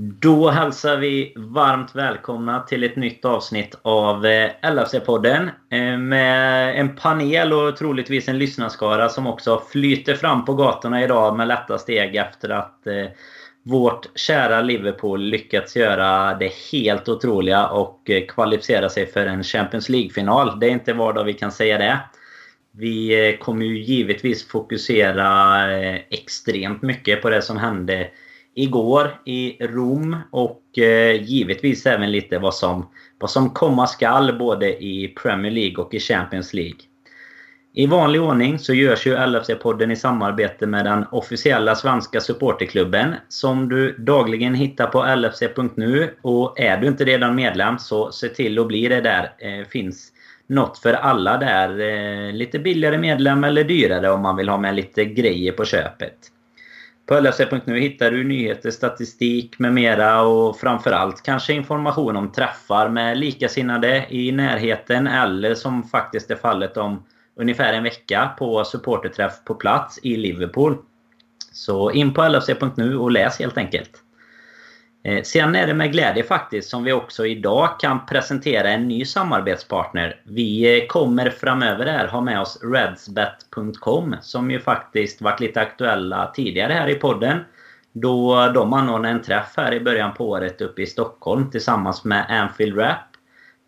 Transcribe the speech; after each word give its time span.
Då 0.00 0.50
hälsar 0.50 0.96
vi 0.96 1.32
varmt 1.36 1.94
välkomna 1.94 2.60
till 2.60 2.84
ett 2.84 2.96
nytt 2.96 3.24
avsnitt 3.24 3.78
av 3.82 4.26
eh, 4.26 4.50
LFC-podden. 4.62 5.50
Eh, 5.70 5.98
med 5.98 6.80
en 6.80 6.96
panel 6.96 7.52
och 7.52 7.76
troligtvis 7.76 8.28
en 8.28 8.38
lyssnarskara 8.38 9.08
som 9.08 9.26
också 9.26 9.62
flyter 9.72 10.14
fram 10.14 10.44
på 10.44 10.54
gatorna 10.54 11.04
idag 11.04 11.36
med 11.36 11.48
lätta 11.48 11.78
steg 11.78 12.16
efter 12.16 12.48
att 12.48 12.86
eh, 12.86 13.06
vårt 13.64 14.18
kära 14.18 14.60
Liverpool 14.60 15.20
lyckats 15.20 15.76
göra 15.76 16.34
det 16.34 16.52
helt 16.72 17.08
otroliga 17.08 17.68
och 17.68 18.10
kvalificera 18.28 18.88
sig 18.88 19.06
för 19.06 19.26
en 19.26 19.42
Champions 19.42 19.88
League-final. 19.88 20.60
Det 20.60 20.66
är 20.66 20.70
inte 20.70 20.92
var 20.92 21.12
dag 21.12 21.24
vi 21.24 21.34
kan 21.34 21.52
säga 21.52 21.78
det. 21.78 21.98
Vi 22.72 23.36
kommer 23.40 23.66
ju 23.66 23.78
givetvis 23.78 24.48
fokusera 24.48 25.60
extremt 26.10 26.82
mycket 26.82 27.22
på 27.22 27.30
det 27.30 27.42
som 27.42 27.56
hände 27.56 28.08
igår 28.62 29.20
i 29.24 29.66
Rom 29.66 30.16
och 30.30 30.78
eh, 30.78 31.22
givetvis 31.22 31.86
även 31.86 32.10
lite 32.10 32.38
vad 32.38 32.54
som, 32.54 32.88
vad 33.18 33.30
som 33.30 33.50
komma 33.50 33.86
skall 33.86 34.38
både 34.38 34.84
i 34.84 35.14
Premier 35.22 35.52
League 35.52 35.84
och 35.84 35.94
i 35.94 36.00
Champions 36.00 36.54
League. 36.54 36.78
I 37.74 37.86
vanlig 37.86 38.22
ordning 38.22 38.58
så 38.58 38.74
görs 38.74 39.06
ju 39.06 39.16
LFC-podden 39.16 39.92
i 39.92 39.96
samarbete 39.96 40.66
med 40.66 40.84
den 40.84 41.04
officiella 41.10 41.74
svenska 41.74 42.20
supporterklubben 42.20 43.14
som 43.28 43.68
du 43.68 43.92
dagligen 43.98 44.54
hittar 44.54 44.86
på 44.86 45.04
lfc.nu 45.16 46.14
och 46.22 46.60
är 46.60 46.76
du 46.76 46.86
inte 46.86 47.04
redan 47.04 47.34
medlem 47.34 47.78
så 47.78 48.12
se 48.12 48.28
till 48.28 48.58
att 48.58 48.66
bli 48.68 48.88
det 48.88 49.00
där. 49.00 49.32
Eh, 49.38 49.66
finns 49.68 50.12
något 50.46 50.78
för 50.78 50.92
alla 50.92 51.36
där. 51.36 51.80
Eh, 51.80 52.32
lite 52.32 52.58
billigare 52.58 52.98
medlem 52.98 53.44
eller 53.44 53.64
dyrare 53.64 54.10
om 54.10 54.20
man 54.20 54.36
vill 54.36 54.48
ha 54.48 54.58
med 54.58 54.74
lite 54.74 55.04
grejer 55.04 55.52
på 55.52 55.64
köpet. 55.64 56.16
På 57.08 57.20
LFC.nu 57.20 57.80
hittar 57.80 58.10
du 58.10 58.24
nyheter, 58.24 58.70
statistik 58.70 59.58
med 59.58 59.72
mera 59.72 60.22
och 60.22 60.56
framförallt 60.56 61.22
kanske 61.22 61.52
information 61.52 62.16
om 62.16 62.32
träffar 62.32 62.88
med 62.88 63.18
likasinnade 63.18 64.06
i 64.10 64.32
närheten 64.32 65.06
eller 65.06 65.54
som 65.54 65.82
faktiskt 65.82 66.30
är 66.30 66.36
fallet 66.36 66.76
om 66.76 67.04
ungefär 67.36 67.72
en 67.72 67.82
vecka 67.82 68.30
på 68.38 68.64
supporterträff 68.64 69.44
på 69.44 69.54
plats 69.54 69.98
i 70.02 70.16
Liverpool. 70.16 70.76
Så 71.52 71.90
in 71.90 72.14
på 72.14 72.28
LFC.nu 72.28 72.96
och 72.96 73.10
läs 73.10 73.38
helt 73.38 73.58
enkelt. 73.58 73.90
Eh, 75.02 75.22
sen 75.22 75.54
är 75.54 75.66
det 75.66 75.74
med 75.74 75.92
glädje 75.92 76.22
faktiskt 76.22 76.70
som 76.70 76.84
vi 76.84 76.92
också 76.92 77.26
idag 77.26 77.80
kan 77.80 78.06
presentera 78.06 78.68
en 78.68 78.88
ny 78.88 79.04
samarbetspartner. 79.04 80.20
Vi 80.24 80.80
eh, 80.82 80.86
kommer 80.86 81.30
framöver 81.30 81.86
här 81.86 82.08
ha 82.08 82.20
med 82.20 82.40
oss 82.40 82.60
Redsbet.com 82.62 84.16
som 84.20 84.50
ju 84.50 84.60
faktiskt 84.60 85.22
varit 85.22 85.40
lite 85.40 85.60
aktuella 85.60 86.26
tidigare 86.34 86.72
här 86.72 86.88
i 86.88 86.94
podden. 86.94 87.38
Då 87.92 88.46
de 88.54 88.72
anordnade 88.72 89.14
en 89.14 89.22
träff 89.22 89.52
här 89.56 89.74
i 89.74 89.80
början 89.80 90.14
på 90.14 90.28
året 90.28 90.60
uppe 90.60 90.82
i 90.82 90.86
Stockholm 90.86 91.50
tillsammans 91.50 92.04
med 92.04 92.26
Anfield 92.28 92.78
Rap. 92.78 92.98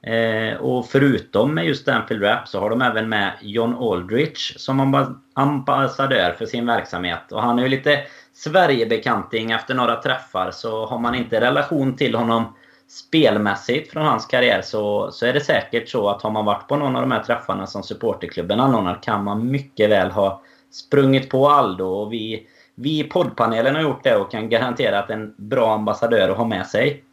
Eh, 0.03 0.57
och 0.57 0.87
förutom 0.87 1.55
med 1.55 1.67
just 1.67 1.89
Anfield 1.89 2.23
Rap 2.23 2.49
så 2.49 2.61
har 2.61 2.71
de 2.71 2.83
även 2.83 3.09
med 3.09 3.33
John 3.41 3.75
Aldrich 3.75 4.55
som 4.57 5.09
ambassadör 5.35 6.33
för 6.39 6.47
sin 6.47 6.67
verksamhet. 6.67 7.33
Och 7.33 7.43
han 7.43 7.59
är 7.59 7.63
ju 7.63 7.69
lite 7.69 7.99
Sverigebekanting 8.45 9.51
efter 9.51 9.75
några 9.75 9.97
träffar 9.97 10.51
så 10.51 10.87
har 10.87 10.99
man 10.99 11.15
inte 11.15 11.41
relation 11.41 11.97
till 11.97 12.15
honom 12.15 12.55
spelmässigt 12.89 13.93
från 13.93 14.07
hans 14.07 14.27
karriär 14.27 14.63
så, 14.63 15.11
så 15.11 15.27
är 15.27 15.33
det 15.33 15.41
säkert 15.41 15.89
så 15.89 16.09
att 16.09 16.23
har 16.23 16.31
man 16.31 16.45
varit 16.45 16.69
på 16.69 16.77
någon 16.77 16.97
av 16.97 17.03
de 17.03 17.11
här 17.11 17.23
träffarna 17.23 17.67
som 17.67 17.83
supporterklubben 17.83 18.61
anordnar 18.61 19.03
kan 19.03 19.25
man 19.25 19.51
mycket 19.51 19.91
väl 19.91 20.11
ha 20.11 20.43
sprungit 20.71 21.31
på 21.31 21.49
Aldo. 21.49 21.85
Och 21.85 22.13
vi, 22.13 22.47
vi 22.75 23.01
i 23.01 23.05
poddpanelen 23.05 23.75
har 23.75 23.83
gjort 23.83 24.05
det 24.05 24.17
och 24.17 24.31
kan 24.31 24.49
garantera 24.49 24.99
att 24.99 25.11
en 25.11 25.35
bra 25.37 25.75
ambassadör 25.75 26.29
att 26.29 26.37
ha 26.37 26.45
med 26.45 26.67
sig. 26.67 27.05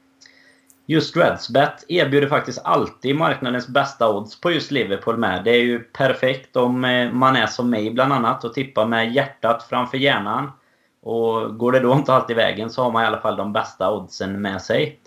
Just 0.85 1.17
Redsbet 1.17 1.85
erbjuder 1.87 2.27
faktiskt 2.27 2.61
alltid 2.63 3.15
marknadens 3.15 3.67
bästa 3.67 4.09
odds 4.09 4.41
på 4.41 4.51
just 4.51 4.71
Liverpool 4.71 5.17
med. 5.17 5.43
Det 5.43 5.51
är 5.51 5.63
ju 5.63 5.79
perfekt 5.79 6.55
om 6.55 6.85
eh, 6.85 7.11
man 7.11 7.35
är 7.35 7.47
som 7.47 7.69
mig 7.69 7.91
bland 7.91 8.13
annat 8.13 8.43
och 8.43 8.53
tippar 8.53 8.85
med 8.85 9.13
hjärtat 9.13 9.63
framför 9.69 9.97
hjärnan. 9.97 10.51
Och 11.07 11.57
går 11.57 11.71
det 11.71 11.79
då 11.79 11.93
inte 11.93 12.13
alltid 12.13 12.35
vägen 12.35 12.69
så 12.69 12.83
har 12.83 12.91
man 12.91 13.03
i 13.03 13.07
alla 13.07 13.19
fall 13.19 13.35
de 13.35 13.53
bästa 13.53 13.91
oddsen 13.91 14.41
med 14.41 14.61
sig. 14.61 14.99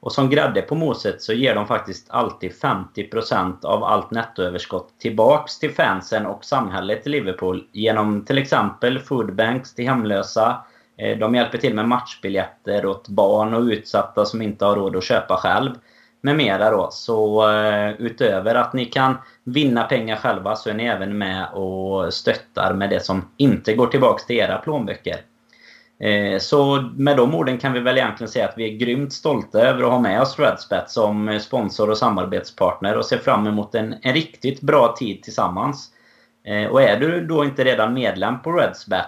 Och 0.00 0.12
som 0.12 0.30
grädde 0.30 0.62
på 0.62 0.74
moset 0.74 1.22
så 1.22 1.32
ger 1.32 1.54
de 1.54 1.66
faktiskt 1.66 2.10
alltid 2.10 2.52
50% 2.52 3.64
av 3.64 3.84
allt 3.84 4.10
nettoöverskott 4.10 4.88
tillbaks 4.98 5.58
till 5.58 5.74
fansen 5.74 6.26
och 6.26 6.44
samhället 6.44 7.06
i 7.06 7.10
Liverpool 7.10 7.64
genom 7.72 8.24
till 8.24 8.38
exempel 8.38 8.98
foodbanks 8.98 9.74
till 9.74 9.88
hemlösa. 9.88 10.64
Eh, 10.98 11.18
de 11.18 11.34
hjälper 11.34 11.58
till 11.58 11.74
med 11.74 11.88
matchbiljetter 11.88 12.86
åt 12.86 13.08
barn 13.08 13.54
och 13.54 13.62
utsatta 13.62 14.24
som 14.24 14.42
inte 14.42 14.64
har 14.64 14.76
råd 14.76 14.96
att 14.96 15.04
köpa 15.04 15.36
själv. 15.36 15.70
Med 16.20 16.36
mera 16.36 16.70
då. 16.70 16.88
Så 16.90 17.50
eh, 17.50 17.90
utöver 17.90 18.54
att 18.54 18.72
ni 18.72 18.84
kan 18.84 19.16
vinna 19.44 19.84
pengar 19.84 20.16
själva 20.16 20.56
så 20.56 20.70
är 20.70 20.74
ni 20.74 20.84
även 20.84 21.18
med 21.18 21.48
och 21.52 22.14
stöttar 22.14 22.74
med 22.74 22.90
det 22.90 23.04
som 23.04 23.28
inte 23.36 23.74
går 23.74 23.86
tillbaks 23.86 24.26
till 24.26 24.36
era 24.36 24.58
plånböcker. 24.58 25.20
Eh, 25.98 26.38
så 26.38 26.90
med 26.96 27.16
de 27.16 27.34
orden 27.34 27.58
kan 27.58 27.72
vi 27.72 27.80
väl 27.80 27.96
egentligen 27.96 28.30
säga 28.30 28.48
att 28.48 28.58
vi 28.58 28.74
är 28.74 28.78
grymt 28.78 29.12
stolta 29.12 29.60
över 29.60 29.82
att 29.82 29.90
ha 29.90 29.98
med 29.98 30.20
oss 30.20 30.38
Redspet 30.38 30.90
som 30.90 31.28
eh, 31.28 31.38
sponsor 31.38 31.90
och 31.90 31.98
samarbetspartner 31.98 32.96
och 32.96 33.06
ser 33.06 33.18
fram 33.18 33.46
emot 33.46 33.74
en, 33.74 33.94
en 34.02 34.12
riktigt 34.12 34.60
bra 34.60 34.94
tid 34.98 35.22
tillsammans. 35.22 35.90
Eh, 36.44 36.66
och 36.66 36.82
är 36.82 37.00
du 37.00 37.26
då 37.26 37.44
inte 37.44 37.64
redan 37.64 37.94
medlem 37.94 38.42
på 38.42 38.52
Redsbet, 38.52 39.06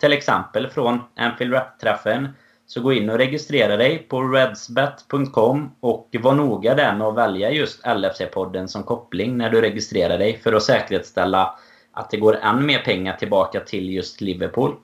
till 0.00 0.12
exempel 0.12 0.68
från 0.68 1.00
Anfield 1.16 1.54
Rap-träffen, 1.54 2.28
så 2.66 2.80
gå 2.80 2.92
in 2.92 3.10
och 3.10 3.18
registrera 3.18 3.76
dig 3.76 3.98
på 3.98 4.22
redsbet.com 4.22 5.70
och 5.80 6.08
var 6.20 6.34
noga 6.34 6.74
där 6.74 6.94
med 6.94 7.06
att 7.06 7.16
välja 7.16 7.50
just 7.50 7.84
LFC-podden 7.84 8.66
som 8.66 8.82
koppling 8.82 9.36
när 9.36 9.50
du 9.50 9.60
registrerar 9.60 10.18
dig 10.18 10.38
för 10.42 10.52
att 10.52 10.62
säkerställa 10.62 11.58
att 11.92 12.10
det 12.10 12.16
går 12.16 12.36
än 12.36 12.66
mer 12.66 12.78
pengar 12.78 13.16
tillbaka 13.16 13.60
till 13.60 13.90
just 13.90 14.20
Liverpool. 14.20 14.74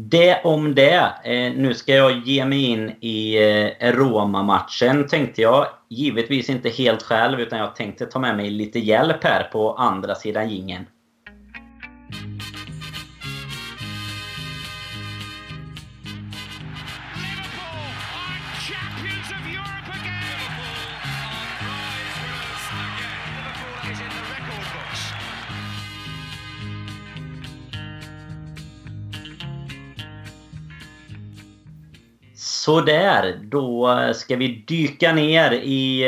Det 0.00 0.40
om 0.44 0.74
det. 0.74 1.12
Eh, 1.24 1.52
nu 1.56 1.74
ska 1.74 1.94
jag 1.94 2.18
ge 2.26 2.44
mig 2.44 2.64
in 2.64 2.90
i 3.00 3.36
eh, 3.80 3.92
Roma-matchen 3.92 5.06
tänkte 5.08 5.42
jag. 5.42 5.66
Givetvis 5.88 6.50
inte 6.50 6.68
helt 6.68 7.02
själv 7.02 7.40
utan 7.40 7.58
jag 7.58 7.76
tänkte 7.76 8.06
ta 8.06 8.18
med 8.18 8.36
mig 8.36 8.50
lite 8.50 8.78
hjälp 8.78 9.24
här 9.24 9.48
på 9.52 9.74
andra 9.74 10.14
sidan 10.14 10.48
gingen. 10.48 10.86
Sådär, 32.68 33.38
då 33.42 33.96
ska 34.14 34.36
vi 34.36 34.64
dyka 34.66 35.12
ner 35.12 35.52
i 35.52 36.02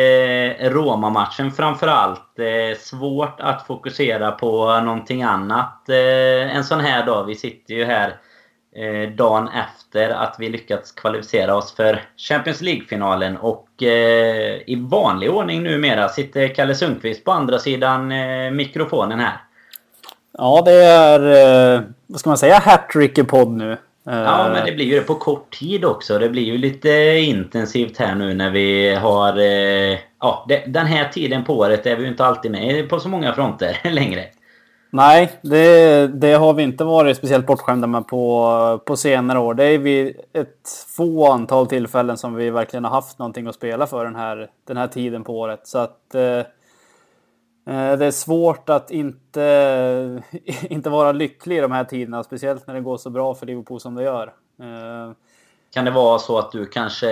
eh, 0.61 0.71
Roma-matchen 0.71 1.53
framförallt. 1.53 2.39
Eh, 2.39 2.79
svårt 2.79 3.41
att 3.41 3.67
fokusera 3.67 4.31
på 4.31 4.81
någonting 4.81 5.23
annat 5.23 5.89
eh, 5.89 6.57
en 6.57 6.65
sån 6.65 6.81
här 6.81 7.07
dag. 7.07 7.25
Vi 7.25 7.35
sitter 7.35 7.75
ju 7.75 7.85
här 7.85 8.17
dagen 9.17 9.49
efter 9.49 10.11
att 10.11 10.37
vi 10.39 10.49
lyckats 10.49 10.93
kvalificera 10.93 11.57
oss 11.57 11.77
för 11.77 12.05
Champions 12.17 12.61
League-finalen. 12.61 13.37
Och 13.37 13.83
i 14.67 14.87
vanlig 14.91 15.31
ordning 15.31 15.63
numera 15.63 16.09
sitter 16.09 16.55
Kalle 16.55 16.75
Sundqvist 16.75 17.25
på 17.25 17.33
andra 17.33 17.59
sidan 17.59 18.13
mikrofonen 18.57 19.21
här. 19.21 19.37
Ja, 20.33 20.63
det 20.65 20.85
är... 20.85 21.21
Vad 22.07 22.21
ska 22.21 22.31
man 22.31 22.39
säga? 22.39 22.59
Hattrick 22.59 23.19
i 23.19 23.25
podd 23.25 23.49
nu. 23.49 23.77
Ja, 24.05 24.49
men 24.53 24.67
det 24.67 24.73
blir 24.73 24.87
ju 24.87 24.95
det 24.95 25.01
på 25.07 25.15
kort 25.15 25.59
tid 25.59 25.85
också. 25.85 26.19
Det 26.19 26.29
blir 26.29 26.43
ju 26.43 26.59
lite 26.59 26.91
intensivt 27.19 27.99
här 27.99 28.15
nu 28.15 28.35
när 28.35 28.51
vi 28.51 28.95
har... 28.95 29.39
Eh, 29.39 29.99
ja, 30.21 30.47
den 30.67 30.87
här 30.87 31.09
tiden 31.09 31.45
på 31.45 31.59
året 31.59 31.87
är 31.87 31.97
vi 31.97 32.03
ju 32.03 32.09
inte 32.09 32.25
alltid 32.25 32.51
med 32.51 32.89
på 32.89 33.01
så 33.01 33.09
många 33.09 33.33
fronter 33.33 33.81
längre. 33.91 34.25
Nej, 34.91 35.33
det, 35.43 36.07
det 36.07 36.33
har 36.33 36.55
vi 36.55 36.63
inte 36.63 36.85
varit 36.85 37.17
speciellt 37.17 37.47
bortskämda 37.47 37.87
med 37.87 38.09
på, 38.09 38.81
på 38.85 38.97
senare 38.97 39.39
år. 39.39 39.55
Det 39.55 39.65
är 39.65 39.79
vid 39.79 40.17
ett 40.33 40.87
få 40.97 41.33
antal 41.33 41.67
tillfällen 41.67 42.17
som 42.17 42.35
vi 42.35 42.51
verkligen 42.51 42.85
har 42.85 42.91
haft 42.91 43.19
någonting 43.19 43.47
att 43.47 43.55
spela 43.55 43.87
för 43.87 44.05
den 44.05 44.17
här, 44.17 44.51
den 44.67 44.77
här 44.77 44.87
tiden 44.87 45.25
på 45.25 45.39
året. 45.39 45.61
Så 45.65 45.79
att... 45.79 46.15
Eh, 47.67 47.91
Eh, 47.91 47.99
det 47.99 48.07
är 48.07 48.11
svårt 48.11 48.69
att 48.69 48.91
inte, 48.91 50.23
inte 50.63 50.91
vara 50.91 51.13
lycklig 51.13 51.57
i 51.57 51.61
de 51.61 51.73
här 51.73 51.85
tiderna, 51.85 52.23
speciellt 52.23 52.67
när 52.67 52.75
det 52.75 52.81
går 52.81 52.97
så 52.97 53.11
bra 53.11 53.35
för 53.35 53.47
Liverpool 53.47 53.81
som 53.81 53.95
det 53.95 54.03
gör. 54.03 54.27
Eh, 54.61 55.13
kan 55.75 55.85
det 55.85 55.91
vara 55.91 56.19
så 56.19 56.39
att 56.39 56.53
du 56.53 56.67
kanske, 56.67 57.11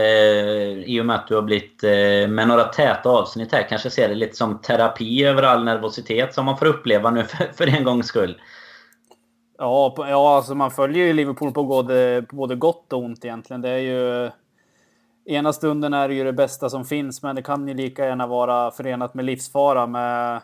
i 0.87 1.01
och 1.01 1.07
med 1.07 1.17
att 1.17 1.29
du 1.29 1.35
har 1.35 1.43
blivit 1.43 1.85
eh, 1.85 2.29
med 2.29 2.49
några 2.49 2.65
täta 2.65 3.11
avsnitt 3.11 3.53
här, 3.53 3.69
kanske 3.69 3.91
ser 3.91 4.09
det 4.09 4.15
lite 4.15 4.37
som 4.37 4.59
terapi 4.59 5.25
över 5.25 5.43
all 5.43 5.65
nervositet 5.65 6.35
som 6.35 6.45
man 6.45 6.59
får 6.59 6.67
uppleva 6.67 7.11
nu 7.11 7.25
för, 7.25 7.53
för 7.55 7.67
en 7.67 7.85
gångs 7.85 8.07
skull? 8.07 8.41
Ja, 9.59 9.95
ja 9.99 10.37
alltså 10.37 10.55
man 10.55 10.71
följer 10.71 11.07
ju 11.07 11.13
Liverpool 11.13 11.53
på 11.53 11.65
både, 11.65 12.25
på 12.29 12.37
både 12.37 12.57
gott 12.57 12.93
och 12.93 13.03
ont 13.03 13.25
egentligen. 13.25 13.61
Det 13.61 13.69
är 13.69 13.79
ju 13.79 14.31
ena 15.29 15.53
stunden 15.53 15.95
är 15.95 16.09
det 16.09 16.15
ju 16.15 16.25
det 16.25 16.33
bästa 16.33 16.71
som 16.71 16.85
finns, 16.85 17.23
men 17.23 17.37
det 17.37 17.43
kan 17.43 17.69
ju 17.69 17.75
lika 17.75 18.07
gärna 18.07 18.27
vara 18.27 18.71
förenat 18.71 19.15
med 19.15 19.25
livsfara 19.25 19.87
med 19.87 20.41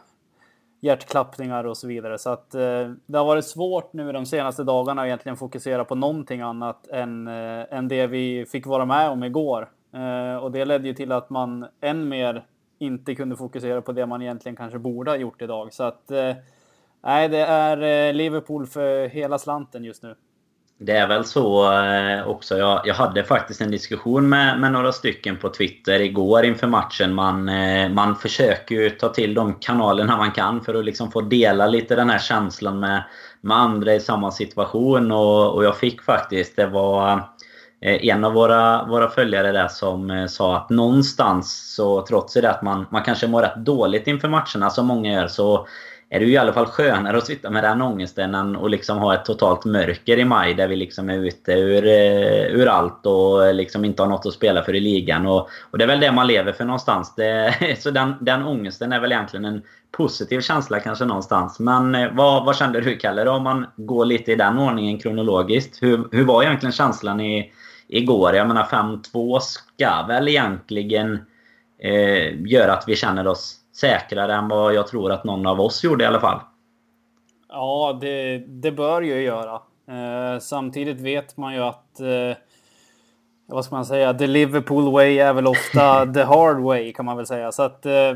hjärtklappningar 0.81 1.65
och 1.65 1.77
så 1.77 1.87
vidare. 1.87 2.19
Så 2.19 2.31
att 2.31 2.55
eh, 2.55 2.91
det 3.07 3.19
har 3.19 3.25
varit 3.25 3.45
svårt 3.45 3.93
nu 3.93 4.13
de 4.13 4.27
senaste 4.27 4.65
dagarna 4.65 5.03
att 5.03 5.07
egentligen 5.07 5.37
fokusera 5.37 5.85
på 5.85 5.95
någonting 5.95 6.41
annat 6.41 6.89
än, 6.89 7.29
eh, 7.29 7.65
än 7.71 7.89
det 7.89 8.07
vi 8.07 8.47
fick 8.47 8.67
vara 8.67 8.85
med 8.85 9.11
om 9.11 9.25
igår. 9.25 9.69
Eh, 9.93 10.37
och 10.37 10.53
det 10.53 10.65
ledde 10.65 10.89
ju 10.89 10.95
till 10.95 11.13
att 11.13 11.31
man 11.31 11.67
än 11.81 12.09
mer 12.09 12.47
inte 12.79 13.15
kunde 13.15 13.37
fokusera 13.37 13.83
på 13.83 13.93
det 13.93 14.07
man 14.07 14.23
egentligen 14.23 14.57
kanske 14.57 14.79
borde 14.79 15.11
ha 15.11 15.17
gjort 15.17 15.43
idag. 15.43 15.73
Så 15.73 15.83
att 15.83 16.11
eh, 16.11 16.35
nej, 17.01 17.29
det 17.29 17.41
är 17.41 18.09
eh, 18.09 18.15
Liverpool 18.15 18.67
för 18.67 19.09
hela 19.09 19.39
slanten 19.39 19.85
just 19.85 20.03
nu. 20.03 20.15
Det 20.87 20.93
är 20.93 21.07
väl 21.07 21.25
så 21.25 21.73
eh, 21.73 22.29
också. 22.29 22.59
Jag, 22.59 22.81
jag 22.85 22.95
hade 22.95 23.25
faktiskt 23.25 23.61
en 23.61 23.71
diskussion 23.71 24.29
med, 24.29 24.61
med 24.61 24.73
några 24.73 24.93
stycken 24.93 25.37
på 25.37 25.49
Twitter 25.49 26.01
igår 26.01 26.45
inför 26.45 26.67
matchen. 26.67 27.15
Man, 27.15 27.49
eh, 27.49 27.89
man 27.89 28.17
försöker 28.17 28.75
ju 28.75 28.91
ta 28.91 29.09
till 29.09 29.35
de 29.35 29.55
kanalerna 29.55 30.17
man 30.17 30.31
kan 30.31 30.61
för 30.61 30.75
att 30.75 30.85
liksom 30.85 31.11
få 31.11 31.21
dela 31.21 31.67
lite 31.67 31.97
den 31.97 32.11
här 32.11 32.19
känslan 32.19 32.81
med, 32.81 33.03
med 33.41 33.57
andra 33.57 33.95
i 33.95 34.01
samma 34.01 34.31
situation. 34.31 35.13
Och, 35.13 35.55
och 35.55 35.65
jag 35.65 35.77
fick 35.77 36.03
faktiskt, 36.03 36.57
det 36.57 36.67
var 36.67 37.13
eh, 37.81 38.09
en 38.09 38.25
av 38.25 38.33
våra, 38.33 38.87
våra 38.87 39.11
följare 39.11 39.53
där 39.53 39.69
som 39.69 40.27
sa 40.31 40.57
att 40.57 40.71
någonstans 40.71 41.75
så 41.75 42.07
trots 42.07 42.35
det 42.35 42.51
att 42.51 42.63
man, 42.63 42.87
man 42.91 43.03
kanske 43.03 43.27
mår 43.27 43.43
rätt 43.43 43.57
dåligt 43.57 44.07
inför 44.07 44.29
matcherna 44.29 44.71
som 44.71 44.87
många 44.87 45.13
gör 45.13 45.29
så 45.29 45.67
är 46.15 46.21
det 46.21 46.27
ju 46.27 46.33
i 46.33 46.37
alla 46.37 46.53
fall 46.53 46.67
skönare 46.67 47.19
att 47.19 47.27
sitta 47.27 47.51
med 47.51 47.65
den 47.65 47.83
ångesten 47.83 48.35
än 48.35 48.57
att 48.57 48.71
liksom 48.71 48.99
ha 48.99 49.15
ett 49.15 49.25
totalt 49.25 49.65
mörker 49.65 50.19
i 50.19 50.25
maj 50.25 50.55
där 50.55 50.69
vi 50.69 50.77
liksom 50.77 51.11
är 51.11 51.19
ute 51.19 51.53
ur, 51.53 51.87
eh, 51.87 52.47
ur 52.47 52.67
allt 52.67 53.07
och 53.07 53.55
liksom 53.55 53.85
inte 53.85 54.03
har 54.03 54.09
något 54.09 54.27
att 54.27 54.33
spela 54.33 54.63
för 54.63 54.75
i 54.75 54.81
ligan. 54.81 55.27
Och, 55.27 55.49
och 55.71 55.79
det 55.79 55.85
är 55.85 55.89
väl 55.89 56.01
det 56.01 56.13
man 56.13 56.27
lever 56.27 56.53
för 56.53 56.65
någonstans. 56.65 57.15
Det, 57.15 57.55
så 57.79 57.91
den, 57.91 58.15
den 58.21 58.45
ångesten 58.45 58.93
är 58.93 59.01
väl 59.01 59.13
egentligen 59.13 59.45
en 59.45 59.63
positiv 59.91 60.41
känsla 60.41 60.81
kanske 60.81 61.05
någonstans. 61.05 61.59
Men 61.59 61.95
eh, 61.95 62.09
vad, 62.13 62.45
vad 62.45 62.57
kände 62.57 62.81
du 62.81 62.97
Kalle 62.97 63.25
då, 63.25 63.33
om 63.33 63.43
man 63.43 63.67
går 63.77 64.05
lite 64.05 64.33
i 64.33 64.37
den 64.37 64.59
ordningen 64.59 64.99
kronologiskt? 64.99 65.83
Hur, 65.83 66.09
hur 66.13 66.25
var 66.25 66.43
egentligen 66.43 66.73
känslan 66.73 67.21
i, 67.21 67.53
igår? 67.89 68.35
Jag 68.35 68.49
menar 68.49 68.65
5-2 68.65 69.39
ska 69.39 70.03
väl 70.09 70.29
egentligen 70.29 71.19
eh, 71.83 72.43
göra 72.47 72.73
att 72.73 72.85
vi 72.87 72.97
känner 72.97 73.27
oss 73.27 73.61
säkrare 73.77 74.35
än 74.35 74.49
vad 74.49 74.75
jag 74.75 74.87
tror 74.87 75.13
att 75.13 75.25
någon 75.25 75.47
av 75.47 75.61
oss 75.61 75.85
gjorde 75.85 76.05
i 76.05 76.07
alla 76.07 76.21
fall. 76.21 76.41
Ja, 77.49 77.99
det, 78.01 78.39
det 78.39 78.73
bör 78.73 79.03
ju 79.03 79.23
göra. 79.23 79.55
Eh, 79.89 80.39
samtidigt 80.41 81.01
vet 81.01 81.37
man 81.37 81.55
ju 81.55 81.61
att... 81.61 82.01
Eh, 82.01 82.37
vad 83.47 83.65
ska 83.65 83.75
man 83.75 83.85
säga? 83.85 84.15
The 84.15 84.27
Liverpool 84.27 84.93
way 84.93 85.19
är 85.19 85.33
väl 85.33 85.47
ofta 85.47 86.07
the 86.15 86.23
hard 86.23 86.61
way 86.61 86.93
kan 86.93 87.05
man 87.05 87.17
väl 87.17 87.27
säga. 87.27 87.53
Så 87.53 87.63
att 87.63 87.87
eh, 87.87 88.13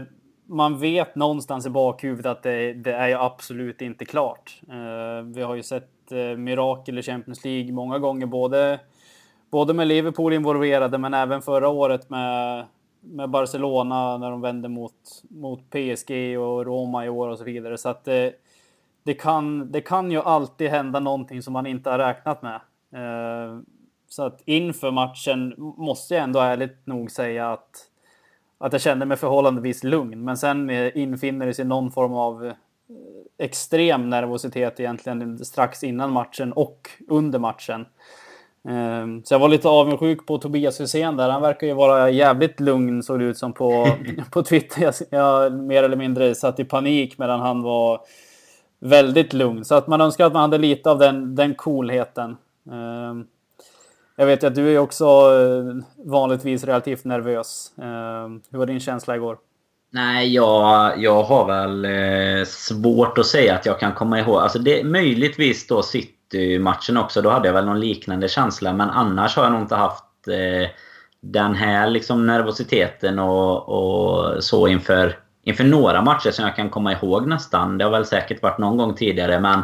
man 0.47 0.79
vet 0.79 1.15
någonstans 1.15 1.67
i 1.67 1.71
bakhuvudet 1.71 2.27
att 2.27 2.43
det, 2.43 2.73
det 2.73 2.93
är 2.93 3.09
ju 3.09 3.15
absolut 3.15 3.83
inte 3.83 4.05
klart. 4.05 4.61
Eh, 4.69 5.25
vi 5.25 5.43
har 5.43 5.55
ju 5.55 5.63
sett 5.63 6.13
eh, 6.13 6.19
mirakel 6.19 6.99
i 6.99 7.03
Champions 7.03 7.45
League 7.45 7.73
många 7.73 7.99
gånger, 7.99 8.27
både, 8.27 8.81
både 9.51 9.75
med 9.75 9.87
Liverpool 9.87 10.33
involverade 10.33 10.99
men 10.99 11.15
även 11.15 11.43
förra 11.43 11.69
året 11.69 12.11
med 12.11 12.67
med 13.01 13.31
Barcelona 13.31 14.19
när 14.19 14.31
de 14.31 14.41
vände 14.41 14.69
mot, 14.69 15.23
mot 15.31 15.71
PSG 15.71 16.39
och 16.39 16.67
Roma 16.67 17.05
i 17.05 17.09
år 17.09 17.29
och 17.29 17.39
så 17.39 17.45
vidare. 17.45 17.79
Så 17.79 17.89
att 17.89 18.05
det, 18.05 18.33
det, 19.03 19.15
kan, 19.15 19.73
det 19.73 19.81
kan 19.81 20.11
ju 20.11 20.21
alltid 20.21 20.71
hända 20.71 21.01
någonting 21.01 21.43
som 21.43 21.53
man 21.53 21.67
inte 21.67 21.91
har 21.91 21.99
räknat 21.99 22.43
med. 22.43 22.61
Eh, 22.93 23.59
så 24.09 24.23
att 24.23 24.43
inför 24.45 24.91
matchen 24.91 25.55
måste 25.59 26.15
jag 26.15 26.25
ändå 26.25 26.41
ärligt 26.41 26.87
nog 26.87 27.11
säga 27.11 27.53
att, 27.53 27.87
att 28.59 28.73
jag 28.73 28.83
kände 28.83 29.07
mig 29.07 29.17
förhållandevis 29.17 29.85
lugn. 29.85 30.25
Men 30.25 30.37
sen 30.37 30.71
eh, 30.71 30.97
infinner 30.97 31.47
det 31.47 31.55
sig 31.55 31.65
någon 31.65 31.91
form 31.91 32.13
av 32.13 32.47
eh, 32.47 32.53
extrem 33.39 34.11
nervositet 34.11 34.81
egentligen 34.81 35.45
strax 35.45 35.85
innan 35.85 36.13
matchen 36.13 36.53
och 36.53 36.91
under 37.09 37.39
matchen. 37.39 37.87
Ehm, 38.69 39.23
så 39.25 39.35
jag 39.35 39.39
var 39.39 39.49
lite 39.49 39.69
avundsjuk 39.69 40.27
på 40.27 40.39
Tobias 40.39 40.81
Hysén 40.81 41.17
där. 41.17 41.29
Han 41.29 41.43
verkar 41.43 41.67
ju 41.67 41.73
vara 41.73 42.11
jävligt 42.11 42.61
lugn 42.61 43.03
såg 43.03 43.19
det 43.19 43.25
ut 43.25 43.39
som 43.39 43.53
på, 43.53 43.89
på 44.31 44.43
Twitter. 44.43 44.83
Jag, 44.83 44.95
jag 45.11 45.53
mer 45.53 45.83
eller 45.83 45.97
mindre 45.97 46.35
satt 46.35 46.61
i 46.61 46.65
panik 46.65 47.19
medan 47.19 47.41
han 47.41 47.63
var 47.63 48.01
väldigt 48.81 49.33
lugn. 49.33 49.65
Så 49.65 49.75
att 49.75 49.87
man 49.87 50.01
önskar 50.01 50.27
att 50.27 50.33
man 50.33 50.43
hade 50.43 50.59
lite 50.59 50.91
av 50.91 50.99
den, 50.99 51.35
den 51.35 51.55
coolheten. 51.55 52.37
Ehm, 52.73 53.27
jag 54.17 54.27
vet 54.27 54.45
att 54.45 54.55
du 54.55 54.75
är 54.75 54.79
också 54.79 55.05
eh, 55.05 55.85
vanligtvis 56.11 56.65
relativt 56.65 57.05
nervös. 57.05 57.73
Ehm, 57.83 58.41
hur 58.51 58.59
var 58.59 58.67
din 58.67 58.81
känsla 58.81 59.17
igår? 59.17 59.39
Nej, 59.91 60.35
jag, 60.35 60.99
jag 61.03 61.23
har 61.23 61.47
väl 61.47 61.85
eh, 61.85 62.45
svårt 62.45 63.19
att 63.19 63.27
säga 63.27 63.55
att 63.55 63.67
jag 63.67 63.81
kan 63.81 63.93
komma 63.93 64.21
ihåg. 64.21 64.37
Alltså 64.37 64.59
det, 64.59 64.85
möjligtvis 64.85 65.67
då 65.67 65.83
sitter 65.83 66.18
City-matchen 66.33 66.97
också. 66.97 67.23
Då 67.23 67.31
hade 67.31 67.49
jag 67.49 67.55
väl 67.55 67.65
någon 67.65 67.81
liknande 67.81 68.29
känsla. 68.29 68.73
Men 68.73 68.91
annars 68.91 69.37
har 69.37 69.43
jag 69.43 69.53
nog 69.53 69.61
inte 69.61 69.75
haft 69.75 70.05
eh, 70.29 70.71
den 71.21 71.55
här 71.55 71.91
liksom 71.91 72.27
nervositeten 72.27 73.19
och, 73.19 73.69
och 73.69 74.45
så 74.45 74.69
inför, 74.69 75.19
inför 75.45 75.65
några 75.65 76.03
matcher 76.03 76.31
som 76.31 76.45
jag 76.45 76.57
kan 76.57 76.71
komma 76.71 76.93
ihåg 76.93 77.27
nästan. 77.27 77.79
Det 77.79 77.85
har 77.85 77.91
väl 77.91 78.07
säkert 78.07 78.43
varit 78.43 78.59
någon 78.59 78.77
gång 78.77 78.95
tidigare 78.95 79.41
men 79.41 79.63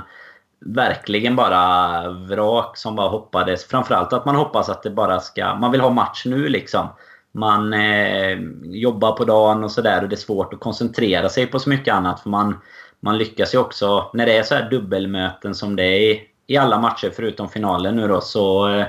verkligen 0.61 1.37
bara 1.37 2.11
vrak 2.11 2.77
som 2.77 2.97
bara 2.97 3.09
hoppades. 3.09 3.65
Framförallt 3.65 4.13
att 4.13 4.25
man 4.25 4.37
hoppas 4.37 4.69
att 4.69 4.83
det 4.83 4.91
bara 4.91 5.21
ska... 5.21 5.55
Man 5.55 5.73
vill 5.73 5.81
ha 5.81 5.91
match 5.91 6.23
nu 6.27 6.49
liksom. 6.49 6.89
Man 7.33 7.73
eh, 7.73 8.39
jobbar 8.63 9.13
på 9.13 9.25
dagen 9.25 9.65
och 9.65 9.71
sådär 9.71 10.03
och 10.03 10.09
det 10.09 10.15
är 10.15 10.17
svårt 10.17 10.55
att 10.55 10.61
koncentrera 10.61 11.29
sig 11.29 11.47
på 11.47 11.59
så 11.59 11.69
mycket 11.69 11.95
annat 11.95 12.21
för 12.21 12.31
man, 12.31 12.61
man 13.01 13.19
lyckas 13.19 13.55
ju 13.55 13.59
också... 13.59 14.11
När 14.15 14.27
det 14.27 14.39
är 14.39 14.43
så 14.43 14.55
här 14.55 14.71
dubbelmöten 14.71 15.55
som 15.55 15.77
det 15.77 15.83
är 15.83 16.01
i 16.01 16.34
i 16.47 16.57
alla 16.57 16.79
matcher 16.79 17.13
förutom 17.17 17.49
finalen 17.49 17.97
nu 17.97 18.09
då 18.09 18.21
så 18.21 18.69
eh, 18.69 18.87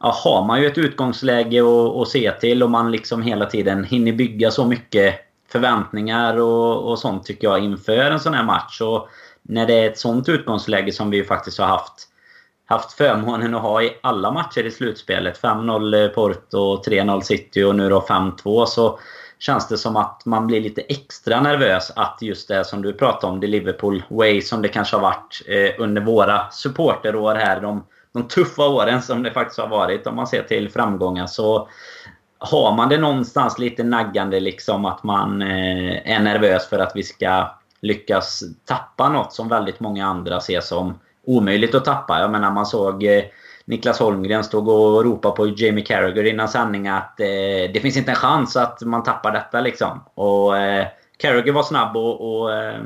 ja, 0.00 0.14
har 0.24 0.44
man 0.44 0.60
ju 0.60 0.66
ett 0.66 0.78
utgångsläge 0.78 1.62
att, 2.02 2.08
se 2.08 2.32
till 2.32 2.62
och 2.62 2.70
man 2.70 2.90
liksom 2.90 3.22
hela 3.22 3.46
tiden 3.46 3.84
hinner 3.84 4.12
bygga 4.12 4.50
så 4.50 4.64
mycket 4.64 5.14
förväntningar 5.52 6.36
och, 6.36 6.90
och 6.90 6.98
sånt 6.98 7.24
tycker 7.24 7.48
jag 7.48 7.64
inför 7.64 8.10
en 8.10 8.20
sån 8.20 8.34
här 8.34 8.44
match. 8.44 8.80
Och 8.80 9.08
när 9.42 9.66
det 9.66 9.74
är 9.74 9.90
ett 9.90 9.98
sånt 9.98 10.28
utgångsläge 10.28 10.92
som 10.92 11.10
vi 11.10 11.24
faktiskt 11.24 11.58
har 11.58 11.66
haft 11.66 12.06
haft 12.70 12.92
förmånen 12.92 13.54
att 13.54 13.62
ha 13.62 13.82
i 13.82 13.98
alla 14.00 14.32
matcher 14.32 14.66
i 14.66 14.70
slutspelet. 14.70 15.40
5-0 15.40 16.08
Porto, 16.08 16.82
3-0 16.82 17.20
City 17.20 17.62
och 17.62 17.76
nu 17.76 17.88
då 17.88 18.00
5-2. 18.00 18.66
Så 18.66 18.98
känns 19.40 19.68
det 19.68 19.78
som 19.78 19.96
att 19.96 20.22
man 20.24 20.46
blir 20.46 20.60
lite 20.60 20.80
extra 20.80 21.40
nervös 21.40 21.92
att 21.96 22.18
just 22.20 22.48
det 22.48 22.64
som 22.64 22.82
du 22.82 22.92
pratade 22.92 23.32
om, 23.32 23.40
det 23.40 23.46
Liverpool 23.46 24.02
way 24.08 24.42
som 24.42 24.62
det 24.62 24.68
kanske 24.68 24.96
har 24.96 25.02
varit 25.02 25.42
eh, 25.46 25.82
under 25.82 26.02
våra 26.02 26.50
supporterår 26.50 27.34
här. 27.34 27.60
De, 27.60 27.84
de 28.12 28.28
tuffa 28.28 28.68
åren 28.68 29.02
som 29.02 29.22
det 29.22 29.30
faktiskt 29.30 29.60
har 29.60 29.68
varit 29.68 30.06
om 30.06 30.16
man 30.16 30.26
ser 30.26 30.42
till 30.42 30.70
framgångar. 30.70 31.26
Så 31.26 31.68
har 32.38 32.76
man 32.76 32.88
det 32.88 32.98
någonstans 32.98 33.58
lite 33.58 33.84
naggande 33.84 34.40
liksom 34.40 34.84
att 34.84 35.02
man 35.02 35.42
eh, 35.42 36.12
är 36.12 36.20
nervös 36.20 36.68
för 36.68 36.78
att 36.78 36.92
vi 36.94 37.02
ska 37.02 37.50
lyckas 37.80 38.42
tappa 38.64 39.08
något 39.08 39.32
som 39.32 39.48
väldigt 39.48 39.80
många 39.80 40.06
andra 40.06 40.40
ser 40.40 40.60
som 40.60 40.98
omöjligt 41.26 41.74
att 41.74 41.84
tappa. 41.84 42.20
Jag 42.20 42.30
menar 42.30 42.50
man 42.50 42.66
såg 42.66 43.04
eh, 43.04 43.24
Niklas 43.70 43.98
Holmgren 43.98 44.44
stod 44.44 44.68
och 44.68 45.04
ropade 45.04 45.36
på 45.36 45.46
Jamie 45.46 45.84
Carragher 45.84 46.24
innan 46.24 46.48
sändning 46.48 46.88
att 46.88 47.20
eh, 47.20 47.26
det 47.72 47.80
finns 47.82 47.96
inte 47.96 48.10
en 48.10 48.16
chans 48.16 48.56
att 48.56 48.82
man 48.82 49.02
tappar 49.02 49.32
detta 49.32 49.60
liksom. 49.60 50.04
Och 50.14 50.58
eh, 50.58 50.86
Carragher 51.16 51.52
var 51.52 51.62
snabb 51.62 51.96
och, 51.96 52.42
och 52.42 52.52
eh, 52.52 52.80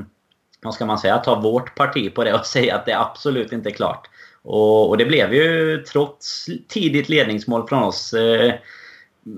vad 0.63 0.75
ska 0.75 0.87
man 0.87 0.99
säga, 0.99 1.19
ta 1.19 1.41
vårt 1.41 1.75
parti 1.75 2.15
på 2.15 2.25
det 2.25 2.35
och 2.35 2.47
säga 2.47 2.77
att 2.77 2.87
det 2.87 2.99
absolut 2.99 3.53
inte 3.53 3.69
är 3.69 3.75
klart. 3.75 4.11
Och, 4.43 4.89
och 4.89 4.99
det 4.99 5.05
blev 5.05 5.35
ju 5.35 5.79
trots 5.83 6.47
tidigt 6.69 7.09
ledningsmål 7.09 7.69
från 7.69 7.83
oss 7.83 8.13
eh, 8.13 8.55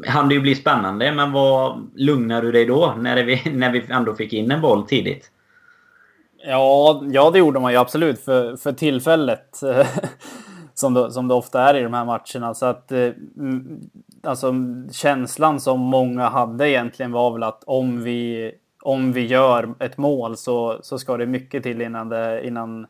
hann 0.07 0.29
det 0.29 0.35
ju 0.35 0.41
bli 0.41 0.55
spännande, 0.55 1.13
men 1.13 1.33
vad 1.33 1.91
lugnar 1.95 2.43
du 2.43 2.53
dig 2.53 2.65
då 2.65 2.95
när 2.99 3.25
vi, 3.25 3.43
när 3.51 3.71
vi 3.71 3.85
ändå 3.89 4.15
fick 4.15 4.33
in 4.33 4.51
en 4.51 4.61
boll 4.61 4.87
tidigt? 4.87 5.31
Ja, 6.47 7.03
ja 7.11 7.31
det 7.31 7.39
gjorde 7.39 7.61
man 7.61 7.73
ju 7.73 7.79
absolut 7.79 8.21
för, 8.21 8.57
för 8.57 8.73
tillfället. 8.73 9.61
som, 10.79 10.95
det, 10.95 11.13
som 11.13 11.29
det 11.29 11.35
ofta 11.35 11.63
är 11.63 11.75
i 11.75 11.83
de 11.83 11.95
här 11.95 12.05
matcherna. 12.05 12.55
Så 12.55 12.67
att 12.67 12.93
eh, 12.93 13.11
alltså, 14.23 14.55
känslan 14.93 15.61
som 15.61 15.81
många 15.81 16.29
hade 16.29 16.71
egentligen 16.71 17.13
var 17.13 17.31
väl 17.31 17.43
att 17.43 17.65
om 17.67 18.03
vi, 18.03 18.53
om 18.83 19.13
vi 19.13 19.27
gör 19.27 19.75
ett 19.79 19.99
mål 19.99 20.37
så, 20.37 20.79
så 20.83 20.99
ska 20.99 21.17
det 21.17 21.27
mycket 21.27 21.63
till 21.63 21.83
innan, 21.83 22.09
det, 22.09 22.47
innan, 22.47 22.87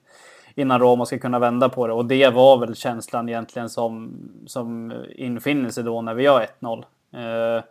innan 0.55 0.81
Roma 0.81 1.07
ska 1.07 1.19
kunna 1.19 1.39
vända 1.39 1.69
på 1.69 1.87
det. 1.87 1.93
Och 1.93 2.07
det 2.07 2.31
var 2.31 2.59
väl 2.59 2.75
känslan 2.75 3.29
egentligen 3.29 3.69
som, 3.69 4.15
som 4.47 4.93
infinner 5.17 5.71
sig 5.71 5.85
då 5.85 6.03
när 6.03 6.15
vi 6.15 6.23
gör 6.23 6.47
1-0. 6.61 6.85
Eh, 7.13 7.65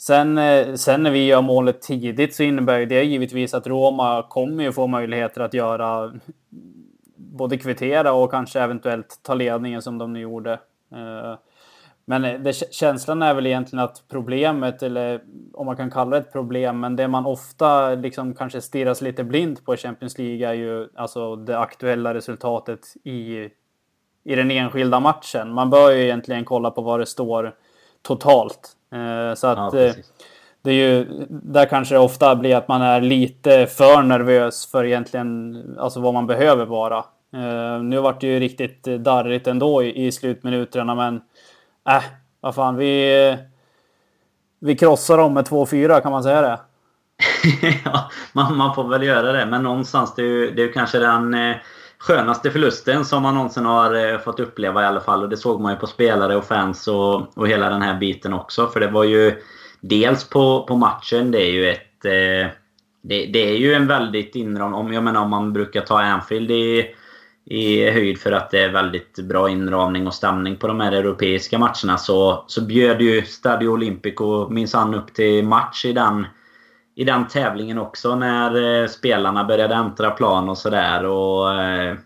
Sen, 0.00 0.38
eh, 0.38 0.74
sen 0.74 1.02
när 1.02 1.10
vi 1.10 1.26
gör 1.26 1.42
målet 1.42 1.82
tidigt 1.82 2.34
så 2.34 2.42
innebär 2.42 2.86
det 2.86 3.02
givetvis 3.04 3.54
att 3.54 3.66
Roma 3.66 4.26
kommer 4.28 4.64
ju 4.64 4.72
få 4.72 4.86
möjligheter 4.86 5.40
att 5.40 5.54
göra 5.54 6.12
både 7.30 7.58
kvittera 7.58 8.12
och 8.12 8.30
kanske 8.30 8.60
eventuellt 8.60 9.20
ta 9.22 9.34
ledningen 9.34 9.82
som 9.82 9.98
de 9.98 10.12
nu 10.12 10.20
gjorde. 10.20 10.52
Eh, 10.92 11.34
Men 12.04 12.42
det, 12.42 12.52
känslan 12.74 13.22
är 13.22 13.34
väl 13.34 13.46
egentligen 13.46 13.84
att 13.84 14.02
problemet, 14.08 14.82
eller 14.82 15.20
om 15.52 15.66
man 15.66 15.76
kan 15.76 15.90
kalla 15.90 16.10
det 16.10 16.16
ett 16.16 16.32
problem, 16.32 16.80
men 16.80 16.96
det 16.96 17.08
man 17.08 17.26
ofta 17.26 17.94
liksom 17.94 18.34
kanske 18.34 18.60
stirras 18.60 19.02
lite 19.02 19.24
blind 19.24 19.64
på 19.64 19.74
i 19.74 19.76
Champions 19.76 20.18
League 20.18 20.48
är 20.48 20.54
ju 20.54 20.88
alltså 20.94 21.36
det 21.36 21.58
aktuella 21.58 22.14
resultatet 22.14 22.80
i, 23.04 23.48
i 24.24 24.34
den 24.34 24.50
enskilda 24.50 25.00
matchen. 25.00 25.52
Man 25.52 25.70
bör 25.70 25.90
ju 25.90 26.02
egentligen 26.02 26.44
kolla 26.44 26.70
på 26.70 26.82
vad 26.82 27.00
det 27.00 27.06
står 27.06 27.54
totalt. 28.02 28.76
Eh, 28.92 29.34
så 29.34 29.46
att 29.46 29.58
ja, 29.58 29.92
det 30.62 30.70
är 30.70 30.74
ju, 30.74 31.06
där 31.28 31.66
kanske 31.66 31.94
det 31.94 31.98
ofta 31.98 32.36
blir 32.36 32.56
att 32.56 32.68
man 32.68 32.82
är 32.82 33.00
lite 33.00 33.66
för 33.66 34.02
nervös 34.02 34.66
för 34.66 34.84
egentligen 34.84 35.56
alltså 35.78 36.00
vad 36.00 36.14
man 36.14 36.26
behöver 36.26 36.66
vara. 36.66 37.04
Eh, 37.32 37.82
nu 37.82 38.00
vart 38.00 38.20
det 38.20 38.26
ju 38.26 38.40
riktigt 38.40 38.86
eh, 38.86 38.94
darrigt 38.94 39.46
ändå 39.46 39.82
i, 39.82 40.06
i 40.06 40.12
slutminuterna, 40.12 40.94
men 40.94 41.16
äh, 41.88 42.02
vad 42.40 42.54
fan, 42.54 42.76
vi, 42.76 43.26
eh, 43.28 43.38
vi 44.60 44.76
krossar 44.76 45.18
dem 45.18 45.34
med 45.34 45.44
2-4, 45.44 46.00
kan 46.00 46.12
man 46.12 46.22
säga 46.22 46.42
det? 46.42 46.60
ja, 47.84 48.10
man, 48.32 48.56
man, 48.56 48.74
får 48.74 48.88
väl 48.88 49.02
göra 49.02 49.32
det, 49.32 49.46
men 49.46 49.62
någonstans 49.62 50.14
det 50.14 50.22
är 50.22 50.26
ju, 50.26 50.50
det 50.50 50.62
är 50.62 50.72
kanske 50.72 50.98
den 50.98 51.34
eh, 51.34 51.56
skönaste 51.98 52.50
förlusten 52.50 53.04
som 53.04 53.22
man 53.22 53.34
någonsin 53.34 53.64
har 53.64 54.18
fått 54.18 54.40
uppleva 54.40 54.82
i 54.82 54.86
alla 54.86 55.00
fall. 55.00 55.22
Och 55.22 55.28
det 55.28 55.36
såg 55.36 55.60
man 55.60 55.72
ju 55.72 55.78
på 55.78 55.86
spelare 55.86 56.36
och 56.36 56.44
fans 56.44 56.88
och, 56.88 57.38
och 57.38 57.48
hela 57.48 57.68
den 57.68 57.82
här 57.82 57.98
biten 57.98 58.32
också. 58.34 58.66
För 58.66 58.80
det 58.80 58.88
var 58.88 59.04
ju 59.04 59.42
dels 59.80 60.28
på, 60.28 60.64
på 60.68 60.76
matchen, 60.76 61.30
det 61.30 61.42
är 61.42 61.50
ju 61.50 61.70
ett... 61.70 62.04
Eh, 62.04 62.52
det, 63.02 63.26
det, 63.26 63.50
är 63.50 63.56
ju 63.56 63.74
en 63.74 63.86
väldigt 63.86 64.34
inram... 64.34 64.74
Om, 64.74 64.92
jag 64.92 65.04
menar 65.04 65.22
om 65.22 65.30
man 65.30 65.52
brukar 65.52 65.80
ta 65.80 66.02
Anfield 66.02 66.50
i, 66.50 66.94
i 67.46 67.90
höjd 67.90 68.18
för 68.18 68.32
att 68.32 68.50
det 68.50 68.64
är 68.64 68.72
väldigt 68.72 69.18
bra 69.18 69.48
inramning 69.48 70.06
och 70.06 70.14
stämning 70.14 70.56
på 70.56 70.66
de 70.66 70.80
här 70.80 70.92
europeiska 70.92 71.58
matcherna 71.58 71.98
så, 71.98 72.44
så 72.46 72.60
bjöd 72.60 73.02
ju 73.02 73.22
Stadio 73.22 73.68
Olimpico 73.68 74.48
minsann 74.48 74.94
upp 74.94 75.14
till 75.14 75.44
match 75.44 75.84
i 75.84 75.92
den, 75.92 76.26
i 76.96 77.04
den 77.04 77.28
tävlingen 77.28 77.78
också 77.78 78.14
när 78.14 78.82
eh, 78.82 78.88
spelarna 78.88 79.44
började 79.44 79.74
äntra 79.74 80.10
plan 80.10 80.48
och 80.48 80.58
sådär. 80.58 81.04
Eh, 81.04 81.96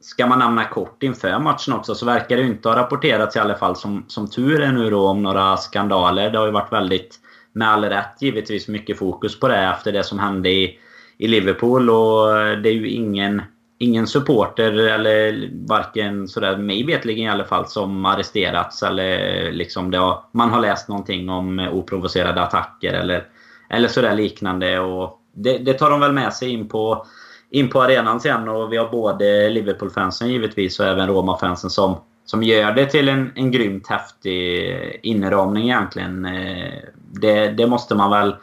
ska 0.00 0.26
man 0.26 0.38
nämna 0.38 0.64
kort 0.64 1.02
inför 1.02 1.38
matchen 1.38 1.74
också 1.74 1.94
så 1.94 2.06
verkar 2.06 2.36
det 2.36 2.42
inte 2.42 2.68
ha 2.68 2.76
rapporterats 2.76 3.36
i 3.36 3.38
alla 3.38 3.54
fall 3.54 3.76
som, 3.76 4.04
som 4.08 4.30
tur 4.30 4.60
är 4.60 4.72
nu 4.72 4.90
då 4.90 5.08
om 5.08 5.22
några 5.22 5.56
skandaler. 5.56 6.30
Det 6.30 6.38
har 6.38 6.46
ju 6.46 6.52
varit 6.52 6.72
väldigt, 6.72 7.18
med 7.52 7.68
all 7.68 7.84
rätt 7.84 8.16
givetvis, 8.20 8.68
mycket 8.68 8.98
fokus 8.98 9.40
på 9.40 9.48
det 9.48 9.56
efter 9.56 9.92
det 9.92 10.02
som 10.02 10.18
hände 10.18 10.50
i, 10.50 10.78
i 11.18 11.28
Liverpool. 11.28 11.90
Och 11.90 12.38
eh, 12.38 12.58
det 12.58 12.68
är 12.68 12.72
ju 12.72 12.88
ingen, 12.88 13.42
ingen 13.78 14.06
supporter, 14.06 14.72
eller 14.72 15.50
varken 15.68 16.28
sådär 16.28 16.56
mig 16.56 16.86
vetligen 16.86 17.24
i 17.24 17.30
alla 17.30 17.44
fall, 17.44 17.66
som 17.66 18.04
arresterats. 18.04 18.82
Eller 18.82 19.52
liksom 19.52 19.90
det 19.90 19.98
har, 19.98 20.20
man 20.32 20.50
har 20.50 20.60
läst 20.60 20.88
någonting 20.88 21.28
om 21.28 21.58
oprovocerade 21.72 22.42
attacker 22.42 22.92
eller, 22.92 23.24
eller 23.70 23.88
sådär 23.88 24.14
liknande. 24.14 24.80
Och 24.80 25.20
det, 25.34 25.58
det 25.58 25.72
tar 25.72 25.90
de 25.90 26.00
väl 26.00 26.12
med 26.12 26.32
sig 26.32 26.50
in 26.50 26.68
på 26.68 27.06
in 27.50 27.70
på 27.70 27.82
arenan 27.82 28.20
sen 28.20 28.48
och 28.48 28.72
vi 28.72 28.76
har 28.76 28.88
både 28.88 29.50
Liverpool-fansen 29.50 30.28
givetvis 30.28 30.80
och 30.80 30.86
även 30.86 31.08
Roma-fansen 31.08 31.70
som, 31.70 31.96
som 32.24 32.42
gör 32.42 32.72
det 32.72 32.86
till 32.86 33.08
en, 33.08 33.32
en 33.34 33.50
grymt 33.50 33.86
häftig 33.86 35.00
inramning 35.02 35.64
egentligen. 35.64 36.24
Eh, 36.24 36.82
det, 37.12 37.48
det 37.48 37.66
måste 37.66 37.94
man 37.94 38.10
väl... 38.10 38.36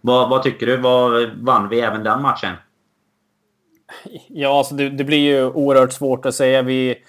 Vad, 0.00 0.30
vad 0.30 0.42
tycker 0.42 0.66
du? 0.66 0.76
Vad, 0.76 1.30
vann 1.40 1.68
vi 1.68 1.80
även 1.80 2.02
den 2.02 2.22
matchen? 2.22 2.54
Ja, 4.28 4.58
alltså 4.58 4.74
det, 4.74 4.88
det, 4.88 5.04
blir 5.04 5.18
ju 5.18 5.46
oerhört 5.46 5.92
svårt 5.92 6.26
att 6.26 6.34
säga. 6.34 6.62
Vi, 6.62 7.04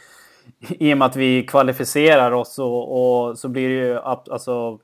I 0.70 0.94
och 0.94 0.98
med 0.98 1.06
att 1.06 1.16
vi 1.16 1.44
kvalificerar 1.44 2.32
oss 2.32 2.60
och, 2.60 3.28
och 3.28 3.38
så 3.38 3.50
blir 3.50 3.70
det 3.70 3.76
ju 3.76 4.00
alltså, 4.00 4.80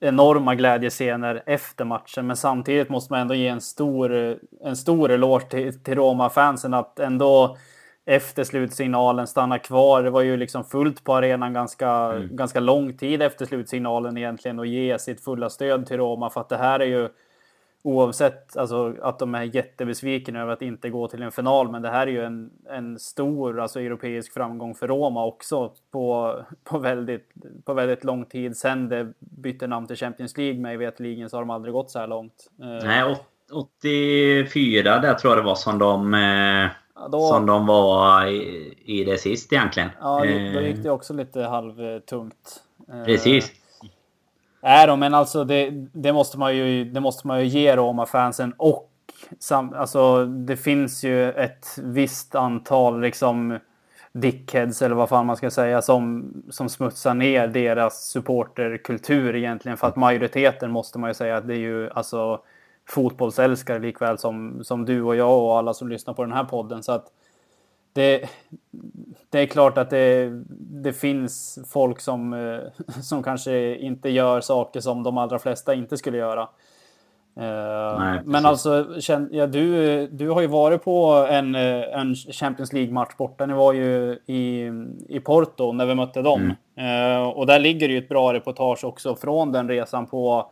enorma 0.00 0.54
glädjescener 0.54 1.42
efter 1.46 1.84
matchen. 1.84 2.26
Men 2.26 2.36
samtidigt 2.36 2.88
måste 2.88 3.12
man 3.12 3.20
ändå 3.20 3.34
ge 3.34 3.48
en 3.48 3.60
stor, 3.60 4.38
en 4.64 4.76
stor 4.76 5.10
eloge 5.10 5.48
till, 5.50 5.82
till 5.82 5.94
Roma-fansen 5.94 6.74
att 6.74 6.98
ändå 6.98 7.56
efter 8.06 8.44
slutsignalen 8.44 9.26
stanna 9.26 9.58
kvar. 9.58 10.02
Det 10.02 10.10
var 10.10 10.22
ju 10.22 10.36
liksom 10.36 10.64
fullt 10.64 11.04
på 11.04 11.14
arenan 11.14 11.52
ganska, 11.52 11.90
mm. 11.90 12.36
ganska 12.36 12.60
lång 12.60 12.96
tid 12.96 13.22
efter 13.22 13.46
slutsignalen 13.46 14.16
egentligen 14.16 14.58
och 14.58 14.66
ge 14.66 14.98
sitt 14.98 15.24
fulla 15.24 15.50
stöd 15.50 15.86
till 15.86 15.96
Roma 15.96 16.30
för 16.30 16.40
att 16.40 16.48
det 16.48 16.56
här 16.56 16.80
är 16.80 16.86
ju 16.86 17.08
oavsett 17.82 18.56
alltså, 18.56 18.94
att 19.02 19.18
de 19.18 19.34
är 19.34 19.42
jättebesvikna 19.42 20.40
över 20.42 20.52
att 20.52 20.62
inte 20.62 20.90
gå 20.90 21.08
till 21.08 21.22
en 21.22 21.32
final. 21.32 21.70
Men 21.70 21.82
det 21.82 21.90
här 21.90 22.06
är 22.06 22.10
ju 22.10 22.24
en, 22.24 22.50
en 22.70 22.98
stor 22.98 23.60
alltså, 23.60 23.80
europeisk 23.80 24.34
framgång 24.34 24.74
för 24.74 24.88
Roma 24.88 25.26
också 25.26 25.72
på, 25.90 26.36
på, 26.64 26.78
väldigt, 26.78 27.32
på 27.64 27.74
väldigt 27.74 28.04
lång 28.04 28.24
tid. 28.24 28.56
Sen 28.56 28.88
det 28.88 29.12
bytte 29.18 29.66
namn 29.66 29.86
till 29.86 29.96
Champions 29.96 30.36
League, 30.36 30.60
mig 30.60 30.76
vetligen 30.76 31.30
så 31.30 31.36
har 31.36 31.42
de 31.42 31.50
aldrig 31.50 31.72
gått 31.72 31.90
så 31.90 31.98
här 31.98 32.06
långt. 32.06 32.50
Eh, 32.60 32.86
Nej, 32.86 33.16
84 33.52 35.00
där 35.00 35.14
tror 35.14 35.32
jag 35.32 35.44
det 35.44 35.46
var 35.46 35.54
som 35.54 35.78
de, 35.78 36.14
eh, 36.14 36.20
ja, 36.94 37.08
då, 37.12 37.28
som 37.28 37.46
de 37.46 37.66
var 37.66 38.26
i, 38.26 38.74
i 38.84 39.04
det 39.04 39.18
sist 39.18 39.52
egentligen. 39.52 39.90
Ja, 40.00 40.24
då 40.54 40.60
gick 40.60 40.82
det 40.82 40.90
också 40.90 41.14
lite 41.14 41.42
halvtungt. 41.42 42.62
Precis. 43.06 43.52
Nej 44.62 44.86
då, 44.86 44.96
men 44.96 45.14
alltså 45.14 45.44
det, 45.44 45.70
det, 45.92 46.12
måste 46.12 46.38
man 46.38 46.56
ju, 46.56 46.84
det 46.84 47.00
måste 47.00 47.26
man 47.26 47.40
ju 47.40 47.46
ge 47.46 47.76
Roma-fansen 47.76 48.54
och 48.56 48.90
sam, 49.38 49.74
alltså, 49.76 50.24
det 50.24 50.56
finns 50.56 51.04
ju 51.04 51.32
ett 51.32 51.66
visst 51.82 52.34
antal 52.34 53.00
liksom 53.00 53.58
dickheads 54.12 54.82
eller 54.82 54.94
vad 54.94 55.08
fan 55.08 55.26
man 55.26 55.36
ska 55.36 55.50
säga 55.50 55.82
som, 55.82 56.32
som 56.50 56.68
smutsar 56.68 57.14
ner 57.14 57.48
deras 57.48 58.04
supporterkultur 58.04 59.36
egentligen. 59.36 59.78
För 59.78 59.86
att 59.86 59.96
majoriteten 59.96 60.70
måste 60.70 60.98
man 60.98 61.10
ju 61.10 61.14
säga 61.14 61.36
att 61.36 61.46
det 61.46 61.54
är 61.54 61.58
ju 61.58 61.90
alltså 61.90 62.40
fotbollsälskare 62.88 63.78
likväl 63.78 64.18
som, 64.18 64.64
som 64.64 64.84
du 64.84 65.02
och 65.02 65.16
jag 65.16 65.42
och 65.42 65.58
alla 65.58 65.74
som 65.74 65.88
lyssnar 65.88 66.14
på 66.14 66.24
den 66.24 66.32
här 66.32 66.44
podden. 66.44 66.82
Så 66.82 66.92
att 66.92 67.06
det, 67.98 68.28
det 69.30 69.40
är 69.40 69.46
klart 69.46 69.78
att 69.78 69.90
det, 69.90 70.30
det 70.82 70.92
finns 70.92 71.58
folk 71.68 72.00
som, 72.00 72.32
eh, 72.32 72.58
som 73.02 73.22
kanske 73.22 73.76
inte 73.76 74.08
gör 74.08 74.40
saker 74.40 74.80
som 74.80 75.02
de 75.02 75.18
allra 75.18 75.38
flesta 75.38 75.74
inte 75.74 75.96
skulle 75.96 76.18
göra. 76.18 76.48
Eh, 77.36 77.98
Nej, 77.98 78.20
men 78.24 78.46
alltså, 78.46 78.86
ja, 79.30 79.46
du, 79.46 80.06
du 80.06 80.30
har 80.30 80.40
ju 80.40 80.46
varit 80.46 80.84
på 80.84 81.26
en, 81.30 81.54
eh, 81.54 82.00
en 82.00 82.14
Champions 82.14 82.72
League-match 82.72 83.16
borta. 83.18 83.46
Ni 83.46 83.54
var 83.54 83.72
ju 83.72 84.18
i, 84.26 84.70
i 85.08 85.20
Porto 85.20 85.72
när 85.72 85.86
vi 85.86 85.94
mötte 85.94 86.22
dem. 86.22 86.54
Mm. 86.76 87.26
Och 87.26 87.46
där 87.46 87.58
ligger 87.58 87.88
ju 87.88 87.98
ett 87.98 88.08
bra 88.08 88.32
reportage 88.32 88.84
också 88.84 89.14
från 89.14 89.52
den 89.52 89.68
resan 89.68 90.06
på 90.06 90.50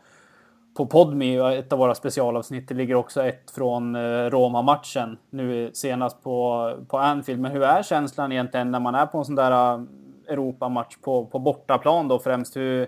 på 0.77 0.85
Podme, 0.85 1.57
ett 1.57 1.73
av 1.73 1.79
våra 1.79 1.95
specialavsnitt. 1.95 2.67
Det 2.67 2.73
ligger 2.73 2.95
också 2.95 3.23
ett 3.23 3.51
från 3.55 3.95
eh, 3.95 3.99
Roma-matchen 4.29 5.17
nu 5.29 5.71
senast 5.73 6.23
på, 6.23 6.73
på 6.87 6.97
Anfield. 6.97 7.41
Men 7.41 7.51
hur 7.51 7.63
är 7.63 7.83
känslan 7.83 8.31
egentligen 8.31 8.71
när 8.71 8.79
man 8.79 8.95
är 8.95 9.05
på 9.05 9.17
en 9.17 9.25
sån 9.25 9.35
där 9.35 9.51
eh, 9.51 9.81
Europamatch 10.27 10.97
på, 11.03 11.25
på 11.25 11.39
bortaplan 11.39 12.07
då 12.07 12.19
främst? 12.19 12.55
Hur, 12.55 12.87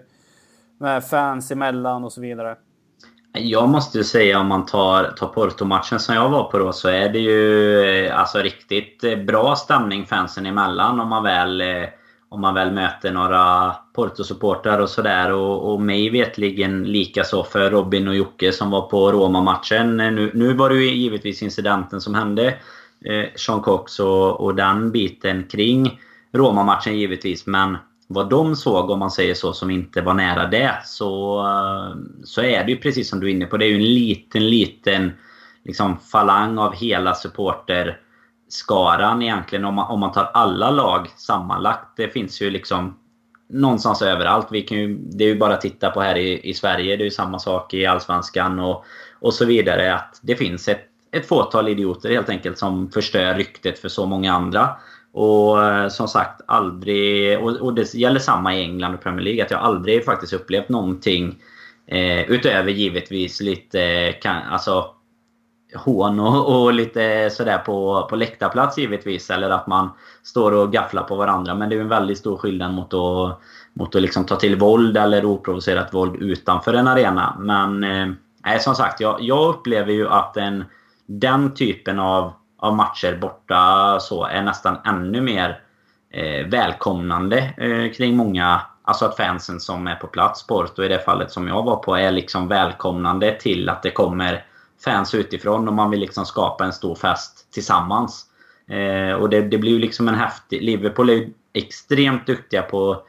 med 0.80 1.04
fans 1.04 1.52
emellan 1.52 2.04
och 2.04 2.12
så 2.12 2.22
vidare. 2.22 2.56
Jag 3.34 3.70
måste 3.70 3.98
ju 3.98 4.04
säga 4.04 4.40
om 4.40 4.48
man 4.48 4.66
tar, 4.66 5.04
tar 5.04 5.28
Porto-matchen 5.28 6.00
som 6.00 6.16
jag 6.16 6.30
var 6.30 6.44
på 6.44 6.58
då 6.58 6.74
så 6.74 6.90
är 6.90 7.10
det 7.10 7.20
ju 7.20 7.82
eh, 7.82 8.20
alltså 8.20 8.38
riktigt 8.38 9.28
bra 9.28 9.56
stämning 9.56 10.06
fansen 10.06 10.46
emellan 10.46 11.00
om 11.00 11.10
man 11.10 11.24
väl 11.24 11.64
om 12.30 12.42
man 12.42 12.54
väl 12.54 12.72
möter 12.72 13.12
några 13.12 13.76
Porto-supportrar 14.00 14.80
och 14.80 14.90
sådär. 14.90 15.32
Och, 15.32 15.74
och 15.74 15.82
mig 15.82 16.10
vetligen 16.10 16.84
likaså 16.84 17.44
för 17.44 17.72
Robin 17.72 18.08
och 18.08 18.16
Jocke 18.16 18.52
som 18.52 18.72
var 18.72 18.82
på 18.82 19.12
Roma-matchen. 19.12 19.98
Nu, 19.98 20.32
nu 20.34 20.54
var 20.54 20.70
det 20.70 20.76
ju 20.76 20.96
givetvis 20.96 21.44
incidenten 21.44 22.02
som 22.02 22.16
hände. 22.16 22.48
Eh, 23.06 23.26
Sean 23.36 23.62
Cox 23.62 24.00
och, 24.00 24.42
och 24.42 24.56
den 24.56 24.92
biten 24.92 25.44
kring 25.44 26.00
Roma-matchen 26.34 26.98
givetvis. 26.98 27.46
Men 27.46 27.78
vad 28.08 28.30
de 28.30 28.56
såg, 28.56 28.90
om 28.90 29.00
man 29.00 29.12
säger 29.12 29.34
så, 29.34 29.54
som 29.54 29.72
inte 29.72 30.02
var 30.02 30.14
nära 30.14 30.48
det. 30.48 30.76
Så, 30.86 31.40
eh, 31.40 31.98
så 32.24 32.42
är 32.42 32.64
det 32.64 32.72
ju 32.72 32.78
precis 32.78 33.10
som 33.10 33.20
du 33.20 33.28
är 33.28 33.32
inne 33.32 33.46
på. 33.46 33.58
Det 33.58 33.66
är 33.66 33.70
ju 33.70 33.76
en 33.76 33.94
liten, 33.94 34.50
liten 34.50 35.12
liksom, 35.66 35.98
falang 36.12 36.58
av 36.58 36.76
hela 36.76 37.14
supporter 37.14 38.00
skaran 38.50 39.22
egentligen 39.22 39.66
om 39.66 39.76
man, 39.76 39.92
om 39.92 40.00
man 40.00 40.12
tar 40.12 40.32
alla 40.34 40.72
lag 40.72 41.08
sammanlagt. 41.18 41.98
Det 41.98 42.08
finns 42.08 42.42
ju 42.42 42.50
liksom 42.50 42.99
någonstans 43.50 44.02
överallt. 44.02 44.48
Vi 44.52 44.62
kan 44.62 44.78
ju, 44.78 44.98
det 44.98 45.24
är 45.24 45.28
ju 45.28 45.38
bara 45.38 45.54
att 45.54 45.62
titta 45.62 45.90
på 45.90 46.02
här 46.02 46.18
i, 46.18 46.50
i 46.50 46.54
Sverige. 46.54 46.96
Det 46.96 47.02
är 47.04 47.06
ju 47.06 47.12
samma 47.12 47.40
sak 47.40 47.74
i 47.74 47.86
Allsvenskan 47.86 48.60
och, 48.60 48.86
och 49.20 49.34
så 49.34 49.46
vidare. 49.46 49.96
Att 49.96 50.20
det 50.22 50.36
finns 50.36 50.68
ett, 50.68 50.86
ett 51.12 51.28
fåtal 51.28 51.68
idioter 51.68 52.10
helt 52.10 52.30
enkelt 52.30 52.58
som 52.58 52.92
förstör 52.92 53.34
ryktet 53.34 53.80
för 53.80 53.90
så 53.90 54.06
många 54.06 54.34
andra. 54.34 54.70
Och 55.14 55.66
eh, 55.66 55.88
som 55.88 56.08
sagt, 56.08 56.42
aldrig... 56.46 57.40
Och, 57.40 57.52
och 57.52 57.74
det 57.74 57.94
gäller 57.94 58.20
samma 58.20 58.56
i 58.56 58.62
England 58.62 58.94
och 58.94 59.04
Premier 59.04 59.24
League. 59.24 59.44
Att 59.44 59.52
jag 59.52 59.60
aldrig 59.60 60.06
faktiskt 60.06 60.34
upplevt 60.34 60.70
någonting 60.70 61.36
eh, 61.88 62.32
utöver 62.32 62.72
givetvis 62.72 63.42
lite... 63.42 63.82
Eh, 63.82 64.14
kan, 64.22 64.38
alltså 64.44 64.86
hån 65.76 66.20
och, 66.20 66.64
och, 66.64 66.74
lite 66.74 67.30
sådär 67.30 67.58
på, 67.58 68.08
på 68.10 68.16
läktarplats 68.16 68.78
givetvis. 68.78 69.30
Eller 69.30 69.50
att 69.50 69.68
man 69.68 69.90
står 70.24 70.52
och 70.52 70.72
gafflar 70.72 71.04
på 71.04 71.16
varandra. 71.16 71.56
Men 71.56 71.70
det 71.70 71.76
är 71.76 71.80
en 71.80 71.90
väldigt 71.90 72.18
stor 72.18 72.38
skillnad 72.38 72.74
mot 72.74 72.94
att, 72.94 73.40
mot 73.74 73.96
att 73.96 74.02
liksom 74.02 74.26
ta 74.26 74.36
till 74.36 74.56
våld 74.56 74.98
eller 74.98 75.26
oprovocerat 75.26 75.94
våld 75.94 76.16
utanför 76.16 76.74
en 76.74 76.88
arena. 76.88 77.36
Men 77.40 77.84
eh, 77.84 78.58
som 78.60 78.76
sagt, 78.76 79.00
jag, 79.00 79.18
jag 79.22 79.50
upplever 79.50 79.94
ju 79.94 80.10
att 80.10 80.38
en, 80.38 80.64
den 81.06 81.54
typen 81.54 82.00
av, 82.00 82.34
av 82.60 82.76
matcher 82.76 83.18
borta 83.22 83.98
så 84.00 84.26
är 84.26 84.44
nästan 84.44 84.78
ännu 84.86 85.22
mer 85.22 85.60
eh, 86.14 86.48
välkomnande 86.48 87.54
eh, 87.58 87.92
kring 87.94 88.18
många 88.18 88.62
Alltså 88.90 89.06
att 89.06 89.18
fansen 89.18 89.60
som 89.60 89.88
är 89.88 89.96
på 89.96 90.08
plats, 90.08 90.48
Porto 90.48 90.84
i 90.84 90.88
det 90.88 91.00
fallet 91.00 91.32
som 91.32 91.48
jag 91.48 91.64
var 91.64 91.76
på, 91.76 91.96
är 91.96 92.12
liksom 92.12 92.48
välkomnande 92.48 93.36
till 93.40 93.70
att 93.70 93.84
det 93.84 93.92
kommer 93.92 94.46
fans 94.84 95.16
utifrån 95.16 95.68
och 95.68 95.74
man 95.74 95.90
vill 95.90 96.00
liksom 96.00 96.26
skapa 96.26 96.66
en 96.66 96.74
stor 96.74 96.96
fest 96.96 97.48
tillsammans. 97.52 98.26
Eh, 98.70 99.14
och 99.14 99.30
det, 99.30 99.42
det, 99.42 99.58
blir 99.58 99.72
ju 99.72 99.80
liksom 99.80 100.08
en 100.08 100.16
häftig... 100.16 100.62
Liverpool 100.62 101.10
är 101.10 101.14
ju 101.14 101.34
extremt 101.54 102.28
duktiga 102.28 102.62
på 102.62 102.92
att 102.92 103.06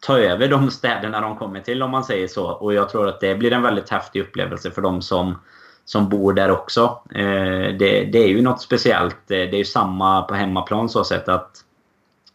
ta 0.00 0.18
över 0.18 0.48
de 0.48 0.70
städerna 0.70 1.20
de 1.20 1.36
kommer 1.36 1.60
till 1.60 1.82
om 1.82 1.90
man 1.90 2.04
säger 2.04 2.28
så. 2.28 2.46
Och 2.46 2.74
jag 2.74 2.88
tror 2.88 3.08
att 3.08 3.20
det 3.20 3.34
blir 3.34 3.52
en 3.52 3.62
väldigt 3.62 3.90
häftig 3.90 4.20
upplevelse 4.20 4.70
för 4.70 4.82
de 4.82 5.02
som, 5.02 5.38
som 5.84 6.08
bor 6.08 6.32
där 6.32 6.50
också. 6.50 7.02
Eh, 7.14 7.74
det, 7.78 8.08
det, 8.12 8.18
är 8.18 8.28
ju 8.28 8.42
något 8.42 8.62
speciellt. 8.62 9.30
Eh, 9.30 9.36
det 9.36 9.54
är 9.54 9.58
ju 9.58 9.64
samma 9.64 10.22
på 10.22 10.34
hemmaplan 10.34 10.88
så 10.88 11.04
sätt 11.04 11.28
att 11.28 11.64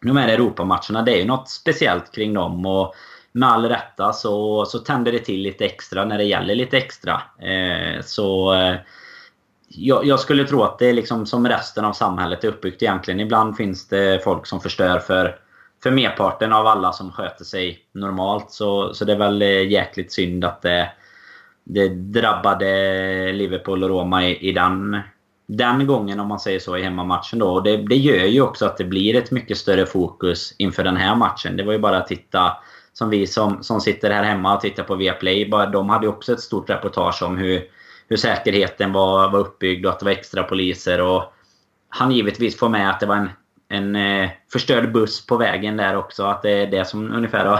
de 0.01 0.17
här 0.17 0.27
Europamatcherna, 0.27 1.01
det 1.01 1.11
är 1.11 1.17
ju 1.17 1.25
något 1.25 1.49
speciellt 1.49 2.11
kring 2.11 2.33
dem. 2.33 2.65
Och 2.65 2.95
med 3.37 3.49
all 3.49 3.65
rätta 3.65 4.13
så, 4.13 4.65
så 4.65 4.79
tänder 4.79 5.11
det 5.11 5.19
till 5.19 5.41
lite 5.41 5.65
extra 5.65 6.05
när 6.05 6.17
det 6.17 6.23
gäller 6.23 6.55
lite 6.55 6.77
extra. 6.77 7.21
Eh, 7.39 8.01
så 8.01 8.53
eh, 8.53 8.75
jag, 9.67 10.05
jag, 10.05 10.19
skulle 10.19 10.43
tro 10.43 10.63
att 10.63 10.79
det 10.79 10.89
är 10.89 10.93
liksom 10.93 11.25
som 11.25 11.47
resten 11.47 11.85
av 11.85 11.93
samhället 11.93 12.43
är 12.43 12.47
uppbyggt 12.47 12.83
egentligen. 12.83 13.19
Ibland 13.19 13.57
finns 13.57 13.87
det 13.87 14.23
folk 14.23 14.45
som 14.45 14.61
förstör 14.61 14.99
för, 14.99 15.39
för 15.83 15.91
merparten 15.91 16.53
av 16.53 16.67
alla 16.67 16.91
som 16.91 17.11
sköter 17.11 17.45
sig 17.45 17.79
normalt. 17.91 18.51
Så, 18.51 18.93
så 18.93 19.05
det 19.05 19.13
är 19.13 19.17
väl 19.17 19.41
eh, 19.41 19.67
jäkligt 19.71 20.11
synd 20.11 20.45
att 20.45 20.61
det, 20.61 20.89
det 21.63 21.87
drabbade 21.87 23.31
Liverpool 23.33 23.83
och 23.83 23.89
Roma 23.89 24.25
i, 24.25 24.49
i 24.49 24.51
den 24.51 25.01
den 25.47 25.87
gången, 25.87 26.19
om 26.19 26.27
man 26.27 26.39
säger 26.39 26.59
så, 26.59 26.77
i 26.77 26.83
hemmamatchen 26.83 27.39
då. 27.39 27.49
Och 27.49 27.63
det, 27.63 27.77
det 27.77 27.95
gör 27.95 28.25
ju 28.25 28.41
också 28.41 28.65
att 28.65 28.77
det 28.77 28.83
blir 28.83 29.15
ett 29.15 29.31
mycket 29.31 29.57
större 29.57 29.85
fokus 29.85 30.55
inför 30.57 30.83
den 30.83 30.97
här 30.97 31.15
matchen. 31.15 31.57
Det 31.57 31.63
var 31.63 31.73
ju 31.73 31.79
bara 31.79 31.97
att 31.97 32.07
titta, 32.07 32.57
som 32.97 33.09
vi 33.09 33.27
som, 33.27 33.63
som 33.63 33.81
sitter 33.81 34.11
här 34.11 34.23
hemma 34.23 34.55
och 34.55 34.61
tittar 34.61 34.83
på 34.83 34.95
Viaplay, 34.95 35.49
bara, 35.49 35.65
de 35.65 35.89
hade 35.89 36.05
ju 36.05 36.09
också 36.09 36.33
ett 36.33 36.39
stort 36.39 36.69
reportage 36.69 37.23
om 37.23 37.37
hur, 37.37 37.63
hur 38.07 38.17
säkerheten 38.17 38.93
var, 38.93 39.29
var 39.29 39.39
uppbyggd 39.39 39.85
och 39.85 39.91
att 39.91 39.99
det 39.99 40.05
var 40.05 40.11
extra 40.11 40.43
poliser. 40.43 41.01
Och 41.01 41.33
han 41.89 42.11
givetvis 42.11 42.57
får 42.57 42.69
med 42.69 42.89
att 42.89 42.99
det 42.99 43.05
var 43.05 43.15
en, 43.15 43.29
en 43.69 43.95
eh, 43.95 44.29
förstörd 44.51 44.91
buss 44.91 45.25
på 45.25 45.37
vägen 45.37 45.77
där 45.77 45.97
också. 45.97 46.23
Att 46.23 46.41
det 46.41 46.51
är 46.51 46.67
det 46.67 46.85
som 46.85 47.11
ungefär 47.11 47.45
har, 47.45 47.59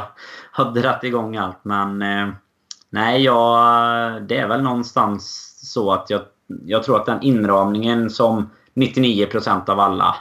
har 0.51 0.71
dratt 0.71 1.03
igång 1.03 1.37
allt. 1.37 1.59
Men 1.63 2.01
eh, 2.01 2.27
nej, 2.89 3.23
ja, 3.23 4.19
det 4.27 4.37
är 4.37 4.47
väl 4.47 4.61
någonstans 4.61 5.53
så 5.73 5.91
att 5.91 6.09
jag 6.09 6.21
jag 6.65 6.83
tror 6.83 6.95
att 6.95 7.05
den 7.05 7.21
inramningen 7.21 8.09
som 8.09 8.49
99% 8.75 9.69
av 9.69 9.79
alla 9.79 10.15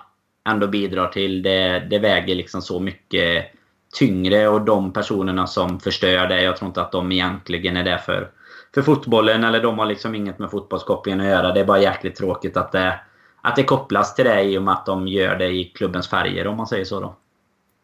ändå 0.49 0.67
bidrar 0.67 1.09
till, 1.09 1.43
det, 1.43 1.87
det 1.91 1.99
väger 1.99 2.35
liksom 2.35 2.63
så 2.63 2.81
mycket 2.81 3.53
tyngre. 3.93 4.49
Och 4.49 4.61
de 4.61 4.93
personerna 4.93 5.47
som 5.47 5.81
förstör 5.81 6.27
det, 6.27 6.43
jag 6.43 6.57
tror 6.57 6.69
inte 6.69 6.83
att 6.83 6.93
de 6.93 7.13
egentligen 7.13 7.77
är 7.77 7.85
där 7.85 7.99
för, 7.99 8.31
för 8.75 8.83
fotbollen. 8.83 9.45
Eller 9.45 9.63
de 9.63 9.79
har 9.79 9.87
liksom 9.87 10.15
inget 10.15 10.39
med 10.39 10.51
fotbollskopplingen 10.51 11.21
att 11.21 11.27
göra. 11.27 11.53
Det 11.53 11.61
är 11.61 11.65
bara 11.65 11.81
jäkligt 11.81 12.17
tråkigt 12.17 12.57
att 12.57 12.73
det, 12.73 13.01
att 13.43 13.57
det 13.57 13.65
kopplas 13.65 14.15
till 14.15 14.25
det 14.25 14.43
i 14.43 14.59
och 14.59 14.63
med 14.63 14.75
att 14.75 14.87
de 14.87 15.09
gör 15.09 15.37
det 15.37 15.49
i 15.49 15.65
klubbens 15.65 16.09
färger, 16.09 16.47
om 16.47 16.57
man 16.57 16.67
säger 16.67 16.85
så 16.85 17.01
då. 17.01 17.17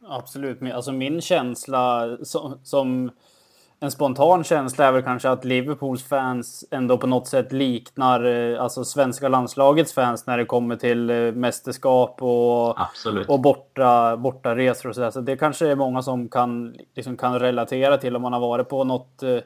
Absolut. 0.08 0.62
Alltså 0.74 0.92
min 0.92 1.20
känsla 1.20 2.16
som, 2.22 2.58
som 2.64 3.10
en 3.82 3.90
spontan 3.90 4.44
känsla 4.44 4.84
är 4.84 4.92
väl 4.92 5.02
kanske 5.02 5.30
att 5.30 5.44
Liverpools 5.44 6.02
fans 6.02 6.64
ändå 6.70 6.98
på 6.98 7.06
något 7.06 7.26
sätt 7.28 7.52
liknar 7.52 8.24
eh, 8.24 8.62
alltså 8.62 8.84
svenska 8.84 9.28
landslagets 9.28 9.92
fans 9.92 10.26
när 10.26 10.38
det 10.38 10.44
kommer 10.44 10.76
till 10.76 11.10
eh, 11.10 11.16
mästerskap 11.16 12.22
och, 12.22 12.76
och 13.28 13.40
borta, 13.40 14.16
borta 14.16 14.56
resor 14.56 14.88
och 14.88 14.94
sådär. 14.94 15.10
Så 15.10 15.20
det 15.20 15.36
kanske 15.36 15.68
är 15.68 15.76
många 15.76 16.02
som 16.02 16.28
kan, 16.28 16.76
liksom 16.94 17.16
kan 17.16 17.40
relatera 17.40 17.96
till 17.96 18.16
om 18.16 18.22
man 18.22 18.32
har 18.32 18.40
varit 18.40 18.68
på 18.68 18.84
något, 18.84 19.22
eh, 19.22 19.38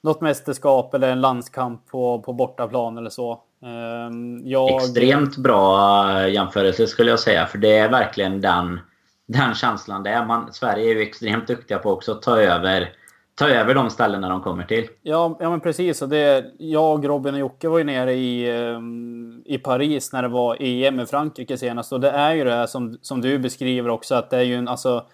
något 0.00 0.20
mästerskap 0.20 0.94
eller 0.94 1.12
en 1.12 1.20
landskamp 1.20 1.86
på, 1.86 2.22
på 2.22 2.32
bortaplan 2.32 2.98
eller 2.98 3.10
så. 3.10 3.40
Ehm, 3.62 4.40
jag... 4.44 4.70
Extremt 4.70 5.36
bra 5.36 6.28
jämförelse 6.28 6.86
skulle 6.86 7.10
jag 7.10 7.20
säga, 7.20 7.46
för 7.46 7.58
det 7.58 7.78
är 7.78 7.90
verkligen 7.90 8.40
den, 8.40 8.80
den 9.28 9.54
känslan 9.54 10.02
det 10.02 10.10
är. 10.10 10.26
Man, 10.26 10.52
Sverige 10.52 10.90
är 10.90 10.94
ju 10.94 11.02
extremt 11.02 11.46
duktiga 11.46 11.78
på 11.78 11.90
också 11.90 12.12
att 12.12 12.22
ta 12.22 12.40
över 12.40 12.92
ta 13.34 13.48
över 13.48 13.74
de 13.74 13.90
ställena 13.90 14.28
de 14.28 14.42
kommer 14.42 14.64
till. 14.64 14.88
Ja, 15.02 15.36
ja 15.40 15.50
men 15.50 15.60
precis. 15.60 16.02
Och 16.02 16.08
det, 16.08 16.44
jag, 16.58 17.08
Robin 17.08 17.34
och 17.34 17.40
Jocke 17.40 17.68
var 17.68 17.78
ju 17.78 17.84
nere 17.84 18.12
i, 18.12 18.50
ehm, 18.50 19.42
i 19.44 19.58
Paris 19.58 20.12
när 20.12 20.22
det 20.22 20.28
var 20.28 20.56
EM 20.60 21.00
i 21.00 21.06
Frankrike 21.06 21.58
senast. 21.58 21.92
Och 21.92 22.00
det 22.00 22.10
är 22.10 22.34
ju 22.34 22.44
det 22.44 22.52
här 22.52 22.66
som, 22.66 22.98
som 23.02 23.20
du 23.20 23.38
beskriver 23.38 23.88
också, 23.88 24.14
att 24.14 24.30
det 24.30 24.36
är 24.36 24.42
ju 24.42 24.54
en, 24.54 24.68
alltså, 24.68 25.04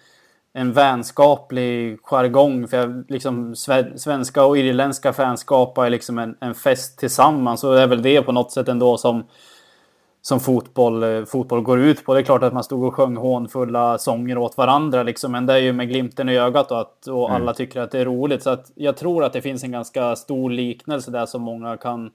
en 0.53 0.73
vänskaplig 0.73 1.99
jargong. 2.03 2.67
För 2.67 3.11
liksom, 3.11 3.55
svenska 3.95 4.43
och 4.43 4.57
irländska 4.57 5.13
fans 5.13 5.39
skapar 5.39 5.89
liksom 5.89 6.19
en, 6.19 6.35
en 6.39 6.55
fest 6.55 6.99
tillsammans. 6.99 7.63
Och 7.63 7.73
det 7.73 7.81
är 7.81 7.87
väl 7.87 8.01
det 8.01 8.21
på 8.21 8.31
något 8.31 8.51
sätt 8.51 8.67
ändå 8.67 8.97
som 8.97 9.23
som 10.21 10.39
fotboll, 10.39 11.03
eh, 11.03 11.25
fotboll 11.25 11.61
går 11.61 11.79
ut 11.79 12.05
på. 12.05 12.13
Det 12.13 12.19
är 12.19 12.23
klart 12.23 12.43
att 12.43 12.53
man 12.53 12.63
stod 12.63 12.83
och 12.83 12.95
sjöng 12.95 13.15
hånfulla 13.15 13.97
sånger 13.97 14.37
åt 14.37 14.57
varandra, 14.57 15.03
liksom, 15.03 15.31
men 15.31 15.45
det 15.45 15.53
är 15.53 15.57
ju 15.57 15.73
med 15.73 15.89
glimten 15.89 16.29
i 16.29 16.37
ögat 16.37 16.71
och, 16.71 16.81
att, 16.81 17.07
och 17.07 17.29
mm. 17.29 17.41
alla 17.41 17.53
tycker 17.53 17.81
att 17.81 17.91
det 17.91 17.99
är 17.99 18.05
roligt. 18.05 18.43
Så 18.43 18.49
att 18.49 18.71
jag 18.75 18.97
tror 18.97 19.23
att 19.23 19.33
det 19.33 19.41
finns 19.41 19.63
en 19.63 19.71
ganska 19.71 20.15
stor 20.15 20.49
liknelse 20.49 21.11
där 21.11 21.25
som 21.25 21.41
många 21.41 21.77
kan, 21.77 22.11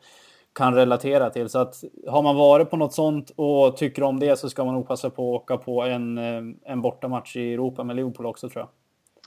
kan 0.54 0.74
relatera 0.74 1.30
till. 1.30 1.48
Så 1.48 1.58
att 1.58 1.84
har 2.08 2.22
man 2.22 2.36
varit 2.36 2.70
på 2.70 2.76
något 2.76 2.94
sånt 2.94 3.30
och 3.36 3.76
tycker 3.76 4.02
om 4.02 4.20
det 4.20 4.38
så 4.38 4.50
ska 4.50 4.64
man 4.64 4.74
nog 4.74 4.88
passa 4.88 5.10
på 5.10 5.34
att 5.36 5.42
åka 5.42 5.56
på 5.56 5.82
en, 5.82 6.18
eh, 6.18 6.72
en 6.72 6.82
bortamatch 6.82 7.36
i 7.36 7.52
Europa 7.52 7.84
med 7.84 7.96
Liverpool 7.96 8.26
också 8.26 8.48
tror 8.48 8.60
jag. 8.60 8.68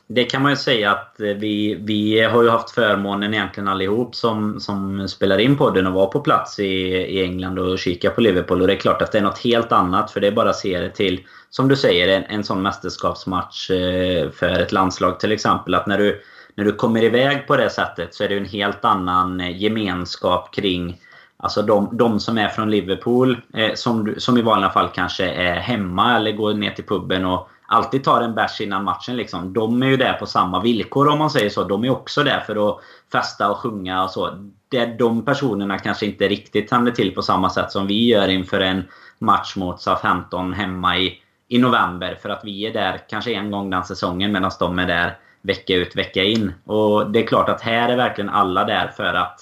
Det 0.10 0.24
kan 0.24 0.41
man 0.41 0.52
ju 0.52 0.56
säga 0.56 0.91
att 0.91 1.20
eh, 1.20 1.28
vi, 1.28 1.76
vi 1.76 2.22
har 2.22 2.43
ju 2.43 2.50
haft 2.50 2.72
förmånen 2.72 3.34
egentligen 3.34 3.67
allihop 3.67 4.15
som, 4.15 4.60
som 4.60 5.08
spelar 5.08 5.38
in 5.38 5.58
podden 5.58 5.88
och 5.88 5.93
var 5.93 6.08
på 6.08 6.20
plats 6.20 6.60
i, 6.60 6.63
i 6.63 7.24
England 7.24 7.60
och 7.60 7.80
kika 7.80 8.10
på 8.10 8.22
Liverpool. 8.22 8.62
Och 8.62 8.67
det 8.67 8.74
är 8.74 8.78
klart 8.78 9.02
att 9.02 9.12
det 9.12 9.17
är 9.17 9.22
något 9.22 9.39
helt 9.39 9.72
annat 9.72 10.12
för 10.12 10.20
det 10.20 10.28
är 10.28 10.32
bara 10.32 10.50
att 10.50 10.56
se 10.56 10.80
det 10.80 10.89
till, 10.89 11.22
som 11.50 11.67
du 11.67 11.76
säger, 11.76 12.08
en, 12.08 12.24
en 12.24 12.43
sån 12.43 12.62
mästerskapsmatch 12.62 13.70
eh, 13.70 14.30
för 14.30 14.60
ett 14.60 14.72
landslag 14.72 15.20
till 15.20 15.32
exempel. 15.32 15.76
Att 15.76 15.88
när 15.88 15.98
du, 15.98 16.22
när 16.56 16.65
du 16.65 16.72
kommer 16.72 17.04
iväg 17.04 17.48
på 17.48 17.56
det 17.56 17.70
sättet 17.70 18.15
så 18.15 18.24
är 18.24 18.30
det 18.30 18.38
en 18.38 18.46
helt 18.46 18.86
annan 18.86 19.39
eh, 19.39 19.62
gemenskap 19.62 20.54
kring 20.54 21.02
Alltså 21.39 21.62
de, 21.62 21.98
de 21.98 22.20
som 22.20 22.38
är 22.38 22.50
från 22.50 22.72
Liverpool, 22.72 23.41
eh, 23.54 23.74
som, 23.76 24.13
som 24.17 24.38
i 24.38 24.41
vanliga 24.41 24.70
fall 24.70 24.89
kanske 24.93 25.26
är 25.26 25.56
hemma 25.56 26.15
eller 26.15 26.32
går 26.32 26.54
ner 26.54 26.72
till 26.72 26.84
puben 26.84 27.26
och 27.26 27.50
alltid 27.67 28.03
tar 28.03 28.21
en 28.21 28.36
bärs 28.36 28.62
innan 28.62 28.84
matchen. 28.84 29.15
Liksom. 29.15 29.53
De 29.53 29.84
är 29.84 29.88
ju 29.88 29.97
där 29.97 30.13
på 30.13 30.25
samma 30.25 30.62
villkor 30.62 31.08
om 31.08 31.19
man 31.19 31.30
säger 31.30 31.49
så. 31.49 31.63
De 31.63 31.84
är 31.84 31.89
också 31.89 32.23
där 32.23 32.39
för 32.39 32.69
att 32.69 32.80
festa 33.12 33.51
och 33.51 33.58
sjunga 33.58 34.03
och 34.03 34.10
så. 34.10 34.30
Det, 34.69 34.86
de 34.86 35.25
personerna 35.25 35.80
kanske 35.80 36.06
inte 36.06 36.27
riktigt 36.27 36.67
tänder 36.67 36.91
till 36.91 37.15
på 37.15 37.21
samma 37.21 37.49
sätt 37.49 37.71
som 37.71 37.88
vi 37.88 38.08
gör 38.08 38.27
inför 38.27 38.60
en 38.60 38.84
match 39.19 39.56
mot 39.56 39.82
Southampton 39.82 40.53
hemma 40.53 40.97
i, 40.97 41.21
i 41.47 41.58
november. 41.58 42.17
För 42.21 42.30
att 42.30 42.41
vi 42.43 42.65
är 42.65 42.73
där 42.73 42.99
kanske 43.10 43.34
en 43.34 43.51
gång 43.51 43.69
den 43.69 43.84
säsongen 43.84 44.32
medan 44.32 44.51
de 44.60 44.80
är 44.80 44.88
där 44.88 45.17
vecka 45.41 45.75
ut, 45.75 45.95
vecka 45.95 46.23
in. 46.23 46.53
Och 46.65 47.12
det 47.12 47.23
är 47.23 47.27
klart 47.27 47.49
att 47.49 47.62
här 47.62 47.89
är 47.89 47.97
verkligen 47.97 48.30
alla 48.30 48.63
där 48.63 48.88
för 48.88 49.13
att, 49.13 49.39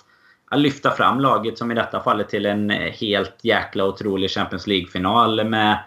att 0.49 0.59
lyfta 0.59 0.91
fram 0.91 1.19
laget, 1.19 1.57
som 1.57 1.71
i 1.71 1.75
detta 1.75 1.99
fallet, 1.99 2.29
till 2.29 2.45
en 2.45 2.69
helt 2.69 3.35
jäkla 3.43 3.85
otrolig 3.85 4.31
Champions 4.31 4.67
League-final 4.67 5.43
med 5.43 5.79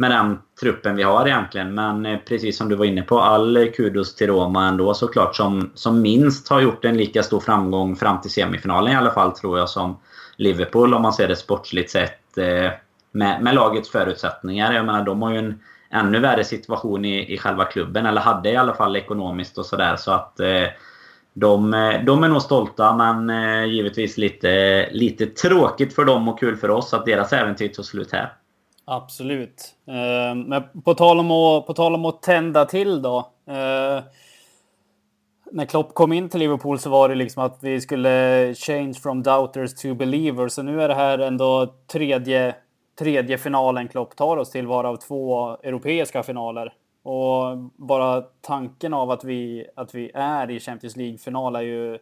med 0.00 0.10
den 0.10 0.38
truppen 0.60 0.96
vi 0.96 1.02
har 1.02 1.26
egentligen. 1.26 1.74
Men 1.74 2.06
eh, 2.06 2.18
precis 2.28 2.58
som 2.58 2.68
du 2.68 2.76
var 2.76 2.84
inne 2.84 3.02
på, 3.02 3.20
all 3.20 3.68
kudos 3.76 4.14
till 4.14 4.26
Roma 4.26 4.68
ändå 4.68 4.94
såklart 4.94 5.36
som, 5.36 5.70
som 5.74 6.02
minst 6.02 6.48
har 6.48 6.60
gjort 6.60 6.84
en 6.84 6.96
lika 6.96 7.22
stor 7.22 7.40
framgång 7.40 7.96
fram 7.96 8.20
till 8.20 8.30
semifinalen 8.30 8.92
i 8.92 8.96
alla 8.96 9.10
fall 9.10 9.32
tror 9.32 9.58
jag 9.58 9.68
som 9.68 9.96
Liverpool 10.36 10.94
om 10.94 11.02
man 11.02 11.12
ser 11.12 11.28
det 11.28 11.36
sportsligt 11.36 11.90
sett. 11.90 12.38
Eh, 12.38 12.70
med, 13.12 13.42
med 13.42 13.54
lagets 13.54 13.90
förutsättningar. 13.90 14.72
Jag 14.72 14.86
menar 14.86 15.04
de 15.04 15.22
har 15.22 15.32
ju 15.32 15.38
en 15.38 15.60
ännu 15.90 16.20
värre 16.20 16.44
situation 16.44 17.04
i, 17.04 17.34
i 17.34 17.38
själva 17.38 17.64
klubben. 17.64 18.06
Eller 18.06 18.20
hade 18.20 18.50
i 18.50 18.56
alla 18.56 18.74
fall 18.74 18.96
ekonomiskt 18.96 19.58
och 19.58 19.66
sådär. 19.66 19.96
Så 19.96 20.12
att 20.12 20.40
eh, 20.40 20.66
de, 21.32 21.74
eh, 21.74 22.04
de 22.04 22.24
är 22.24 22.28
nog 22.28 22.42
stolta 22.42 22.96
men 22.96 23.28
givetvis 23.70 24.18
lite, 24.18 24.88
lite 24.92 25.26
tråkigt 25.26 25.94
för 25.94 26.04
dem 26.04 26.28
och 26.28 26.40
kul 26.40 26.56
för 26.56 26.70
oss 26.70 26.94
att 26.94 27.06
deras 27.06 27.32
äventyr 27.32 27.68
tog 27.68 27.84
slut 27.84 28.12
här. 28.12 28.32
Absolut. 28.90 29.74
Eh, 29.86 30.34
men 30.34 30.62
på 30.84 30.94
tal, 30.94 31.18
om 31.18 31.30
att, 31.30 31.66
på 31.66 31.74
tal 31.74 31.94
om 31.94 32.04
att 32.04 32.22
tända 32.22 32.64
till 32.64 33.02
då. 33.02 33.18
Eh, 33.46 34.02
när 35.52 35.64
Klopp 35.64 35.94
kom 35.94 36.12
in 36.12 36.28
till 36.28 36.40
Liverpool 36.40 36.78
så 36.78 36.90
var 36.90 37.08
det 37.08 37.14
liksom 37.14 37.42
att 37.42 37.58
vi 37.62 37.80
skulle 37.80 38.54
change 38.54 38.94
from 38.94 39.22
doubters 39.22 39.74
to 39.74 39.94
believers. 39.94 40.52
Så 40.52 40.62
nu 40.62 40.82
är 40.82 40.88
det 40.88 40.94
här 40.94 41.18
ändå 41.18 41.74
tredje, 41.86 42.54
tredje 42.98 43.38
finalen 43.38 43.88
Klopp 43.88 44.16
tar 44.16 44.36
oss 44.36 44.50
till, 44.50 44.66
varav 44.66 44.96
två 44.96 45.48
europeiska 45.62 46.22
finaler. 46.22 46.72
Och 47.02 47.58
bara 47.76 48.22
tanken 48.40 48.94
av 48.94 49.10
att 49.10 49.24
vi, 49.24 49.66
att 49.76 49.94
vi 49.94 50.10
är 50.14 50.50
i 50.50 50.60
Champions 50.60 50.96
League-final 50.96 51.56
är 51.56 51.60
ju 51.60 51.98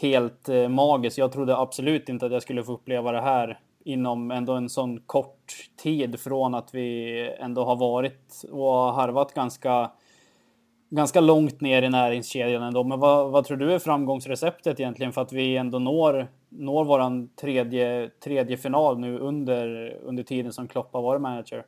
helt 0.00 0.48
eh, 0.48 0.68
magisk. 0.68 1.18
Jag 1.18 1.32
trodde 1.32 1.56
absolut 1.56 2.08
inte 2.08 2.26
att 2.26 2.32
jag 2.32 2.42
skulle 2.42 2.64
få 2.64 2.72
uppleva 2.72 3.12
det 3.12 3.20
här 3.20 3.58
inom 3.88 4.30
ändå 4.30 4.52
en 4.52 4.68
sån 4.68 5.00
kort 5.00 5.52
tid 5.82 6.20
från 6.20 6.54
att 6.54 6.74
vi 6.74 7.20
ändå 7.38 7.64
har 7.64 7.76
varit 7.76 8.44
och 8.50 8.94
harvat 8.94 9.34
ganska 9.34 9.90
ganska 10.90 11.20
långt 11.20 11.60
ner 11.60 11.82
i 11.82 11.88
näringskedjan 11.88 12.62
ändå. 12.62 12.84
Men 12.84 13.00
vad, 13.00 13.30
vad 13.30 13.44
tror 13.44 13.56
du 13.56 13.72
är 13.72 13.78
framgångsreceptet 13.78 14.80
egentligen 14.80 15.12
för 15.12 15.20
att 15.20 15.32
vi 15.32 15.56
ändå 15.56 15.78
når, 15.78 16.28
når 16.48 16.84
våran 16.84 17.28
tredje, 17.28 18.10
tredje 18.24 18.56
final 18.56 18.98
nu 18.98 19.18
under, 19.18 19.96
under 20.02 20.22
tiden 20.22 20.52
som 20.52 20.68
Klopp 20.68 20.92
har 20.92 21.02
varit 21.02 21.22
manager? 21.22 21.64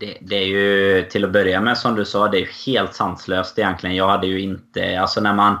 Det, 0.00 0.18
det, 0.20 0.36
är 0.36 0.46
ju 0.46 1.02
till 1.02 1.24
att 1.24 1.32
börja 1.32 1.60
med 1.60 1.78
som 1.78 1.94
du 1.94 2.04
sa, 2.04 2.28
det 2.28 2.38
är 2.38 2.66
helt 2.66 2.94
sanslöst 2.94 3.58
egentligen. 3.58 3.96
Jag 3.96 4.08
hade 4.08 4.26
ju 4.26 4.40
inte... 4.40 5.00
Alltså 5.00 5.20
när 5.20 5.34
man 5.34 5.58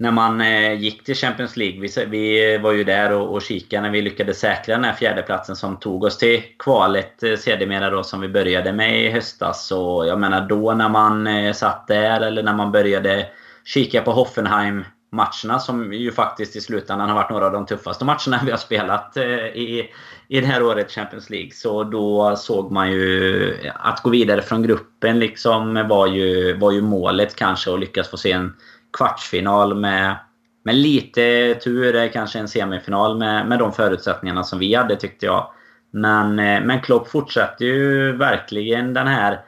när 0.00 0.10
man 0.10 0.40
eh, 0.40 0.72
gick 0.72 1.04
till 1.04 1.14
Champions 1.14 1.56
League. 1.56 1.80
Vi, 1.80 2.06
vi 2.06 2.54
eh, 2.54 2.60
var 2.60 2.72
ju 2.72 2.84
där 2.84 3.12
och, 3.12 3.34
och 3.34 3.42
kikade 3.42 3.82
när 3.82 3.90
vi 3.90 4.02
lyckades 4.02 4.38
säkra 4.38 4.74
den 4.74 4.84
här 4.84 4.92
fjärdeplatsen 4.92 5.56
som 5.56 5.76
tog 5.76 6.04
oss 6.04 6.18
till 6.18 6.42
kvalet 6.58 7.22
eh, 7.22 7.36
sedermera 7.36 7.90
då 7.90 8.02
som 8.02 8.20
vi 8.20 8.28
började 8.28 8.72
med 8.72 9.04
i 9.04 9.10
höstas. 9.10 9.66
Så 9.66 10.04
jag 10.08 10.18
menar 10.18 10.48
då 10.48 10.74
när 10.74 10.88
man 10.88 11.26
eh, 11.26 11.52
satt 11.52 11.86
där 11.86 12.20
eller 12.20 12.42
när 12.42 12.54
man 12.54 12.72
började 12.72 13.26
kika 13.64 14.02
på 14.02 14.12
Hoffenheim 14.12 14.84
matcherna 15.12 15.58
som 15.58 15.92
ju 15.92 16.12
faktiskt 16.12 16.56
i 16.56 16.60
slutändan 16.60 17.08
har 17.08 17.16
varit 17.16 17.30
några 17.30 17.46
av 17.46 17.52
de 17.52 17.66
tuffaste 17.66 18.04
matcherna 18.04 18.40
vi 18.44 18.50
har 18.50 18.58
spelat 18.58 19.16
eh, 19.16 19.24
i, 19.46 19.90
i 20.28 20.40
det 20.40 20.46
här 20.46 20.62
året 20.62 20.90
Champions 20.90 21.30
League. 21.30 21.50
Så 21.52 21.84
då 21.84 22.36
såg 22.36 22.72
man 22.72 22.92
ju 22.92 23.56
att 23.74 24.02
gå 24.02 24.10
vidare 24.10 24.42
från 24.42 24.62
gruppen 24.62 25.18
liksom 25.18 25.86
var 25.88 26.06
ju, 26.06 26.56
var 26.58 26.72
ju 26.72 26.82
målet 26.82 27.36
kanske 27.36 27.70
och 27.70 27.78
lyckas 27.78 28.08
få 28.08 28.16
se 28.16 28.32
en 28.32 28.54
kvartsfinal 28.98 29.74
med, 29.74 30.16
med 30.64 30.74
lite 30.74 31.54
tur, 31.54 31.96
eh, 31.96 32.10
kanske 32.10 32.38
en 32.38 32.48
semifinal 32.48 33.18
med, 33.18 33.46
med 33.46 33.58
de 33.58 33.72
förutsättningarna 33.72 34.44
som 34.44 34.58
vi 34.58 34.74
hade 34.74 34.96
tyckte 34.96 35.26
jag. 35.26 35.50
Men, 35.90 36.38
eh, 36.38 36.60
men 36.60 36.80
Klopp 36.80 37.08
fortsätter 37.08 37.64
ju 37.64 38.12
verkligen 38.16 38.94
den 38.94 39.06
här 39.06 39.40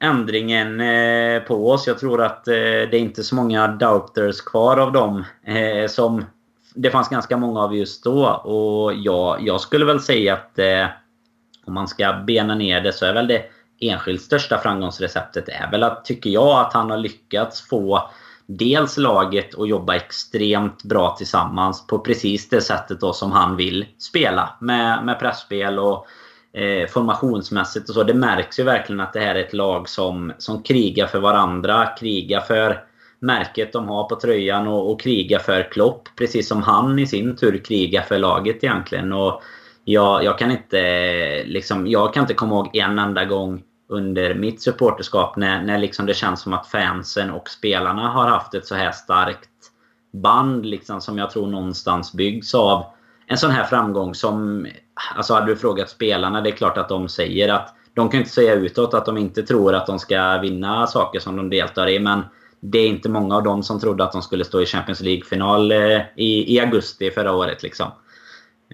ändringen 0.00 0.80
eh, 0.80 1.42
på 1.42 1.70
oss. 1.70 1.86
Jag 1.86 1.98
tror 1.98 2.22
att 2.22 2.44
det 2.44 2.94
är 2.94 2.94
inte 2.94 3.22
så 3.22 3.34
många 3.34 3.68
doubters 3.68 4.40
kvar 4.40 4.76
av 4.76 4.92
dem. 4.92 5.24
Som 5.88 6.24
det 6.74 6.90
fanns 6.90 7.08
ganska 7.08 7.36
många 7.36 7.60
av 7.60 7.76
just 7.76 8.04
då. 8.04 8.26
Och 8.26 8.94
jag, 8.94 9.36
jag 9.40 9.60
skulle 9.60 9.84
väl 9.84 10.00
säga 10.00 10.34
att 10.34 10.58
om 11.66 11.74
man 11.74 11.88
ska 11.88 12.12
bena 12.26 12.54
ner 12.54 12.80
det 12.80 12.92
så 12.92 13.06
är 13.06 13.14
väl 13.14 13.26
det 13.26 13.42
enskilt 13.80 14.22
största 14.22 14.58
framgångsreceptet 14.58 15.48
är 15.48 15.70
väl 15.70 15.82
att, 15.82 16.04
tycker 16.04 16.30
jag, 16.30 16.60
att 16.60 16.72
han 16.72 16.90
har 16.90 16.98
lyckats 16.98 17.68
få 17.68 18.10
dels 18.48 18.96
laget 18.96 19.58
att 19.58 19.68
jobba 19.68 19.94
extremt 19.94 20.84
bra 20.84 21.16
tillsammans 21.16 21.86
på 21.86 21.98
precis 21.98 22.48
det 22.48 22.60
sättet 22.60 23.00
då 23.00 23.12
som 23.12 23.32
han 23.32 23.56
vill 23.56 23.86
spela. 23.98 24.56
Med, 24.60 25.04
med 25.04 25.18
pressspel 25.18 25.78
och 25.78 26.06
eh, 26.52 26.88
formationsmässigt 26.88 27.88
och 27.88 27.94
så. 27.94 28.02
Det 28.02 28.14
märks 28.14 28.58
ju 28.58 28.62
verkligen 28.62 29.00
att 29.00 29.12
det 29.12 29.20
här 29.20 29.34
är 29.34 29.44
ett 29.44 29.52
lag 29.52 29.88
som, 29.88 30.32
som 30.38 30.62
krigar 30.62 31.06
för 31.06 31.20
varandra. 31.20 31.86
Krigar 31.86 32.40
för 32.40 32.84
märket 33.20 33.72
de 33.72 33.88
har 33.88 34.08
på 34.08 34.16
tröjan 34.16 34.68
och, 34.68 34.92
och 34.92 35.00
krigar 35.00 35.38
för 35.38 35.70
Klopp. 35.70 36.08
Precis 36.16 36.48
som 36.48 36.62
han 36.62 36.98
i 36.98 37.06
sin 37.06 37.36
tur 37.36 37.58
krigar 37.64 38.02
för 38.02 38.18
laget 38.18 38.64
egentligen. 38.64 39.12
Och 39.12 39.42
jag, 39.84 40.24
jag, 40.24 40.38
kan 40.38 40.50
inte, 40.50 41.44
liksom, 41.44 41.86
jag 41.86 42.14
kan 42.14 42.22
inte 42.22 42.34
komma 42.34 42.54
ihåg 42.54 42.76
en 42.76 42.98
enda 42.98 43.24
gång 43.24 43.62
under 43.88 44.34
mitt 44.34 44.62
supporterskap 44.62 45.36
när, 45.36 45.62
när 45.62 45.78
liksom 45.78 46.06
det 46.06 46.14
känns 46.14 46.40
som 46.40 46.52
att 46.52 46.66
fansen 46.66 47.30
och 47.30 47.48
spelarna 47.48 48.08
har 48.08 48.28
haft 48.28 48.54
ett 48.54 48.66
så 48.66 48.74
här 48.74 48.92
starkt 48.92 49.48
band 50.12 50.66
liksom, 50.66 51.00
som 51.00 51.18
jag 51.18 51.30
tror 51.30 51.46
någonstans 51.46 52.12
byggs 52.12 52.54
av 52.54 52.84
en 53.26 53.38
sån 53.38 53.50
här 53.50 53.64
framgång 53.64 54.14
som... 54.14 54.66
Alltså 55.16 55.34
hade 55.34 55.46
du 55.46 55.56
frågat 55.56 55.90
spelarna, 55.90 56.40
det 56.40 56.50
är 56.50 56.56
klart 56.56 56.78
att 56.78 56.88
de 56.88 57.08
säger 57.08 57.48
att... 57.48 57.74
De 57.94 58.08
kan 58.08 58.20
inte 58.20 58.32
säga 58.32 58.54
utåt 58.54 58.94
att 58.94 59.06
de 59.06 59.16
inte 59.16 59.42
tror 59.42 59.74
att 59.74 59.86
de 59.86 59.98
ska 59.98 60.38
vinna 60.38 60.86
saker 60.86 61.20
som 61.20 61.36
de 61.36 61.50
deltar 61.50 61.88
i, 61.88 61.98
men 61.98 62.22
det 62.60 62.78
är 62.78 62.88
inte 62.88 63.08
många 63.08 63.36
av 63.36 63.42
dem 63.42 63.62
som 63.62 63.80
trodde 63.80 64.04
att 64.04 64.12
de 64.12 64.22
skulle 64.22 64.44
stå 64.44 64.62
i 64.62 64.66
Champions 64.66 65.00
League-final 65.00 65.72
eh, 65.72 66.00
i, 66.16 66.54
i 66.54 66.60
augusti 66.60 67.10
förra 67.10 67.32
året. 67.32 67.62
Liksom. 67.62 67.86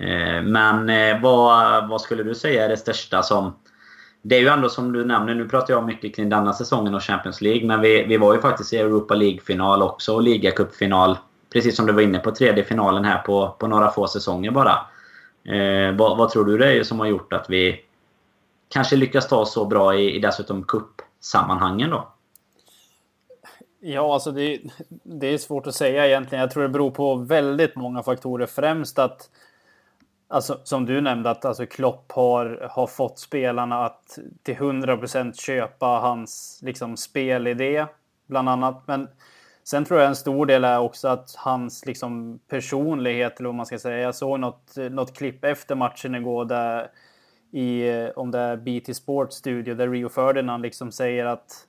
Eh, 0.00 0.42
men 0.42 0.90
eh, 0.90 1.20
vad, 1.22 1.88
vad 1.88 2.00
skulle 2.00 2.22
du 2.22 2.34
säga 2.34 2.64
är 2.64 2.68
det 2.68 2.76
största 2.76 3.22
som 3.22 3.54
det 4.26 4.36
är 4.36 4.40
ju 4.40 4.48
ändå 4.48 4.68
som 4.68 4.92
du 4.92 5.04
nämner, 5.04 5.34
nu 5.34 5.48
pratar 5.48 5.74
jag 5.74 5.86
mycket 5.86 6.16
kring 6.16 6.28
denna 6.28 6.52
säsongen 6.52 6.94
och 6.94 7.02
Champions 7.02 7.40
League, 7.40 7.66
men 7.66 7.80
vi, 7.80 8.04
vi 8.04 8.16
var 8.16 8.34
ju 8.34 8.40
faktiskt 8.40 8.72
i 8.72 8.76
Europa 8.76 9.14
League-final 9.14 9.82
också 9.82 10.14
och 10.14 10.22
ligacupfinal. 10.22 11.18
Precis 11.52 11.76
som 11.76 11.86
du 11.86 11.92
var 11.92 12.02
inne 12.02 12.18
på, 12.18 12.30
tredje 12.30 12.64
finalen 12.64 13.04
här 13.04 13.18
på, 13.18 13.56
på 13.58 13.66
några 13.66 13.90
få 13.90 14.06
säsonger 14.06 14.50
bara. 14.50 14.72
Eh, 15.44 15.96
vad, 15.96 16.18
vad, 16.18 16.30
tror 16.30 16.44
du 16.44 16.58
det 16.58 16.78
är 16.78 16.82
som 16.82 17.00
har 17.00 17.06
gjort 17.06 17.32
att 17.32 17.50
vi 17.50 17.80
kanske 18.68 18.96
lyckas 18.96 19.28
ta 19.28 19.36
oss 19.36 19.52
så 19.52 19.64
bra 19.64 19.94
i, 19.94 20.16
i 20.16 20.18
dessutom 20.18 20.64
cupsammanhangen 20.64 21.90
då? 21.90 22.08
Ja, 23.80 24.14
alltså 24.14 24.32
det, 24.32 24.60
det 25.02 25.26
är 25.26 25.38
svårt 25.38 25.66
att 25.66 25.74
säga 25.74 26.06
egentligen. 26.06 26.40
Jag 26.40 26.50
tror 26.50 26.62
det 26.62 26.68
beror 26.68 26.90
på 26.90 27.14
väldigt 27.14 27.76
många 27.76 28.02
faktorer. 28.02 28.46
Främst 28.46 28.98
att 28.98 29.30
Alltså, 30.34 30.60
som 30.64 30.86
du 30.86 31.00
nämnde, 31.00 31.30
att 31.30 31.44
alltså, 31.44 31.66
Klopp 31.66 32.12
har, 32.12 32.68
har 32.70 32.86
fått 32.86 33.18
spelarna 33.18 33.84
att 33.84 34.18
till 34.42 34.54
100% 34.54 35.32
köpa 35.32 35.86
hans 35.86 36.60
liksom, 36.62 36.96
spelidé, 36.96 37.86
bland 38.26 38.48
annat. 38.48 38.82
Men 38.86 39.08
sen 39.64 39.84
tror 39.84 40.00
jag 40.00 40.08
en 40.08 40.16
stor 40.16 40.46
del 40.46 40.64
är 40.64 40.78
också 40.78 41.08
att 41.08 41.34
hans 41.36 41.86
liksom, 41.86 42.38
personlighet, 42.48 43.38
eller 43.38 43.48
vad 43.48 43.54
man 43.54 43.66
ska 43.66 43.78
säga. 43.78 43.98
Jag 43.98 44.14
såg 44.14 44.40
något, 44.40 44.76
något 44.90 45.16
klipp 45.16 45.44
efter 45.44 45.74
matchen 45.74 46.14
igår 46.14 46.44
där 46.44 46.90
i, 47.52 47.90
om 48.16 48.30
det 48.30 48.38
är 48.38 48.56
BT 48.56 48.94
Sports 48.94 49.36
studio, 49.36 49.74
där 49.74 49.88
Rio 49.88 50.08
Ferdinand 50.08 50.62
liksom 50.62 50.92
säger 50.92 51.24
att 51.24 51.66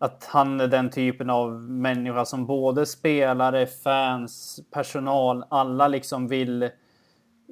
att 0.00 0.24
han 0.24 0.60
är 0.60 0.68
den 0.68 0.90
typen 0.90 1.30
av 1.30 1.52
människa 1.62 2.24
som 2.24 2.46
både 2.46 2.86
spelare, 2.86 3.66
fans, 3.66 4.60
personal, 4.70 5.44
alla 5.48 5.88
liksom 5.88 6.28
vill 6.28 6.70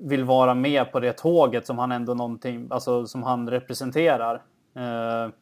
vill 0.00 0.24
vara 0.24 0.54
med 0.54 0.92
på 0.92 1.00
det 1.00 1.12
tåget 1.12 1.66
som 1.66 1.78
han 1.78 1.92
ändå 1.92 2.14
någonting, 2.14 2.66
alltså 2.70 3.06
som 3.06 3.22
han 3.22 3.50
representerar. 3.50 4.34
Eh, 4.74 5.32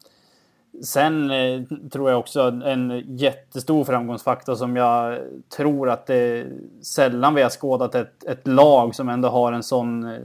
sen 0.83 1.31
eh, 1.31 1.61
tror 1.91 2.09
jag 2.09 2.19
också 2.19 2.41
en 2.41 3.03
jättestor 3.17 3.83
framgångsfaktor 3.83 4.55
som 4.55 4.75
jag 4.75 5.19
tror 5.57 5.89
att 5.89 6.07
det 6.07 6.47
sällan 6.81 7.35
vi 7.35 7.41
har 7.41 7.49
skådat 7.49 7.95
ett, 7.95 8.23
ett 8.23 8.47
lag 8.47 8.95
som 8.95 9.09
ändå 9.09 9.29
har 9.29 9.51
en 9.51 9.63
sån, 9.63 10.03
eh, 10.03 10.19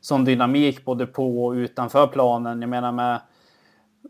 sån 0.00 0.24
dynamik 0.24 0.84
både 0.84 1.06
på 1.06 1.44
och 1.44 1.52
utanför 1.52 2.06
planen. 2.06 2.60
Jag 2.60 2.70
menar 2.70 2.92
med 2.92 3.20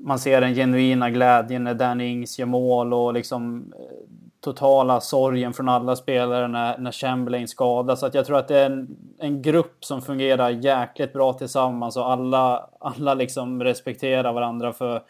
man 0.01 0.19
ser 0.19 0.41
den 0.41 0.55
genuina 0.55 1.11
glädjen 1.11 1.65
när 1.65 1.75
Danny 1.75 2.07
Ings 2.07 2.39
gör 2.39 2.47
mål 2.47 2.95
och 2.95 3.15
liksom 3.15 3.73
eh, 3.79 3.97
totala 4.41 5.01
sorgen 5.01 5.53
från 5.53 5.69
alla 5.69 5.97
spelare 5.97 6.49
när, 6.49 6.79
när 6.79 6.93
Chamberlain 6.93 7.49
skadas. 7.49 8.01
Så 8.01 8.07
att 8.07 8.15
jag 8.15 8.27
tror 8.27 8.39
att 8.39 8.49
det 8.49 8.59
är 8.59 8.67
en, 8.67 8.97
en 9.19 9.43
grupp 9.43 9.85
som 9.85 10.03
fungerar 10.03 10.51
jäkligt 10.51 11.13
bra 11.13 11.33
tillsammans 11.33 11.97
och 11.97 12.11
alla, 12.11 12.69
alla 12.81 13.15
liksom 13.15 13.63
respekterar 13.63 14.33
varandra 14.33 14.73
för, 14.73 15.03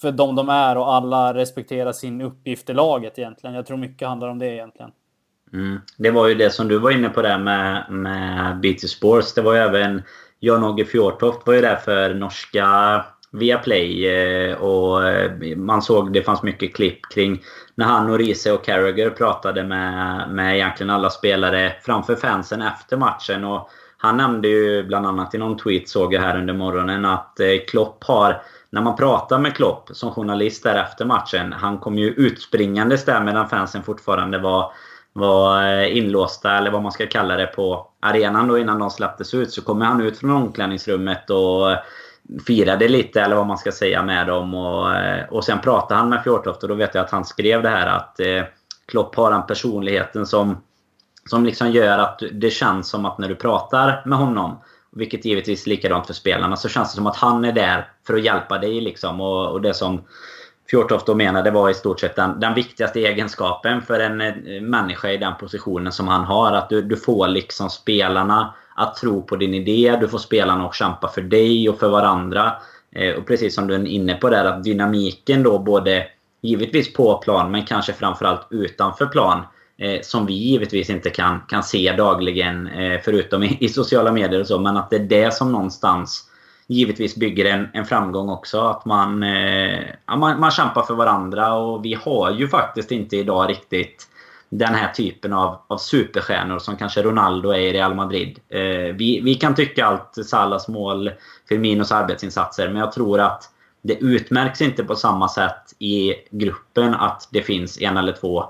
för 0.00 0.12
de 0.12 0.36
de 0.36 0.48
är 0.48 0.78
och 0.78 0.94
alla 0.94 1.34
respekterar 1.34 1.92
sin 1.92 2.20
uppgift 2.20 2.70
i 2.70 2.74
laget 2.74 3.18
egentligen. 3.18 3.56
Jag 3.56 3.66
tror 3.66 3.76
mycket 3.76 4.08
handlar 4.08 4.28
om 4.28 4.38
det 4.38 4.46
egentligen. 4.46 4.90
Mm. 5.52 5.80
Det 5.96 6.10
var 6.10 6.28
ju 6.28 6.34
det 6.34 6.50
som 6.50 6.68
du 6.68 6.78
var 6.78 6.90
inne 6.90 7.08
på 7.08 7.22
där 7.22 7.38
med, 7.38 7.86
med 7.90 8.60
BT 8.60 8.88
Sports. 8.88 9.34
Det 9.34 9.42
var 9.42 9.54
ju 9.54 9.58
även 9.58 10.02
Jan-Åge 10.40 10.84
Fjortoft 10.84 11.46
var 11.46 11.54
ju 11.54 11.60
där 11.60 11.76
för 11.76 12.14
norska 12.14 12.66
via 13.32 13.58
Play 13.58 14.06
eh, 14.06 14.54
och 14.54 15.08
eh, 15.08 15.56
man 15.56 15.82
såg 15.82 16.12
det 16.12 16.22
fanns 16.22 16.42
mycket 16.42 16.74
klipp 16.74 17.00
kring 17.14 17.42
när 17.74 17.86
han 17.86 18.10
och 18.10 18.18
Riese 18.18 18.52
och 18.52 18.64
Carragher 18.64 19.10
pratade 19.10 19.64
med, 19.64 20.28
med 20.30 20.54
egentligen 20.54 20.90
alla 20.90 21.10
spelare 21.10 21.72
framför 21.82 22.14
fansen 22.16 22.62
efter 22.62 22.96
matchen. 22.96 23.44
Och 23.44 23.70
han 23.96 24.16
nämnde 24.16 24.48
ju 24.48 24.82
bland 24.82 25.06
annat 25.06 25.34
i 25.34 25.38
någon 25.38 25.58
tweet 25.58 25.88
såg 25.88 26.14
jag 26.14 26.20
här 26.20 26.38
under 26.38 26.54
morgonen 26.54 27.04
att 27.04 27.40
eh, 27.40 27.46
Klopp 27.68 28.04
har 28.04 28.42
när 28.70 28.82
man 28.82 28.96
pratar 28.96 29.38
med 29.38 29.56
Klopp 29.56 29.90
som 29.92 30.10
journalist 30.10 30.62
där 30.62 30.82
efter 30.82 31.04
matchen. 31.04 31.52
Han 31.52 31.78
kom 31.78 31.98
ju 31.98 32.08
utspringandes 32.08 33.04
där 33.04 33.24
medan 33.24 33.48
fansen 33.48 33.82
fortfarande 33.82 34.38
var, 34.38 34.72
var 35.12 35.82
inlåsta, 35.84 36.58
eller 36.58 36.70
vad 36.70 36.82
man 36.82 36.92
ska 36.92 37.06
kalla 37.06 37.36
det, 37.36 37.46
på 37.46 37.86
arenan 38.00 38.48
då 38.48 38.58
innan 38.58 38.78
de 38.78 38.90
släpptes 38.90 39.34
ut. 39.34 39.52
Så 39.52 39.62
kommer 39.62 39.86
han 39.86 40.00
ut 40.00 40.18
från 40.18 40.30
omklädningsrummet 40.30 41.30
och 41.30 41.76
firade 42.46 42.88
lite, 42.88 43.20
eller 43.20 43.36
vad 43.36 43.46
man 43.46 43.58
ska 43.58 43.72
säga, 43.72 44.02
med 44.02 44.26
dem. 44.26 44.54
Och, 44.54 44.94
eh, 44.94 45.28
och 45.28 45.44
sen 45.44 45.60
pratade 45.60 46.00
han 46.00 46.08
med 46.08 46.22
Fjortoft 46.22 46.62
och 46.62 46.68
då 46.68 46.74
vet 46.74 46.94
jag 46.94 47.04
att 47.04 47.10
han 47.10 47.24
skrev 47.24 47.62
det 47.62 47.68
här 47.68 47.86
att 47.86 48.20
eh, 48.20 48.42
Klopp 48.86 49.16
har 49.16 49.30
den 49.30 49.46
personligheten 49.46 50.26
som, 50.26 50.56
som 51.30 51.44
liksom 51.44 51.70
gör 51.70 51.98
att 51.98 52.22
det 52.32 52.50
känns 52.50 52.88
som 52.88 53.04
att 53.04 53.18
när 53.18 53.28
du 53.28 53.34
pratar 53.34 54.02
med 54.06 54.18
honom 54.18 54.58
vilket 54.96 55.24
givetvis 55.24 55.66
är 55.66 55.70
likadant 55.70 56.06
för 56.06 56.14
spelarna. 56.14 56.56
Så 56.56 56.68
känns 56.68 56.92
det 56.92 56.96
som 56.96 57.06
att 57.06 57.16
han 57.16 57.44
är 57.44 57.52
där 57.52 57.88
för 58.06 58.14
att 58.14 58.24
hjälpa 58.24 58.58
dig. 58.58 58.80
Liksom. 58.80 59.20
Och, 59.20 59.52
och 59.52 59.62
det 59.62 59.74
som 59.74 60.02
Fjortoft 60.70 61.06
då 61.06 61.14
menade 61.14 61.50
var 61.50 61.70
i 61.70 61.74
stort 61.74 62.00
sett 62.00 62.16
den, 62.16 62.40
den 62.40 62.54
viktigaste 62.54 63.00
egenskapen 63.00 63.82
för 63.82 64.00
en 64.00 64.20
eh, 64.20 64.60
människa 64.60 65.10
i 65.10 65.16
den 65.16 65.32
positionen 65.40 65.92
som 65.92 66.08
han 66.08 66.24
har. 66.24 66.52
Att 66.52 66.68
du, 66.68 66.82
du 66.82 66.96
får 66.96 67.28
liksom 67.28 67.70
spelarna 67.70 68.54
att 68.74 68.96
tro 68.96 69.22
på 69.22 69.36
din 69.36 69.54
idé. 69.54 69.98
Du 70.00 70.08
får 70.08 70.18
spelarna 70.18 70.66
att 70.66 70.74
kämpa 70.74 71.08
för 71.08 71.22
dig 71.22 71.68
och 71.68 71.78
för 71.78 71.88
varandra. 71.88 72.52
Eh, 72.94 73.14
och 73.14 73.26
precis 73.26 73.54
som 73.54 73.66
du 73.66 73.74
är 73.74 73.86
inne 73.86 74.14
på 74.14 74.30
där, 74.30 74.44
att 74.44 74.64
dynamiken 74.64 75.42
då 75.42 75.58
både 75.58 76.06
givetvis 76.42 76.92
på 76.92 77.18
plan 77.18 77.50
men 77.50 77.64
kanske 77.64 77.92
framförallt 77.92 78.46
utanför 78.50 79.06
plan 79.06 79.40
eh, 79.78 80.00
som 80.02 80.26
vi 80.26 80.32
givetvis 80.32 80.90
inte 80.90 81.10
kan, 81.10 81.40
kan 81.48 81.62
se 81.62 81.92
dagligen, 81.92 82.66
eh, 82.66 83.00
förutom 83.04 83.42
i, 83.42 83.56
i, 83.60 83.68
sociala 83.68 84.12
medier 84.12 84.40
och 84.40 84.46
så. 84.46 84.58
Men 84.58 84.76
att 84.76 84.90
det 84.90 84.96
är 84.96 85.04
det 85.04 85.34
som 85.34 85.52
någonstans 85.52 86.28
givetvis 86.66 87.16
bygger 87.16 87.44
en, 87.44 87.68
en 87.72 87.84
framgång 87.84 88.28
också. 88.28 88.60
Att 88.60 88.84
man, 88.84 89.22
eh, 89.22 89.80
man, 90.16 90.40
man 90.40 90.50
kämpar 90.50 90.82
för 90.82 90.94
varandra 90.94 91.54
och 91.54 91.84
vi 91.84 91.94
har 91.94 92.30
ju 92.30 92.48
faktiskt 92.48 92.92
inte 92.92 93.16
idag 93.16 93.50
riktigt 93.50 94.08
den 94.54 94.74
här 94.74 94.92
typen 94.92 95.32
av, 95.32 95.60
av 95.66 95.78
superstjärnor 95.78 96.58
som 96.58 96.76
kanske 96.76 97.02
Ronaldo 97.02 97.50
är 97.50 97.58
i 97.58 97.72
Real 97.72 97.94
Madrid. 97.94 98.40
Eh, 98.48 98.94
vi, 98.94 99.20
vi 99.24 99.34
kan 99.34 99.54
tycka 99.54 99.86
allt 99.86 100.26
Salas 100.26 100.68
mål, 100.68 101.10
Firminos 101.48 101.92
arbetsinsatser, 101.92 102.68
men 102.68 102.76
jag 102.76 102.92
tror 102.92 103.20
att 103.20 103.50
det 103.82 103.94
utmärks 103.94 104.60
inte 104.60 104.84
på 104.84 104.96
samma 104.96 105.28
sätt 105.28 105.74
i 105.78 106.14
gruppen 106.30 106.94
att 106.94 107.28
det 107.30 107.42
finns 107.42 107.80
en 107.80 107.96
eller 107.96 108.12
två 108.12 108.44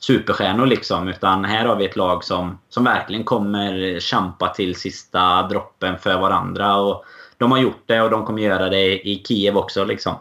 superstjärnor 0.00 0.66
liksom. 0.66 1.08
Utan 1.08 1.44
här 1.44 1.66
har 1.66 1.76
vi 1.76 1.84
ett 1.84 1.96
lag 1.96 2.24
som, 2.24 2.58
som 2.68 2.84
verkligen 2.84 3.24
kommer 3.24 4.00
kämpa 4.00 4.48
till 4.48 4.74
sista 4.74 5.42
droppen 5.42 5.98
för 5.98 6.20
varandra. 6.20 6.76
Och 6.76 7.04
de 7.38 7.52
har 7.52 7.58
gjort 7.58 7.82
det 7.86 8.02
och 8.02 8.10
de 8.10 8.24
kommer 8.24 8.42
göra 8.42 8.68
det 8.68 9.08
i 9.08 9.22
Kiev 9.28 9.56
också 9.56 9.84
liksom. 9.84 10.14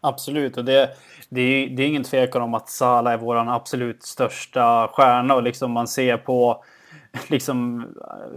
Absolut, 0.00 0.56
och 0.56 0.64
det, 0.64 0.90
det, 1.30 1.40
är, 1.40 1.68
det 1.68 1.82
är 1.82 1.86
ingen 1.86 2.04
tvekan 2.04 2.42
om 2.42 2.54
att 2.54 2.68
Salah 2.68 3.12
är 3.12 3.18
vår 3.18 3.36
absolut 3.36 4.02
största 4.02 4.88
stjärna. 4.92 5.34
Och 5.34 5.42
liksom 5.42 5.72
man 5.72 5.88
ser 5.88 6.16
på 6.16 6.64
liksom, 7.28 7.86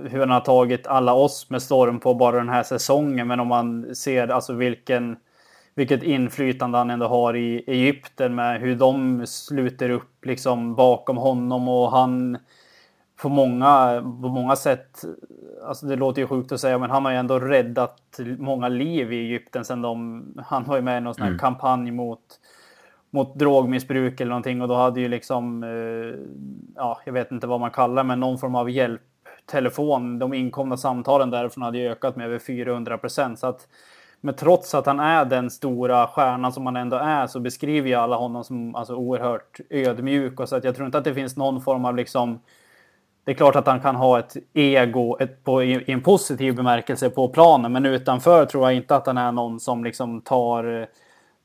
hur 0.10 0.20
han 0.20 0.30
har 0.30 0.42
tagit 0.42 0.88
alla 0.88 1.14
oss 1.14 1.50
med 1.50 1.62
storm 1.62 2.00
på 2.00 2.14
bara 2.14 2.38
den 2.38 2.50
här 2.50 2.64
säsongen. 2.64 3.28
Men 3.28 3.40
om 3.40 3.48
man 3.48 3.96
ser 3.96 4.28
alltså 4.28 4.54
vilken 4.54 5.18
vilket 5.76 6.04
inflytande 6.04 6.78
han 6.78 6.90
ändå 6.90 7.08
har 7.08 7.36
i 7.36 7.64
Egypten 7.68 8.36
med 8.36 8.62
hur 8.62 8.76
de 8.76 9.28
sluter 9.28 9.90
upp 9.90 10.26
liksom 10.26 10.76
bakom 10.76 11.18
honom 11.18 11.68
och 11.68 11.92
han 11.92 12.38
på 13.22 13.30
många, 13.30 14.02
på 14.02 14.28
många 14.28 14.56
sätt, 14.56 15.06
alltså 15.68 15.86
det 15.86 15.96
låter 15.96 16.22
ju 16.22 16.28
sjukt 16.28 16.52
att 16.52 16.60
säga, 16.60 16.78
men 16.78 16.90
han 16.90 17.06
har 17.06 17.12
ju 17.12 17.18
ändå 17.18 17.40
räddat 17.40 18.20
många 18.38 18.68
liv 18.68 19.14
i 19.14 19.20
Egypten 19.20 19.66
sen 19.66 19.82
de, 19.82 20.24
han 20.46 20.64
var 20.64 20.76
ju 20.76 20.82
med 20.82 20.98
i 20.98 21.02
någon 21.02 21.14
sån 21.14 21.24
här 21.24 21.30
mm. 21.30 21.40
kampanj 21.40 21.92
mot, 21.92 22.20
mot 23.14 23.36
drogmissbruk 23.36 24.22
eller 24.22 24.30
någonting 24.30 24.62
och 24.62 24.68
då 24.68 24.76
hade 24.76 25.02
ju 25.02 25.08
liksom, 25.08 25.64
eh, 25.64 26.20
ja, 26.76 27.02
jag 27.06 27.14
vet 27.14 27.32
inte 27.32 27.48
vad 27.48 27.60
man 27.60 27.72
kallar 27.72 28.04
men 28.04 28.20
någon 28.20 28.38
form 28.38 28.56
av 28.56 28.70
hjälptelefon, 28.70 30.20
de 30.20 30.34
inkomna 30.34 30.78
samtalen 30.78 31.30
därifrån 31.30 31.64
hade 31.64 31.78
ju 31.78 31.92
ökat 31.92 32.16
med 32.16 32.26
över 32.26 32.40
400 32.40 32.98
procent. 32.98 33.40
Så 33.40 33.48
att 33.48 33.68
men 34.26 34.36
trots 34.36 34.76
att 34.76 34.86
han 34.86 35.00
är 35.00 35.26
den 35.26 35.50
stora 35.50 36.08
stjärnan 36.08 36.54
som 36.54 36.66
han 36.66 36.76
ändå 36.76 36.98
är 36.98 37.28
så 37.28 37.40
beskriver 37.40 37.90
ju 37.90 37.96
alla 37.96 38.16
honom 38.16 38.44
som 38.44 38.76
alltså, 38.76 38.96
oerhört 38.96 39.60
ödmjuk. 39.70 40.40
Och 40.40 40.50
så 40.50 40.56
att 40.56 40.64
jag 40.64 40.76
tror 40.76 40.86
inte 40.86 40.98
att 40.98 41.04
det 41.04 41.14
finns 41.14 41.38
någon 41.38 41.62
form 41.62 41.86
av 41.86 41.96
liksom... 41.96 42.40
Det 43.24 43.32
är 43.32 43.36
klart 43.36 43.56
att 43.56 43.68
han 43.68 43.80
kan 43.80 43.96
ha 43.96 44.20
ett 44.20 44.38
ego 44.54 45.18
ett, 45.20 45.44
på, 45.44 45.64
i, 45.64 45.74
i, 45.74 45.92
en 45.92 46.02
positiv 46.02 46.56
bemärkelse 46.56 47.10
på 47.10 47.28
planen, 47.28 47.72
men 47.72 47.86
utanför 47.86 48.46
tror 48.46 48.64
jag 48.64 48.76
inte 48.76 48.96
att 48.96 49.08
han 49.08 49.18
är 49.18 49.32
någon 49.32 49.60
som 49.60 49.84
liksom 49.84 50.22
tar, 50.22 50.82
eh, 50.82 50.88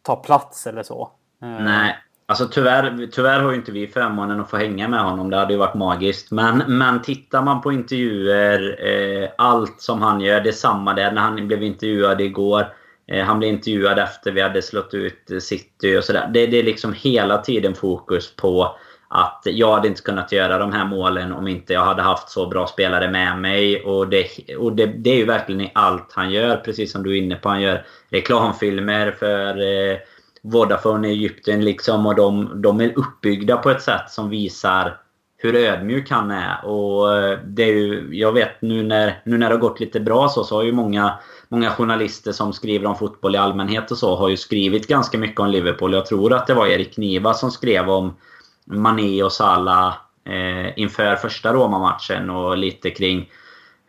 tar 0.02 0.16
plats 0.16 0.66
eller 0.66 0.82
så. 0.82 1.10
Eh. 1.42 1.64
Nej, 1.64 1.96
Alltså 2.30 2.48
tyvärr, 2.48 3.08
tyvärr 3.12 3.40
har 3.40 3.50
ju 3.50 3.56
inte 3.56 3.72
vi 3.72 3.86
förmånen 3.86 4.40
att 4.40 4.50
få 4.50 4.56
hänga 4.56 4.88
med 4.88 5.00
honom. 5.00 5.30
Det 5.30 5.36
hade 5.36 5.52
ju 5.52 5.58
varit 5.58 5.74
magiskt. 5.74 6.30
Men, 6.30 6.62
men 6.66 7.02
tittar 7.02 7.42
man 7.42 7.60
på 7.60 7.72
intervjuer, 7.72 8.78
eh, 8.86 9.28
allt 9.38 9.80
som 9.80 10.02
han 10.02 10.20
gör, 10.20 10.40
det 10.40 10.48
är 10.48 10.52
samma 10.52 10.94
där. 10.94 11.12
När 11.12 11.22
han 11.22 11.48
blev 11.48 11.62
intervjuad 11.62 12.20
igår. 12.20 12.66
Eh, 13.06 13.24
han 13.24 13.38
blev 13.38 13.50
intervjuad 13.50 13.98
efter 13.98 14.32
vi 14.32 14.40
hade 14.40 14.62
slått 14.62 14.94
ut 14.94 15.30
eh, 15.30 15.38
City 15.38 15.98
och 15.98 16.04
sådär. 16.04 16.30
Det, 16.32 16.46
det 16.46 16.58
är 16.58 16.62
liksom 16.62 16.92
hela 16.92 17.38
tiden 17.38 17.74
fokus 17.74 18.36
på 18.36 18.76
att 19.08 19.42
jag 19.44 19.74
hade 19.74 19.88
inte 19.88 20.02
kunnat 20.02 20.32
göra 20.32 20.58
de 20.58 20.72
här 20.72 20.84
målen 20.84 21.32
om 21.32 21.48
inte 21.48 21.72
jag 21.72 21.84
hade 21.84 22.02
haft 22.02 22.30
så 22.30 22.46
bra 22.46 22.66
spelare 22.66 23.10
med 23.10 23.38
mig. 23.38 23.82
Och 23.82 24.08
det, 24.08 24.26
och 24.58 24.72
det, 24.72 24.86
det 24.86 25.10
är 25.10 25.16
ju 25.16 25.24
verkligen 25.24 25.60
i 25.60 25.72
allt 25.74 26.12
han 26.12 26.30
gör, 26.30 26.56
precis 26.56 26.92
som 26.92 27.02
du 27.02 27.18
är 27.18 27.22
inne 27.22 27.36
på. 27.36 27.48
Han 27.48 27.60
gör 27.60 27.84
reklamfilmer 28.10 29.10
för 29.10 29.60
eh, 29.60 29.98
Vodafone 30.42 31.08
i 31.08 31.10
Egypten 31.10 31.64
liksom 31.64 32.06
och 32.06 32.14
de, 32.14 32.62
de 32.62 32.80
är 32.80 32.98
uppbyggda 32.98 33.56
på 33.56 33.70
ett 33.70 33.82
sätt 33.82 34.10
som 34.10 34.30
visar 34.30 35.00
hur 35.36 35.54
ödmjuk 35.54 36.10
han 36.10 36.30
är. 36.30 36.64
Och 36.64 37.16
eh, 37.16 37.38
det 37.44 37.62
är 37.62 37.74
ju, 37.74 38.08
jag 38.12 38.32
vet 38.32 38.62
nu 38.62 38.82
när, 38.82 39.22
nu 39.24 39.38
när 39.38 39.48
det 39.48 39.54
har 39.54 39.60
gått 39.60 39.80
lite 39.80 40.00
bra 40.00 40.28
så, 40.28 40.44
så 40.44 40.56
har 40.56 40.62
ju 40.62 40.72
många, 40.72 41.18
många 41.48 41.70
journalister 41.70 42.32
som 42.32 42.52
skriver 42.52 42.86
om 42.86 42.96
fotboll 42.96 43.34
i 43.34 43.38
allmänhet 43.38 43.90
och 43.90 43.98
så 43.98 44.16
har 44.16 44.28
ju 44.28 44.36
skrivit 44.36 44.86
ganska 44.86 45.18
mycket 45.18 45.40
om 45.40 45.50
Liverpool. 45.50 45.92
Jag 45.92 46.06
tror 46.06 46.32
att 46.32 46.46
det 46.46 46.54
var 46.54 46.66
Erik 46.66 46.96
Niva 46.96 47.34
som 47.34 47.50
skrev 47.50 47.90
om 47.90 48.16
Mané 48.64 49.22
och 49.22 49.32
Salah 49.32 49.94
eh, 50.24 50.78
inför 50.78 51.16
första 51.16 51.52
Roma-matchen 51.52 52.30
och 52.30 52.58
lite 52.58 52.90
kring 52.90 53.30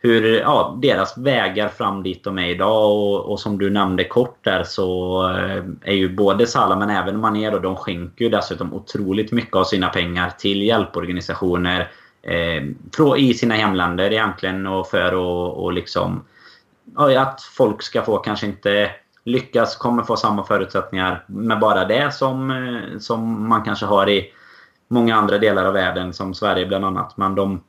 hur 0.02 0.40
ja, 0.40 0.78
deras 0.82 1.18
vägar 1.18 1.68
fram 1.68 2.02
dit 2.02 2.24
de 2.24 2.38
är 2.38 2.48
idag. 2.48 2.90
Och, 2.90 3.32
och 3.32 3.40
som 3.40 3.58
du 3.58 3.70
nämnde 3.70 4.04
kort 4.04 4.38
där 4.40 4.64
så 4.64 5.22
eh, 5.30 5.64
är 5.82 5.94
ju 5.94 6.16
både 6.16 6.46
Salah 6.46 6.78
men 6.78 6.90
även 6.90 7.20
Mané 7.20 7.50
då, 7.50 7.58
de 7.58 7.76
skänker 7.76 8.24
ju 8.24 8.30
dessutom 8.30 8.74
otroligt 8.74 9.32
mycket 9.32 9.56
av 9.56 9.64
sina 9.64 9.88
pengar 9.88 10.30
till 10.38 10.62
hjälporganisationer 10.62 11.90
eh, 12.22 12.62
i 13.16 13.34
sina 13.34 13.54
hemländer 13.54 14.12
egentligen 14.12 14.66
och 14.66 14.86
för 14.86 15.06
att 15.06 15.56
och 15.56 15.72
liksom 15.72 16.24
ja, 16.96 17.20
att 17.20 17.42
folk 17.42 17.82
ska 17.82 18.02
få 18.02 18.18
kanske 18.18 18.46
inte 18.46 18.90
lyckas, 19.24 19.76
kommer 19.76 20.02
få 20.02 20.16
samma 20.16 20.44
förutsättningar 20.44 21.24
med 21.26 21.60
bara 21.60 21.84
det 21.84 22.14
som, 22.14 22.50
eh, 22.50 22.98
som 22.98 23.48
man 23.48 23.64
kanske 23.64 23.86
har 23.86 24.08
i 24.08 24.32
många 24.88 25.14
andra 25.14 25.38
delar 25.38 25.64
av 25.64 25.72
världen 25.72 26.12
som 26.12 26.34
Sverige 26.34 26.66
bland 26.66 26.84
annat. 26.84 27.16
Men 27.16 27.34
de, 27.34 27.60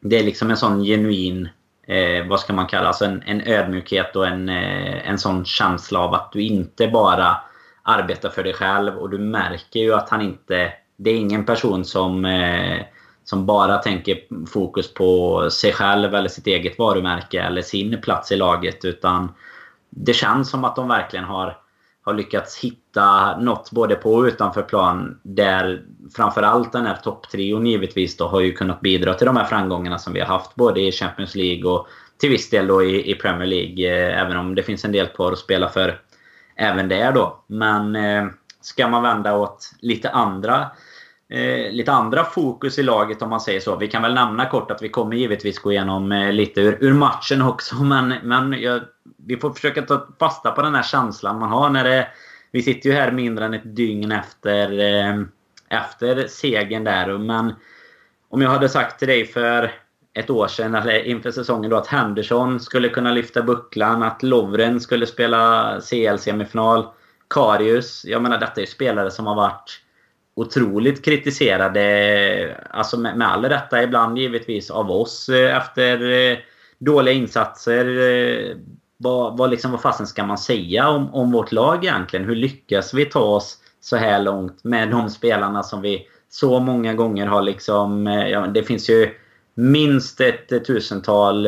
det 0.00 0.18
är 0.18 0.24
liksom 0.24 0.50
en 0.50 0.56
sån 0.56 0.84
genuin 0.84 1.48
eh, 1.88 2.26
vad 2.26 2.40
ska 2.40 2.52
man 2.52 2.66
kalla 2.66 2.88
alltså 2.88 3.04
en, 3.04 3.22
en 3.26 3.40
ödmjukhet 3.40 4.16
och 4.16 4.26
en, 4.26 4.48
eh, 4.48 5.08
en 5.08 5.18
sån 5.18 5.44
känsla 5.44 6.00
av 6.00 6.14
att 6.14 6.32
du 6.32 6.42
inte 6.42 6.88
bara 6.88 7.36
arbetar 7.82 8.28
för 8.28 8.44
dig 8.44 8.54
själv 8.54 8.96
och 8.96 9.10
du 9.10 9.18
märker 9.18 9.80
ju 9.80 9.94
att 9.94 10.08
han 10.08 10.22
inte... 10.22 10.72
Det 11.00 11.10
är 11.10 11.14
ingen 11.14 11.44
person 11.44 11.84
som, 11.84 12.24
eh, 12.24 12.82
som 13.24 13.46
bara 13.46 13.78
tänker 13.78 14.46
fokus 14.46 14.94
på 14.94 15.50
sig 15.50 15.72
själv 15.72 16.14
eller 16.14 16.28
sitt 16.28 16.46
eget 16.46 16.78
varumärke 16.78 17.42
eller 17.42 17.62
sin 17.62 18.00
plats 18.00 18.32
i 18.32 18.36
laget 18.36 18.84
utan 18.84 19.34
det 19.90 20.12
känns 20.12 20.50
som 20.50 20.64
att 20.64 20.76
de 20.76 20.88
verkligen 20.88 21.24
har 21.24 21.56
har 22.08 22.14
lyckats 22.14 22.58
hitta 22.58 23.38
något 23.38 23.70
både 23.70 23.94
på 23.94 24.14
och 24.14 24.22
utanför 24.22 24.62
plan 24.62 25.20
där 25.22 25.82
framförallt 26.16 26.72
den 26.72 26.86
här 26.86 26.96
topptrion 26.96 27.66
givetvis 27.66 28.16
då 28.16 28.28
har 28.28 28.40
ju 28.40 28.52
kunnat 28.52 28.80
bidra 28.80 29.14
till 29.14 29.26
de 29.26 29.36
här 29.36 29.44
framgångarna 29.44 29.98
som 29.98 30.12
vi 30.12 30.20
har 30.20 30.26
haft 30.26 30.54
både 30.54 30.80
i 30.80 30.92
Champions 30.92 31.34
League 31.34 31.70
och 31.70 31.86
till 32.18 32.30
viss 32.30 32.50
del 32.50 32.66
då 32.66 32.82
i, 32.82 33.10
i 33.10 33.14
Premier 33.14 33.46
League. 33.46 34.08
Eh, 34.08 34.20
även 34.20 34.36
om 34.36 34.54
det 34.54 34.62
finns 34.62 34.84
en 34.84 34.92
del 34.92 35.06
kvar 35.06 35.32
att 35.32 35.38
spela 35.38 35.68
för 35.68 36.00
även 36.56 36.88
där 36.88 37.12
då. 37.12 37.44
Men 37.46 37.96
eh, 37.96 38.26
ska 38.60 38.88
man 38.88 39.02
vända 39.02 39.36
åt 39.36 39.70
lite 39.80 40.10
andra 40.10 40.66
eh, 41.30 41.72
lite 41.72 41.92
andra 41.92 42.24
fokus 42.24 42.78
i 42.78 42.82
laget 42.82 43.22
om 43.22 43.30
man 43.30 43.40
säger 43.40 43.60
så. 43.60 43.76
Vi 43.76 43.88
kan 43.88 44.02
väl 44.02 44.14
nämna 44.14 44.46
kort 44.46 44.70
att 44.70 44.82
vi 44.82 44.88
kommer 44.88 45.16
givetvis 45.16 45.58
gå 45.58 45.72
igenom 45.72 46.12
eh, 46.12 46.32
lite 46.32 46.60
ur, 46.60 46.78
ur, 46.80 46.92
matchen 46.92 47.42
också. 47.42 47.74
Men, 47.82 48.14
men 48.22 48.52
jag, 48.52 48.80
vi 49.26 49.36
får 49.36 49.52
försöka 49.52 49.82
ta 49.82 50.06
fasta 50.18 50.50
på 50.50 50.62
den 50.62 50.74
här 50.74 50.82
känslan 50.82 51.38
man 51.38 51.50
har 51.50 51.70
när 51.70 51.84
det... 51.84 52.08
Vi 52.50 52.62
sitter 52.62 52.90
ju 52.90 52.96
här 52.96 53.12
mindre 53.12 53.44
än 53.44 53.54
ett 53.54 53.76
dygn 53.76 54.12
efter, 54.12 54.78
eh, 54.78 55.22
efter 55.68 56.26
segern 56.28 56.84
där. 56.84 57.18
Men 57.18 57.54
om 58.28 58.42
jag 58.42 58.50
hade 58.50 58.68
sagt 58.68 58.98
till 58.98 59.08
dig 59.08 59.26
för 59.26 59.72
ett 60.14 60.30
år 60.30 60.46
sedan, 60.46 60.74
eller 60.74 61.04
inför 61.04 61.30
säsongen 61.30 61.70
då, 61.70 61.76
att 61.76 61.86
Henderson 61.86 62.60
skulle 62.60 62.88
kunna 62.88 63.12
lyfta 63.12 63.42
bucklan, 63.42 64.02
att 64.02 64.22
Lovren 64.22 64.80
skulle 64.80 65.06
spela 65.06 65.72
CL-semifinal, 65.80 66.86
Karius. 67.30 68.04
Jag 68.04 68.22
menar, 68.22 68.38
detta 68.38 68.60
är 68.60 68.60
ju 68.60 68.66
spelare 68.66 69.10
som 69.10 69.26
har 69.26 69.34
varit 69.34 69.80
otroligt 70.38 71.04
kritiserade, 71.04 72.56
alltså 72.70 72.98
med, 72.98 73.16
med 73.16 73.28
all 73.32 73.44
rätta 73.44 73.82
ibland 73.82 74.18
givetvis 74.18 74.70
av 74.70 74.90
oss 74.90 75.28
eh, 75.28 75.56
efter 75.56 76.10
eh, 76.10 76.38
dåliga 76.78 77.14
insatser. 77.14 77.86
Eh, 77.86 78.56
vad, 78.96 79.38
vad, 79.38 79.50
liksom, 79.50 79.70
vad 79.70 79.80
fasen 79.80 80.06
ska 80.06 80.24
man 80.24 80.38
säga 80.38 80.88
om, 80.88 81.14
om 81.14 81.32
vårt 81.32 81.52
lag 81.52 81.84
egentligen? 81.84 82.26
Hur 82.26 82.34
lyckas 82.34 82.94
vi 82.94 83.04
ta 83.04 83.20
oss 83.20 83.58
så 83.80 83.96
här 83.96 84.22
långt 84.22 84.64
med 84.64 84.90
de 84.90 85.10
spelarna 85.10 85.62
som 85.62 85.82
vi 85.82 86.06
så 86.30 86.60
många 86.60 86.94
gånger 86.94 87.26
har 87.26 87.42
liksom... 87.42 88.06
Ja, 88.06 88.46
det 88.46 88.62
finns 88.62 88.90
ju 88.90 89.10
minst 89.54 90.20
ett 90.20 90.66
tusental 90.66 91.42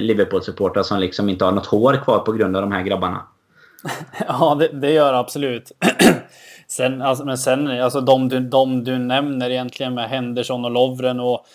Liverpool-supportrar 0.00 0.82
som 0.82 1.00
liksom 1.00 1.28
inte 1.28 1.44
har 1.44 1.52
något 1.52 1.66
hår 1.66 2.04
kvar 2.04 2.18
på 2.18 2.32
grund 2.32 2.56
av 2.56 2.62
de 2.62 2.72
här 2.72 2.82
grabbarna. 2.82 3.26
ja, 4.28 4.56
det, 4.60 4.68
det 4.68 4.92
gör 4.92 5.12
det 5.12 5.18
absolut. 5.18 5.72
sen, 6.66 7.02
alltså, 7.02 7.24
men 7.24 7.38
sen, 7.38 7.68
alltså 7.68 8.00
de 8.00 8.28
du, 8.28 8.40
de 8.40 8.84
du 8.84 8.98
nämner 8.98 9.50
egentligen 9.50 9.94
med 9.94 10.08
Henderson 10.08 10.64
och 10.64 10.70
Lovren 10.70 11.20
och 11.20 11.46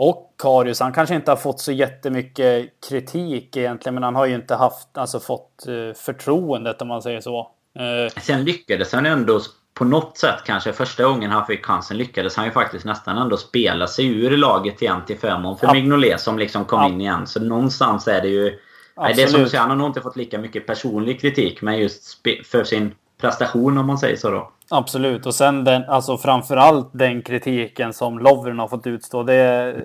och 0.00 0.34
Karius, 0.38 0.80
han 0.80 0.92
kanske 0.92 1.14
inte 1.14 1.30
har 1.30 1.36
fått 1.36 1.60
så 1.60 1.72
jättemycket 1.72 2.70
kritik 2.88 3.56
egentligen, 3.56 3.94
men 3.94 4.02
han 4.02 4.14
har 4.14 4.26
ju 4.26 4.34
inte 4.34 4.54
haft, 4.54 4.98
alltså 4.98 5.20
fått 5.20 5.64
uh, 5.68 5.92
förtroendet 5.92 6.82
om 6.82 6.88
man 6.88 7.02
säger 7.02 7.20
så. 7.20 7.40
Uh, 7.40 8.20
Sen 8.20 8.44
lyckades 8.44 8.92
han 8.92 9.06
ändå 9.06 9.40
på 9.74 9.84
något 9.84 10.18
sätt 10.18 10.38
kanske 10.46 10.72
första 10.72 11.04
gången 11.04 11.30
han 11.30 11.46
fick 11.46 11.66
chansen 11.66 11.96
lyckades 11.96 12.36
han 12.36 12.44
ju 12.44 12.50
faktiskt 12.50 12.84
nästan 12.84 13.18
ändå 13.18 13.36
spela 13.36 13.86
sig 13.86 14.06
ur 14.06 14.36
laget 14.36 14.82
igen 14.82 15.00
till 15.06 15.18
förmån 15.18 15.58
för 15.58 15.66
ja. 15.66 15.72
Mignolet 15.72 16.20
som 16.20 16.38
liksom 16.38 16.64
kom 16.64 16.80
ja. 16.80 16.88
in 16.88 17.00
igen. 17.00 17.26
Så 17.26 17.40
någonstans 17.40 18.08
är 18.08 18.20
det 18.20 18.28
ju... 18.28 18.58
Nej, 18.96 19.14
det 19.16 19.22
är 19.22 19.26
som 19.26 19.40
du 19.40 19.48
säger, 19.48 19.60
han 19.60 19.70
har 19.70 19.76
nog 19.76 19.86
inte 19.86 20.00
fått 20.00 20.16
lika 20.16 20.38
mycket 20.38 20.66
personlig 20.66 21.20
kritik 21.20 21.62
men 21.62 21.78
just 21.78 22.26
för 22.44 22.64
sin 22.64 22.94
prestation 23.20 23.78
om 23.78 23.86
man 23.86 23.98
säger 23.98 24.16
så 24.16 24.30
då. 24.30 24.52
Absolut, 24.70 25.26
och 25.26 25.34
sen 25.34 25.64
den, 25.64 25.84
alltså 25.84 26.18
framförallt 26.18 26.88
den 26.92 27.22
kritiken 27.22 27.92
som 27.92 28.18
Lovren 28.18 28.58
har 28.58 28.68
fått 28.68 28.86
utstå. 28.86 29.22
Det, 29.22 29.76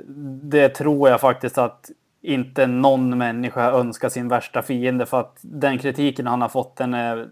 det 0.43 0.69
tror 0.69 1.09
jag 1.09 1.21
faktiskt 1.21 1.57
att 1.57 1.89
inte 2.21 2.67
någon 2.67 3.17
människa 3.17 3.71
önskar 3.71 4.09
sin 4.09 4.27
värsta 4.27 4.61
fiende 4.61 5.05
för 5.05 5.19
att 5.19 5.39
den 5.41 5.77
kritiken 5.77 6.27
han 6.27 6.41
har 6.41 6.49
fått 6.49 6.75
den 6.75 6.93
är, 6.93 7.27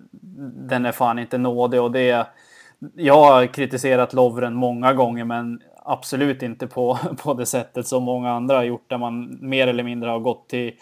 den 0.69 0.85
är 0.85 0.91
fan 0.91 1.19
inte 1.19 1.37
nådig 1.37 1.81
och 1.81 1.91
det 1.91 2.27
jag 2.95 3.23
har 3.23 3.45
kritiserat 3.45 4.13
Lovren 4.13 4.53
många 4.53 4.93
gånger 4.93 5.25
men 5.25 5.61
absolut 5.85 6.43
inte 6.43 6.67
på, 6.67 6.99
på 7.23 7.33
det 7.33 7.45
sättet 7.45 7.87
som 7.87 8.03
många 8.03 8.31
andra 8.31 8.55
har 8.55 8.63
gjort 8.63 8.89
där 8.89 8.97
man 8.97 9.37
mer 9.41 9.67
eller 9.67 9.83
mindre 9.83 10.09
har 10.09 10.19
gått 10.19 10.49
till 10.49 10.73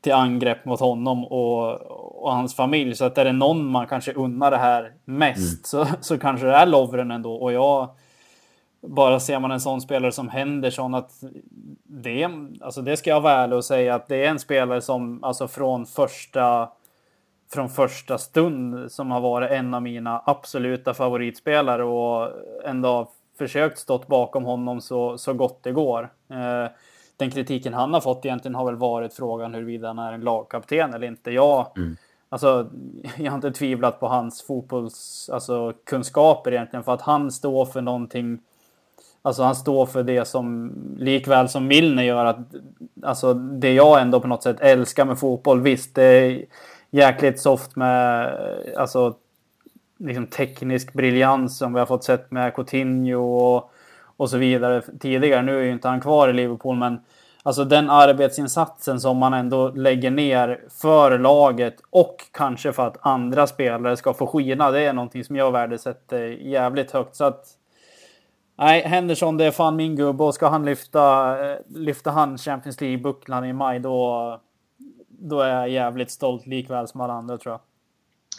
till 0.00 0.12
angrepp 0.12 0.64
mot 0.64 0.80
honom 0.80 1.24
och, 1.24 1.72
och 2.22 2.32
hans 2.32 2.56
familj. 2.56 2.94
Så 2.94 3.04
att 3.04 3.18
är 3.18 3.24
det 3.24 3.32
någon 3.32 3.66
man 3.66 3.86
kanske 3.86 4.12
unnar 4.12 4.50
det 4.50 4.56
här 4.56 4.92
mest 5.04 5.72
mm. 5.72 5.86
så, 5.86 5.94
så 6.00 6.18
kanske 6.18 6.46
det 6.46 6.54
är 6.54 6.66
Lovren 6.66 7.10
ändå. 7.10 7.34
Och 7.34 7.52
jag, 7.52 7.88
bara 8.80 9.20
ser 9.20 9.38
man 9.38 9.50
en 9.50 9.60
sån 9.60 9.80
spelare 9.80 10.12
som 10.12 10.28
Henderson 10.28 10.94
att 10.94 11.10
det, 11.84 12.28
alltså 12.60 12.82
det 12.82 12.96
ska 12.96 13.10
jag 13.10 13.20
vara 13.20 13.34
ärlig 13.34 13.56
och 13.56 13.64
säga 13.64 13.94
att 13.94 14.08
det 14.08 14.24
är 14.24 14.30
en 14.30 14.38
spelare 14.38 14.80
som 14.80 15.24
alltså 15.24 15.48
från 15.48 15.86
första 15.86 16.68
från 17.52 17.68
första 17.68 18.18
stund 18.18 18.92
som 18.92 19.10
har 19.10 19.20
varit 19.20 19.50
en 19.50 19.74
av 19.74 19.82
mina 19.82 20.22
absoluta 20.26 20.94
favoritspelare 20.94 21.84
och 21.84 22.30
ändå 22.64 23.10
försökt 23.38 23.78
stått 23.78 24.06
bakom 24.06 24.44
honom 24.44 24.80
så, 24.80 25.18
så 25.18 25.34
gott 25.34 25.62
det 25.62 25.72
går. 25.72 26.10
Eh, 26.30 26.70
den 27.18 27.30
kritiken 27.30 27.74
han 27.74 27.94
har 27.94 28.00
fått 28.00 28.24
egentligen 28.24 28.54
har 28.54 28.64
väl 28.64 28.76
varit 28.76 29.14
frågan 29.14 29.54
huruvida 29.54 29.88
han 29.88 29.98
är 29.98 30.12
en 30.12 30.20
lagkapten 30.20 30.94
eller 30.94 31.06
inte. 31.06 31.30
Jag, 31.30 31.66
mm. 31.76 31.96
alltså, 32.28 32.70
jag 33.16 33.30
har 33.30 33.36
inte 33.36 33.52
tvivlat 33.52 34.00
på 34.00 34.08
hans 34.08 34.42
fotbolls, 34.42 35.30
alltså, 35.32 35.72
kunskaper 35.84 36.52
egentligen 36.52 36.84
för 36.84 36.94
att 36.94 37.02
han 37.02 37.32
står 37.32 37.64
för 37.64 37.80
någonting 37.80 38.38
Alltså 39.22 39.42
han 39.42 39.54
står 39.54 39.86
för 39.86 40.02
det 40.02 40.24
som 40.24 40.72
likväl 40.98 41.48
som 41.48 41.66
Milner 41.66 42.02
gör 42.02 42.24
att 42.24 42.38
alltså 43.02 43.34
det 43.34 43.72
jag 43.72 44.00
ändå 44.00 44.20
på 44.20 44.28
något 44.28 44.42
sätt 44.42 44.60
älskar 44.60 45.04
med 45.04 45.18
fotboll. 45.18 45.60
Visst, 45.60 45.94
det 45.94 46.04
är 46.04 46.44
jäkligt 46.90 47.40
soft 47.40 47.76
med 47.76 48.34
alltså 48.76 49.14
liksom 49.98 50.26
teknisk 50.26 50.92
briljans 50.92 51.58
som 51.58 51.72
vi 51.72 51.78
har 51.78 51.86
fått 51.86 52.04
sett 52.04 52.30
med 52.30 52.54
Coutinho 52.54 53.16
och 53.16 53.72
och 54.18 54.30
så 54.30 54.38
vidare 54.38 54.82
tidigare. 55.00 55.42
Nu 55.42 55.58
är 55.58 55.62
ju 55.62 55.72
inte 55.72 55.88
han 55.88 56.00
kvar 56.00 56.28
i 56.28 56.32
Liverpool, 56.32 56.76
men 56.76 57.00
alltså 57.42 57.64
den 57.64 57.90
arbetsinsatsen 57.90 59.00
som 59.00 59.16
man 59.16 59.34
ändå 59.34 59.68
lägger 59.68 60.10
ner 60.10 60.60
för 60.82 61.18
laget 61.18 61.76
och 61.90 62.16
kanske 62.32 62.72
för 62.72 62.86
att 62.86 62.96
andra 63.00 63.46
spelare 63.46 63.96
ska 63.96 64.14
få 64.14 64.26
skina, 64.26 64.70
det 64.70 64.80
är 64.80 64.92
någonting 64.92 65.24
som 65.24 65.36
jag 65.36 65.52
värdesätter 65.52 66.22
jävligt 66.26 66.90
högt. 66.90 67.16
Så 67.16 67.24
att 67.24 67.44
Nej, 68.60 68.82
Henderson 68.82 69.36
det 69.36 69.44
är 69.44 69.50
fan 69.50 69.76
min 69.76 69.96
gubbe 69.96 70.24
och 70.24 70.34
ska 70.34 70.48
han 70.48 70.64
lyfta, 70.64 71.36
eh, 71.50 71.58
lyfta 71.68 72.10
han 72.10 72.38
Champions 72.38 72.80
League-bucklan 72.80 73.44
i 73.44 73.52
maj 73.52 73.80
då, 73.80 74.40
då 75.08 75.40
är 75.40 75.54
jag 75.54 75.68
jävligt 75.68 76.10
stolt 76.10 76.46
likväl 76.46 76.88
som 76.88 77.00
alla 77.00 77.12
andra 77.12 77.38
tror 77.38 77.52
jag. 77.52 77.60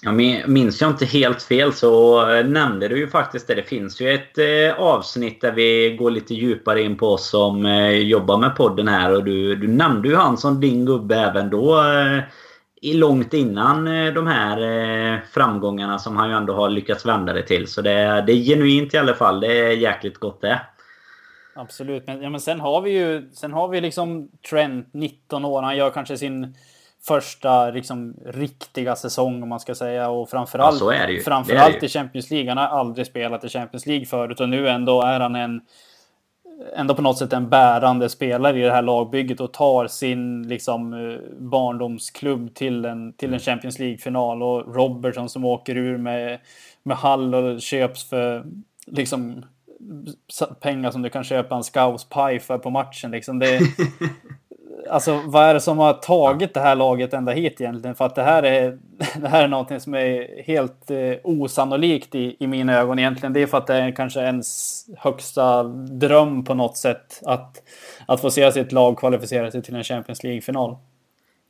Ja, 0.02 0.12
minns 0.48 0.82
jag 0.82 0.90
inte 0.90 1.06
helt 1.06 1.42
fel 1.42 1.74
så 1.74 2.26
nämnde 2.44 2.88
du 2.88 2.98
ju 2.98 3.08
faktiskt 3.08 3.48
det. 3.48 3.56
Det 3.56 3.64
finns 3.64 4.02
ju 4.02 4.10
ett 4.10 4.38
eh, 4.38 4.80
avsnitt 4.80 5.42
där 5.42 5.52
vi 5.52 5.96
går 6.00 6.12
lite 6.12 6.34
djupare 6.34 6.82
in 6.82 6.98
på 6.98 7.08
oss 7.08 7.30
som 7.30 7.66
eh, 7.66 7.90
jobbar 7.90 8.38
med 8.38 8.56
podden 8.56 8.88
här. 8.88 9.16
Och 9.16 9.24
du, 9.24 9.56
du 9.56 9.68
nämnde 9.68 10.08
ju 10.08 10.16
han 10.16 10.38
som 10.38 10.62
din 10.62 10.86
gubbe 10.86 11.16
även 11.16 11.50
då. 11.50 11.84
Eh, 11.84 12.24
långt 12.82 13.34
innan 13.34 13.86
de 14.14 14.28
här 14.28 15.26
framgångarna 15.34 16.00
som 16.00 16.18
han 16.18 16.30
ju 16.30 16.36
ändå 16.36 16.54
har 16.54 16.70
lyckats 16.70 17.06
vända 17.06 17.34
det 17.34 17.44
till. 17.44 17.68
Så 17.68 17.82
det, 17.82 18.24
det 18.28 18.34
är 18.34 18.44
genuint 18.44 18.94
i 18.94 18.98
alla 18.98 19.14
fall. 19.14 19.40
Det 19.40 19.60
är 19.60 19.72
jäkligt 19.72 20.18
gott 20.18 20.42
det. 20.42 20.62
Absolut. 21.56 22.08
Men, 22.08 22.22
ja, 22.22 22.30
men 22.30 22.40
sen 22.40 22.60
har 22.60 22.82
vi 22.82 22.92
ju 22.92 23.30
sen 23.34 23.54
har 23.54 23.68
vi 23.68 23.82
liksom 23.82 24.30
Trent, 24.50 24.94
19 24.94 25.46
år. 25.46 25.62
Han 25.62 25.78
gör 25.78 25.90
kanske 25.90 26.18
sin 26.18 26.56
första 27.08 27.70
liksom, 27.70 28.16
riktiga 28.26 28.96
säsong 28.96 29.44
om 29.44 29.50
man 29.50 29.60
ska 29.60 29.76
säga. 29.76 30.10
Och 30.10 30.30
framförallt, 30.30 30.82
ja, 30.82 31.22
framförallt 31.26 31.84
i 31.84 31.88
Champions 31.88 32.32
League. 32.32 32.50
Han 32.50 32.58
har 32.58 32.80
aldrig 32.80 33.08
spelat 33.08 33.44
i 33.44 33.50
Champions 33.50 33.86
League 33.86 34.06
förut 34.06 34.40
och 34.40 34.50
nu 34.50 34.70
ändå 34.70 35.02
är 35.02 35.20
han 35.20 35.36
en 35.36 35.62
ändå 36.76 36.96
på 36.96 37.02
något 37.02 37.18
sätt 37.18 37.34
en 37.34 37.50
bärande 37.50 38.10
spelare 38.10 38.60
i 38.60 38.62
det 38.62 38.72
här 38.72 38.82
lagbygget 38.82 39.40
och 39.40 39.54
tar 39.54 39.88
sin 39.88 40.48
liksom, 40.48 40.94
eh, 40.94 41.20
barndomsklubb 41.40 42.56
till 42.56 42.86
en, 42.86 43.14
till 43.14 43.34
en 43.34 43.40
Champions 43.40 43.80
League-final. 43.80 44.44
Och 44.44 44.76
Robertson 44.76 45.30
som 45.30 45.46
åker 45.46 45.78
ur 45.78 45.98
med, 45.98 46.40
med 46.84 46.98
Hall 46.98 47.36
och 47.36 47.62
köps 47.62 48.10
för 48.10 48.46
liksom, 48.86 49.46
pengar 50.60 50.92
som 50.92 51.02
du 51.02 51.10
kan 51.10 51.24
köpa 51.24 51.56
en 51.56 51.64
Scouse 51.64 52.08
Pie 52.10 52.40
för 52.40 52.58
på 52.58 52.70
matchen. 52.70 53.12
Liksom. 53.12 53.40
Det, 53.40 53.60
Alltså 54.90 55.22
vad 55.26 55.44
är 55.44 55.54
det 55.54 55.60
som 55.60 55.78
har 55.78 55.94
tagit 55.94 56.54
det 56.54 56.60
här 56.60 56.76
laget 56.76 57.14
ända 57.14 57.32
hit 57.32 57.62
egentligen? 57.62 57.96
För 57.96 58.06
att 58.06 58.16
det 58.16 58.24
här 58.24 58.44
är, 58.44 58.78
det 59.22 59.28
här 59.28 59.44
är 59.44 59.48
någonting 59.48 59.80
som 59.80 59.94
är 59.94 60.44
helt 60.44 60.92
eh, 60.92 61.14
osannolikt 61.24 62.16
i, 62.16 62.36
i 62.40 62.48
mina 62.48 62.74
ögon 62.78 63.00
egentligen. 63.00 63.34
Det 63.34 63.42
är 63.42 63.48
för 63.48 63.58
att 63.58 63.68
det 63.68 63.76
är 63.76 63.96
kanske 63.96 64.20
ens 64.20 64.86
högsta 64.98 65.64
dröm 65.74 66.44
på 66.44 66.54
något 66.54 66.78
sätt 66.78 67.22
att, 67.26 67.64
att 68.06 68.22
få 68.22 68.32
se 68.32 68.52
sitt 68.52 68.72
lag 68.72 68.98
kvalificera 68.98 69.52
sig 69.52 69.62
till 69.62 69.76
en 69.76 69.84
Champions 69.84 70.24
League-final. 70.24 70.78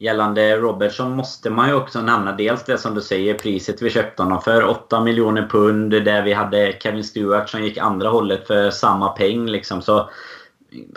Gällande 0.01 0.57
Robertson 0.57 1.15
måste 1.15 1.49
man 1.49 1.69
ju 1.69 1.75
också 1.75 2.01
nämna 2.01 2.31
dels 2.31 2.63
det 2.63 2.77
som 2.77 2.95
du 2.95 3.01
säger, 3.01 3.33
priset 3.33 3.81
vi 3.81 3.89
köpte 3.89 4.23
honom 4.23 4.41
för. 4.41 4.65
8 4.65 5.01
miljoner 5.01 5.47
pund. 5.47 5.91
Där 5.91 6.21
vi 6.21 6.33
hade 6.33 6.77
Kevin 6.79 7.03
Stewart 7.03 7.49
som 7.49 7.63
gick 7.63 7.77
andra 7.77 8.09
hållet 8.09 8.47
för 8.47 8.69
samma 8.69 9.09
peng. 9.09 9.47
Liksom. 9.47 9.81
Så 9.81 10.09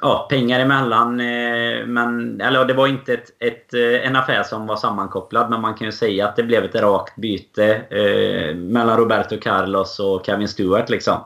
ja, 0.02 0.26
pengar 0.30 0.60
emellan. 0.60 1.20
Eh, 1.20 1.86
men, 1.86 2.40
eller 2.40 2.64
det 2.64 2.74
var 2.74 2.86
inte 2.86 3.14
ett, 3.14 3.30
ett, 3.38 3.74
eh, 3.74 4.06
en 4.06 4.16
affär 4.16 4.42
som 4.42 4.66
var 4.66 4.76
sammankopplad. 4.76 5.50
Men 5.50 5.60
man 5.60 5.74
kan 5.74 5.86
ju 5.86 5.92
säga 5.92 6.28
att 6.28 6.36
det 6.36 6.42
blev 6.42 6.64
ett 6.64 6.74
rakt 6.74 7.16
byte 7.16 7.74
eh, 7.74 8.56
mellan 8.56 8.96
Roberto 8.96 9.40
Carlos 9.40 10.00
och 10.00 10.26
Kevin 10.26 10.48
Stewart. 10.48 10.90
Liksom. 10.90 11.20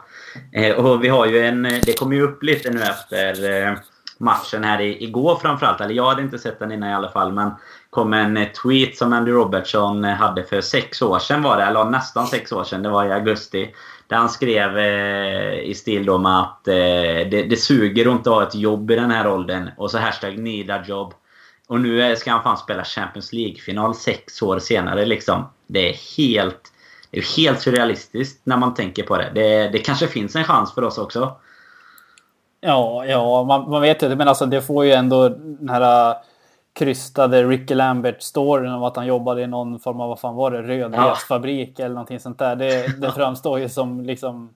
Eh, 0.53 0.77
och 0.77 1.05
vi 1.05 1.09
har 1.09 1.27
ju 1.27 1.47
en... 1.47 1.67
Eh, 1.67 1.81
det 1.87 1.99
kom 1.99 2.13
ju 2.13 2.23
upp 2.23 2.43
lite 2.43 2.71
nu 2.71 2.81
efter 2.83 3.51
eh, 3.51 3.75
matchen 4.19 4.65
här 4.65 4.81
i, 4.81 5.05
igår 5.05 5.37
framförallt. 5.37 5.81
Eller 5.81 5.95
jag 5.95 6.07
hade 6.07 6.23
inte 6.23 6.39
sett 6.39 6.59
den 6.59 6.73
innan 6.73 6.91
i 6.91 6.95
alla 6.95 7.11
fall. 7.11 7.33
Men 7.33 7.51
kom 7.91 8.13
en 8.13 8.47
tweet 8.63 8.97
som 8.97 9.13
Andy 9.13 9.31
Robertson 9.31 10.05
hade 10.05 10.45
för 10.45 10.61
sex 10.61 11.03
år 11.03 11.19
sedan 11.19 11.43
var 11.43 11.57
det. 11.57 11.63
Eller 11.63 11.85
nästan 11.85 12.27
sex 12.27 12.53
år 12.53 12.65
sedan. 12.65 12.83
Det 12.83 12.89
var 12.89 13.05
i 13.05 13.13
augusti. 13.13 13.75
Där 14.09 14.17
han 14.17 14.29
skrev 14.29 14.79
eh, 14.79 15.59
i 15.59 15.75
stil 15.75 16.07
då 16.07 16.19
med 16.19 16.41
att 16.41 16.69
eh, 16.69 16.75
det, 17.31 17.47
det 17.51 17.57
suger 17.57 18.07
att 18.07 18.13
inte 18.13 18.31
ha 18.31 18.43
ett 18.43 18.55
jobb 18.55 18.91
i 18.91 18.95
den 18.97 19.11
här 19.11 19.29
åldern. 19.29 19.71
Och 19.77 19.91
så 19.91 19.99
hashtag 19.99 20.39
need 20.39 20.85
job. 20.87 21.15
Och 21.69 21.81
nu 21.81 22.17
ska 22.17 22.31
han 22.31 22.43
fan 22.43 22.57
spela 22.57 22.85
Champions 22.85 23.33
League-final 23.33 23.95
sex 23.95 24.43
år 24.43 24.59
senare 24.59 25.05
liksom. 25.05 25.45
Det 25.67 25.91
är 25.91 26.17
helt... 26.17 26.73
Det 27.11 27.19
är 27.19 27.37
helt 27.37 27.61
surrealistiskt 27.61 28.41
när 28.47 28.57
man 28.57 28.75
tänker 28.75 29.03
på 29.03 29.17
det. 29.17 29.31
det. 29.35 29.69
Det 29.69 29.79
kanske 29.79 30.07
finns 30.07 30.37
en 30.37 30.45
chans 30.45 30.75
för 30.75 30.85
oss 30.85 30.99
också. 30.99 31.37
Ja, 32.61 33.07
ja 33.07 33.45
man, 33.45 33.71
man 33.71 33.83
vet 33.83 34.01
det. 34.01 34.17
Men 34.17 34.29
alltså 34.29 34.47
det 34.47 34.63
får 34.63 34.85
ju 34.85 34.93
ändå 34.93 35.29
den 35.29 35.69
här 35.69 36.15
krystade 36.79 37.45
Ricky 37.45 37.75
Lambert-storyn 37.75 38.73
om 38.73 38.83
att 38.83 38.97
han 38.97 39.07
jobbade 39.07 39.43
i 39.43 39.47
någon 39.47 39.81
form 39.81 40.01
av, 40.01 40.09
vad 40.09 40.21
fan 40.21 40.35
var 40.35 40.51
det, 40.51 40.63
rödhetsfabrik 40.63 41.73
ja. 41.77 41.85
eller 41.85 41.95
någonting 41.95 42.21
sånt 42.21 42.39
där. 42.39 42.57
Det, 42.57 43.01
det 43.01 43.13
framstår 43.17 43.59
ju 43.61 43.69
som 43.69 44.05
liksom... 44.05 44.51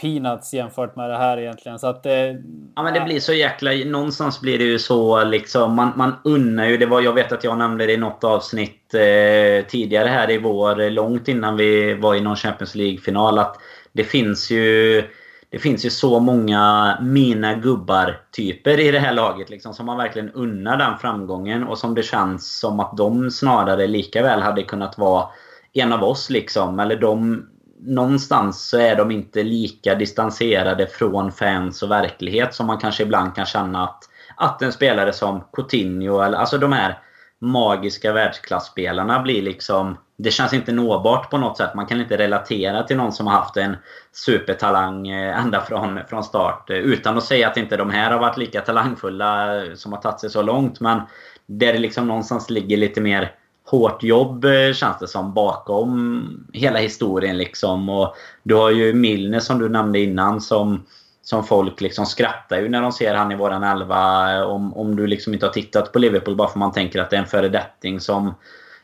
peanuts 0.00 0.54
jämfört 0.54 0.96
med 0.96 1.10
det 1.10 1.16
här 1.16 1.38
egentligen. 1.38 1.78
Så 1.78 1.86
att 1.86 2.02
det, 2.02 2.42
ja 2.76 2.82
men 2.82 2.94
det 2.94 3.00
blir 3.00 3.20
så 3.20 3.32
jäkla... 3.32 3.70
Någonstans 3.70 4.40
blir 4.40 4.58
det 4.58 4.64
ju 4.64 4.78
så 4.78 5.24
liksom. 5.24 5.74
Man, 5.74 5.92
man 5.96 6.12
unnar 6.24 6.66
ju. 6.66 6.76
Det 6.76 6.86
var, 6.86 7.00
jag 7.00 7.12
vet 7.12 7.32
att 7.32 7.44
jag 7.44 7.58
nämnde 7.58 7.86
det 7.86 7.92
i 7.92 7.96
något 7.96 8.24
avsnitt 8.24 8.94
eh, 8.94 9.66
tidigare 9.66 10.08
här 10.08 10.30
i 10.30 10.38
vår. 10.38 10.90
Långt 10.90 11.28
innan 11.28 11.56
vi 11.56 11.94
var 11.94 12.14
i 12.14 12.20
någon 12.20 12.36
Champions 12.36 12.74
League-final. 12.74 13.38
Att 13.38 13.56
det 13.92 14.04
finns 14.04 14.50
ju... 14.50 15.04
Det 15.52 15.58
finns 15.58 15.86
ju 15.86 15.90
så 15.90 16.20
många 16.20 16.98
mina 17.00 17.54
gubbar-typer 17.54 18.80
i 18.80 18.90
det 18.90 18.98
här 18.98 19.12
laget 19.12 19.50
liksom, 19.50 19.74
som 19.74 19.86
man 19.86 19.96
verkligen 19.96 20.30
unnar 20.30 20.76
den 20.76 20.98
framgången 20.98 21.64
och 21.64 21.78
som 21.78 21.94
det 21.94 22.02
känns 22.02 22.58
som 22.58 22.80
att 22.80 22.96
de 22.96 23.30
snarare 23.30 23.86
lika 23.86 24.22
väl 24.22 24.40
hade 24.40 24.62
kunnat 24.62 24.98
vara 24.98 25.26
en 25.72 25.92
av 25.92 26.04
oss. 26.04 26.30
Liksom. 26.30 26.80
Eller 26.80 26.96
de, 26.96 27.46
någonstans 27.80 28.68
så 28.68 28.78
är 28.78 28.96
de 28.96 29.10
inte 29.10 29.42
lika 29.42 29.94
distanserade 29.94 30.86
från 30.86 31.32
fans 31.32 31.82
och 31.82 31.90
verklighet 31.90 32.54
som 32.54 32.66
man 32.66 32.78
kanske 32.78 33.02
ibland 33.02 33.34
kan 33.34 33.46
känna 33.46 33.84
att, 33.84 34.02
att 34.36 34.62
en 34.62 34.72
spelare 34.72 35.12
som 35.12 35.44
Coutinho, 35.52 36.20
eller 36.20 36.38
alltså 36.38 36.58
de 36.58 36.72
här 36.72 36.98
magiska 37.42 38.12
världsklassspelarna 38.12 39.22
blir 39.22 39.42
liksom... 39.42 39.96
Det 40.16 40.30
känns 40.30 40.52
inte 40.52 40.72
nåbart 40.72 41.30
på 41.30 41.38
något 41.38 41.56
sätt. 41.56 41.74
Man 41.74 41.86
kan 41.86 42.00
inte 42.00 42.16
relatera 42.16 42.82
till 42.82 42.96
någon 42.96 43.12
som 43.12 43.26
har 43.26 43.34
haft 43.34 43.56
en 43.56 43.76
supertalang 44.12 45.08
eh, 45.08 45.40
ända 45.40 45.60
från, 45.60 46.00
från 46.08 46.24
start. 46.24 46.70
Eh, 46.70 46.76
utan 46.76 47.18
att 47.18 47.24
säga 47.24 47.48
att 47.48 47.56
inte 47.56 47.76
de 47.76 47.90
här 47.90 48.10
har 48.10 48.18
varit 48.18 48.36
lika 48.36 48.60
talangfulla 48.60 49.62
eh, 49.62 49.74
som 49.74 49.92
har 49.92 50.00
tagit 50.00 50.20
sig 50.20 50.30
så 50.30 50.42
långt. 50.42 50.80
Men 50.80 51.00
där 51.46 51.72
det 51.72 51.78
liksom 51.78 52.06
någonstans 52.06 52.50
ligger 52.50 52.76
lite 52.76 53.00
mer 53.00 53.34
hårt 53.66 54.02
jobb 54.02 54.46
känns 54.74 54.98
det 55.00 55.08
som 55.08 55.34
bakom 55.34 56.24
hela 56.52 56.78
historien. 56.78 57.38
Liksom. 57.38 57.88
Och 57.88 58.14
du 58.42 58.54
har 58.54 58.70
ju 58.70 58.94
Milne 58.94 59.40
som 59.40 59.58
du 59.58 59.68
nämnde 59.68 59.98
innan 59.98 60.40
som, 60.40 60.84
som 61.22 61.44
folk 61.44 61.80
liksom 61.80 62.06
skrattar 62.06 62.60
ju 62.60 62.68
när 62.68 62.82
de 62.82 62.92
ser 62.92 63.14
han 63.14 63.32
i 63.32 63.36
våran 63.36 63.62
elva. 63.62 64.44
Om, 64.44 64.74
om 64.74 64.96
du 64.96 65.06
liksom 65.06 65.34
inte 65.34 65.46
har 65.46 65.52
tittat 65.52 65.92
på 65.92 65.98
Liverpool 65.98 66.36
bara 66.36 66.48
för 66.48 66.58
man 66.58 66.72
tänker 66.72 67.00
att 67.00 67.10
det 67.10 67.16
är 67.16 67.20
en 67.20 67.26
föredetting 67.26 68.00
som 68.00 68.34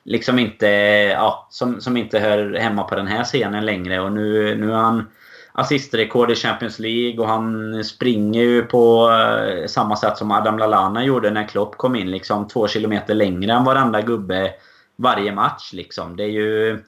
liksom 0.04 0.38
inte, 0.38 0.66
ja, 1.12 1.46
som, 1.50 1.80
som 1.80 1.96
inte 1.96 2.18
hör 2.18 2.54
hemma 2.54 2.82
på 2.82 2.94
den 2.94 3.06
här 3.06 3.24
scenen 3.24 3.66
längre. 3.66 4.00
Och 4.00 4.12
nu, 4.12 4.56
nu 4.56 4.68
har 4.68 4.82
han 4.82 5.06
assistrekord 5.52 6.30
i 6.30 6.34
Champions 6.34 6.78
League 6.78 7.20
och 7.20 7.28
han 7.28 7.84
springer 7.84 8.42
ju 8.42 8.62
på 8.62 9.10
eh, 9.10 9.66
samma 9.66 9.96
sätt 9.96 10.16
som 10.16 10.30
Adam 10.30 10.58
Lallana 10.58 11.04
gjorde 11.04 11.30
när 11.30 11.48
Klopp 11.48 11.76
kom 11.76 11.96
in. 11.96 12.10
Liksom 12.10 12.48
två 12.48 12.68
kilometer 12.68 13.14
längre 13.14 13.52
än 13.52 13.64
varenda 13.64 14.02
gubbe 14.02 14.52
varje 14.96 15.32
match. 15.32 15.72
Liksom. 15.72 16.16
Det 16.16 16.22
är 16.22 16.28
ju 16.28 16.78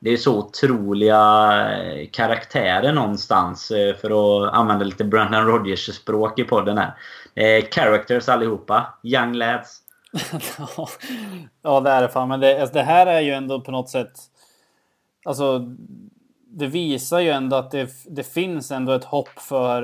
det 0.00 0.10
är 0.10 0.16
så 0.16 0.38
otroliga 0.38 1.20
eh, 1.78 2.08
karaktärer 2.10 2.92
någonstans 2.92 3.70
eh, 3.70 3.96
för 3.96 4.10
att 4.46 4.54
använda 4.54 4.84
lite 4.84 5.04
Brandon 5.04 5.46
Rogers 5.46 5.94
språk 5.94 6.38
i 6.38 6.44
podden 6.44 6.78
här. 6.78 6.94
Eh, 7.34 7.64
characters 7.70 8.28
allihopa. 8.28 8.98
Young 9.02 9.34
lads. 9.34 9.82
ja, 11.62 11.80
det 11.80 11.90
är 11.90 12.02
det 12.02 12.08
fan. 12.08 12.28
Men 12.28 12.40
det, 12.40 12.60
alltså, 12.60 12.74
det 12.74 12.82
här 12.82 13.06
är 13.06 13.20
ju 13.20 13.32
ändå 13.32 13.60
på 13.60 13.70
något 13.70 13.88
sätt... 13.88 14.12
Alltså, 15.24 15.76
det 16.50 16.66
visar 16.66 17.20
ju 17.20 17.30
ändå 17.30 17.56
att 17.56 17.70
det, 17.70 17.90
det 18.06 18.22
finns 18.22 18.70
ändå 18.70 18.92
ett 18.92 19.04
hopp 19.04 19.38
för, 19.38 19.82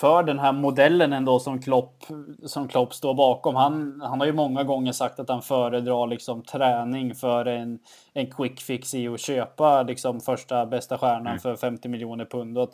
för 0.00 0.22
den 0.22 0.38
här 0.38 0.52
modellen 0.52 1.12
ändå 1.12 1.38
som 1.38 1.62
Klopp, 1.62 2.04
som 2.46 2.68
Klopp 2.68 2.94
står 2.94 3.14
bakom. 3.14 3.54
Han, 3.54 4.00
han 4.04 4.20
har 4.20 4.26
ju 4.26 4.32
många 4.32 4.64
gånger 4.64 4.92
sagt 4.92 5.20
att 5.20 5.28
han 5.28 5.42
föredrar 5.42 6.06
liksom 6.06 6.42
träning 6.42 7.14
för 7.14 7.46
en, 7.46 7.78
en 8.12 8.30
quick 8.30 8.60
fix 8.60 8.94
i 8.94 9.08
att 9.08 9.20
köpa 9.20 9.82
liksom 9.82 10.20
första 10.20 10.66
bästa 10.66 10.98
stjärnan 10.98 11.26
mm. 11.26 11.38
för 11.38 11.56
50 11.56 11.88
miljoner 11.88 12.24
pund. 12.24 12.58
Och 12.58 12.70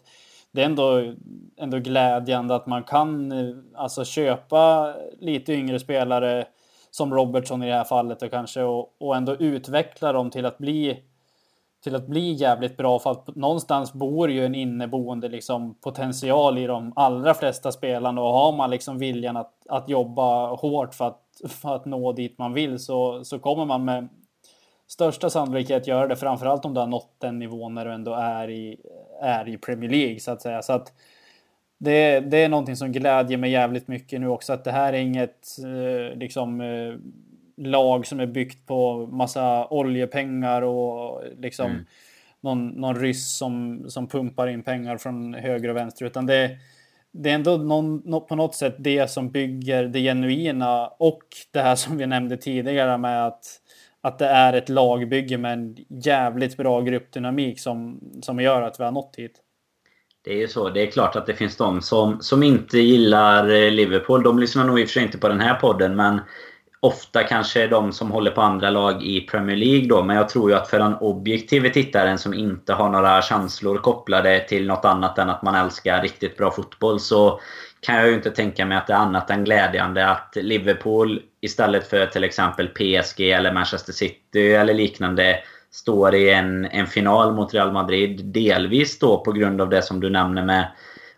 det 0.53 0.63
är 0.63 0.67
ändå, 0.67 1.15
ändå 1.57 1.79
glädjande 1.79 2.55
att 2.55 2.67
man 2.67 2.83
kan 2.83 3.33
alltså 3.75 4.05
köpa 4.05 4.95
lite 5.21 5.53
yngre 5.53 5.81
spelare 5.81 6.47
som 6.91 7.15
Robertson 7.15 7.63
i 7.63 7.67
det 7.67 7.75
här 7.75 7.85
fallet 7.85 8.23
och 8.23 8.31
kanske 8.31 8.63
och, 8.63 8.97
och 9.01 9.17
ändå 9.17 9.37
utveckla 9.37 10.13
dem 10.13 10.31
till 10.31 10.47
att 10.47 10.59
bli 10.59 11.03
till 11.85 11.95
att 11.95 12.07
bli 12.07 12.33
jävligt 12.33 12.77
bra 12.77 12.99
för 12.99 13.11
att 13.11 13.37
någonstans 13.37 13.93
bor 13.93 14.31
ju 14.31 14.47
en 14.47 14.55
inneboende 14.55 15.29
liksom 15.29 15.75
potential 15.75 16.59
i 16.59 16.67
de 16.67 16.93
allra 16.97 17.35
flesta 17.35 17.73
spelarna 17.73 18.21
och 18.21 18.33
har 18.33 18.53
man 18.53 18.71
liksom 18.71 18.99
viljan 18.99 19.37
att, 19.37 19.53
att 19.69 19.89
jobba 19.89 20.55
hårt 20.55 20.95
för 20.95 21.07
att, 21.07 21.23
för 21.49 21.77
att 21.77 21.85
nå 21.85 22.13
dit 22.13 22.39
man 22.39 22.53
vill 22.53 22.79
så, 22.79 23.25
så 23.25 23.39
kommer 23.39 23.65
man 23.65 23.85
med 23.85 24.09
största 24.87 25.31
sannolikhet 25.31 25.87
göra 25.87 26.07
det 26.07 26.17
framförallt 26.17 26.65
om 26.65 26.75
du 26.75 26.81
har 26.81 26.87
nått 26.87 27.15
den 27.19 27.39
nivån 27.39 27.75
när 27.75 27.85
du 27.85 27.93
ändå 27.93 28.15
är 28.15 28.51
i, 28.51 28.81
är 29.23 29.49
i 29.49 29.59
Premier 29.59 29.91
League 29.91 30.21
så 30.21 30.31
att 30.31 30.43
säga. 30.43 30.63
Så 30.63 30.73
att 30.73 30.93
det, 31.79 32.21
det 32.21 32.37
är 32.37 32.49
någonting 32.49 32.77
som 32.77 32.93
glädjer 32.93 33.39
mig 33.39 33.51
jävligt 33.51 33.89
mycket 33.89 34.21
nu 34.21 34.29
också 34.29 34.53
att 34.53 34.65
det 34.65 34.73
här 34.73 34.93
är 34.93 34.99
inget 34.99 35.47
eh, 35.59 36.19
liksom 36.19 36.61
eh, 36.61 36.95
lag 37.61 38.07
som 38.07 38.21
är 38.21 38.27
byggt 38.27 38.67
på 38.67 39.07
massa 39.07 39.67
oljepengar 39.67 40.63
och 40.63 41.23
liksom 41.39 41.71
mm. 41.71 41.85
någon, 42.41 42.69
någon 42.69 42.97
ryss 42.97 43.37
som, 43.37 43.85
som 43.91 44.09
pumpar 44.09 44.49
in 44.49 44.63
pengar 44.63 44.97
från 44.97 45.35
höger 45.35 45.69
och 45.69 45.77
vänster. 45.77 46.07
Utan 46.07 46.27
det, 46.27 46.59
det 47.13 47.31
är 47.31 47.35
ändå 47.35 47.57
någon, 47.57 48.03
på 48.27 48.37
något 48.37 48.55
sätt 48.55 48.75
det 48.79 49.11
som 49.11 49.31
bygger 49.31 49.85
det 49.85 50.01
genuina 50.01 50.87
och 50.87 51.23
det 51.51 51.61
här 51.61 51.77
som 51.77 51.97
vi 51.97 52.07
nämnde 52.07 52.37
tidigare 52.37 52.99
med 52.99 53.27
att, 53.27 53.45
att 54.01 54.19
det 54.19 54.27
är 54.27 54.53
ett 54.53 54.69
lagbygge 54.69 55.39
med 55.39 55.53
en 55.53 55.77
jävligt 55.89 56.57
bra 56.57 56.81
gruppdynamik 56.81 57.61
som, 57.61 58.01
som 58.23 58.41
gör 58.41 58.63
att 58.63 58.81
vi 58.81 58.85
har 58.85 58.93
nått 58.93 59.15
hit. 59.17 59.41
Det 60.23 60.33
är 60.33 60.37
ju 60.37 60.49
så. 60.49 60.69
Det 60.69 60.83
är 60.83 60.91
klart 60.91 61.17
att 61.17 61.27
det 61.27 61.35
finns 61.35 61.57
de 61.57 61.83
som, 61.83 62.21
som 62.21 62.43
inte 62.43 62.79
gillar 62.79 63.49
eh, 63.49 63.71
Liverpool. 63.71 64.23
De 64.23 64.39
lyssnar 64.39 64.65
nog 64.65 64.81
i 64.81 64.85
och 64.85 64.89
för 64.89 64.93
sig 64.93 65.03
inte 65.03 65.19
på 65.19 65.29
den 65.29 65.41
här 65.41 65.55
podden 65.55 65.97
men 65.97 66.21
ofta 66.81 67.25
kanske 67.25 67.67
de 67.67 67.93
som 67.93 68.11
håller 68.11 68.31
på 68.31 68.41
andra 68.41 68.71
lag 68.71 69.03
i 69.03 69.21
Premier 69.21 69.57
League 69.57 69.89
då. 69.89 70.03
Men 70.03 70.17
jag 70.17 70.29
tror 70.29 70.51
ju 70.51 70.57
att 70.57 70.69
för 70.69 70.79
den 70.79 70.95
objektive 70.95 71.71
tittaren 71.71 72.19
som 72.19 72.35
inte 72.35 72.73
har 72.73 72.89
några 72.89 73.23
känslor 73.23 73.79
kopplade 73.79 74.47
till 74.49 74.67
något 74.67 74.85
annat 74.85 75.19
än 75.19 75.31
att 75.31 75.43
man 75.43 75.55
älskar 75.55 76.03
riktigt 76.03 76.37
bra 76.37 76.51
fotboll 76.51 77.01
så 77.01 77.41
kan 77.81 77.97
jag 77.97 78.09
ju 78.09 78.15
inte 78.15 78.31
tänka 78.31 78.67
mig 78.67 78.79
att 78.79 78.87
det 78.87 78.93
är 78.93 78.99
annat 78.99 79.31
än 79.31 79.45
glädjande 79.45 80.09
att 80.09 80.37
Liverpool 80.37 81.23
istället 81.41 81.91
för 81.91 82.07
till 82.07 82.25
exempel 82.25 82.69
PSG 82.69 83.21
eller 83.21 83.53
Manchester 83.53 83.93
City 83.93 84.53
eller 84.53 84.75
liknande 84.75 85.39
står 85.71 86.15
i 86.15 86.31
en, 86.31 86.65
en 86.65 86.87
final 86.87 87.35
mot 87.35 87.55
Real 87.55 87.73
Madrid. 87.73 88.25
Delvis 88.25 88.99
då 88.99 89.19
på 89.25 89.33
grund 89.33 89.61
av 89.61 89.69
det 89.69 89.83
som 89.83 90.01
du 90.01 90.11
nämner 90.11 90.45
med 90.45 90.67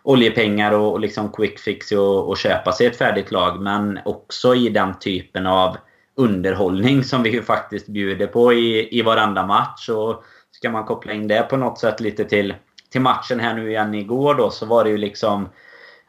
oljepengar 0.03 0.71
och, 0.71 0.91
och 0.91 0.99
liksom 0.99 1.31
quick 1.31 1.59
fix 1.59 1.91
och, 1.91 2.29
och 2.29 2.37
köpa 2.37 2.71
sig 2.71 2.87
ett 2.87 2.97
färdigt 2.97 3.31
lag. 3.31 3.61
Men 3.61 3.99
också 4.05 4.55
i 4.55 4.69
den 4.69 4.99
typen 4.99 5.47
av 5.47 5.77
underhållning 6.15 7.03
som 7.03 7.23
vi 7.23 7.29
ju 7.29 7.41
faktiskt 7.41 7.87
bjuder 7.87 8.27
på 8.27 8.53
i, 8.53 8.99
i 8.99 9.01
varenda 9.01 9.45
match. 9.45 9.89
Och 9.89 10.23
ska 10.51 10.69
man 10.69 10.85
koppla 10.85 11.13
in 11.13 11.27
det 11.27 11.43
på 11.49 11.57
något 11.57 11.79
sätt 11.79 11.99
lite 11.99 12.25
till, 12.25 12.55
till 12.91 13.01
matchen 13.01 13.39
här 13.39 13.53
nu 13.53 13.69
igen 13.69 13.93
igår 13.93 14.35
då 14.35 14.49
så 14.49 14.65
var 14.65 14.83
det 14.83 14.89
ju 14.89 14.97
liksom 14.97 15.49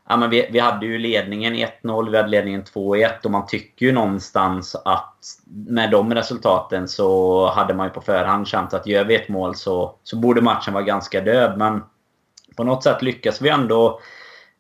Ja, 0.09 0.16
men 0.16 0.30
vi, 0.30 0.49
vi 0.53 0.59
hade 0.59 0.86
ju 0.86 0.99
ledningen 0.99 1.55
1-0, 1.55 2.11
vi 2.11 2.16
hade 2.16 2.28
ledningen 2.28 2.64
2-1 2.64 3.09
och 3.24 3.30
man 3.30 3.47
tycker 3.47 3.86
ju 3.86 3.92
någonstans 3.92 4.76
att 4.84 5.14
med 5.66 5.90
de 5.90 6.14
resultaten 6.14 6.88
så 6.88 7.47
hade 7.51 7.74
man 7.74 7.86
ju 7.86 7.92
på 7.92 8.01
förhand 8.01 8.47
känt 8.49 8.74
att 8.74 8.86
gör 8.86 9.05
vi 9.05 9.14
ett 9.14 9.28
mål 9.28 9.55
så, 9.55 9.95
så 10.03 10.16
borde 10.16 10.40
matchen 10.40 10.74
vara 10.74 10.84
ganska 10.84 11.20
död. 11.20 11.59
Men 11.59 11.82
på 12.57 12.64
något 12.64 12.82
sätt 12.82 13.02
lyckas 13.02 13.40
vi 13.40 13.48
ändå, 13.48 14.00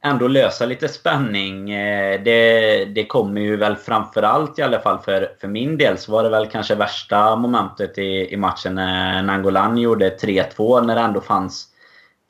ändå 0.04 0.28
lösa 0.28 0.66
lite 0.66 0.88
spänning. 0.88 1.70
Eh, 1.70 2.20
det, 2.22 2.84
det 2.84 3.04
kommer 3.04 3.40
ju 3.40 3.56
väl 3.56 3.76
framförallt 3.76 4.58
i 4.58 4.62
alla 4.62 4.80
fall 4.80 4.98
för, 4.98 5.34
för 5.40 5.48
min 5.48 5.78
del 5.78 5.98
så 5.98 6.12
var 6.12 6.22
det 6.22 6.28
väl 6.28 6.46
kanske 6.46 6.74
värsta 6.74 7.36
momentet 7.36 7.98
i, 7.98 8.32
i 8.32 8.36
matchen 8.36 8.74
när 8.74 9.22
Nangolan 9.22 9.78
gjorde 9.78 10.16
3-2 10.16 10.86
när 10.86 10.94
det 10.94 11.00
ändå 11.00 11.20
fanns 11.20 11.68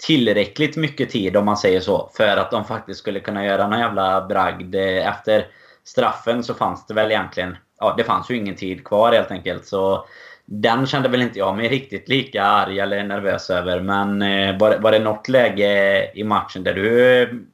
tillräckligt 0.07 0.77
mycket 0.77 1.11
tid 1.11 1.37
om 1.37 1.45
man 1.45 1.57
säger 1.57 1.81
så 1.81 2.11
för 2.15 2.37
att 2.37 2.51
de 2.51 2.65
faktiskt 2.65 3.01
skulle 3.01 3.21
kunna 3.21 3.45
göra 3.45 3.69
någon 3.69 3.81
jävla 3.81 4.27
bragd. 4.27 4.75
Eh, 4.75 5.09
efter 5.09 5.47
straffen 5.85 6.45
så 6.45 6.55
fanns 6.55 6.87
det 6.87 6.95
väl 6.95 7.11
egentligen... 7.11 7.57
Ja, 7.81 7.95
det 7.97 8.05
fanns 8.05 8.31
ju 8.31 8.37
ingen 8.37 8.57
tid 8.57 8.85
kvar 8.85 9.13
helt 9.13 9.31
enkelt. 9.31 9.67
Så 9.67 10.07
den 10.47 10.87
kände 10.87 11.09
väl 11.09 11.23
inte 11.23 11.39
jag 11.39 11.57
mig 11.57 11.69
riktigt 11.69 12.09
lika 12.09 12.43
arg 12.43 12.81
eller 12.81 13.05
nervös 13.05 13.51
över. 13.51 13.81
Men 13.81 14.23
eh, 14.23 14.59
var, 14.59 14.79
var 14.79 14.93
det 14.93 14.99
något 14.99 15.29
läge 15.29 16.11
i 16.15 16.25
matchen 16.25 16.65
där 16.65 16.75
du... 16.75 17.47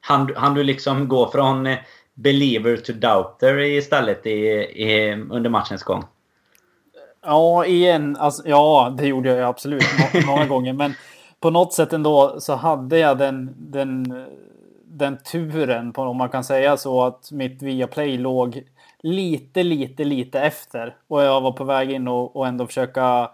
Han, 0.00 0.32
han 0.36 0.54
du 0.54 0.62
liksom 0.62 1.08
gå 1.08 1.30
från 1.30 1.66
eh, 1.66 1.78
believer 2.14 2.76
to 2.76 2.92
doubter 2.92 3.58
istället 3.58 4.26
i, 4.26 4.30
i, 4.30 5.12
under 5.30 5.50
matchens 5.50 5.82
gång? 5.82 6.04
Ja, 7.24 7.66
igen, 7.66 8.16
alltså, 8.20 8.42
ja, 8.46 8.94
det 8.98 9.06
gjorde 9.06 9.28
jag 9.28 9.48
absolut 9.48 9.84
många 10.26 10.46
gånger. 10.46 10.72
Men 10.72 10.94
på 11.40 11.50
något 11.50 11.72
sätt 11.72 11.92
ändå 11.92 12.40
så 12.40 12.54
hade 12.54 12.98
jag 12.98 13.18
den, 13.18 13.54
den, 13.58 14.24
den 14.84 15.18
turen, 15.32 15.92
på, 15.92 16.02
om 16.02 16.16
man 16.16 16.28
kan 16.28 16.44
säga 16.44 16.76
så, 16.76 17.02
att 17.02 17.32
mitt 17.32 17.62
Viaplay 17.62 18.18
låg 18.18 18.62
lite, 19.02 19.62
lite, 19.62 20.04
lite 20.04 20.40
efter. 20.40 20.96
Och 21.08 21.22
jag 21.22 21.40
var 21.40 21.52
på 21.52 21.64
väg 21.64 21.90
in 21.90 22.08
och, 22.08 22.36
och 22.36 22.46
ändå 22.46 22.66
försöka 22.66 23.30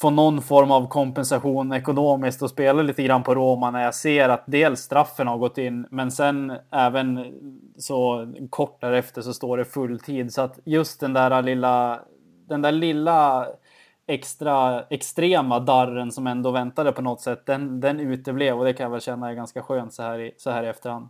få 0.00 0.10
någon 0.10 0.42
form 0.42 0.70
av 0.70 0.88
kompensation 0.88 1.72
ekonomiskt 1.72 2.42
och 2.42 2.50
spela 2.50 2.82
lite 2.82 3.02
grann 3.02 3.22
på 3.22 3.34
Roma 3.34 3.70
när 3.70 3.84
jag 3.84 3.94
ser 3.94 4.28
att 4.28 4.44
dels 4.46 4.80
straffen 4.80 5.26
har 5.26 5.38
gått 5.38 5.58
in, 5.58 5.86
men 5.90 6.10
sen 6.10 6.52
även 6.70 7.26
så 7.76 8.32
kort 8.50 8.80
därefter 8.80 9.22
så 9.22 9.34
står 9.34 9.56
det 9.56 9.64
fulltid. 9.64 10.32
Så 10.32 10.42
att 10.42 10.58
just 10.64 11.00
den 11.00 11.12
där 11.12 11.42
lilla, 11.42 12.00
den 12.48 12.62
där 12.62 12.72
lilla 12.72 13.46
extra 14.06 14.82
extrema 14.90 15.60
darren 15.60 16.12
som 16.12 16.26
ändå 16.26 16.50
väntade 16.50 16.92
på 16.92 17.02
något 17.02 17.20
sätt, 17.20 17.46
den, 17.46 17.80
den 17.80 18.00
uteblev 18.00 18.58
och 18.58 18.64
det 18.64 18.72
kan 18.72 18.84
jag 18.84 18.90
väl 18.90 19.00
känna 19.00 19.30
är 19.30 19.34
ganska 19.34 19.62
skönt 19.62 19.92
så 19.92 20.02
här 20.02 20.18
i, 20.18 20.34
så 20.36 20.50
här 20.50 20.62
i 20.62 20.68
efterhand. 20.68 21.08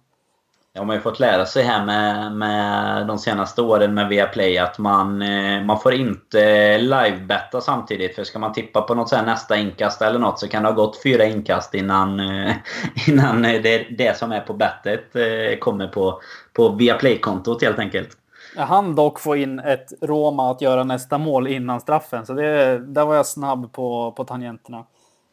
Man 0.78 0.88
har 0.88 0.94
ju 0.94 1.00
fått 1.00 1.20
lära 1.20 1.46
sig 1.46 1.62
här 1.62 1.84
med, 1.84 2.32
med 2.32 3.06
de 3.06 3.18
senaste 3.18 3.62
åren 3.62 3.94
med 3.94 4.08
Viaplay 4.08 4.58
att 4.58 4.78
man, 4.78 5.22
eh, 5.22 5.62
man 5.64 5.80
får 5.80 5.94
inte 5.94 6.78
livebetta 6.78 7.60
samtidigt. 7.60 8.14
För 8.14 8.24
ska 8.24 8.38
man 8.38 8.52
tippa 8.52 8.82
på 8.82 8.94
något 8.94 9.08
så 9.08 9.22
nästa 9.22 9.56
inkast 9.56 10.02
eller 10.02 10.18
något 10.18 10.38
så 10.38 10.48
kan 10.48 10.62
det 10.62 10.68
ha 10.68 10.74
gått 10.74 11.02
fyra 11.02 11.24
inkast 11.24 11.74
innan, 11.74 12.20
eh, 12.20 12.52
innan 13.08 13.42
det, 13.42 13.86
det 13.98 14.16
som 14.16 14.32
är 14.32 14.40
på 14.40 14.52
bettet 14.52 15.16
eh, 15.16 15.58
kommer 15.58 15.86
på, 15.86 16.20
på 16.52 16.68
Viaplay-kontot 16.68 17.62
helt 17.62 17.78
enkelt. 17.78 18.16
Jag 18.56 18.66
hann 18.66 18.94
dock 18.94 19.20
få 19.20 19.36
in 19.36 19.58
ett 19.58 19.92
Roma 20.00 20.50
att 20.50 20.60
göra 20.60 20.84
nästa 20.84 21.18
mål 21.18 21.48
innan 21.48 21.80
straffen. 21.80 22.26
Så 22.26 22.32
det, 22.32 22.78
där 22.78 23.04
var 23.04 23.14
jag 23.14 23.26
snabb 23.26 23.72
på, 23.72 24.12
på 24.16 24.24
tangenterna. 24.24 24.84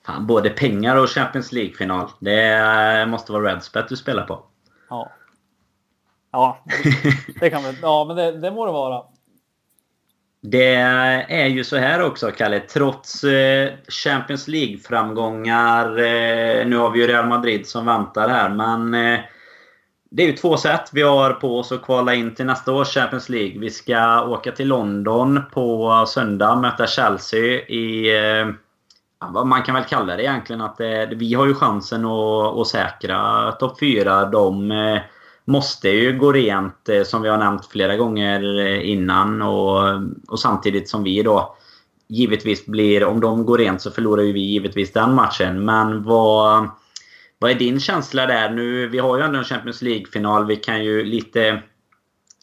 Fan, 0.05 0.27
både 0.27 0.49
pengar 0.49 0.95
och 0.95 1.09
Champions 1.09 1.51
League-final. 1.51 2.09
Det 2.19 3.05
måste 3.07 3.31
vara 3.31 3.53
Redspet 3.53 3.89
du 3.89 3.95
spelar 3.95 4.23
på. 4.23 4.39
Ja. 4.89 5.11
Ja, 6.31 6.63
det 7.39 7.49
kan 7.49 7.63
väl... 7.63 7.75
Ja, 7.81 8.05
men 8.07 8.15
det, 8.15 8.31
det 8.31 8.51
må 8.51 8.65
det 8.65 8.71
vara. 8.71 9.03
Det 10.41 10.75
är 11.29 11.47
ju 11.47 11.63
så 11.63 11.77
här 11.77 12.03
också, 12.03 12.31
Kalle. 12.31 12.59
Trots 12.59 13.23
eh, 13.23 13.73
Champions 13.87 14.47
League-framgångar. 14.47 15.97
Eh, 15.97 16.67
nu 16.67 16.77
har 16.77 16.89
vi 16.89 16.99
ju 16.99 17.07
Real 17.07 17.27
Madrid 17.27 17.67
som 17.67 17.85
väntar 17.85 18.29
här, 18.29 18.49
men... 18.49 18.93
Eh, 18.93 19.19
det 20.09 20.23
är 20.23 20.27
ju 20.27 20.33
två 20.33 20.57
sätt 20.57 20.89
vi 20.93 21.01
har 21.01 21.33
på 21.33 21.59
oss 21.59 21.71
att 21.71 21.81
kvala 21.81 22.13
in 22.13 22.35
till 22.35 22.45
nästa 22.45 22.71
års 22.71 22.93
Champions 22.93 23.29
League. 23.29 23.59
Vi 23.59 23.69
ska 23.69 24.25
åka 24.25 24.51
till 24.51 24.67
London 24.67 25.41
på 25.53 26.05
söndag, 26.07 26.55
möta 26.55 26.87
Chelsea 26.87 27.61
i... 27.61 28.11
Vad 29.19 29.47
man 29.47 29.63
kan 29.63 29.75
väl 29.75 29.83
kalla 29.83 30.15
det 30.15 30.23
egentligen 30.23 30.61
att 30.61 30.77
det, 30.77 31.05
vi 31.05 31.33
har 31.33 31.45
ju 31.45 31.53
chansen 31.53 32.05
att, 32.05 32.57
att 32.57 32.67
säkra 32.67 33.51
topp 33.51 33.79
4. 33.79 34.25
De 34.25 34.71
måste 35.47 35.89
ju 35.89 36.17
gå 36.17 36.31
rent 36.31 36.89
eh, 36.89 37.03
som 37.03 37.21
vi 37.21 37.29
har 37.29 37.37
nämnt 37.37 37.65
flera 37.65 37.95
gånger 37.95 38.59
eh, 38.59 38.89
innan 38.89 39.41
och, 39.41 39.79
och 40.27 40.39
samtidigt 40.39 40.89
som 40.89 41.03
vi 41.03 41.23
då 41.23 41.55
givetvis 42.07 42.65
blir, 42.65 43.03
om 43.03 43.19
de 43.19 43.45
går 43.45 43.57
rent 43.57 43.81
så 43.81 43.91
förlorar 43.91 44.21
ju 44.21 44.33
vi 44.33 44.39
givetvis 44.39 44.93
den 44.93 45.13
matchen. 45.13 45.65
Men 45.65 46.03
vad, 46.03 46.69
vad 47.39 47.51
är 47.51 47.55
din 47.55 47.79
känsla 47.79 48.25
där? 48.25 48.49
Nu, 48.49 48.87
vi 48.87 48.99
har 48.99 49.17
ju 49.17 49.23
ändå 49.23 49.37
en 49.39 49.43
Champions 49.43 49.81
League-final. 49.81 50.45
Vi 50.45 50.55
kan 50.55 50.83
ju 50.83 51.03
lite 51.03 51.61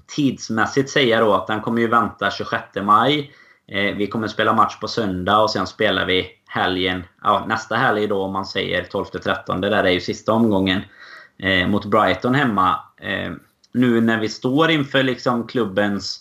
tidsmässigt 0.06 0.90
säga 0.90 1.20
då 1.20 1.32
att 1.32 1.46
den 1.46 1.60
kommer 1.60 1.80
ju 1.80 1.88
vänta 1.88 2.30
26 2.30 2.64
maj. 2.82 3.32
Eh, 3.68 3.96
vi 3.96 4.06
kommer 4.06 4.28
spela 4.28 4.52
match 4.52 4.80
på 4.80 4.88
söndag 4.88 5.38
och 5.38 5.50
sen 5.50 5.66
spelar 5.66 6.06
vi 6.06 6.30
helgen, 6.46 7.04
ja, 7.22 7.44
nästa 7.48 7.76
helg 7.76 8.06
då 8.06 8.22
om 8.22 8.32
man 8.32 8.46
säger 8.46 8.84
12-13. 8.84 9.60
Det 9.60 9.68
där 9.68 9.84
är 9.84 9.90
ju 9.90 10.00
sista 10.00 10.32
omgången 10.32 10.80
eh, 11.38 11.68
mot 11.68 11.84
Brighton 11.84 12.34
hemma. 12.34 12.80
Eh, 13.00 13.32
nu 13.72 14.00
när 14.00 14.20
vi 14.20 14.28
står 14.28 14.70
inför 14.70 15.02
liksom 15.02 15.46
klubbens 15.46 16.20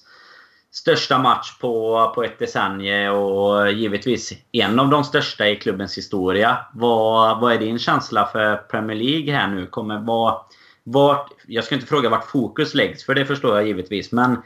största 0.72 1.18
match 1.18 1.58
på, 1.60 2.12
på 2.16 2.24
ett 2.24 2.40
decennium 2.40 3.14
och 3.14 3.72
givetvis 3.72 4.34
en 4.52 4.80
av 4.80 4.90
de 4.90 5.04
största 5.04 5.48
i 5.48 5.56
klubbens 5.56 5.98
historia. 5.98 6.58
Vad, 6.74 7.40
vad 7.40 7.54
är 7.54 7.58
din 7.58 7.80
känsla 7.80 8.30
för 8.32 8.56
Premier 8.56 8.98
League 8.98 9.34
här 9.34 9.48
nu? 9.48 9.66
Kommer 9.66 10.00
vara, 10.00 10.36
vart, 10.84 11.30
jag 11.48 11.64
ska 11.64 11.76
inte 11.76 11.88
fråga 11.88 12.10
vart 12.10 12.30
fokus 12.30 12.74
läggs, 12.74 13.06
för 13.06 13.16
det 13.16 13.26
förstår 13.26 13.56
jag 13.56 13.68
givetvis. 13.68 14.12
Men 14.12 14.38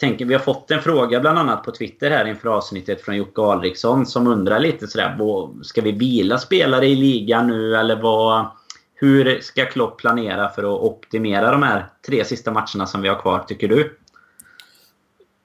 tänker, 0.00 0.24
vi 0.24 0.34
har 0.34 0.40
fått 0.40 0.70
en 0.70 0.82
fråga 0.82 1.20
bland 1.20 1.38
annat 1.38 1.64
på 1.64 1.70
Twitter 1.70 2.10
här 2.10 2.24
inför 2.24 2.48
avsnittet 2.48 3.02
från 3.02 3.16
Jocke 3.16 3.42
Alriksson 3.42 4.06
som 4.06 4.26
undrar 4.26 4.60
lite 4.60 4.86
sådär. 4.86 5.18
Ska 5.62 5.82
vi 5.82 5.92
vila 5.92 6.38
spelare 6.38 6.86
i 6.86 6.96
ligan 6.96 7.46
nu 7.46 7.76
eller 7.76 7.96
vad? 8.02 8.46
Hur 8.98 9.40
ska 9.40 9.64
Klopp 9.64 9.98
planera 9.98 10.48
för 10.48 10.62
att 10.62 10.80
optimera 10.80 11.50
de 11.50 11.62
här 11.62 11.86
tre 12.06 12.24
sista 12.24 12.52
matcherna 12.52 12.86
som 12.86 13.02
vi 13.02 13.08
har 13.08 13.16
kvar, 13.16 13.38
tycker 13.38 13.68
du? 13.68 13.96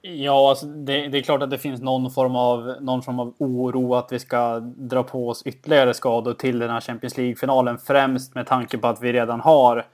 Ja, 0.02 0.50
alltså 0.50 0.66
det, 0.66 1.08
det, 1.08 1.18
är 1.18 1.22
klart 1.22 1.44
att 1.44 1.50
det 1.50 1.58
finns 1.58 1.82
någon 1.82 2.12
form, 2.12 2.36
av, 2.36 2.76
någon 2.82 3.02
form 3.02 3.20
av 3.20 3.34
oro 3.38 3.96
att 3.96 4.12
vi 4.12 4.20
ska 4.20 4.60
dra 4.60 5.04
på 5.04 5.30
oss 5.30 5.44
ytterligare 5.46 5.94
skador 5.94 6.34
till 6.34 6.60
den 6.60 6.70
här 6.70 6.82
Champions 6.82 7.18
League-finalen. 7.18 7.78
Främst 7.78 8.36
med 8.36 8.48
tanke 8.48 8.78
på 8.78 8.88
att 8.88 9.02
vi 9.02 9.14
redan 9.14 9.40
har 9.40 9.86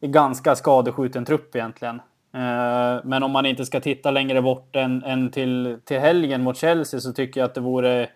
ganska 0.00 0.56
skadeskjuten 0.56 1.24
trupp 1.24 1.56
egentligen. 1.56 1.96
Eh, 2.34 3.00
men 3.04 3.22
om 3.22 3.30
man 3.30 3.46
inte 3.46 3.66
ska 3.66 3.80
titta 3.80 4.10
längre 4.10 4.42
bort 4.42 4.76
än, 4.76 5.04
än 5.04 5.30
till, 5.30 5.78
till 5.84 5.98
helgen 5.98 6.42
mot 6.42 6.56
Chelsea 6.56 7.00
så 7.00 7.12
tycker 7.12 7.40
jag 7.40 7.48
att 7.48 7.54
det 7.54 7.60
vore 7.60 8.08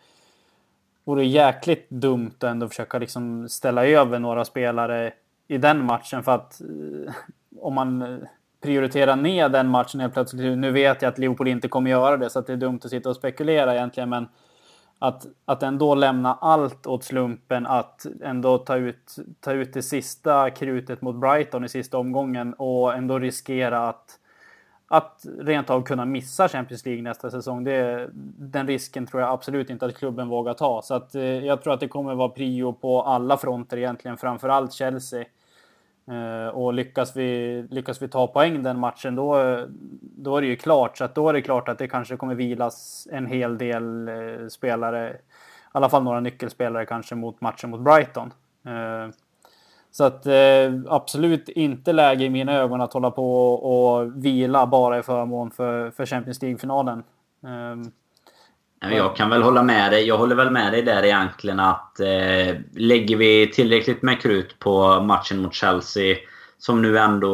vore 1.06 1.24
jäkligt 1.24 1.90
dumt 1.90 2.34
att 2.36 2.44
ändå 2.44 2.68
försöka 2.68 2.98
liksom 2.98 3.48
ställa 3.48 3.86
över 3.86 4.18
några 4.18 4.44
spelare 4.44 5.12
i 5.48 5.58
den 5.58 5.84
matchen 5.84 6.22
för 6.22 6.32
att 6.32 6.60
eh, 6.60 7.12
om 7.60 7.74
man 7.74 8.02
eh, 8.02 8.18
prioriterar 8.60 9.16
ner 9.16 9.48
den 9.48 9.68
matchen 9.68 10.00
helt 10.00 10.14
plötsligt. 10.14 10.58
Nu 10.58 10.70
vet 10.70 11.02
jag 11.02 11.08
att 11.08 11.18
Liverpool 11.18 11.48
inte 11.48 11.68
kommer 11.68 11.90
göra 11.90 12.16
det 12.16 12.30
så 12.30 12.38
att 12.38 12.46
det 12.46 12.52
är 12.52 12.56
dumt 12.56 12.80
att 12.84 12.90
sitta 12.90 13.08
och 13.08 13.16
spekulera 13.16 13.74
egentligen 13.74 14.08
men 14.08 14.28
att, 14.98 15.26
att 15.44 15.62
ändå 15.62 15.94
lämna 15.94 16.34
allt 16.34 16.86
åt 16.86 17.04
slumpen 17.04 17.66
att 17.66 18.06
ändå 18.22 18.58
ta 18.58 18.76
ut, 18.76 19.16
ta 19.40 19.52
ut 19.52 19.72
det 19.72 19.82
sista 19.82 20.50
krutet 20.50 21.02
mot 21.02 21.16
Brighton 21.16 21.64
i 21.64 21.68
sista 21.68 21.98
omgången 21.98 22.54
och 22.54 22.94
ändå 22.94 23.18
riskera 23.18 23.88
att 23.88 24.18
att 24.88 25.26
rent 25.38 25.70
av 25.70 25.82
kunna 25.82 26.04
missa 26.04 26.48
Champions 26.48 26.86
League 26.86 27.02
nästa 27.02 27.30
säsong. 27.30 27.64
Det, 27.64 28.08
den 28.38 28.66
risken 28.66 29.06
tror 29.06 29.22
jag 29.22 29.32
absolut 29.32 29.70
inte 29.70 29.86
att 29.86 29.96
klubben 29.96 30.28
vågar 30.28 30.54
ta. 30.54 30.82
Så 30.82 30.94
att, 30.94 31.14
eh, 31.14 31.22
jag 31.22 31.62
tror 31.62 31.74
att 31.74 31.80
det 31.80 31.88
kommer 31.88 32.14
vara 32.14 32.28
prio 32.28 32.72
på 32.72 33.02
alla 33.02 33.36
fronter 33.36 33.76
egentligen, 33.76 34.16
framförallt 34.16 34.72
Chelsea. 34.72 35.24
Eh, 36.08 36.48
och 36.48 36.74
lyckas 36.74 37.16
vi, 37.16 37.62
lyckas 37.70 38.02
vi 38.02 38.08
ta 38.08 38.26
poäng 38.26 38.62
den 38.62 38.78
matchen, 38.78 39.14
då, 39.14 39.34
då 40.00 40.36
är 40.36 40.40
det 40.40 40.46
ju 40.46 40.56
klart. 40.56 40.98
Så 40.98 41.04
att 41.04 41.14
då 41.14 41.28
är 41.28 41.32
det 41.32 41.42
klart 41.42 41.68
att 41.68 41.78
det 41.78 41.88
kanske 41.88 42.16
kommer 42.16 42.34
vilas 42.34 43.08
en 43.12 43.26
hel 43.26 43.58
del 43.58 44.08
eh, 44.08 44.48
spelare, 44.48 45.10
i 45.10 45.16
alla 45.72 45.88
fall 45.88 46.02
några 46.02 46.20
nyckelspelare 46.20 46.86
kanske 46.86 47.14
mot 47.14 47.40
matchen 47.40 47.70
mot 47.70 47.80
Brighton. 47.80 48.32
Eh, 48.64 49.10
så 49.96 50.04
att 50.04 50.26
eh, 50.26 50.72
absolut 50.88 51.48
inte 51.48 51.92
läge 51.92 52.24
i 52.24 52.30
mina 52.30 52.52
ögon 52.52 52.80
att 52.80 52.92
hålla 52.92 53.10
på 53.10 53.54
och 53.54 54.24
vila 54.24 54.66
bara 54.66 54.98
i 54.98 55.02
förmån 55.02 55.50
för, 55.50 55.90
för 55.90 56.06
Champions 56.06 56.42
League-finalen. 56.42 57.02
Eh, 58.82 58.96
jag 58.96 59.16
kan 59.16 59.30
väl 59.30 59.42
hålla 59.42 59.62
med 59.62 59.92
dig. 59.92 60.06
Jag 60.06 60.18
håller 60.18 60.36
väl 60.36 60.50
med 60.50 60.72
dig 60.72 60.82
där 60.82 61.04
egentligen 61.04 61.60
att 61.60 62.00
eh, 62.00 62.56
lägger 62.74 63.16
vi 63.16 63.50
tillräckligt 63.54 64.02
med 64.02 64.20
krut 64.20 64.58
på 64.58 65.00
matchen 65.00 65.42
mot 65.42 65.54
Chelsea 65.54 66.16
som 66.58 66.82
nu 66.82 66.98
ändå 66.98 67.30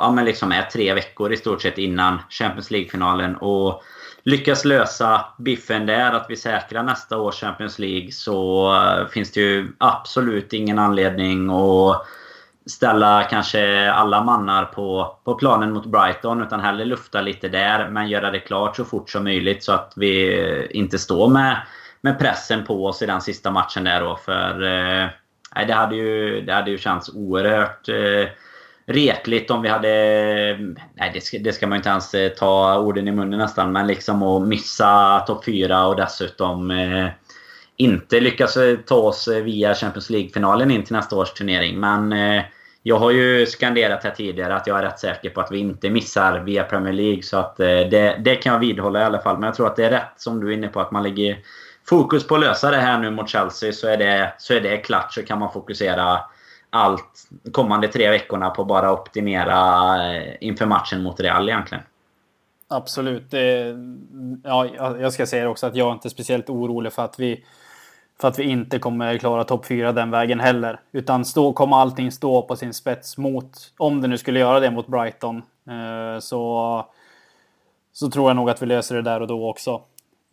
ja, 0.00 0.12
men 0.12 0.24
liksom 0.24 0.52
är 0.52 0.62
tre 0.62 0.94
veckor 0.94 1.32
i 1.32 1.36
stort 1.36 1.62
sett 1.62 1.78
innan 1.78 2.18
Champions 2.30 2.70
League-finalen 2.70 3.36
och 3.36 3.82
lyckas 4.24 4.64
lösa 4.64 5.24
biffen 5.38 5.86
där, 5.86 6.12
att 6.12 6.26
vi 6.28 6.36
säkrar 6.36 6.82
nästa 6.82 7.18
års 7.18 7.40
Champions 7.40 7.78
League, 7.78 8.12
så 8.12 8.68
eh, 8.74 9.06
finns 9.06 9.32
det 9.32 9.40
ju 9.40 9.68
absolut 9.78 10.52
ingen 10.52 10.78
anledning 10.78 11.50
att 11.50 12.06
ställa 12.66 13.24
kanske 13.24 13.90
alla 13.90 14.24
mannar 14.24 14.64
på, 14.64 15.16
på 15.24 15.34
planen 15.34 15.72
mot 15.72 15.86
Brighton. 15.86 16.42
Utan 16.42 16.60
hellre 16.60 16.84
lufta 16.84 17.20
lite 17.20 17.48
där, 17.48 17.88
men 17.88 18.08
göra 18.08 18.30
det 18.30 18.40
klart 18.40 18.76
så 18.76 18.84
fort 18.84 19.10
som 19.10 19.24
möjligt 19.24 19.64
så 19.64 19.72
att 19.72 19.92
vi 19.96 20.66
inte 20.70 20.98
står 20.98 21.28
med, 21.28 21.56
med 22.00 22.18
pressen 22.18 22.64
på 22.64 22.86
oss 22.86 23.02
i 23.02 23.06
den 23.06 23.20
sista 23.20 23.50
matchen 23.50 23.84
där 23.84 24.00
då. 24.00 24.16
För 24.16 24.62
eh, 24.62 25.08
det, 25.66 25.72
hade 25.72 25.96
ju, 25.96 26.40
det 26.40 26.52
hade 26.52 26.70
ju 26.70 26.78
känts 26.78 27.10
oerhört 27.14 27.88
eh, 27.88 28.28
retligt 28.86 29.50
om 29.50 29.62
vi 29.62 29.68
hade... 29.68 29.88
Nej, 30.94 31.10
det 31.14 31.20
ska, 31.20 31.38
det 31.38 31.52
ska 31.52 31.66
man 31.66 31.76
inte 31.76 31.88
ens 31.88 32.14
eh, 32.14 32.28
ta 32.28 32.78
orden 32.78 33.08
i 33.08 33.12
munnen 33.12 33.38
nästan. 33.38 33.72
Men 33.72 33.86
liksom 33.86 34.22
att 34.22 34.48
missa 34.48 35.20
topp 35.20 35.44
4 35.44 35.86
och 35.86 35.96
dessutom 35.96 36.70
eh, 36.70 37.06
inte 37.76 38.20
lyckas 38.20 38.56
eh, 38.56 38.76
ta 38.76 38.94
oss 38.96 39.28
eh, 39.28 39.42
via 39.42 39.74
Champions 39.74 40.10
League-finalen 40.10 40.70
in 40.70 40.84
till 40.84 40.96
nästa 40.96 41.16
års 41.16 41.32
turnering. 41.32 41.80
Men 41.80 42.12
eh, 42.12 42.42
jag 42.82 42.98
har 42.98 43.10
ju 43.10 43.46
skanderat 43.46 44.04
här 44.04 44.10
tidigare 44.10 44.54
att 44.54 44.66
jag 44.66 44.78
är 44.78 44.82
rätt 44.82 44.98
säker 44.98 45.30
på 45.30 45.40
att 45.40 45.52
vi 45.52 45.58
inte 45.58 45.90
missar 45.90 46.38
via 46.38 46.64
Premier 46.64 46.92
League. 46.92 47.22
Så 47.22 47.36
att 47.36 47.60
eh, 47.60 47.66
det, 47.66 48.20
det 48.24 48.36
kan 48.36 48.52
jag 48.52 48.60
vidhålla 48.60 49.00
i 49.00 49.04
alla 49.04 49.20
fall. 49.20 49.38
Men 49.38 49.46
jag 49.46 49.54
tror 49.54 49.66
att 49.66 49.76
det 49.76 49.84
är 49.84 49.90
rätt 49.90 50.12
som 50.16 50.40
du 50.40 50.48
är 50.48 50.56
inne 50.56 50.68
på 50.68 50.80
att 50.80 50.90
man 50.90 51.02
lägger 51.02 51.38
fokus 51.88 52.26
på 52.26 52.34
att 52.34 52.40
lösa 52.40 52.70
det 52.70 52.76
här 52.76 52.98
nu 52.98 53.10
mot 53.10 53.28
Chelsea. 53.28 53.72
Så 53.72 53.88
är 53.88 53.96
det, 53.96 54.34
så 54.38 54.54
är 54.54 54.60
det 54.60 54.76
klart 54.76 55.12
så 55.12 55.22
kan 55.22 55.38
man 55.38 55.52
fokusera 55.52 56.20
allt 56.74 57.28
kommande 57.52 57.88
tre 57.88 58.10
veckorna 58.10 58.50
på 58.50 58.64
bara 58.64 58.92
optimera 58.92 59.56
eh, 60.14 60.34
inför 60.40 60.66
matchen 60.66 61.02
mot 61.02 61.20
Real 61.20 61.48
egentligen. 61.48 61.84
Absolut. 62.68 63.30
Det, 63.30 63.76
ja, 64.44 64.66
jag 65.00 65.12
ska 65.12 65.26
säga 65.26 65.48
också 65.48 65.66
att 65.66 65.76
jag 65.76 65.88
är 65.88 65.92
inte 65.92 66.10
speciellt 66.10 66.50
orolig 66.50 66.92
för 66.92 67.04
att 67.04 67.18
vi 67.18 67.44
för 68.20 68.28
att 68.28 68.38
vi 68.38 68.44
inte 68.44 68.78
kommer 68.78 69.18
klara 69.18 69.44
topp 69.44 69.66
4 69.66 69.92
den 69.92 70.10
vägen 70.10 70.40
heller. 70.40 70.80
Utan 70.92 71.24
stå, 71.24 71.52
kommer 71.52 71.76
allting 71.76 72.12
stå 72.12 72.42
på 72.42 72.56
sin 72.56 72.74
spets 72.74 73.18
mot, 73.18 73.72
om 73.76 74.00
det 74.00 74.08
nu 74.08 74.18
skulle 74.18 74.40
göra 74.40 74.60
det 74.60 74.70
mot 74.70 74.86
Brighton, 74.86 75.36
eh, 75.68 76.20
så, 76.20 76.86
så 77.92 78.10
tror 78.10 78.30
jag 78.30 78.36
nog 78.36 78.50
att 78.50 78.62
vi 78.62 78.66
löser 78.66 78.94
det 78.94 79.02
där 79.02 79.20
och 79.20 79.26
då 79.26 79.48
också. 79.48 79.82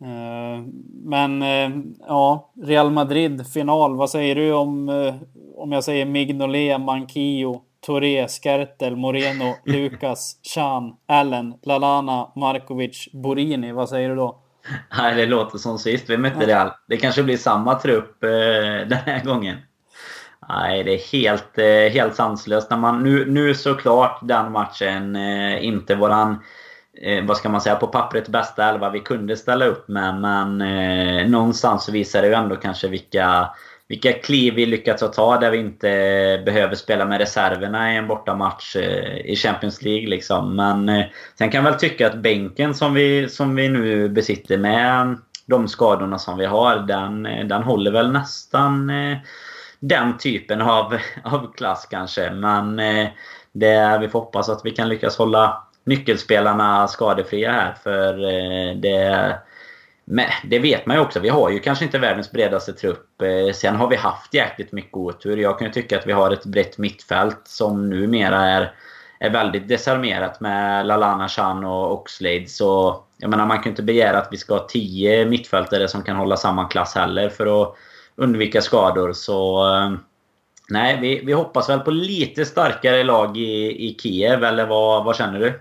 Eh, 0.02 0.64
men 1.04 1.42
eh, 1.42 1.70
ja, 2.06 2.52
Real 2.62 2.90
Madrid 2.90 3.46
final. 3.52 3.96
Vad 3.96 4.10
säger 4.10 4.34
du 4.34 4.52
om, 4.52 4.88
eh, 4.88 5.14
om 5.56 5.72
jag 5.72 5.84
säger 5.84 6.06
Mignolet, 6.06 6.80
Manquillo, 6.80 7.62
Touré, 7.86 8.28
Skertel, 8.28 8.96
Moreno, 8.96 9.54
Lucas, 9.64 10.36
Chan, 10.54 10.96
Allen, 11.06 11.54
Lalana, 11.62 12.32
Markovic, 12.36 13.08
Borini. 13.12 13.72
Vad 13.72 13.88
säger 13.88 14.08
du 14.08 14.14
då? 14.14 14.38
Nej, 14.98 15.14
det 15.14 15.26
låter 15.26 15.58
som 15.58 15.78
sist 15.78 16.10
vi 16.10 16.16
mötte 16.16 16.46
Real. 16.46 16.70
Det 16.88 16.96
kanske 16.96 17.22
blir 17.22 17.36
samma 17.36 17.74
trupp 17.74 18.24
eh, 18.24 18.30
den 18.88 18.98
här 19.06 19.24
gången. 19.24 19.56
Nej, 20.48 20.84
det 20.84 20.94
är 20.94 21.12
helt, 21.12 21.58
eh, 21.58 21.92
helt 21.92 22.14
sanslöst. 22.14 22.70
När 22.70 22.76
man, 22.76 23.02
nu, 23.02 23.30
nu 23.30 23.54
såklart 23.54 24.18
den 24.22 24.52
matchen 24.52 25.16
eh, 25.16 25.64
inte 25.64 25.94
våran 25.94 26.42
eh, 27.02 27.24
vad 27.24 27.36
ska 27.36 27.48
man 27.48 27.60
säga, 27.60 27.76
på 27.76 27.86
pappret 27.86 28.28
bästa 28.28 28.68
elva 28.68 28.90
vi 28.90 29.00
kunde 29.00 29.36
ställa 29.36 29.64
upp 29.64 29.88
med. 29.88 30.14
Men 30.14 30.60
eh, 30.60 31.28
någonstans 31.28 31.88
visar 31.88 32.22
det 32.22 32.28
ju 32.28 32.34
ändå 32.34 32.56
kanske 32.56 32.88
vilka, 32.88 33.50
vilka 33.88 34.12
kliv 34.12 34.54
vi 34.54 34.66
lyckats 34.66 35.02
att 35.02 35.12
ta 35.12 35.38
där 35.38 35.50
vi 35.50 35.58
inte 35.58 36.42
behöver 36.44 36.74
spela 36.74 37.04
med 37.04 37.18
reserverna 37.18 37.94
i 37.94 37.96
en 37.96 38.06
bortamatch 38.06 38.76
eh, 38.76 39.16
i 39.16 39.36
Champions 39.36 39.82
League. 39.82 40.08
Liksom. 40.08 40.56
Men 40.56 40.88
eh, 40.88 41.04
sen 41.38 41.50
kan 41.50 41.64
jag 41.64 41.70
väl 41.70 41.80
tycka 41.80 42.06
att 42.06 42.16
bänken 42.16 42.74
som 42.74 42.94
vi, 42.94 43.28
som 43.28 43.54
vi 43.54 43.68
nu 43.68 44.08
besitter 44.08 44.58
med 44.58 45.16
de 45.46 45.68
skadorna 45.68 46.18
som 46.18 46.38
vi 46.38 46.46
har, 46.46 46.76
den, 46.76 47.26
eh, 47.26 47.46
den 47.46 47.62
håller 47.62 47.90
väl 47.90 48.12
nästan 48.12 48.90
eh, 48.90 49.18
den 49.80 50.18
typen 50.18 50.60
av, 50.60 50.98
av 51.24 51.52
klass 51.52 51.86
kanske. 51.90 52.30
Men 52.30 52.78
eh, 52.78 53.08
det, 53.52 53.98
vi 54.00 54.08
får 54.08 54.20
hoppas 54.20 54.48
att 54.48 54.64
vi 54.64 54.70
kan 54.70 54.88
lyckas 54.88 55.18
hålla 55.18 55.62
nyckelspelarna 55.84 56.88
skadefria 56.88 57.52
här. 57.52 57.74
För 57.82 58.24
eh, 58.24 58.76
det... 58.76 59.38
Det 60.44 60.58
vet 60.58 60.86
man 60.86 60.96
ju 60.96 61.02
också. 61.02 61.20
Vi 61.20 61.28
har 61.28 61.50
ju 61.50 61.58
kanske 61.58 61.84
inte 61.84 61.98
världens 61.98 62.32
bredaste 62.32 62.72
trupp. 62.72 63.22
Eh, 63.22 63.52
sen 63.54 63.76
har 63.76 63.88
vi 63.88 63.96
haft 63.96 64.34
jäkligt 64.34 64.72
mycket 64.72 64.96
otur. 64.96 65.36
Jag 65.36 65.58
kan 65.58 65.66
ju 65.66 65.72
tycka 65.72 65.98
att 65.98 66.06
vi 66.06 66.12
har 66.12 66.30
ett 66.30 66.44
brett 66.44 66.78
mittfält 66.78 67.40
som 67.44 67.90
numera 67.90 68.44
är, 68.44 68.74
är 69.20 69.30
väldigt 69.30 69.68
desarmerat 69.68 70.40
med 70.40 70.86
Lalana, 70.86 71.28
Chan 71.28 71.64
och 71.64 71.92
Oxlade. 71.92 72.46
Så 72.46 73.02
jag 73.18 73.30
menar, 73.30 73.46
man 73.46 73.56
kan 73.56 73.64
ju 73.64 73.70
inte 73.70 73.82
begära 73.82 74.18
att 74.18 74.28
vi 74.30 74.36
ska 74.36 74.54
ha 74.54 74.66
tio 74.68 75.26
mittfältare 75.26 75.88
som 75.88 76.02
kan 76.02 76.16
hålla 76.16 76.36
samma 76.36 76.64
klass 76.64 76.94
heller 76.94 77.28
för 77.28 77.62
att 77.62 77.76
undvika 78.16 78.60
skador. 78.60 79.12
Så 79.12 79.68
eh, 79.74 79.92
nej, 80.68 80.98
vi, 81.00 81.24
vi 81.24 81.32
hoppas 81.32 81.68
väl 81.68 81.80
på 81.80 81.90
lite 81.90 82.44
starkare 82.44 83.04
lag 83.04 83.36
i, 83.36 83.88
i 83.88 83.96
Kiev. 84.02 84.44
Eller 84.44 84.66
vad, 84.66 85.04
vad 85.04 85.16
känner 85.16 85.40
du? 85.40 85.60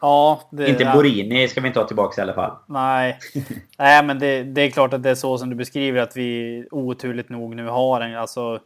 Ja, 0.00 0.48
det, 0.50 0.68
inte 0.68 0.92
Borini 0.94 1.48
ska 1.48 1.60
vi 1.60 1.66
inte 1.66 1.80
ha 1.80 1.86
tillbaka 1.86 2.20
i 2.20 2.22
alla 2.22 2.34
fall. 2.34 2.56
Nej, 2.66 3.18
nej 3.78 4.04
men 4.04 4.18
det, 4.18 4.42
det, 4.42 4.60
är 4.60 4.70
klart 4.70 4.92
att 4.92 5.02
det 5.02 5.10
är 5.10 5.14
så 5.14 5.38
som 5.38 5.50
du 5.50 5.56
beskriver 5.56 6.00
att 6.00 6.16
vi 6.16 6.64
oturligt 6.70 7.28
nog 7.28 7.56
nu 7.56 7.66
har 7.66 8.00
en 8.00 8.16
alltså, 8.16 8.60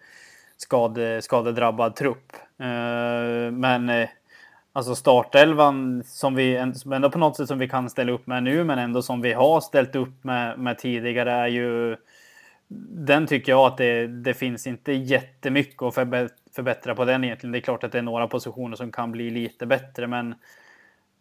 skade, 0.57 1.23
skadedrabbad 1.23 1.97
trupp. 1.97 2.33
Uh, 2.61 3.53
men 3.53 3.91
uh, 3.91 4.09
alltså 4.73 4.95
startelvan 4.95 6.03
som 6.07 6.35
vi 6.35 6.73
som 6.75 6.93
ändå 6.93 7.11
på 7.11 7.19
något 7.19 7.37
sätt 7.37 7.49
som 7.49 7.59
vi 7.59 7.69
kan 7.69 7.91
ställa 7.91 8.13
upp 8.13 8.27
med 8.27 8.43
nu, 8.43 8.65
men 8.65 8.79
ändå 8.79 9.03
som 9.03 9.21
vi 9.21 9.33
har 9.33 9.61
ställt 9.61 9.97
upp 9.97 10.25
med, 10.25 10.59
med 10.59 10.79
tidigare 10.79 11.33
är 11.33 11.49
ju 11.49 11.97
den 12.89 13.27
tycker 13.27 13.53
jag 13.53 13.67
att 13.67 13.77
det, 13.77 14.07
det 14.07 14.35
finns 14.35 14.67
inte 14.67 14.93
jättemycket 14.93 15.83
att 15.83 15.95
förbättra 16.55 16.95
på 16.95 17.05
den 17.05 17.25
egentligen. 17.25 17.53
Det 17.53 17.59
är 17.59 17.61
klart 17.61 17.85
att 17.85 17.93
det 17.93 17.99
är 17.99 18.03
några 18.03 18.29
positioner 18.29 18.77
som 18.77 18.93
kan 18.93 19.13
bli 19.13 19.31
lite 19.31 19.67
bättre, 19.67 20.07
men 20.07 20.35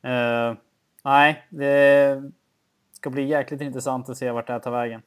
Uh, 0.06 0.58
nej, 1.04 1.46
det 1.50 2.24
ska 2.94 3.10
bli 3.10 3.24
jäkligt 3.24 3.62
intressant 3.62 4.10
att 4.10 4.18
se 4.18 4.32
vart 4.32 4.48
det 4.48 4.54
här 4.54 4.60
tar 4.60 4.72
vägen. 4.72 5.02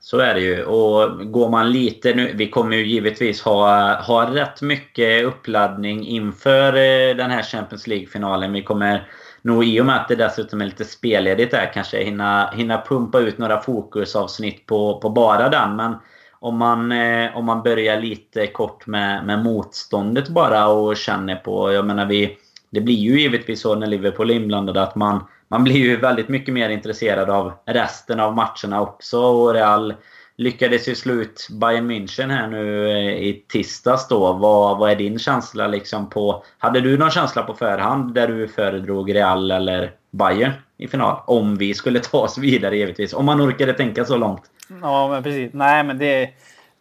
Så 0.00 0.18
är 0.18 0.34
det 0.34 0.40
ju. 0.40 0.64
Och 0.64 1.32
går 1.32 1.50
man 1.50 1.72
lite 1.72 2.14
nu... 2.14 2.32
Vi 2.34 2.50
kommer 2.50 2.76
ju 2.76 2.86
givetvis 2.86 3.42
ha, 3.42 3.94
ha 3.94 4.34
rätt 4.34 4.62
mycket 4.62 5.24
uppladdning 5.24 6.06
inför 6.06 6.68
eh, 6.68 7.16
den 7.16 7.30
här 7.30 7.42
Champions 7.42 7.86
League-finalen. 7.86 8.52
Vi 8.52 8.62
kommer 8.62 9.08
nog 9.42 9.64
i 9.64 9.80
och 9.80 9.86
med 9.86 9.96
att 9.96 10.08
det 10.08 10.16
dessutom 10.16 10.60
är 10.60 10.64
lite 10.64 10.84
spelledigt 10.84 11.50
där 11.50 11.70
kanske 11.74 12.04
hinna, 12.04 12.50
hinna 12.54 12.82
pumpa 12.88 13.18
ut 13.18 13.38
några 13.38 13.60
fokusavsnitt 13.60 14.66
på, 14.66 15.00
på 15.00 15.10
bara 15.10 15.48
den. 15.48 15.76
Men 15.76 15.94
om 16.32 16.58
man, 16.58 16.92
eh, 16.92 17.36
om 17.36 17.44
man 17.44 17.62
börjar 17.62 18.00
lite 18.00 18.46
kort 18.46 18.86
med, 18.86 19.26
med 19.26 19.44
motståndet 19.44 20.28
bara 20.28 20.68
och 20.68 20.96
känner 20.96 21.36
på... 21.36 21.72
Jag 21.72 21.86
menar 21.86 22.06
vi 22.06 22.38
det 22.70 22.80
blir 22.80 22.94
ju 22.94 23.20
givetvis 23.20 23.60
så 23.60 23.74
när 23.74 23.86
Liverpool 23.86 24.30
är 24.30 24.34
inblandade 24.34 24.82
att 24.82 24.94
man, 24.94 25.24
man 25.48 25.64
blir 25.64 25.76
ju 25.76 25.96
väldigt 25.96 26.28
mycket 26.28 26.54
mer 26.54 26.70
intresserad 26.70 27.30
av 27.30 27.52
resten 27.66 28.20
av 28.20 28.34
matcherna 28.34 28.80
också. 28.80 29.20
Och 29.20 29.54
Real 29.54 29.94
lyckades 30.36 30.88
ju 30.88 30.94
slå 30.94 31.14
ut 31.14 31.48
Bayern 31.50 31.90
München 31.90 32.30
här 32.30 32.46
nu 32.48 32.90
eh, 32.90 33.26
i 33.26 33.44
tisdags 33.48 34.08
då. 34.08 34.32
Vad, 34.32 34.78
vad 34.78 34.90
är 34.90 34.96
din 34.96 35.18
känsla 35.18 35.66
liksom 35.66 36.10
på... 36.10 36.44
Hade 36.58 36.80
du 36.80 36.98
någon 36.98 37.10
känsla 37.10 37.42
på 37.42 37.54
förhand 37.54 38.14
där 38.14 38.28
du 38.28 38.48
föredrog 38.48 39.14
Real 39.14 39.50
eller 39.50 39.92
Bayern 40.10 40.52
i 40.78 40.88
final? 40.88 41.20
Om 41.26 41.56
vi 41.56 41.74
skulle 41.74 42.00
ta 42.00 42.18
oss 42.18 42.38
vidare 42.38 42.76
givetvis. 42.76 43.14
Om 43.14 43.24
man 43.24 43.40
orkade 43.40 43.72
tänka 43.72 44.04
så 44.04 44.16
långt. 44.16 44.42
Ja, 44.82 45.08
men 45.08 45.22
precis. 45.22 45.52
Nej, 45.52 45.84
men 45.84 45.98
det, 45.98 46.30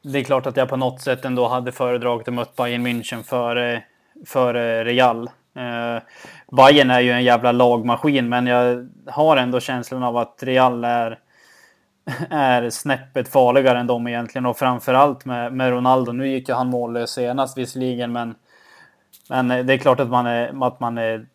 det 0.04 0.20
är 0.20 0.24
klart 0.24 0.46
att 0.46 0.58
jag 0.58 0.70
på 0.70 0.78
något 0.78 1.02
sätt 1.02 1.26
ändå 1.26 1.48
hade 1.48 1.72
föredragit 1.72 2.28
att 2.28 2.34
möta 2.34 2.64
Bayern 2.64 2.88
München 2.88 3.24
före, 3.24 3.84
före 4.26 4.84
Real. 4.84 5.30
Eh, 5.56 6.02
Bayern 6.52 6.92
är 6.92 7.00
ju 7.00 7.12
en 7.12 7.24
jävla 7.24 7.52
lagmaskin, 7.52 8.30
men 8.30 8.48
jag 8.48 8.90
har 9.08 9.38
ändå 9.38 9.60
känslan 9.60 10.04
av 10.04 10.18
att 10.18 10.44
Real 10.44 10.84
är, 10.84 11.20
är 12.30 12.70
snäppet 12.70 13.28
farligare 13.28 13.80
än 13.80 13.88
dem 13.88 14.08
egentligen. 14.08 14.46
Och 14.46 14.58
framförallt 14.58 15.26
med, 15.26 15.54
med 15.54 15.70
Ronaldo. 15.70 16.12
Nu 16.12 16.28
gick 16.28 16.50
ju 16.50 16.56
han 16.56 16.68
mållös 16.68 17.12
senast 17.12 17.58
visserligen, 17.58 18.12
men, 18.12 18.36
men 19.30 19.52
eh, 19.52 19.66
det 19.66 19.74
är 19.74 19.78
klart 19.78 20.00
att 20.00 20.10
man 20.10 20.26
är, 20.26 20.68
att 20.68 20.80
man 20.80 20.98
är 20.98 21.26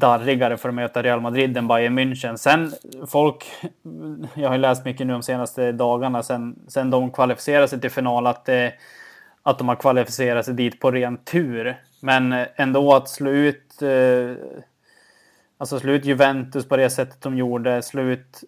darrigare 0.00 0.56
för 0.56 0.68
att 0.68 0.74
möta 0.74 1.02
Real 1.02 1.20
Madrid 1.20 1.56
än 1.56 1.68
Bayern 1.68 1.98
München. 1.98 2.36
Sen 2.36 2.72
folk, 3.06 3.44
jag 4.34 4.48
har 4.48 4.54
ju 4.54 4.60
läst 4.60 4.84
mycket 4.84 5.06
nu 5.06 5.12
de 5.12 5.22
senaste 5.22 5.72
dagarna 5.72 6.22
sen, 6.22 6.56
sen 6.68 6.90
de 6.90 7.10
kvalificerade 7.10 7.68
sig 7.68 7.80
till 7.80 7.90
final, 7.90 8.26
att 8.26 8.44
det 8.44 8.72
att 9.46 9.58
de 9.58 9.68
har 9.68 9.76
kvalificerat 9.76 10.44
sig 10.44 10.54
dit 10.54 10.80
på 10.80 10.90
ren 10.90 11.16
tur. 11.16 11.76
Men 12.06 12.46
ändå 12.56 12.94
att 12.94 13.08
slå 13.08 13.30
ut, 13.30 13.82
eh, 13.82 14.30
alltså 15.58 15.80
slå 15.80 15.92
ut 15.92 16.04
Juventus 16.04 16.68
på 16.68 16.76
det 16.76 16.90
sättet 16.90 17.20
de 17.20 17.36
gjorde, 17.36 17.82
slå 17.82 18.02
ut 18.02 18.44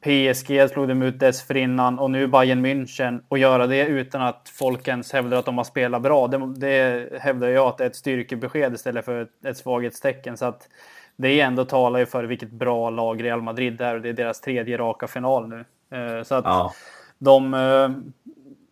PSG 0.00 0.70
slog 0.70 0.88
de 0.88 1.02
ut 1.02 1.20
dessförinnan 1.20 1.98
och 1.98 2.10
nu 2.10 2.26
Bayern 2.26 2.66
München 2.66 3.20
och 3.28 3.38
göra 3.38 3.66
det 3.66 3.86
utan 3.86 4.22
att 4.22 4.48
folk 4.58 4.88
ens 4.88 5.12
hävdar 5.12 5.38
att 5.38 5.44
de 5.44 5.56
har 5.58 5.64
spelat 5.64 6.02
bra. 6.02 6.26
Det, 6.26 6.54
det 6.56 7.08
hävdar 7.20 7.48
jag 7.48 7.66
att 7.66 7.78
det 7.78 7.84
är 7.84 7.88
ett 7.90 7.96
styrkebesked 7.96 8.74
istället 8.74 9.04
för 9.04 9.22
ett, 9.22 9.44
ett 9.44 9.56
svaghetstecken. 9.56 10.36
Så 10.36 10.44
att 10.44 10.68
det 11.16 11.40
ändå 11.40 11.64
talar 11.64 11.98
ju 11.98 12.06
för 12.06 12.24
vilket 12.24 12.50
bra 12.50 12.90
lag 12.90 13.24
Real 13.24 13.42
Madrid 13.42 13.80
är 13.80 13.94
och 13.94 14.00
det 14.00 14.08
är 14.08 14.12
deras 14.12 14.40
tredje 14.40 14.78
raka 14.78 15.06
final 15.06 15.48
nu. 15.48 15.64
Eh, 15.98 16.22
så 16.22 16.34
att 16.34 16.44
ja. 16.44 16.72
de, 17.18 17.54
eh, 17.54 17.90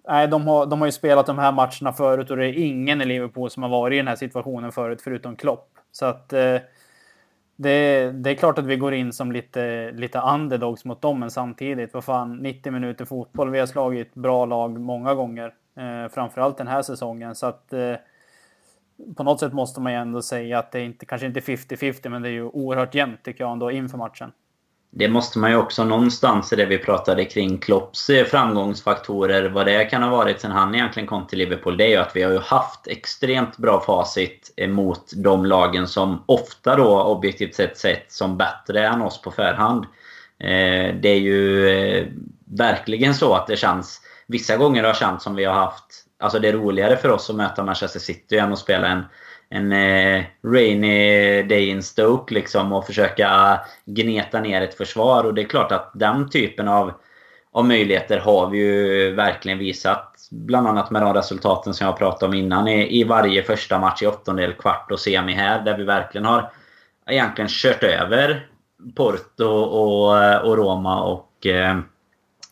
Nej, 0.09 0.29
de 0.29 0.47
har, 0.47 0.67
de 0.67 0.81
har 0.81 0.87
ju 0.87 0.93
spelat 0.93 1.27
de 1.27 1.39
här 1.39 1.53
matcherna 1.53 1.93
förut 1.93 2.31
och 2.31 2.37
det 2.37 2.47
är 2.47 2.53
ingen 2.53 3.01
i 3.01 3.05
Liverpool 3.05 3.51
som 3.51 3.63
har 3.63 3.71
varit 3.71 3.95
i 3.95 3.97
den 3.97 4.09
här 4.09 4.17
situationen 4.17 4.73
förut 4.73 5.03
förutom 5.03 5.37
Klopp. 5.37 5.69
Så 5.93 6.07
att 6.07 6.33
eh, 6.33 6.57
det, 7.57 8.11
det, 8.11 8.31
är 8.31 8.35
klart 8.35 8.59
att 8.59 8.67
vi 8.67 8.77
går 8.77 8.95
in 8.95 9.13
som 9.13 9.33
lite, 9.33 9.93
lite 9.93 10.19
underdogs 10.21 10.85
mot 10.85 11.03
dem, 11.03 11.21
men 11.21 11.31
samtidigt, 11.31 11.95
vad 11.95 12.05
fan, 12.05 12.37
90 12.37 12.73
minuter 12.73 13.05
fotboll. 13.05 13.51
Vi 13.51 13.59
har 13.59 13.67
slagit 13.67 14.15
bra 14.15 14.45
lag 14.45 14.81
många 14.81 15.15
gånger, 15.15 15.55
eh, 15.77 16.09
framförallt 16.11 16.59
den 16.59 16.69
här 16.69 16.83
säsongen. 16.83 17.35
Så 17.35 17.47
att 17.47 17.73
eh, 17.73 17.95
på 19.17 19.23
något 19.23 19.41
sätt 19.41 19.53
måste 19.53 19.81
man 19.81 19.93
ju 19.93 19.99
ändå 19.99 20.23
säga 20.23 20.59
att 20.59 20.73
det 20.73 20.79
är 20.79 20.85
inte, 20.85 21.07
kanske 21.07 21.27
inte 21.27 21.41
50-50, 21.41 22.09
men 22.09 22.23
det 22.23 22.29
är 22.29 22.33
ju 22.33 22.45
oerhört 22.45 22.95
jämnt 22.95 23.23
tycker 23.23 23.45
jag 23.45 23.53
ändå 23.53 23.71
inför 23.71 23.99
matchen 23.99 24.33
det 24.91 25.09
måste 25.09 25.39
man 25.39 25.51
ju 25.51 25.57
också 25.57 25.85
någonstans 25.85 26.53
i 26.53 26.57
det 26.57 26.67
vi 26.67 26.79
pratade 26.79 27.25
kring 27.25 27.59
Klopps 27.59 28.11
eh, 28.11 28.25
framgångsfaktorer, 28.25 29.49
vad 29.49 29.67
det 29.67 29.85
kan 29.85 30.03
ha 30.03 30.11
varit 30.11 30.41
sen 30.41 30.51
han 30.51 30.75
egentligen 30.75 31.07
kom 31.07 31.27
till 31.27 31.39
Liverpool, 31.39 31.77
det 31.77 31.85
är 31.85 31.89
ju 31.89 31.97
att 31.97 32.17
vi 32.17 32.23
har 32.23 32.33
ju 32.33 32.39
haft 32.39 32.87
extremt 32.87 33.57
bra 33.57 33.81
facit 33.81 34.55
mot 34.69 35.13
de 35.17 35.47
lagen 35.47 35.89
som 35.89 36.23
ofta 36.27 36.77
då 36.77 37.03
objektivt 37.03 37.55
sett 37.55 37.79
sett 37.79 38.13
som 38.13 38.37
bättre 38.37 38.87
än 38.87 39.03
oss 39.03 39.23
på 39.23 39.31
förhand. 39.31 39.85
Eh, 40.39 40.95
det 40.95 41.09
är 41.09 41.21
ju 41.21 41.69
eh, 41.69 42.07
verkligen 42.45 43.15
så 43.15 43.35
att 43.35 43.47
det 43.47 43.57
känns, 43.57 44.01
vissa 44.27 44.57
gånger 44.57 44.83
har 44.83 44.93
det 44.93 44.99
känts 44.99 45.25
som 45.25 45.35
vi 45.35 45.45
har 45.45 45.55
haft, 45.55 45.85
alltså 46.19 46.39
det 46.39 46.49
är 46.49 46.53
roligare 46.53 46.97
för 46.97 47.09
oss 47.09 47.31
att 47.31 47.37
möta 47.37 47.65
Manchester 47.65 48.01
City 48.01 48.39
än 48.39 48.53
att 48.53 48.59
spela 48.59 48.89
en 48.89 49.05
en 49.49 49.73
eh, 49.73 50.25
rainy 50.45 51.43
day 51.43 51.69
in 51.69 51.83
Stoke 51.83 52.35
liksom 52.35 52.73
och 52.73 52.87
försöka 52.87 53.61
gneta 53.85 54.41
ner 54.41 54.63
ett 54.63 54.75
försvar. 54.75 55.25
Och 55.25 55.35
det 55.35 55.43
är 55.43 55.47
klart 55.47 55.73
att 55.73 55.91
den 55.95 56.31
typen 56.31 56.69
av, 56.69 56.93
av 57.53 57.65
möjligheter 57.65 58.19
har 58.19 58.51
vi 58.51 58.59
ju 58.59 59.11
verkligen 59.15 59.59
visat. 59.59 60.13
Bland 60.31 60.69
annat 60.69 60.91
med 60.91 61.03
de 61.03 61.15
resultaten 61.15 61.75
som 61.75 61.87
jag 61.87 61.99
pratade 61.99 62.27
om 62.27 62.35
innan 62.35 62.69
i, 62.69 63.01
i 63.01 63.05
varje 63.05 63.43
första 63.43 63.79
match 63.79 64.03
i 64.03 64.07
åttondel, 64.07 64.53
kvart 64.53 64.91
och 64.91 65.01
semi 65.01 65.33
här. 65.33 65.65
Där 65.65 65.77
vi 65.79 65.85
verkligen 65.85 66.25
har 66.25 66.51
egentligen 67.07 67.49
kört 67.51 67.83
över 67.83 68.47
Porto 68.95 69.45
och, 69.45 70.45
och 70.45 70.57
Roma 70.57 71.03
och 71.03 71.47
eh, 71.47 71.79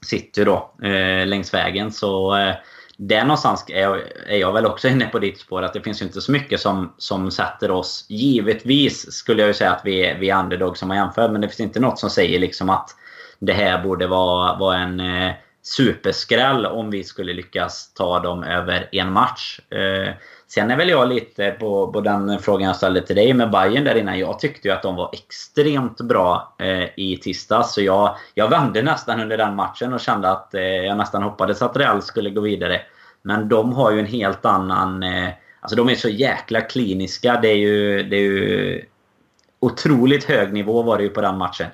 City 0.06 0.44
då 0.44 0.70
eh, 0.82 1.26
längs 1.26 1.54
vägen. 1.54 1.92
Så 1.92 2.36
eh, 2.36 2.54
där 2.96 3.24
någonstans 3.24 3.64
är 3.68 3.80
jag, 3.80 4.00
är 4.26 4.36
jag 4.36 4.52
väl 4.52 4.66
också 4.66 4.88
inne 4.88 5.06
på 5.06 5.18
ditt 5.18 5.40
spår. 5.40 5.62
Att 5.62 5.72
det 5.72 5.80
finns 5.80 6.02
ju 6.02 6.06
inte 6.06 6.20
så 6.20 6.32
mycket 6.32 6.60
som, 6.60 6.94
som 6.98 7.30
sätter 7.30 7.70
oss... 7.70 8.06
Givetvis 8.08 9.12
skulle 9.12 9.42
jag 9.42 9.48
ju 9.48 9.54
säga 9.54 9.72
att 9.72 9.82
vi 9.84 10.06
är, 10.06 10.18
vi 10.18 10.30
är 10.30 10.40
underdog 10.40 10.76
som 10.76 10.88
man 10.88 10.96
jämför. 10.96 11.28
Men 11.28 11.40
det 11.40 11.48
finns 11.48 11.60
inte 11.60 11.80
något 11.80 11.98
som 11.98 12.10
säger 12.10 12.38
liksom 12.38 12.70
att 12.70 12.90
det 13.38 13.52
här 13.52 13.82
borde 13.82 14.06
vara, 14.06 14.58
vara 14.58 14.78
en 14.78 15.00
eh, 15.00 15.32
superskräll 15.62 16.66
om 16.66 16.90
vi 16.90 17.04
skulle 17.04 17.32
lyckas 17.32 17.94
ta 17.94 18.20
dem 18.20 18.42
över 18.42 18.88
en 18.92 19.12
match. 19.12 19.60
Eh, 19.70 20.14
sen 20.54 20.70
är 20.70 20.76
väl 20.76 20.88
jag 20.88 21.08
lite 21.08 21.50
på, 21.50 21.92
på 21.92 22.00
den 22.00 22.38
frågan 22.38 22.66
jag 22.66 22.76
ställde 22.76 23.06
till 23.06 23.16
dig 23.16 23.34
med 23.34 23.50
Bayern 23.50 23.84
där 23.84 23.94
innan. 23.94 24.18
Jag 24.18 24.38
tyckte 24.38 24.68
ju 24.68 24.74
att 24.74 24.82
de 24.82 24.96
var 24.96 25.10
extremt 25.12 26.00
bra 26.00 26.56
eh, 26.58 26.88
i 26.96 27.18
tisdags. 27.22 27.74
Så 27.74 27.82
jag, 27.82 28.16
jag 28.34 28.48
vände 28.48 28.82
nästan 28.82 29.20
under 29.20 29.38
den 29.38 29.56
matchen 29.56 29.92
och 29.92 30.00
kände 30.00 30.30
att 30.30 30.54
eh, 30.54 30.62
jag 30.62 30.96
nästan 30.96 31.22
hoppades 31.22 31.62
att 31.62 31.76
Real 31.76 32.02
skulle 32.02 32.30
gå 32.30 32.40
vidare. 32.40 32.80
Men 33.22 33.48
de 33.48 33.72
har 33.72 33.90
ju 33.90 34.00
en 34.00 34.06
helt 34.06 34.44
annan... 34.44 35.02
Eh, 35.02 35.28
alltså 35.60 35.76
de 35.76 35.88
är 35.88 35.94
så 35.94 36.08
jäkla 36.08 36.60
kliniska. 36.60 37.38
Det 37.42 37.48
är 37.48 37.56
ju, 37.56 38.02
det 38.02 38.16
är 38.16 38.20
ju 38.20 38.84
otroligt 39.60 40.24
hög 40.24 40.52
nivå 40.52 40.82
var 40.82 40.96
det 40.96 41.02
ju 41.02 41.10
på 41.10 41.20
den 41.20 41.38
matchen. 41.38 41.66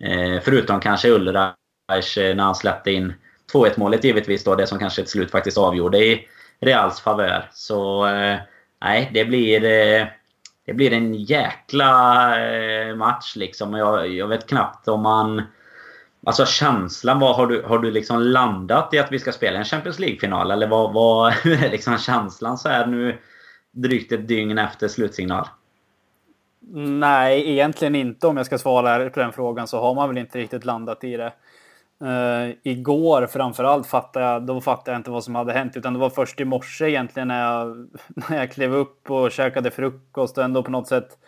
Eh, 0.00 0.40
förutom 0.42 0.80
kanske 0.80 1.10
Ulreich 1.10 2.18
eh, 2.18 2.36
när 2.36 2.42
han 2.42 2.54
släppte 2.54 2.92
in 2.92 3.12
2-1 3.52 3.72
målet 3.76 4.04
givetvis 4.04 4.44
då. 4.44 4.54
Det 4.54 4.66
som 4.66 4.78
kanske 4.78 5.02
till 5.02 5.10
slut 5.10 5.30
faktiskt 5.30 5.58
avgjorde 5.58 5.98
i 5.98 6.28
Reals 6.60 7.00
favör. 7.00 7.48
Så 7.52 8.06
eh, 8.06 8.38
nej, 8.80 9.10
det 9.14 9.24
blir... 9.24 9.64
Eh, 9.64 10.06
det 10.68 10.74
blir 10.74 10.92
en 10.92 11.14
jäkla 11.14 12.40
eh, 12.40 12.96
match 12.96 13.36
liksom. 13.36 13.74
Jag, 13.74 14.08
jag 14.08 14.28
vet 14.28 14.46
knappt 14.46 14.88
om 14.88 15.02
man... 15.02 15.42
Alltså 16.26 16.46
känslan, 16.46 17.20
vad 17.20 17.36
har 17.36 17.46
du, 17.46 17.62
har 17.62 17.78
du 17.78 17.90
liksom 17.90 18.22
landat 18.22 18.94
i 18.94 18.98
att 18.98 19.12
vi 19.12 19.18
ska 19.18 19.32
spela 19.32 19.58
en 19.58 19.64
Champions 19.64 19.98
League-final? 19.98 20.50
Eller 20.50 20.66
vad, 20.66 20.92
vad 20.92 21.32
är 21.32 21.70
liksom 21.70 21.98
känslan 21.98 22.58
så 22.58 22.68
här 22.68 22.86
nu 22.86 23.18
drygt 23.70 24.12
ett 24.12 24.28
dygn 24.28 24.58
efter 24.58 24.88
slutsignal? 24.88 25.48
Nej, 26.70 27.50
egentligen 27.50 27.94
inte. 27.94 28.26
Om 28.26 28.36
jag 28.36 28.46
ska 28.46 28.58
svara 28.58 29.10
på 29.10 29.20
den 29.20 29.32
frågan 29.32 29.66
så 29.66 29.80
har 29.80 29.94
man 29.94 30.08
väl 30.08 30.18
inte 30.18 30.38
riktigt 30.38 30.64
landat 30.64 31.04
i 31.04 31.16
det. 31.16 31.32
Uh, 32.02 32.54
igår 32.62 33.26
framförallt 33.26 33.86
fattade 33.86 34.26
jag, 34.26 34.42
då 34.46 34.60
fattade 34.60 34.90
jag 34.90 34.98
inte 34.98 35.10
vad 35.10 35.24
som 35.24 35.34
hade 35.34 35.52
hänt. 35.52 35.76
Utan 35.76 35.92
det 35.92 35.98
var 35.98 36.10
först 36.10 36.40
i 36.40 36.44
morse 36.44 36.88
egentligen 36.88 37.28
när 37.28 37.42
jag, 37.42 37.88
när 38.08 38.36
jag 38.36 38.52
klev 38.52 38.74
upp 38.74 39.10
och 39.10 39.30
käkade 39.30 39.70
frukost 39.70 40.38
och 40.38 40.44
ändå 40.44 40.62
på 40.62 40.70
något 40.70 40.88
sätt 40.88 41.18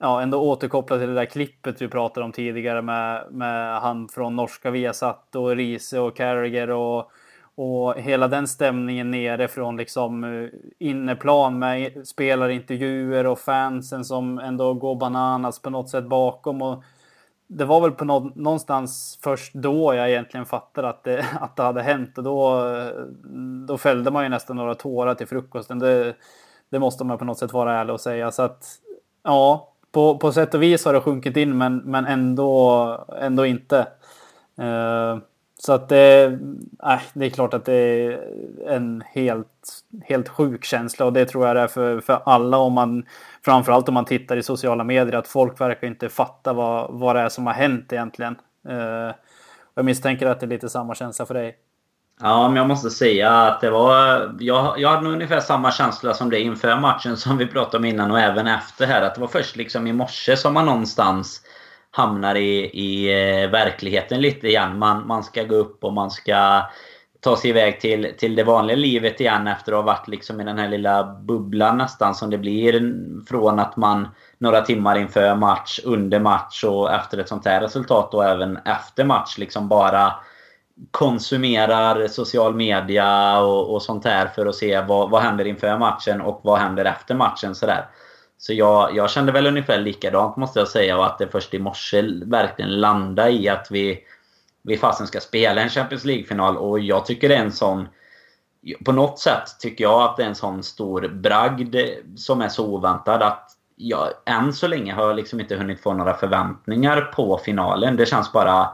ja, 0.00 0.22
ändå 0.22 0.40
återkoppla 0.40 0.98
till 0.98 1.08
det 1.08 1.14
där 1.14 1.24
klippet 1.24 1.82
vi 1.82 1.88
pratade 1.88 2.24
om 2.24 2.32
tidigare 2.32 2.82
med, 2.82 3.26
med 3.30 3.80
han 3.80 4.08
från 4.08 4.36
norska 4.36 4.70
Viasat 4.70 5.36
och 5.36 5.56
Riese 5.56 5.98
och 5.98 6.16
Carragher 6.16 6.70
och 6.70 7.10
och 7.56 7.94
hela 7.98 8.28
den 8.28 8.48
stämningen 8.48 9.10
nere 9.10 9.48
från 9.48 9.76
liksom 9.76 10.24
eh, 10.24 10.48
inneplan 10.78 11.58
med 11.58 12.08
spelarintervjuer 12.08 13.26
och 13.26 13.38
fansen 13.38 14.04
som 14.04 14.38
ändå 14.38 14.74
går 14.74 14.96
bananas 14.96 15.62
på 15.62 15.70
något 15.70 15.90
sätt 15.90 16.04
bakom. 16.04 16.62
Och 16.62 16.84
det 17.54 17.64
var 17.64 17.80
väl 17.80 17.90
på 17.90 18.04
någonstans 18.34 19.18
först 19.22 19.54
då 19.54 19.94
jag 19.94 20.10
egentligen 20.10 20.46
fattade 20.46 20.88
att 20.88 21.04
det, 21.04 21.26
att 21.40 21.56
det 21.56 21.62
hade 21.62 21.82
hänt. 21.82 22.18
Och 22.18 22.24
då, 22.24 22.66
eh, 22.68 22.88
då 23.66 23.78
fällde 23.78 24.10
man 24.10 24.22
ju 24.22 24.28
nästan 24.28 24.56
några 24.56 24.74
tårar 24.74 25.14
till 25.14 25.26
frukosten. 25.26 25.78
Det, 25.78 26.14
det 26.70 26.78
måste 26.78 27.04
man 27.04 27.18
på 27.18 27.24
något 27.24 27.38
sätt 27.38 27.52
vara 27.52 27.72
ärlig 27.72 27.94
och 27.94 28.00
säga. 28.00 28.30
Så 28.30 28.42
att 28.42 28.66
ja, 29.22 29.72
på, 29.92 30.18
på 30.18 30.32
sätt 30.32 30.54
och 30.54 30.62
vis 30.62 30.84
har 30.84 30.92
det 30.92 31.00
sjunkit 31.00 31.36
in 31.36 31.58
men, 31.58 31.76
men 31.76 32.06
ändå, 32.06 33.06
ändå 33.20 33.46
inte. 33.46 33.86
Uh, 34.60 35.18
så 35.64 35.72
att 35.72 35.88
det, 35.88 36.24
äh, 36.84 37.00
det 37.12 37.26
är 37.26 37.30
klart 37.30 37.54
att 37.54 37.64
det 37.64 37.74
är 37.74 38.20
en 38.66 39.02
helt, 39.06 39.48
helt 40.04 40.28
sjuk 40.28 40.64
känsla 40.64 41.06
och 41.06 41.12
det 41.12 41.24
tror 41.26 41.46
jag 41.46 41.56
det 41.56 41.62
är 41.62 41.66
för, 41.66 42.00
för 42.00 42.22
alla 42.24 42.56
om 42.56 42.72
man 42.72 43.04
framförallt 43.44 43.88
om 43.88 43.94
man 43.94 44.04
tittar 44.04 44.36
i 44.36 44.42
sociala 44.42 44.84
medier 44.84 45.14
att 45.14 45.28
folk 45.28 45.60
verkar 45.60 45.86
inte 45.86 46.08
fatta 46.08 46.52
vad, 46.52 46.90
vad 46.90 47.16
det 47.16 47.22
är 47.22 47.28
som 47.28 47.46
har 47.46 47.54
hänt 47.54 47.92
egentligen. 47.92 48.36
Uh, 48.68 49.14
jag 49.74 49.84
misstänker 49.84 50.26
att 50.26 50.40
det 50.40 50.46
är 50.46 50.48
lite 50.48 50.68
samma 50.68 50.94
känsla 50.94 51.26
för 51.26 51.34
dig. 51.34 51.56
Ja, 52.20 52.48
men 52.48 52.56
jag 52.56 52.68
måste 52.68 52.90
säga 52.90 53.30
att 53.30 53.60
det 53.60 53.70
var... 53.70 54.30
Jag, 54.40 54.80
jag 54.80 54.88
hade 54.88 55.02
nog 55.02 55.12
ungefär 55.12 55.40
samma 55.40 55.72
känsla 55.72 56.14
som 56.14 56.30
det 56.30 56.40
inför 56.40 56.80
matchen 56.80 57.16
som 57.16 57.36
vi 57.36 57.46
pratade 57.46 57.76
om 57.76 57.84
innan 57.84 58.10
och 58.10 58.20
även 58.20 58.46
efter 58.46 58.86
här. 58.86 59.02
Att 59.02 59.14
det 59.14 59.20
var 59.20 59.28
först 59.28 59.56
liksom 59.56 59.86
i 59.86 59.92
morse 59.92 60.36
som 60.36 60.54
man 60.54 60.66
någonstans 60.66 61.40
hamnar 61.94 62.34
i, 62.34 62.64
i 62.64 63.12
eh, 63.42 63.50
verkligheten 63.50 64.20
lite 64.20 64.48
igen. 64.48 64.78
Man, 64.78 65.06
man 65.06 65.22
ska 65.22 65.42
gå 65.42 65.54
upp 65.54 65.84
och 65.84 65.92
man 65.92 66.10
ska 66.10 66.62
ta 67.20 67.36
sig 67.36 67.50
iväg 67.50 67.80
till, 67.80 68.12
till 68.18 68.34
det 68.34 68.44
vanliga 68.44 68.76
livet 68.76 69.20
igen 69.20 69.46
efter 69.46 69.72
att 69.72 69.78
ha 69.78 69.82
varit 69.82 70.08
liksom 70.08 70.40
i 70.40 70.44
den 70.44 70.58
här 70.58 70.68
lilla 70.68 71.04
bubblan 71.04 71.78
nästan 71.78 72.14
som 72.14 72.30
det 72.30 72.38
blir 72.38 72.94
från 73.28 73.58
att 73.58 73.76
man 73.76 74.08
några 74.38 74.60
timmar 74.60 74.98
inför 74.98 75.34
match, 75.34 75.80
under 75.84 76.20
match 76.20 76.64
och 76.64 76.92
efter 76.92 77.18
ett 77.18 77.28
sånt 77.28 77.46
här 77.46 77.60
resultat 77.60 78.14
och 78.14 78.24
även 78.24 78.56
efter 78.56 79.04
match 79.04 79.38
liksom 79.38 79.68
bara 79.68 80.12
konsumerar 80.90 82.08
social 82.08 82.54
media 82.54 83.38
och, 83.40 83.74
och 83.74 83.82
sånt 83.82 84.04
här 84.04 84.26
för 84.26 84.46
att 84.46 84.54
se 84.54 84.80
vad, 84.80 85.10
vad 85.10 85.22
händer 85.22 85.44
inför 85.44 85.78
matchen 85.78 86.20
och 86.20 86.40
vad 86.42 86.58
händer 86.58 86.84
efter 86.84 87.14
matchen. 87.14 87.54
Sådär. 87.54 87.86
Så 88.46 88.52
jag, 88.52 88.96
jag 88.96 89.10
kände 89.10 89.32
väl 89.32 89.46
ungefär 89.46 89.80
likadant 89.80 90.36
måste 90.36 90.58
jag 90.58 90.68
säga 90.68 90.98
och 90.98 91.06
att 91.06 91.18
det 91.18 91.28
först 91.28 91.54
i 91.54 91.58
morse 91.58 92.02
verkligen 92.24 92.80
landade 92.80 93.30
i 93.30 93.48
att 93.48 93.66
vi, 93.70 94.00
vi 94.62 94.76
fasen 94.76 95.06
ska 95.06 95.20
spela 95.20 95.60
en 95.62 95.68
Champions 95.68 96.04
League-final 96.04 96.56
och 96.56 96.80
jag 96.80 97.06
tycker 97.06 97.28
det 97.28 97.36
är 97.36 97.44
en 97.44 97.52
sån... 97.52 97.88
På 98.84 98.92
något 98.92 99.18
sätt 99.18 99.60
tycker 99.60 99.84
jag 99.84 100.02
att 100.02 100.16
det 100.16 100.22
är 100.22 100.26
en 100.26 100.34
sån 100.34 100.62
stor 100.62 101.08
bragd 101.08 101.76
som 102.16 102.40
är 102.40 102.48
så 102.48 102.66
oväntad 102.66 103.22
att 103.22 103.50
jag 103.76 104.08
än 104.26 104.52
så 104.52 104.66
länge 104.68 104.92
har 104.92 105.06
jag 105.06 105.16
liksom 105.16 105.40
inte 105.40 105.56
hunnit 105.56 105.80
få 105.80 105.92
några 105.94 106.14
förväntningar 106.14 107.00
på 107.00 107.38
finalen. 107.38 107.96
Det 107.96 108.06
känns 108.06 108.32
bara 108.32 108.68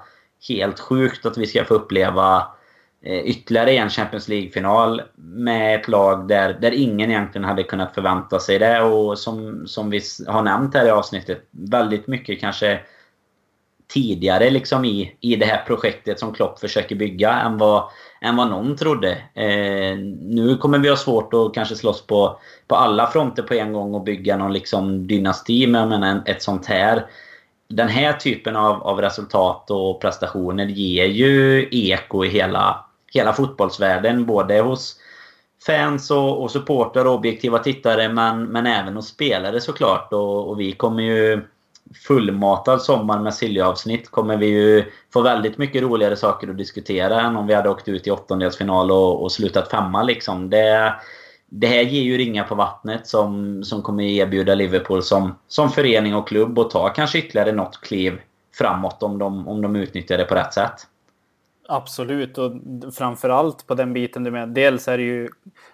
helt 0.48 0.80
sjukt 0.80 1.26
att 1.26 1.38
vi 1.38 1.46
ska 1.46 1.64
få 1.64 1.74
uppleva 1.74 2.46
Eh, 2.59 2.59
Eh, 3.02 3.18
ytterligare 3.18 3.70
en 3.70 3.90
Champions 3.90 4.28
League-final 4.28 5.02
med 5.16 5.80
ett 5.80 5.88
lag 5.88 6.28
där, 6.28 6.58
där 6.60 6.70
ingen 6.70 7.10
egentligen 7.10 7.44
hade 7.44 7.62
kunnat 7.62 7.94
förvänta 7.94 8.38
sig 8.38 8.58
det. 8.58 8.82
Och 8.82 9.18
som, 9.18 9.66
som 9.66 9.90
vi 9.90 10.00
har 10.26 10.42
nämnt 10.42 10.74
här 10.74 10.86
i 10.86 10.90
avsnittet, 10.90 11.48
väldigt 11.50 12.06
mycket 12.06 12.40
kanske 12.40 12.80
tidigare 13.88 14.50
liksom 14.50 14.84
i, 14.84 15.16
i 15.20 15.36
det 15.36 15.46
här 15.46 15.64
projektet 15.66 16.18
som 16.18 16.32
Klopp 16.32 16.58
försöker 16.58 16.96
bygga 16.96 17.40
än 17.40 17.58
vad, 17.58 17.84
än 18.20 18.36
vad 18.36 18.50
någon 18.50 18.76
trodde. 18.76 19.10
Eh, 19.34 19.96
nu 20.20 20.56
kommer 20.60 20.78
vi 20.78 20.88
ha 20.88 20.96
svårt 20.96 21.34
att 21.34 21.54
kanske 21.54 21.76
slåss 21.76 22.06
på, 22.06 22.40
på 22.66 22.76
alla 22.76 23.06
fronter 23.06 23.42
på 23.42 23.54
en 23.54 23.72
gång 23.72 23.94
och 23.94 24.04
bygga 24.04 24.36
någon 24.36 24.52
liksom 24.52 25.06
dynasti. 25.06 25.66
Men 25.66 25.88
menar, 25.88 26.22
ett 26.26 26.42
sånt 26.42 26.66
här 26.66 27.06
den 27.68 27.88
här 27.88 28.12
typen 28.12 28.56
av, 28.56 28.82
av 28.82 29.00
resultat 29.00 29.70
och 29.70 30.00
prestationer 30.00 30.66
ger 30.66 31.06
ju 31.06 31.68
eko 31.70 32.24
i 32.24 32.28
hela 32.28 32.89
hela 33.10 33.32
fotbollsvärlden. 33.32 34.26
Både 34.26 34.60
hos 34.60 34.96
fans 35.66 36.10
och, 36.10 36.42
och 36.42 36.50
supportrar 36.50 37.04
och 37.04 37.14
objektiva 37.14 37.58
tittare 37.58 38.08
men, 38.08 38.44
men 38.44 38.66
även 38.66 38.96
hos 38.96 39.08
spelare 39.08 39.60
såklart. 39.60 40.12
Och, 40.12 40.48
och 40.48 40.60
vi 40.60 40.72
kommer 40.72 41.02
ju 41.02 41.42
fullmatad 42.06 42.82
sommar 42.82 43.20
med 43.20 43.34
Silja-avsnitt 43.34 44.10
kommer 44.10 44.36
vi 44.36 44.46
ju 44.46 44.84
få 45.12 45.22
väldigt 45.22 45.58
mycket 45.58 45.82
roligare 45.82 46.16
saker 46.16 46.48
att 46.48 46.58
diskutera 46.58 47.20
än 47.20 47.36
om 47.36 47.46
vi 47.46 47.54
hade 47.54 47.70
åkt 47.70 47.88
ut 47.88 48.06
i 48.06 48.10
åttondelsfinal 48.10 48.90
och, 48.90 49.22
och 49.22 49.32
slutat 49.32 49.70
femma 49.70 50.02
liksom. 50.02 50.50
Det, 50.50 50.94
det 51.46 51.66
här 51.66 51.82
ger 51.82 52.02
ju 52.02 52.18
ringar 52.18 52.44
på 52.44 52.54
vattnet 52.54 53.06
som, 53.06 53.64
som 53.64 53.82
kommer 53.82 54.04
erbjuda 54.04 54.54
Liverpool 54.54 55.02
som, 55.02 55.34
som 55.48 55.70
förening 55.70 56.14
och 56.14 56.28
klubb 56.28 56.58
och 56.58 56.70
ta 56.70 56.88
kanske 56.88 57.18
ytterligare 57.18 57.52
något 57.52 57.80
kliv 57.80 58.20
framåt 58.54 59.02
om 59.02 59.18
de, 59.18 59.48
om 59.48 59.62
de 59.62 59.76
utnyttjar 59.76 60.18
det 60.18 60.24
på 60.24 60.34
rätt 60.34 60.54
sätt. 60.54 60.86
Absolut, 61.72 62.38
och 62.38 62.52
framförallt 62.94 63.66
på 63.66 63.74
den 63.74 63.92
biten 63.92 64.24
du 64.24 64.30
menar. 64.30 64.46
Dels 64.46 64.88
är 64.88 64.98
det 64.98 65.04
ju 65.04 65.28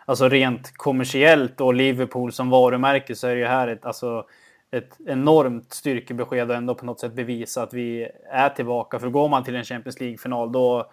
alltså 0.05 0.28
rent 0.28 0.76
kommersiellt 0.76 1.61
och 1.61 1.74
Liverpool 1.74 2.32
som 2.32 2.51
varumärke 2.51 3.14
så 3.14 3.26
är 3.26 3.34
det 3.34 3.40
ju 3.40 3.47
här 3.47 3.68
ett, 3.68 3.86
alltså, 3.86 4.26
ett 4.70 4.97
enormt 5.07 5.72
styrkebesked 5.72 6.51
och 6.51 6.57
ändå 6.57 6.74
på 6.74 6.86
något 6.86 7.01
sätt 7.01 7.12
bevisa 7.12 7.62
att 7.62 7.74
vi 7.74 8.09
är 8.30 8.49
tillbaka. 8.49 8.99
För 8.99 9.09
går 9.09 9.28
man 9.28 9.44
till 9.44 9.57
en 9.57 9.64
Champions 9.64 10.01
League-final 10.01 10.53
då 10.53 10.90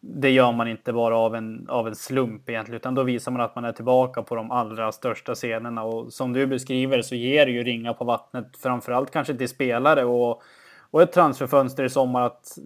det 0.00 0.30
gör 0.30 0.52
man 0.52 0.68
inte 0.68 0.92
bara 0.92 1.18
av 1.18 1.34
en, 1.34 1.68
av 1.68 1.88
en 1.88 1.94
slump 1.94 2.48
egentligen, 2.48 2.76
utan 2.76 2.94
då 2.94 3.02
visar 3.02 3.32
man 3.32 3.40
att 3.40 3.54
man 3.54 3.64
är 3.64 3.72
tillbaka 3.72 4.22
på 4.22 4.34
de 4.34 4.50
allra 4.50 4.92
största 4.92 5.34
scenerna. 5.34 5.82
Och 5.82 6.12
som 6.12 6.32
du 6.32 6.46
beskriver 6.46 7.02
så 7.02 7.14
ger 7.14 7.46
det 7.46 7.52
ju 7.52 7.62
ringa 7.64 7.94
på 7.94 8.04
vattnet, 8.04 8.56
framförallt 8.62 9.10
kanske 9.10 9.34
till 9.34 9.48
spelare 9.48 10.04
och, 10.04 10.42
och 10.90 11.02
ett 11.02 11.12
transferfönster 11.12 11.84
i 11.84 11.90
sommar 11.90 12.22
att 12.22 12.58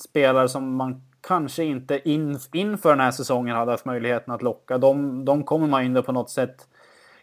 spelare 0.00 0.48
som 0.48 0.76
man 0.76 1.02
kanske 1.26 1.64
inte 1.64 2.08
in, 2.08 2.38
inför 2.52 2.90
den 2.90 3.00
här 3.00 3.10
säsongen 3.10 3.56
hade 3.56 3.70
haft 3.70 3.84
möjligheten 3.84 4.34
att 4.34 4.42
locka. 4.42 4.78
De, 4.78 5.24
de 5.24 5.44
kommer 5.44 5.66
man 5.66 5.84
ändå 5.84 6.02
på 6.02 6.12
något 6.12 6.30
sätt 6.30 6.66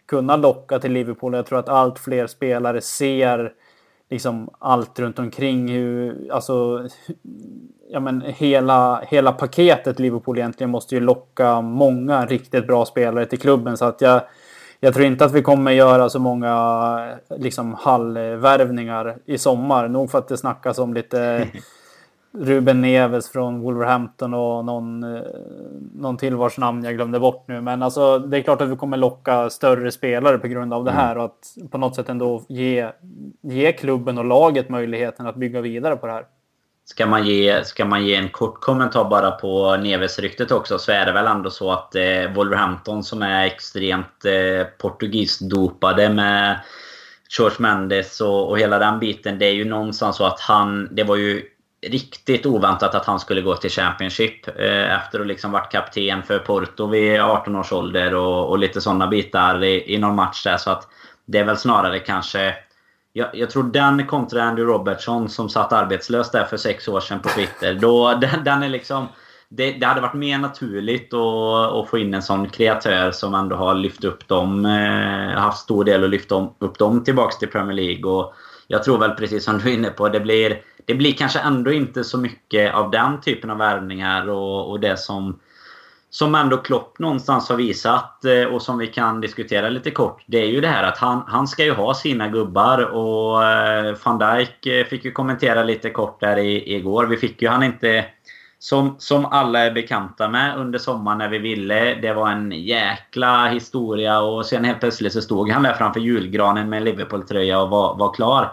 kunna 0.06 0.36
locka 0.36 0.78
till 0.78 0.92
Liverpool. 0.92 1.34
Jag 1.34 1.46
tror 1.46 1.58
att 1.58 1.68
allt 1.68 1.98
fler 1.98 2.26
spelare 2.26 2.80
ser 2.80 3.52
liksom 4.10 4.50
allt 4.58 4.98
runt 4.98 5.18
omkring. 5.18 5.68
Hur, 5.68 6.28
alltså, 6.32 6.88
ja, 7.88 8.00
men 8.00 8.20
hela, 8.20 9.00
hela 9.08 9.32
paketet 9.32 9.98
Liverpool 9.98 10.38
egentligen 10.38 10.70
måste 10.70 10.94
ju 10.94 11.00
locka 11.00 11.60
många 11.60 12.26
riktigt 12.26 12.66
bra 12.66 12.84
spelare 12.84 13.26
till 13.26 13.40
klubben. 13.40 13.76
Så 13.76 13.84
att 13.84 14.00
jag, 14.00 14.22
jag 14.80 14.94
tror 14.94 15.06
inte 15.06 15.24
att 15.24 15.32
vi 15.32 15.42
kommer 15.42 15.72
göra 15.72 16.10
så 16.10 16.18
många 16.18 17.16
liksom, 17.36 17.74
halvvärvningar 17.74 19.16
i 19.24 19.38
sommar. 19.38 19.88
Nog 19.88 20.10
för 20.10 20.18
att 20.18 20.28
det 20.28 20.36
snackas 20.36 20.78
om 20.78 20.94
lite 20.94 21.48
Ruben 22.38 22.80
Neves 22.80 23.28
från 23.30 23.60
Wolverhampton 23.60 24.34
och 24.34 24.64
någon, 24.64 25.16
eh, 25.16 25.22
någon 25.94 26.16
till 26.16 26.34
vars 26.34 26.58
namn 26.58 26.84
jag 26.84 26.94
glömde 26.94 27.20
bort 27.20 27.44
nu. 27.48 27.60
Men 27.60 27.82
alltså, 27.82 28.18
det 28.18 28.38
är 28.38 28.42
klart 28.42 28.60
att 28.60 28.68
vi 28.68 28.76
kommer 28.76 28.96
locka 28.96 29.50
större 29.50 29.92
spelare 29.92 30.38
på 30.38 30.48
grund 30.48 30.74
av 30.74 30.84
det 30.84 30.90
här 30.90 31.18
och 31.18 31.24
att 31.24 31.70
på 31.70 31.78
något 31.78 31.94
sätt 31.94 32.08
ändå 32.08 32.44
ge, 32.48 32.90
ge 33.42 33.72
klubben 33.72 34.18
och 34.18 34.24
laget 34.24 34.68
möjligheten 34.68 35.26
att 35.26 35.36
bygga 35.36 35.60
vidare 35.60 35.96
på 35.96 36.06
det 36.06 36.12
här. 36.12 36.24
Ska 36.86 37.06
man, 37.06 37.26
ge, 37.26 37.64
ska 37.64 37.84
man 37.84 38.06
ge 38.06 38.14
en 38.14 38.28
kort 38.28 38.60
kommentar 38.60 39.04
bara 39.04 39.30
på 39.30 39.76
Neves-ryktet 39.76 40.52
också 40.52 40.78
så 40.78 40.92
är 40.92 41.06
det 41.06 41.12
väl 41.12 41.26
ändå 41.26 41.50
så 41.50 41.70
att 41.70 41.94
eh, 41.94 42.32
Wolverhampton 42.34 43.04
som 43.04 43.22
är 43.22 43.46
extremt 43.46 44.24
eh, 44.24 44.66
portugisdopade 44.78 46.08
med 46.08 46.60
George 47.38 47.56
Mendes 47.58 48.20
och, 48.20 48.48
och 48.48 48.58
hela 48.58 48.78
den 48.78 48.98
biten. 48.98 49.38
Det 49.38 49.46
är 49.46 49.52
ju 49.52 49.64
någonstans 49.64 50.16
så 50.16 50.24
att 50.24 50.40
han... 50.40 50.88
Det 50.94 51.04
var 51.04 51.16
ju 51.16 51.42
riktigt 51.90 52.46
oväntat 52.46 52.94
att 52.94 53.06
han 53.06 53.20
skulle 53.20 53.40
gå 53.40 53.56
till 53.56 53.70
Championship 53.70 54.48
eh, 54.58 54.96
efter 54.96 55.20
att 55.20 55.26
liksom 55.26 55.52
varit 55.52 55.72
kapten 55.72 56.22
för 56.22 56.38
Porto 56.38 56.86
vid 56.86 57.20
18 57.20 57.56
års 57.56 57.72
ålder 57.72 58.14
och, 58.14 58.50
och 58.50 58.58
lite 58.58 58.80
sådana 58.80 59.06
bitar 59.06 59.64
i, 59.64 59.94
i 59.94 59.98
någon 59.98 60.14
match 60.14 60.44
där. 60.44 60.56
Så 60.56 60.70
att 60.70 60.88
det 61.26 61.38
är 61.38 61.44
väl 61.44 61.56
snarare 61.56 61.98
kanske... 61.98 62.54
Jag, 63.12 63.28
jag 63.32 63.50
tror 63.50 63.62
den 63.62 64.06
kontra 64.06 64.42
Andy 64.42 64.62
Robertson 64.62 65.28
som 65.28 65.48
satt 65.48 65.72
arbetslös 65.72 66.30
där 66.30 66.44
för 66.44 66.56
sex 66.56 66.88
år 66.88 67.00
sedan 67.00 67.20
på 67.20 67.28
Twitter. 67.28 67.74
Då, 67.74 68.14
den, 68.20 68.44
den 68.44 68.62
är 68.62 68.68
liksom... 68.68 69.08
Det, 69.48 69.72
det, 69.72 69.86
hade 69.86 70.00
varit 70.00 70.14
mer 70.14 70.38
naturligt 70.38 71.14
att, 71.14 71.72
att, 71.72 71.88
få 71.88 71.98
in 71.98 72.14
en 72.14 72.22
sån 72.22 72.48
kreatör 72.48 73.10
som 73.10 73.34
ändå 73.34 73.56
har 73.56 73.74
lyft 73.74 74.04
upp 74.04 74.28
dem. 74.28 74.66
Eh, 74.66 75.40
haft 75.40 75.58
stor 75.58 75.84
del 75.84 76.04
att 76.04 76.10
lyfta 76.10 76.48
upp 76.58 76.78
dem 76.78 77.04
tillbaks 77.04 77.38
till 77.38 77.48
Premier 77.48 77.76
League. 77.76 78.10
Och 78.10 78.34
jag 78.66 78.84
tror 78.84 78.98
väl 78.98 79.10
precis 79.10 79.44
som 79.44 79.58
du 79.58 79.70
är 79.70 79.74
inne 79.74 79.90
på, 79.90 80.08
det 80.08 80.20
blir 80.20 80.60
det 80.84 80.94
blir 80.94 81.12
kanske 81.12 81.38
ändå 81.38 81.72
inte 81.72 82.04
så 82.04 82.18
mycket 82.18 82.74
av 82.74 82.90
den 82.90 83.20
typen 83.20 83.50
av 83.50 83.58
värvningar 83.58 84.28
och, 84.28 84.70
och 84.70 84.80
det 84.80 84.96
som 84.96 85.38
som 86.14 86.34
ändå 86.34 86.56
Klopp 86.56 86.98
någonstans 86.98 87.48
har 87.48 87.56
visat 87.56 88.24
eh, 88.24 88.44
och 88.44 88.62
som 88.62 88.78
vi 88.78 88.86
kan 88.86 89.20
diskutera 89.20 89.68
lite 89.68 89.90
kort. 89.90 90.22
Det 90.26 90.38
är 90.38 90.46
ju 90.46 90.60
det 90.60 90.68
här 90.68 90.82
att 90.82 90.98
han, 90.98 91.22
han 91.26 91.48
ska 91.48 91.64
ju 91.64 91.72
ha 91.72 91.94
sina 91.94 92.28
gubbar 92.28 92.78
och 92.78 93.44
eh, 93.44 93.96
van 94.04 94.18
Dijk 94.18 94.66
eh, 94.66 94.86
fick 94.86 95.04
ju 95.04 95.12
kommentera 95.12 95.62
lite 95.62 95.90
kort 95.90 96.20
där 96.20 96.36
i, 96.36 96.76
igår. 96.76 97.06
Vi 97.06 97.16
fick 97.16 97.42
ju 97.42 97.48
han 97.48 97.62
inte 97.62 98.04
som, 98.58 98.94
som 98.98 99.26
alla 99.26 99.58
är 99.58 99.70
bekanta 99.70 100.28
med 100.28 100.56
under 100.58 100.78
sommaren 100.78 101.18
när 101.18 101.28
vi 101.28 101.38
ville. 101.38 101.94
Det 101.94 102.12
var 102.12 102.30
en 102.30 102.52
jäkla 102.52 103.48
historia 103.48 104.20
och 104.20 104.46
sen 104.46 104.64
helt 104.64 104.80
plötsligt 104.80 105.12
så 105.12 105.20
stod 105.20 105.50
han 105.50 105.62
där 105.62 105.72
framför 105.72 106.00
julgranen 106.00 106.68
med 106.68 106.76
en 106.76 106.84
Liverpool-tröja 106.84 107.60
och 107.60 107.70
var, 107.70 107.96
var 107.96 108.14
klar. 108.14 108.52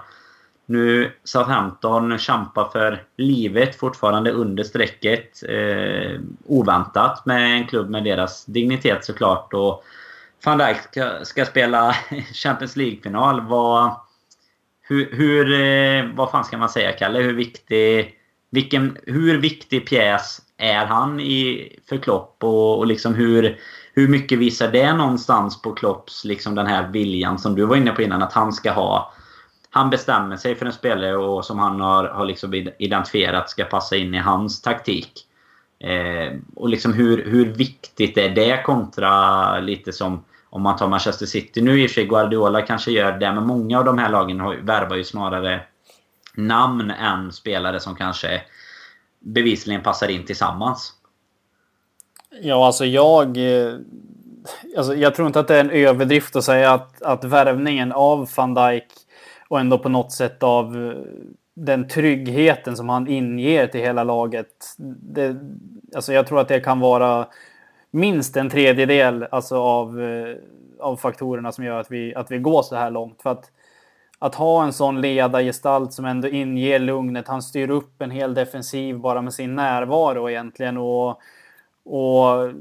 Nu 0.71 1.11
Southampton 1.23 2.17
kämpar 2.17 2.65
för 2.65 3.03
livet 3.17 3.75
fortfarande 3.75 4.31
under 4.31 4.63
strecket. 4.63 5.43
Eh, 5.49 6.19
oväntat 6.45 7.25
med 7.25 7.57
en 7.57 7.67
klubb 7.67 7.89
med 7.89 8.03
deras 8.03 8.45
dignitet 8.45 9.05
såklart. 9.05 9.53
Och 9.53 9.83
van 10.45 10.57
Dijk 10.57 10.77
ska, 10.77 11.25
ska 11.25 11.45
spela 11.45 11.95
Champions 12.33 12.75
League-final. 12.75 13.41
Vad, 13.41 13.95
hur, 14.81 15.09
hur, 15.11 15.61
eh, 15.61 16.15
vad 16.15 16.31
fan 16.31 16.45
ska 16.45 16.57
man 16.57 16.69
säga, 16.69 16.91
Kalle? 16.91 17.19
Hur 17.19 17.33
viktig, 17.33 18.15
vilken, 18.49 18.97
hur 19.05 19.37
viktig 19.37 19.87
pjäs 19.87 20.41
är 20.57 20.85
han 20.85 21.19
i, 21.19 21.69
för 21.89 21.97
Klopp? 21.97 22.43
Och, 22.43 22.77
och 22.77 22.87
liksom 22.87 23.15
hur, 23.15 23.59
hur 23.93 24.07
mycket 24.07 24.39
visar 24.39 24.71
det 24.71 24.93
någonstans 24.93 25.61
på 25.61 25.73
Klopps 25.73 26.25
liksom 26.25 26.55
den 26.55 26.67
här 26.67 26.87
viljan 26.87 27.39
som 27.39 27.55
du 27.55 27.65
var 27.65 27.75
inne 27.75 27.91
på 27.91 28.01
innan? 28.01 28.21
Att 28.21 28.33
han 28.33 28.53
ska 28.53 28.71
ha 28.71 29.13
han 29.73 29.89
bestämmer 29.89 30.37
sig 30.37 30.55
för 30.55 30.65
en 30.65 30.73
spelare 30.73 31.17
och 31.17 31.45
som 31.45 31.59
han 31.59 31.81
har, 31.81 32.03
har 32.03 32.25
liksom 32.25 32.53
identifierat 32.79 33.49
ska 33.49 33.65
passa 33.65 33.95
in 33.95 34.13
i 34.13 34.17
hans 34.17 34.61
taktik. 34.61 35.11
Eh, 35.79 36.37
och 36.55 36.69
liksom 36.69 36.93
hur, 36.93 37.25
hur 37.25 37.45
viktigt 37.45 38.17
är 38.17 38.29
det 38.29 38.63
kontra 38.63 39.59
lite 39.59 39.93
som 39.93 40.23
om 40.49 40.61
man 40.61 40.77
tar 40.77 40.87
Manchester 40.87 41.25
City. 41.25 41.61
Nu 41.61 41.81
i 41.81 41.85
och 41.85 41.89
för 41.89 41.93
sig 41.93 42.05
Guardiola 42.05 42.61
kanske 42.61 42.91
gör 42.91 43.11
det, 43.11 43.33
men 43.33 43.47
många 43.47 43.79
av 43.79 43.85
de 43.85 43.97
här 43.97 44.09
lagen 44.09 44.39
har, 44.39 44.55
värvar 44.55 44.95
ju 44.95 45.03
snarare 45.03 45.61
namn 46.33 46.91
än 46.91 47.31
spelare 47.31 47.79
som 47.79 47.95
kanske 47.95 48.41
bevisligen 49.19 49.83
passar 49.83 50.07
in 50.07 50.25
tillsammans. 50.25 50.93
Ja, 52.41 52.65
alltså 52.65 52.85
jag... 52.85 53.37
Eh, 53.37 53.73
alltså 54.77 54.95
jag 54.95 55.15
tror 55.15 55.27
inte 55.27 55.39
att 55.39 55.47
det 55.47 55.55
är 55.55 55.59
en 55.59 55.69
överdrift 55.69 56.35
att 56.35 56.43
säga 56.43 56.71
att, 56.71 57.01
att 57.01 57.23
värvningen 57.23 57.91
av 57.91 58.29
van 58.35 58.53
Dijk 58.53 58.87
och 59.51 59.59
ändå 59.59 59.77
på 59.77 59.89
något 59.89 60.11
sätt 60.11 60.43
av 60.43 60.75
eh, 60.75 60.97
den 61.53 61.87
tryggheten 61.87 62.77
som 62.77 62.89
han 62.89 63.07
inger 63.07 63.67
till 63.67 63.81
hela 63.81 64.03
laget. 64.03 64.47
Det, 64.77 65.35
alltså 65.95 66.13
jag 66.13 66.27
tror 66.27 66.39
att 66.39 66.47
det 66.47 66.59
kan 66.59 66.79
vara 66.79 67.27
minst 67.91 68.37
en 68.37 68.49
tredjedel 68.49 69.23
alltså 69.31 69.55
av, 69.55 70.01
eh, 70.01 70.35
av 70.79 70.97
faktorerna 70.97 71.51
som 71.51 71.63
gör 71.63 71.79
att 71.79 71.91
vi, 71.91 72.15
att 72.15 72.31
vi 72.31 72.37
går 72.37 72.61
så 72.61 72.75
här 72.75 72.91
långt. 72.91 73.21
För 73.21 73.29
att, 73.29 73.51
att 74.19 74.35
ha 74.35 74.63
en 74.63 74.73
sån 74.73 75.01
ledargestalt 75.01 75.93
som 75.93 76.05
ändå 76.05 76.27
inger 76.27 76.79
lugnet. 76.79 77.27
Han 77.27 77.41
styr 77.41 77.69
upp 77.69 78.01
en 78.01 78.11
hel 78.11 78.33
defensiv 78.33 78.99
bara 78.99 79.21
med 79.21 79.33
sin 79.33 79.55
närvaro 79.55 80.29
egentligen. 80.29 80.77
Och 80.77 81.21
och 81.83 82.51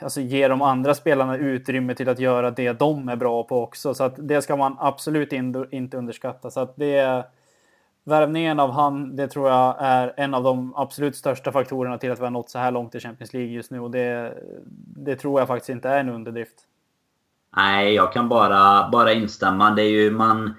alltså, 0.00 0.20
ge 0.20 0.48
de 0.48 0.62
andra 0.62 0.94
spelarna 0.94 1.36
utrymme 1.36 1.94
till 1.94 2.08
att 2.08 2.18
göra 2.18 2.50
det 2.50 2.72
de 2.72 3.08
är 3.08 3.16
bra 3.16 3.42
på 3.42 3.62
också. 3.62 3.94
Så 3.94 4.04
att 4.04 4.14
det 4.18 4.42
ska 4.42 4.56
man 4.56 4.76
absolut 4.78 5.32
in, 5.32 5.66
inte 5.70 5.96
underskatta. 5.96 6.50
Så 6.50 6.60
att 6.60 6.76
det 6.76 7.24
Värvningen 8.04 8.60
av 8.60 8.70
han, 8.70 9.16
det 9.16 9.28
tror 9.28 9.50
jag 9.50 9.76
är 9.78 10.14
en 10.16 10.34
av 10.34 10.42
de 10.42 10.74
absolut 10.76 11.16
största 11.16 11.52
faktorerna 11.52 11.98
till 11.98 12.12
att 12.12 12.18
vi 12.18 12.24
har 12.24 12.30
nått 12.30 12.50
så 12.50 12.58
här 12.58 12.70
långt 12.70 12.94
i 12.94 13.00
Champions 13.00 13.32
League 13.32 13.50
just 13.52 13.70
nu. 13.70 13.80
Och 13.80 13.90
det, 13.90 14.34
det 14.96 15.16
tror 15.16 15.40
jag 15.40 15.48
faktiskt 15.48 15.68
inte 15.68 15.88
är 15.88 16.00
en 16.00 16.08
underdrift. 16.08 16.54
Nej, 17.56 17.94
jag 17.94 18.12
kan 18.12 18.28
bara, 18.28 18.88
bara 18.90 19.12
instämma. 19.12 19.70
Det 19.70 19.82
är 19.82 19.90
ju 19.90 20.10
man 20.10 20.54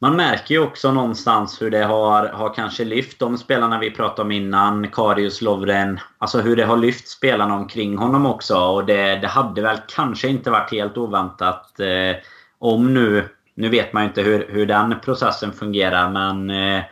man 0.00 0.16
märker 0.16 0.54
ju 0.54 0.60
också 0.60 0.92
någonstans 0.92 1.62
hur 1.62 1.70
det 1.70 1.84
har, 1.84 2.28
har 2.28 2.54
kanske 2.54 2.84
lyft 2.84 3.18
de 3.18 3.38
spelarna 3.38 3.78
vi 3.78 3.90
pratade 3.90 4.22
om 4.22 4.32
innan. 4.32 4.90
Karius, 4.90 5.42
Lovren. 5.42 6.00
Alltså 6.18 6.40
hur 6.40 6.56
det 6.56 6.64
har 6.64 6.76
lyft 6.76 7.08
spelarna 7.08 7.54
omkring 7.54 7.98
honom 7.98 8.26
också. 8.26 8.58
Och 8.58 8.84
det, 8.84 9.16
det 9.16 9.28
hade 9.28 9.62
väl 9.62 9.78
kanske 9.88 10.28
inte 10.28 10.50
varit 10.50 10.70
helt 10.70 10.96
oväntat. 10.96 11.80
Eh, 11.80 12.16
om 12.58 12.94
nu... 12.94 13.28
Nu 13.54 13.68
vet 13.68 13.92
man 13.92 14.02
ju 14.02 14.08
inte 14.08 14.22
hur, 14.22 14.46
hur 14.48 14.66
den 14.66 14.94
processen 15.04 15.52
fungerar 15.52 16.10
men... 16.10 16.50
Eh, 16.50 16.84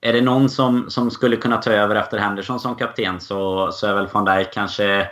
är 0.00 0.12
det 0.12 0.20
någon 0.20 0.48
som, 0.48 0.90
som 0.90 1.10
skulle 1.10 1.36
kunna 1.36 1.56
ta 1.56 1.72
över 1.72 1.96
efter 1.96 2.18
Henderson 2.18 2.60
som 2.60 2.74
kapten 2.74 3.20
så, 3.20 3.72
så 3.72 3.86
är 3.86 3.94
väl 3.94 4.08
van 4.12 4.24
Dijk 4.24 4.52
kanske 4.52 5.08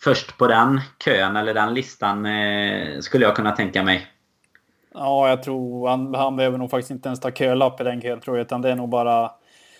först 0.00 0.38
på 0.38 0.46
den 0.46 0.80
kön 1.04 1.36
eller 1.36 1.54
den 1.54 1.74
listan 1.74 2.26
eh, 2.26 3.00
skulle 3.00 3.24
jag 3.24 3.36
kunna 3.36 3.52
tänka 3.52 3.82
mig. 3.82 4.13
Ja, 4.94 5.28
jag 5.28 5.42
tror 5.42 5.88
han, 5.88 6.14
han 6.14 6.36
behöver 6.36 6.58
nog 6.58 6.70
faktiskt 6.70 6.90
inte 6.90 7.08
ens 7.08 7.20
ta 7.20 7.30
kölapp 7.30 7.80
i 7.80 7.84
den 7.84 8.00
kön 8.00 8.20
tror 8.20 8.36
jag, 8.36 8.44
utan 8.44 8.62
det 8.62 8.70
är 8.70 8.76
nog 8.76 8.88
bara... 8.88 9.30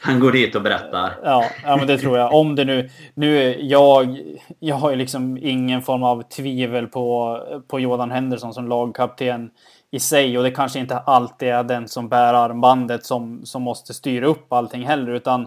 Han 0.01 0.21
går 0.21 0.33
dit 0.33 0.55
och 0.55 0.63
berättar. 0.63 1.13
Ja, 1.23 1.45
ja 1.65 1.77
men 1.77 1.87
det 1.87 1.99
tror 1.99 2.19
jag. 2.19 2.35
Om 2.35 2.55
det 2.55 2.65
nu... 2.65 2.91
nu 3.15 3.61
jag, 3.61 4.21
jag 4.59 4.77
har 4.77 4.91
ju 4.91 4.97
liksom 4.97 5.39
ingen 5.43 5.83
form 5.83 6.03
av 6.03 6.23
tvivel 6.23 6.87
på, 6.87 7.39
på 7.69 7.81
Jordan 7.81 8.11
Henderson 8.11 8.55
som 8.55 8.69
lagkapten 8.69 9.51
i 9.91 10.01
sig. 10.01 10.39
Och 10.39 10.45
det 10.45 10.51
kanske 10.51 10.79
inte 10.79 10.99
alltid 10.99 11.49
är 11.49 11.63
den 11.63 11.89
som 11.89 12.09
bär 12.09 12.35
armbandet 12.35 13.05
som, 13.05 13.47
som 13.47 13.63
måste 13.63 13.95
styra 13.95 14.27
upp 14.27 14.53
allting 14.53 14.87
heller. 14.87 15.13
Utan 15.13 15.47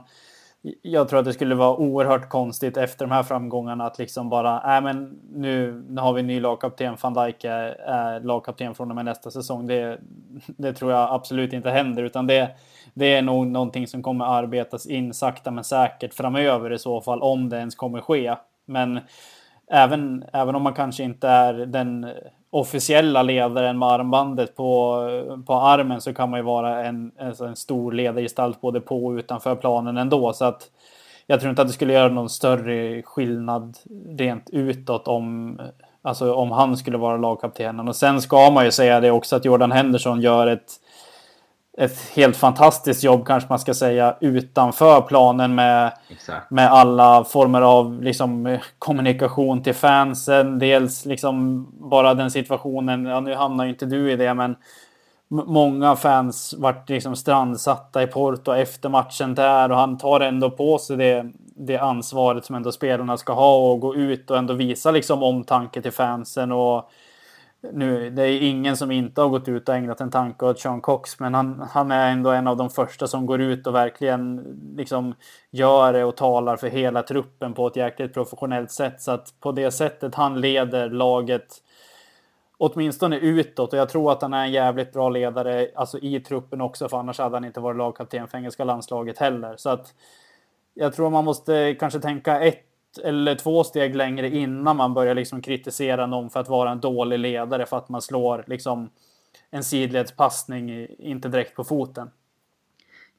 jag 0.82 1.10
tror 1.10 1.20
att 1.20 1.26
det 1.26 1.34
skulle 1.34 1.56
vara 1.56 1.78
oerhört 1.78 2.30
konstigt 2.30 2.78
efter 2.78 3.06
de 3.06 3.12
här 3.12 3.24
framgångarna 3.24 3.86
att 3.86 3.98
liksom 3.98 4.30
bara, 4.30 4.68
nej 4.68 4.82
men 4.82 5.20
nu, 5.34 5.84
nu 5.90 6.02
har 6.02 6.14
vi 6.14 6.20
en 6.20 6.28
ny 6.28 6.40
lagkapten, 6.40 6.98
van 7.02 7.14
Dijk 7.14 7.44
är, 7.44 7.68
är 7.80 8.20
lagkapten 8.20 8.76
från 8.76 8.90
och 8.90 8.96
med 8.96 9.06
nästa 9.06 9.32
säsong. 9.32 9.68
Det, 9.68 10.00
det 10.58 10.74
tror 10.74 10.92
jag 10.92 11.14
absolut 11.14 11.54
inte 11.54 11.70
händer, 11.70 12.04
utan 12.04 12.28
det, 12.28 12.50
det 12.94 13.16
är 13.16 13.22
nog 13.22 13.48
någonting 13.48 13.88
som 13.88 14.04
kommer 14.04 14.26
arbetas 14.26 14.88
in 14.88 15.14
sakta 15.14 15.52
men 15.52 15.64
säkert 15.64 16.14
framöver 16.14 16.74
i 16.74 16.80
så 16.80 17.02
fall, 17.02 17.22
om 17.22 17.50
det 17.50 17.58
ens 17.58 17.76
kommer 17.76 18.02
ske. 18.02 18.36
Men 18.66 19.00
även, 19.72 20.26
även 20.34 20.56
om 20.56 20.64
man 20.64 20.74
kanske 20.74 21.04
inte 21.04 21.28
är 21.28 21.54
den 21.54 22.08
officiella 22.50 23.24
ledaren 23.24 23.80
med 23.80 23.90
armbandet 23.90 24.56
på, 24.56 25.02
på 25.48 25.54
armen 25.54 26.02
så 26.02 26.14
kan 26.14 26.30
man 26.30 26.40
ju 26.40 26.44
vara 26.44 26.86
en, 26.86 27.12
alltså 27.20 27.46
en 27.46 27.56
stor 27.56 27.92
ledargestalt 27.92 28.62
både 28.62 28.82
på 28.82 29.06
och 29.06 29.12
utanför 29.12 29.56
planen 29.56 29.98
ändå. 29.98 30.34
Så 30.34 30.46
att 30.46 30.70
jag 31.26 31.40
tror 31.40 31.50
inte 31.50 31.62
att 31.62 31.68
det 31.68 31.74
skulle 31.74 31.94
göra 31.94 32.14
någon 32.14 32.30
större 32.30 33.02
skillnad 33.02 33.78
rent 34.18 34.50
utåt 34.50 35.08
om, 35.08 35.60
alltså 36.02 36.34
om 36.34 36.52
han 36.52 36.78
skulle 36.78 36.98
vara 36.98 37.18
lagkaptenen. 37.18 37.88
Och 37.88 37.96
sen 37.96 38.22
ska 38.22 38.50
man 38.50 38.66
ju 38.66 38.72
säga 38.72 39.00
det 39.00 39.12
också 39.12 39.36
att 39.36 39.46
Jordan 39.46 39.72
Henderson 39.72 40.22
gör 40.22 40.48
ett, 40.48 40.72
ett 41.78 42.10
helt 42.16 42.38
fantastiskt 42.38 43.04
jobb 43.04 43.28
kanske 43.28 43.50
man 43.50 43.60
ska 43.60 43.74
säga 43.74 44.16
utanför 44.22 45.02
planen 45.02 45.56
med, 45.56 45.92
med 46.50 46.72
alla 46.72 47.24
former 47.24 47.62
av 47.62 48.04
liksom, 48.04 48.58
kommunikation 48.80 49.64
till 49.64 49.74
fansen. 49.74 50.60
Dels 50.60 51.06
liksom 51.06 51.68
bara 51.90 52.14
den 52.14 52.32
situationen, 52.32 53.06
ja 53.06 53.20
nu 53.20 53.36
hamnar 53.36 53.64
ju 53.64 53.70
inte 53.70 53.86
du 53.86 54.12
i 54.12 54.16
det 54.16 54.34
men 54.34 54.56
många 55.30 55.96
fans 55.96 56.56
vart 56.58 56.90
liksom 56.90 57.16
strandsatta 57.16 58.04
i 58.04 58.08
Porto 58.08 58.52
efter 58.52 58.90
matchen 58.90 59.36
där 59.36 59.72
och 59.72 59.78
han 59.78 59.98
tar 59.98 60.20
ändå 60.20 60.50
på 60.50 60.78
sig 60.78 60.98
det, 60.98 61.32
det 61.56 61.78
ansvaret 61.78 62.46
som 62.46 62.56
ändå 62.56 62.72
spelarna 62.72 63.18
ska 63.18 63.34
ha 63.34 63.72
och 63.72 63.80
gå 63.80 63.96
ut 63.96 64.32
och 64.32 64.38
ändå 64.38 64.54
visa 64.54 64.92
liksom 64.92 65.24
omtanke 65.24 65.82
till 65.82 65.92
fansen 65.92 66.52
och 66.52 66.90
nu, 67.74 68.10
det 68.10 68.24
är 68.24 68.42
ingen 68.42 68.78
som 68.78 68.92
inte 68.92 69.22
har 69.22 69.30
gått 69.30 69.48
ut 69.48 69.70
och 69.70 69.76
ägnat 69.76 70.02
en 70.02 70.12
tanke 70.12 70.46
åt 70.46 70.60
Sean 70.60 70.82
Cox, 70.82 71.20
men 71.20 71.34
han, 71.34 71.68
han 71.72 71.92
är 71.92 72.12
ändå 72.12 72.30
en 72.30 72.48
av 72.48 72.58
de 72.58 72.70
första 72.70 73.08
som 73.08 73.26
går 73.26 73.42
ut 73.42 73.68
och 73.68 73.76
verkligen 73.76 74.44
liksom 74.78 75.16
gör 75.52 75.94
det 75.94 76.04
och 76.04 76.16
talar 76.16 76.58
för 76.58 76.68
hela 76.68 77.04
truppen 77.04 77.54
på 77.54 77.68
ett 77.68 77.76
jäkligt 77.76 78.14
professionellt 78.14 78.72
sätt. 78.72 79.02
Så 79.02 79.12
att 79.12 79.34
på 79.40 79.52
det 79.52 79.72
sättet 79.72 80.16
han 80.16 80.42
leder 80.42 80.90
laget 80.90 81.62
åtminstone 82.58 83.18
utåt 83.18 83.74
och 83.74 83.80
jag 83.80 83.90
tror 83.90 84.12
att 84.12 84.22
han 84.22 84.34
är 84.34 84.46
en 84.46 84.52
jävligt 84.52 84.94
bra 84.94 85.10
ledare 85.10 85.68
alltså 85.76 85.98
i 85.98 86.20
truppen 86.20 86.62
också 86.62 86.90
för 86.90 86.98
annars 86.98 87.20
hade 87.20 87.36
han 87.36 87.46
inte 87.46 87.60
varit 87.60 87.78
lagkapten 87.78 88.28
för 88.28 88.38
engelska 88.38 88.64
landslaget 88.64 89.18
heller. 89.18 89.56
Så 89.58 89.70
att 89.70 89.94
jag 90.74 90.94
tror 90.94 91.10
man 91.10 91.26
måste 91.26 91.76
kanske 91.80 92.00
tänka 92.00 92.42
ett 92.42 92.67
eller 93.00 93.36
två 93.36 93.64
steg 93.64 93.96
längre 93.96 94.30
innan 94.30 94.78
man 94.78 94.94
börjar 94.94 95.16
liksom 95.16 95.42
kritisera 95.42 96.06
någon 96.06 96.30
för 96.30 96.40
att 96.40 96.50
vara 96.50 96.72
en 96.72 96.80
dålig 96.80 97.20
ledare 97.20 97.66
för 97.66 97.78
att 97.78 97.90
man 97.90 98.02
slår 98.02 98.44
liksom 98.48 98.90
en 99.52 99.64
sidledspassning 99.64 100.88
inte 101.00 101.30
direkt 101.30 101.56
på 101.56 101.64
foten. 101.64 102.10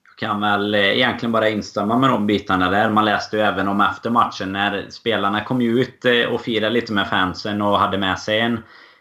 Jag 0.04 0.28
kan 0.28 0.40
väl 0.40 0.74
eh, 0.74 0.80
egentligen 0.80 1.32
bara 1.32 1.48
instämma 1.48 1.98
med 1.98 2.10
de 2.10 2.26
bitarna 2.26 2.70
där. 2.70 2.90
Man 2.90 3.04
läste 3.04 3.36
ju 3.36 3.42
även 3.42 3.68
om 3.68 3.80
efter 3.80 4.10
matchen 4.10 4.52
när 4.52 4.86
spelarna 4.90 5.44
kom 5.44 5.60
ut 5.60 6.04
eh, 6.04 6.34
och 6.34 6.40
firade 6.40 6.72
lite 6.72 6.92
med 6.92 7.08
fansen 7.08 7.62
och 7.62 7.78
hade 7.78 7.98
med 7.98 8.18
sig 8.18 8.40
en 8.40 8.60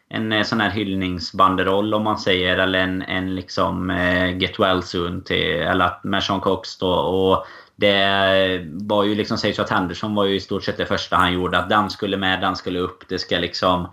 en 0.10 0.32
eh, 0.32 0.44
sån 0.44 0.62
här 0.62 0.70
hyllningsbanderoll 0.70 1.94
om 1.94 2.04
man 2.04 2.18
säger. 2.18 2.58
Eller 2.58 2.80
en, 2.80 3.02
en 3.02 3.36
liksom 3.36 3.90
eh, 3.90 4.38
Get 4.38 4.60
Well 4.60 4.84
Soon 4.84 5.24
till, 5.24 5.54
eller 5.54 5.92
med 6.04 6.24
Sean 6.24 6.40
Cox 6.40 6.78
då. 6.78 6.94
Och 6.94 7.46
det 7.78 8.68
var 8.72 9.04
ju 9.04 9.16
liksom, 9.16 9.38
sägs 9.38 9.60
att 9.60 9.70
Henderson 9.70 10.16
var 10.16 10.26
ju 10.26 10.36
i 10.36 10.40
stort 10.40 10.64
sett 10.64 10.78
det 10.78 10.86
första 10.86 11.16
han 11.16 11.34
gjorde. 11.34 11.58
Att 11.58 11.70
den 11.70 11.90
skulle 11.90 12.18
med, 12.18 12.42
den 12.42 12.56
skulle 12.56 12.80
upp. 12.80 13.04
Det 13.08 13.20
ska 13.20 13.38
liksom... 13.38 13.88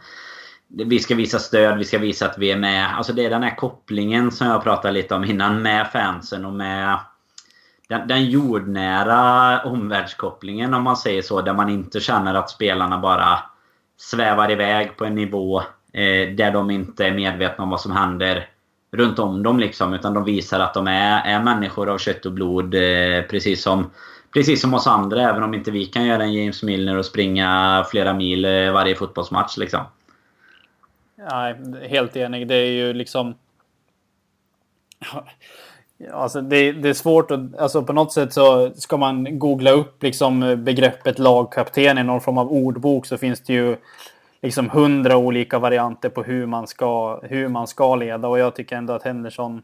Vi 0.69 0.99
ska 0.99 1.15
visa 1.15 1.39
stöd, 1.39 1.79
vi 1.79 1.85
ska 1.85 1.99
visa 1.99 2.27
att 2.27 2.39
vi 2.39 2.51
är 2.51 2.57
med. 2.57 2.97
Alltså 2.97 3.13
det 3.13 3.25
är 3.25 3.31
den 3.31 3.43
här 3.43 3.57
kopplingen 3.57 4.31
som 4.31 4.47
jag 4.47 4.63
pratade 4.63 4.95
lite 4.95 5.15
om 5.15 5.25
innan 5.25 5.63
med 5.63 5.91
fansen 5.93 6.45
och 6.45 6.53
med... 6.53 6.99
Den, 7.89 8.09
den 8.09 8.25
jordnära 8.31 9.61
omvärldskopplingen 9.65 10.75
om 10.75 10.83
man 10.83 10.97
säger 10.97 11.23
så. 11.23 11.41
Där 11.43 11.55
man 11.55 11.69
inte 11.69 12.01
känner 12.01 12.35
att 12.35 12.51
spelarna 12.51 12.99
bara 12.99 13.39
svävar 13.97 14.51
iväg 14.51 14.97
på 14.97 15.05
en 15.05 15.15
nivå 15.15 15.63
Eh, 15.95 16.35
där 16.35 16.51
de 16.51 16.71
inte 16.71 17.07
är 17.07 17.15
medvetna 17.15 17.65
om 17.65 17.71
vad 17.71 17.81
som 17.81 17.93
händer 17.93 18.49
runt 18.97 19.19
om 19.19 19.43
dem. 19.43 19.59
Liksom, 19.59 19.95
utan 19.95 20.15
de 20.15 20.25
visar 20.25 20.61
att 20.61 20.75
de 20.75 20.87
är, 20.87 21.23
är 21.27 21.43
människor 21.43 21.89
av 21.89 21.99
kött 21.99 22.27
och 22.27 22.33
blod. 22.33 22.75
Eh, 22.75 23.23
precis, 23.31 23.63
som, 23.63 23.91
precis 24.35 24.61
som 24.61 24.75
oss 24.75 24.87
andra. 24.87 25.31
Även 25.31 25.43
om 25.43 25.55
inte 25.55 25.71
vi 25.71 25.87
kan 25.87 26.07
göra 26.07 26.23
en 26.23 26.33
James 26.33 26.63
Milner 26.63 26.97
och 26.97 27.07
springa 27.07 27.85
flera 27.91 28.15
mil 28.15 28.45
eh, 28.45 28.73
varje 28.73 28.95
fotbollsmatch. 28.95 29.57
Liksom. 29.57 29.81
Nej, 31.31 31.57
helt 31.89 32.17
enig. 32.17 32.49
Det 32.49 32.55
är 32.55 32.71
ju 32.71 32.93
liksom... 32.93 33.35
Alltså 36.13 36.41
det, 36.41 36.73
det, 36.73 36.89
är 36.89 36.95
svårt 36.95 37.31
att, 37.31 37.57
alltså 37.59 37.83
på 37.83 37.93
något 37.93 38.13
sätt 38.13 38.33
så 38.33 38.71
ska 38.75 38.97
man 38.97 39.39
googla 39.39 39.71
upp 39.71 40.03
liksom 40.03 40.65
begreppet 40.65 41.19
lagkapten 41.19 41.99
i 41.99 42.03
någon 42.03 42.21
form 42.21 42.39
av 42.39 42.53
ordbok 42.53 43.07
så 43.07 43.19
finns 43.19 43.41
det 43.41 43.53
ju 43.53 43.77
liksom 44.45 44.71
hundra 44.71 45.17
olika 45.17 45.59
varianter 45.59 46.09
på 46.09 46.23
hur 46.23 46.47
man, 46.47 46.67
ska, 46.67 47.21
hur 47.23 47.49
man 47.49 47.67
ska 47.67 47.97
leda. 47.97 48.29
Och 48.29 48.39
jag 48.39 48.55
tycker 48.55 48.77
ändå 48.77 48.93
att 48.93 49.03
Henderson 49.03 49.63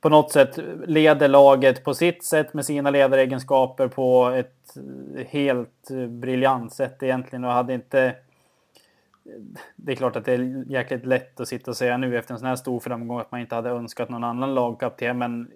på 0.00 0.08
något 0.08 0.32
sätt 0.32 0.58
leder 0.86 1.28
laget 1.28 1.84
på 1.84 1.94
sitt 1.94 2.24
sätt 2.24 2.54
med 2.54 2.64
sina 2.64 2.90
ledaregenskaper 2.90 3.88
på 3.88 4.28
ett 4.28 4.76
helt 5.28 5.90
briljant 6.08 6.72
sätt 6.72 7.02
egentligen. 7.02 7.44
Och 7.44 7.52
hade 7.52 7.74
inte 7.74 8.14
det 9.76 9.92
är 9.92 9.96
klart 9.96 10.16
att 10.16 10.24
det 10.24 10.32
är 10.32 10.64
jäkligt 10.68 11.06
lätt 11.06 11.40
att 11.40 11.48
sitta 11.48 11.70
och 11.70 11.76
säga 11.76 11.96
nu 11.96 12.18
efter 12.18 12.34
en 12.34 12.38
sån 12.38 12.48
här 12.48 12.56
stor 12.56 12.80
framgång 12.80 13.20
att 13.20 13.32
man 13.32 13.40
inte 13.40 13.54
hade 13.54 13.70
önskat 13.70 14.08
någon 14.08 14.24
annan 14.24 14.54
lagkapten. 14.54 15.18
Men 15.18 15.50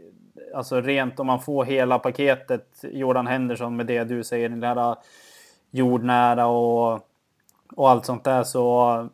alltså 0.55 0.81
rent 0.81 1.21
om 1.21 1.27
man 1.27 1.41
får 1.41 1.65
hela 1.65 1.99
paketet 1.99 2.67
Jordan 2.83 3.27
Henderson 3.27 3.77
med 3.77 3.87
det 3.87 4.05
du 4.05 4.25
säger, 4.25 4.49
den 4.49 4.61
där 4.61 4.97
jordnära 5.71 6.47
och 6.47 7.03
och 7.77 7.91
allt 7.91 8.07
sånt 8.07 8.25
där 8.25 8.43
så 8.43 9.09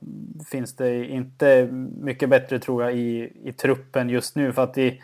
finns 0.50 0.76
det 0.76 1.06
inte 1.06 1.68
mycket 2.00 2.28
bättre 2.28 2.58
tror 2.58 2.82
jag 2.82 2.94
i, 2.94 3.32
i 3.44 3.52
truppen 3.52 4.08
just 4.08 4.36
nu. 4.36 4.52
För 4.52 4.62
att 4.62 4.74
det, 4.74 4.98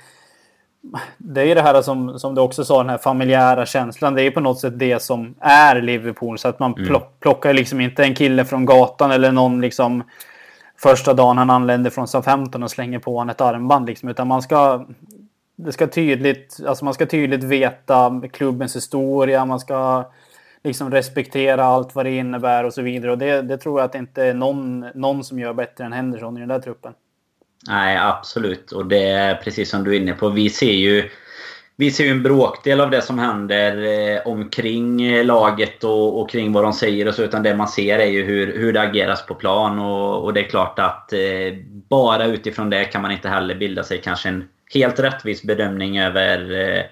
det 1.19 1.51
är 1.51 1.55
det 1.55 1.63
här 1.63 1.83
som, 1.83 2.19
som 2.19 2.35
du 2.35 2.41
också 2.41 2.65
sa, 2.65 2.79
den 2.79 2.91
här 2.91 2.99
familjära 2.99 3.67
känslan. 3.67 4.15
Det 4.15 4.23
är 4.23 4.31
på 4.31 4.41
något 4.41 4.61
sätt 4.61 4.79
det 4.79 5.03
som 5.03 5.35
är 5.41 5.83
Liverpool. 5.83 6.39
Så 6.39 6.49
att 6.49 6.59
man 6.59 6.75
mm. 6.75 7.01
plockar 7.21 7.53
liksom 7.53 7.81
inte 7.81 8.03
en 8.03 8.15
kille 8.15 8.45
från 8.45 8.67
gatan 8.67 9.11
eller 9.11 9.33
någon 9.33 9.61
liksom 9.61 10.03
första 10.77 11.15
dagen 11.15 11.39
han 11.39 11.51
anländer 11.51 11.91
från 11.91 12.09
Southampton 12.09 12.63
och 12.63 12.71
slänger 12.71 12.99
på 12.99 13.17
honom 13.17 13.31
ett 13.31 13.41
armband. 13.41 13.87
Liksom, 13.87 14.09
utan 14.09 14.29
man 14.29 14.43
ska, 14.43 14.87
det 15.57 15.73
ska 15.73 15.87
tydligt, 15.87 16.61
alltså 16.67 16.85
man 16.85 16.95
ska 16.95 17.07
tydligt 17.07 17.45
veta 17.45 18.23
klubbens 18.33 18.77
historia. 18.77 19.45
Man 19.45 19.61
ska 19.61 20.05
liksom 20.65 20.91
respektera 20.91 21.65
allt 21.65 21.95
vad 21.95 22.07
det 22.07 22.11
innebär 22.11 22.65
och 22.65 22.75
så 22.75 22.83
vidare. 22.83 23.13
Och 23.13 23.19
det, 23.19 23.43
det 23.43 23.59
tror 23.59 23.81
jag 23.81 23.85
att 23.85 23.93
det 23.93 23.99
inte 23.99 24.23
är 24.25 24.35
någon, 24.35 24.81
någon 24.95 25.25
som 25.25 25.39
gör 25.39 25.53
bättre 25.53 25.85
än 25.85 25.93
Henderson 25.93 26.37
i 26.37 26.41
den 26.41 26.49
där 26.49 26.61
truppen. 26.61 26.93
Nej, 27.69 27.97
absolut. 27.97 28.73
Och 28.73 28.87
det 28.87 29.09
är 29.09 29.35
precis 29.35 29.71
som 29.71 29.85
du 29.85 29.97
är 29.97 30.01
inne 30.01 30.13
på. 30.13 30.29
Vi 30.29 30.51
ser 30.51 30.73
ju 30.73 31.11
vi 31.81 31.91
ser 31.91 32.05
ju 32.05 32.11
en 32.11 32.23
bråkdel 32.23 32.81
av 32.81 32.91
det 32.91 33.03
som 33.03 33.19
händer 33.19 33.83
eh, 33.83 34.21
omkring 34.27 35.03
eh, 35.03 35.25
laget 35.25 35.85
och, 35.85 36.21
och, 36.21 36.31
kring 36.31 36.53
vad 36.53 36.65
de 36.65 36.73
säger 36.73 37.09
och 37.09 37.15
så. 37.15 37.23
Utan 37.23 37.43
det 37.43 37.55
man 37.55 37.69
ser 37.69 37.99
är 37.99 38.07
ju 38.07 38.25
hur, 38.25 38.59
hur 38.59 38.73
det 38.73 38.81
ageras 38.81 39.27
på 39.27 39.35
plan. 39.35 39.79
Och, 39.79 40.25
och 40.25 40.35
det 40.35 40.41
är 40.41 40.49
klart 40.49 40.79
att 40.79 41.13
eh, 41.13 41.55
bara 41.89 42.27
utifrån 42.27 42.71
det 42.71 42.85
kan 42.85 43.03
man 43.03 43.11
inte 43.11 43.29
heller 43.29 43.55
bilda 43.55 43.85
sig 43.85 44.01
kanske 44.01 44.29
en 44.29 44.49
helt 44.75 44.99
rättvis 44.99 45.43
bedömning 45.43 45.99
över, 45.99 46.53
eh, 46.53 46.85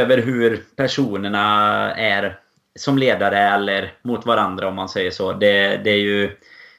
över 0.00 0.18
hur 0.18 0.62
personerna 0.76 1.44
är 1.94 2.38
som 2.78 2.98
ledare 2.98 3.38
eller 3.38 3.92
mot 4.02 4.26
varandra 4.26 4.68
om 4.68 4.74
man 4.74 4.88
säger 4.88 5.10
så. 5.10 5.32
Det, 5.32 5.76
det 5.84 5.90
är 5.90 6.00
ju 6.00 6.36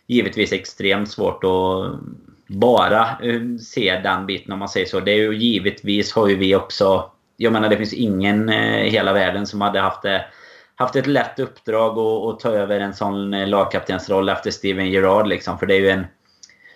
givetvis 0.08 0.54
extremt 0.54 1.12
svårt 1.12 1.44
att 1.44 2.00
bara 2.48 3.02
eh, 3.02 3.42
se 3.62 4.00
den 4.04 4.26
biten 4.26 4.54
om 4.54 4.60
man 4.60 4.70
säger 4.70 4.86
så. 4.86 5.00
Det 5.00 5.12
är 5.12 5.18
ju 5.18 5.36
givetvis 5.36 6.14
har 6.14 6.28
ju 6.28 6.36
vi 6.36 6.56
också... 6.56 7.12
Jag 7.38 7.54
menar 7.54 7.70
det 7.70 7.78
finns 7.78 7.94
ingen 7.94 8.50
eh, 8.50 8.86
i 8.86 8.90
hela 8.90 9.14
världen 9.14 9.48
som 9.48 9.62
hade 9.62 9.80
haft 9.80 10.02
det 10.02 10.26
haft 10.76 10.96
ett 10.96 11.08
lätt 11.08 11.40
uppdrag 11.40 12.00
att 12.00 12.40
ta 12.40 12.50
över 12.50 12.80
en 12.80 12.94
sån 12.94 13.50
lagkaptensroll 13.50 14.30
efter 14.30 14.52
Steven 14.52 14.92
Gerrard. 14.92 15.28
Liksom. 15.28 15.60
För 15.60 15.66
det 15.66 15.76
är 15.76 15.80
ju 15.80 15.90
en 15.90 16.06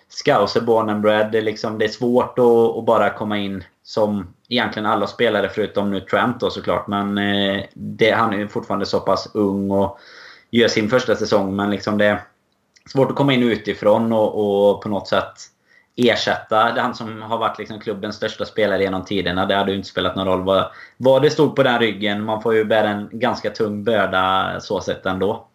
scouser 0.08 0.60
born 0.60 0.90
and 0.90 1.00
bred. 1.00 1.32
Det, 1.32 1.40
liksom, 1.40 1.78
det 1.78 1.84
är 1.84 1.88
svårt 1.88 2.38
att, 2.38 2.76
att, 2.78 2.84
bara 2.84 3.10
komma 3.10 3.38
in 3.38 3.64
som 3.82 4.34
egentligen 4.50 4.86
alla 4.86 5.06
spelare 5.06 5.48
förutom 5.48 5.90
nu 5.90 6.00
Trent 6.00 6.40
då 6.40 6.50
såklart. 6.50 6.86
Men 6.86 7.18
eh, 7.18 7.64
det, 7.74 8.10
han 8.10 8.32
är 8.32 8.38
ju 8.38 8.48
fortfarande 8.48 8.86
så 8.86 9.00
pass 9.00 9.30
ung 9.34 9.70
och 9.70 9.98
gör 10.50 10.68
sin 10.68 10.90
första 10.90 11.16
säsong. 11.16 11.56
Men 11.56 11.70
liksom 11.70 11.98
det 11.98 12.06
är 12.06 12.22
svårt 12.92 13.10
att 13.10 13.16
komma 13.16 13.32
in 13.32 13.42
utifrån 13.42 14.12
och, 14.12 14.70
och 14.70 14.82
på 14.82 14.88
något 14.88 15.08
sätt 15.08 15.32
ersätta 15.96 16.56
han 16.56 16.94
som 16.94 17.22
har 17.22 17.38
varit 17.38 17.58
liksom 17.58 17.80
klubbens 17.80 18.16
största 18.16 18.44
spelare 18.44 18.82
genom 18.82 19.04
tiderna. 19.04 19.46
Det 19.46 19.54
hade 19.54 19.70
ju 19.70 19.76
inte 19.76 19.88
spelat 19.88 20.16
någon 20.16 20.26
roll 20.26 20.42
vad, 20.42 20.70
vad 20.96 21.22
det 21.22 21.30
stod 21.30 21.56
på 21.56 21.62
den 21.62 21.78
ryggen. 21.78 22.24
Man 22.24 22.42
får 22.42 22.54
ju 22.54 22.64
bära 22.64 22.88
en 22.88 23.08
ganska 23.12 23.50
tung 23.50 23.84
börda 23.84 24.56
så 24.60 24.80
sett 24.80 25.06
ändå. 25.06 25.46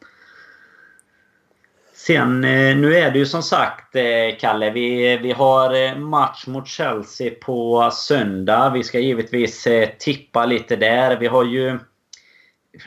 Sen 2.07 2.43
eh, 2.43 2.77
nu 2.77 2.95
är 2.95 3.11
det 3.11 3.19
ju 3.19 3.25
som 3.25 3.43
sagt 3.43 3.95
eh, 3.95 4.37
Kalle, 4.39 4.69
vi, 4.71 5.17
vi 5.17 5.31
har 5.31 5.85
eh, 5.85 5.97
match 5.97 6.47
mot 6.47 6.67
Chelsea 6.67 7.31
på 7.41 7.89
söndag. 7.93 8.69
Vi 8.69 8.83
ska 8.83 8.99
givetvis 8.99 9.67
tippa 9.99 10.45
lite 10.45 10.75
där. 10.75 11.17
Vi 11.17 11.27
har 11.27 11.43
ju 11.43 11.79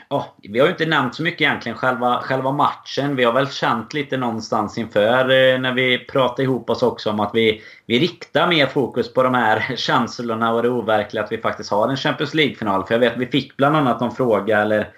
oh, 0.09 0.25
vi 0.37 0.59
har 0.59 0.67
ju 0.67 0.71
inte 0.71 0.85
nämnt 0.85 1.15
så 1.15 1.23
mycket 1.23 1.41
egentligen 1.41 1.77
själva, 1.77 2.21
själva 2.21 2.51
matchen. 2.51 3.15
Vi 3.15 3.23
har 3.23 3.33
väl 3.33 3.49
känt 3.49 3.93
lite 3.93 4.17
någonstans 4.17 4.77
inför 4.77 5.57
när 5.57 5.73
vi 5.73 5.97
pratade 5.97 6.43
ihop 6.43 6.69
oss 6.69 6.83
också 6.83 7.09
om 7.09 7.19
att 7.19 7.31
vi, 7.33 7.61
vi 7.85 7.99
riktar 7.99 8.47
mer 8.47 8.65
fokus 8.65 9.13
på 9.13 9.23
de 9.23 9.33
här 9.33 9.75
känslorna 9.75 10.53
och 10.53 10.63
det 10.63 10.69
overkliga 10.69 11.23
att 11.23 11.31
vi 11.31 11.37
faktiskt 11.37 11.71
har 11.71 11.89
en 11.89 11.97
Champions 11.97 12.33
League-final. 12.33 12.85
För 12.87 12.93
jag 12.93 12.99
vet 12.99 13.13
att 13.13 13.19
vi 13.19 13.27
fick 13.27 13.57
bland 13.57 13.75
annat 13.75 13.99
någon 13.99 14.15
fråga 14.15 14.61
eller 14.61 14.89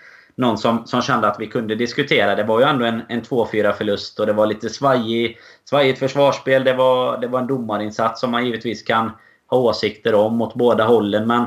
någon 0.41 0.57
som, 0.57 0.85
som 0.85 1.01
kände 1.01 1.27
att 1.27 1.39
vi 1.39 1.47
kunde 1.47 1.75
diskutera. 1.75 2.35
Det 2.35 2.43
var 2.43 2.59
ju 2.59 2.65
ändå 2.65 2.85
en, 2.85 3.01
en 3.09 3.21
2-4 3.21 3.73
förlust 3.73 4.19
och 4.19 4.25
det 4.25 4.33
var 4.33 4.45
lite 4.45 4.69
svajig, 4.69 5.37
svajigt 5.65 5.99
försvarsspel. 5.99 6.63
Det 6.63 6.73
var, 6.73 7.17
det 7.17 7.27
var 7.27 7.39
en 7.39 7.47
domarinsats 7.47 8.21
som 8.21 8.31
man 8.31 8.45
givetvis 8.45 8.83
kan 8.83 9.11
ha 9.47 9.57
åsikter 9.57 10.15
om 10.15 10.41
åt 10.41 10.53
båda 10.53 10.83
hållen. 10.83 11.27
Men 11.27 11.41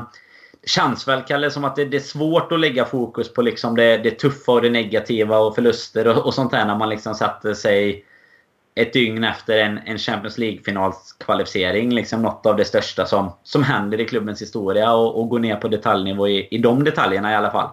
det 0.61 0.69
känns 0.69 1.07
väl, 1.07 1.21
Kalle, 1.21 1.51
som 1.51 1.65
att 1.65 1.75
det, 1.75 1.85
det 1.85 1.97
är 1.97 2.01
svårt 2.01 2.51
att 2.51 2.59
lägga 2.59 2.85
fokus 2.85 3.33
på 3.33 3.41
liksom 3.41 3.75
det, 3.75 3.97
det 3.97 4.11
tuffa 4.11 4.51
och 4.51 4.61
det 4.61 4.69
negativa 4.69 5.37
och 5.37 5.55
förluster 5.55 6.07
och, 6.07 6.25
och 6.25 6.33
sånt 6.33 6.51
där 6.51 6.65
när 6.65 6.75
man 6.75 6.89
liksom 6.89 7.15
satte 7.15 7.55
sig 7.55 8.05
ett 8.75 8.93
dygn 8.93 9.23
efter 9.23 9.59
en, 9.59 9.79
en 9.85 9.97
Champions 9.97 10.37
League-finalskvalificering. 10.37 11.93
Liksom 11.93 12.21
något 12.21 12.45
av 12.45 12.55
det 12.55 12.65
största 12.65 13.05
som, 13.05 13.31
som 13.43 13.63
händer 13.63 13.99
i 13.99 14.05
klubbens 14.05 14.41
historia 14.41 14.93
och, 14.93 15.19
och 15.19 15.29
gå 15.29 15.37
ner 15.37 15.55
på 15.55 15.67
detaljnivå 15.67 16.27
i, 16.27 16.47
i 16.51 16.57
de 16.57 16.83
detaljerna 16.83 17.31
i 17.31 17.35
alla 17.35 17.51
fall. 17.51 17.69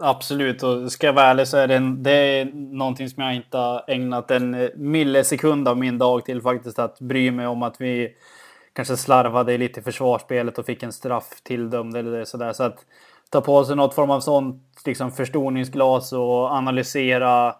Absolut, 0.00 0.62
och 0.62 0.92
ska 0.92 1.06
jag 1.06 1.14
vara 1.14 1.26
ärlig 1.26 1.48
så 1.48 1.56
är 1.56 1.68
det, 1.68 1.74
en, 1.74 2.02
det 2.02 2.12
är 2.12 2.44
någonting 2.54 3.08
som 3.08 3.22
jag 3.22 3.34
inte 3.34 3.58
har 3.58 3.84
ägnat 3.88 4.30
en 4.30 4.54
eh, 4.54 4.68
millisekund 4.76 5.68
av 5.68 5.78
min 5.78 5.98
dag 5.98 6.24
till 6.24 6.42
faktiskt 6.42 6.78
att 6.78 7.00
bry 7.00 7.30
mig 7.30 7.46
om 7.46 7.62
att 7.62 7.80
vi 7.80 8.14
kanske 8.72 8.96
slarvade 8.96 9.58
lite 9.58 9.80
i 9.80 9.82
försvarsspelet 9.82 10.58
och 10.58 10.66
fick 10.66 10.82
en 10.82 10.92
straff 10.92 11.40
tilldömd 11.42 11.96
eller 11.96 12.24
sådär. 12.24 12.52
Så 12.52 12.62
att 12.62 12.84
ta 13.30 13.40
på 13.40 13.64
sig 13.64 13.76
något 13.76 13.94
form 13.94 14.10
av 14.10 14.20
sånt 14.20 14.82
liksom 14.86 15.12
förstoringsglas 15.12 16.12
och 16.12 16.50
analysera 16.50 17.54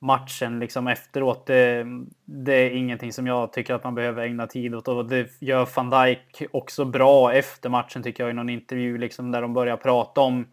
matchen 0.00 0.58
liksom 0.58 0.86
efteråt. 0.86 1.46
Det, 1.46 1.86
det, 2.24 2.54
är 2.54 2.70
ingenting 2.70 3.12
som 3.12 3.26
jag 3.26 3.52
tycker 3.52 3.74
att 3.74 3.84
man 3.84 3.94
behöver 3.94 4.22
ägna 4.22 4.46
tid 4.46 4.74
åt 4.74 4.88
och 4.88 5.06
det 5.06 5.28
gör 5.40 5.68
van 5.76 5.90
Dijk 5.90 6.42
också 6.50 6.84
bra 6.84 7.32
efter 7.32 7.68
matchen 7.68 8.02
tycker 8.02 8.24
jag 8.24 8.30
i 8.30 8.34
någon 8.34 8.48
intervju 8.48 8.98
liksom 8.98 9.30
där 9.32 9.42
de 9.42 9.54
börjar 9.54 9.76
prata 9.76 10.20
om 10.20 10.46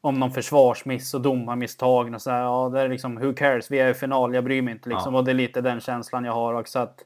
om 0.00 0.14
någon 0.14 0.30
försvarsmiss 0.30 1.14
och 1.14 1.20
domarmisstag 1.20 2.14
och 2.14 2.22
så 2.22 2.30
här, 2.30 2.42
ja, 2.42 2.68
det 2.68 2.80
är 2.80 2.88
liksom 2.88 3.16
who 3.16 3.34
cares, 3.34 3.70
vi 3.70 3.78
är 3.78 3.90
i 3.90 3.94
final, 3.94 4.34
jag 4.34 4.44
bryr 4.44 4.62
mig 4.62 4.72
inte 4.72 4.88
liksom. 4.88 5.14
Ja. 5.14 5.18
Och 5.18 5.24
det 5.24 5.32
är 5.32 5.34
lite 5.34 5.60
den 5.60 5.80
känslan 5.80 6.24
jag 6.24 6.32
har 6.32 6.54
också 6.54 6.78
att 6.78 7.04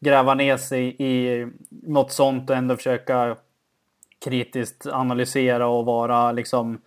gräva 0.00 0.34
ner 0.34 0.56
sig 0.56 0.96
i 0.98 1.46
något 1.70 2.12
sånt 2.12 2.50
och 2.50 2.56
ändå 2.56 2.76
försöka 2.76 3.36
kritiskt 4.24 4.86
analysera 4.86 5.66
och 5.66 5.84
vara 5.84 6.32
liksom 6.32 6.80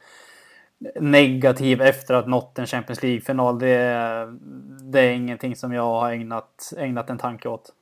negativ 0.99 1.81
efter 1.81 2.13
att 2.13 2.27
nått 2.27 2.59
en 2.59 2.65
Champions 2.65 3.03
League-final. 3.03 3.59
Det, 3.59 3.77
det 4.81 4.99
är 4.99 5.11
ingenting 5.11 5.55
som 5.55 5.73
jag 5.73 5.83
har 5.83 6.11
ägnat, 6.11 6.73
ägnat 6.77 7.09
en 7.09 7.17
tanke 7.17 7.49
åt. 7.49 7.73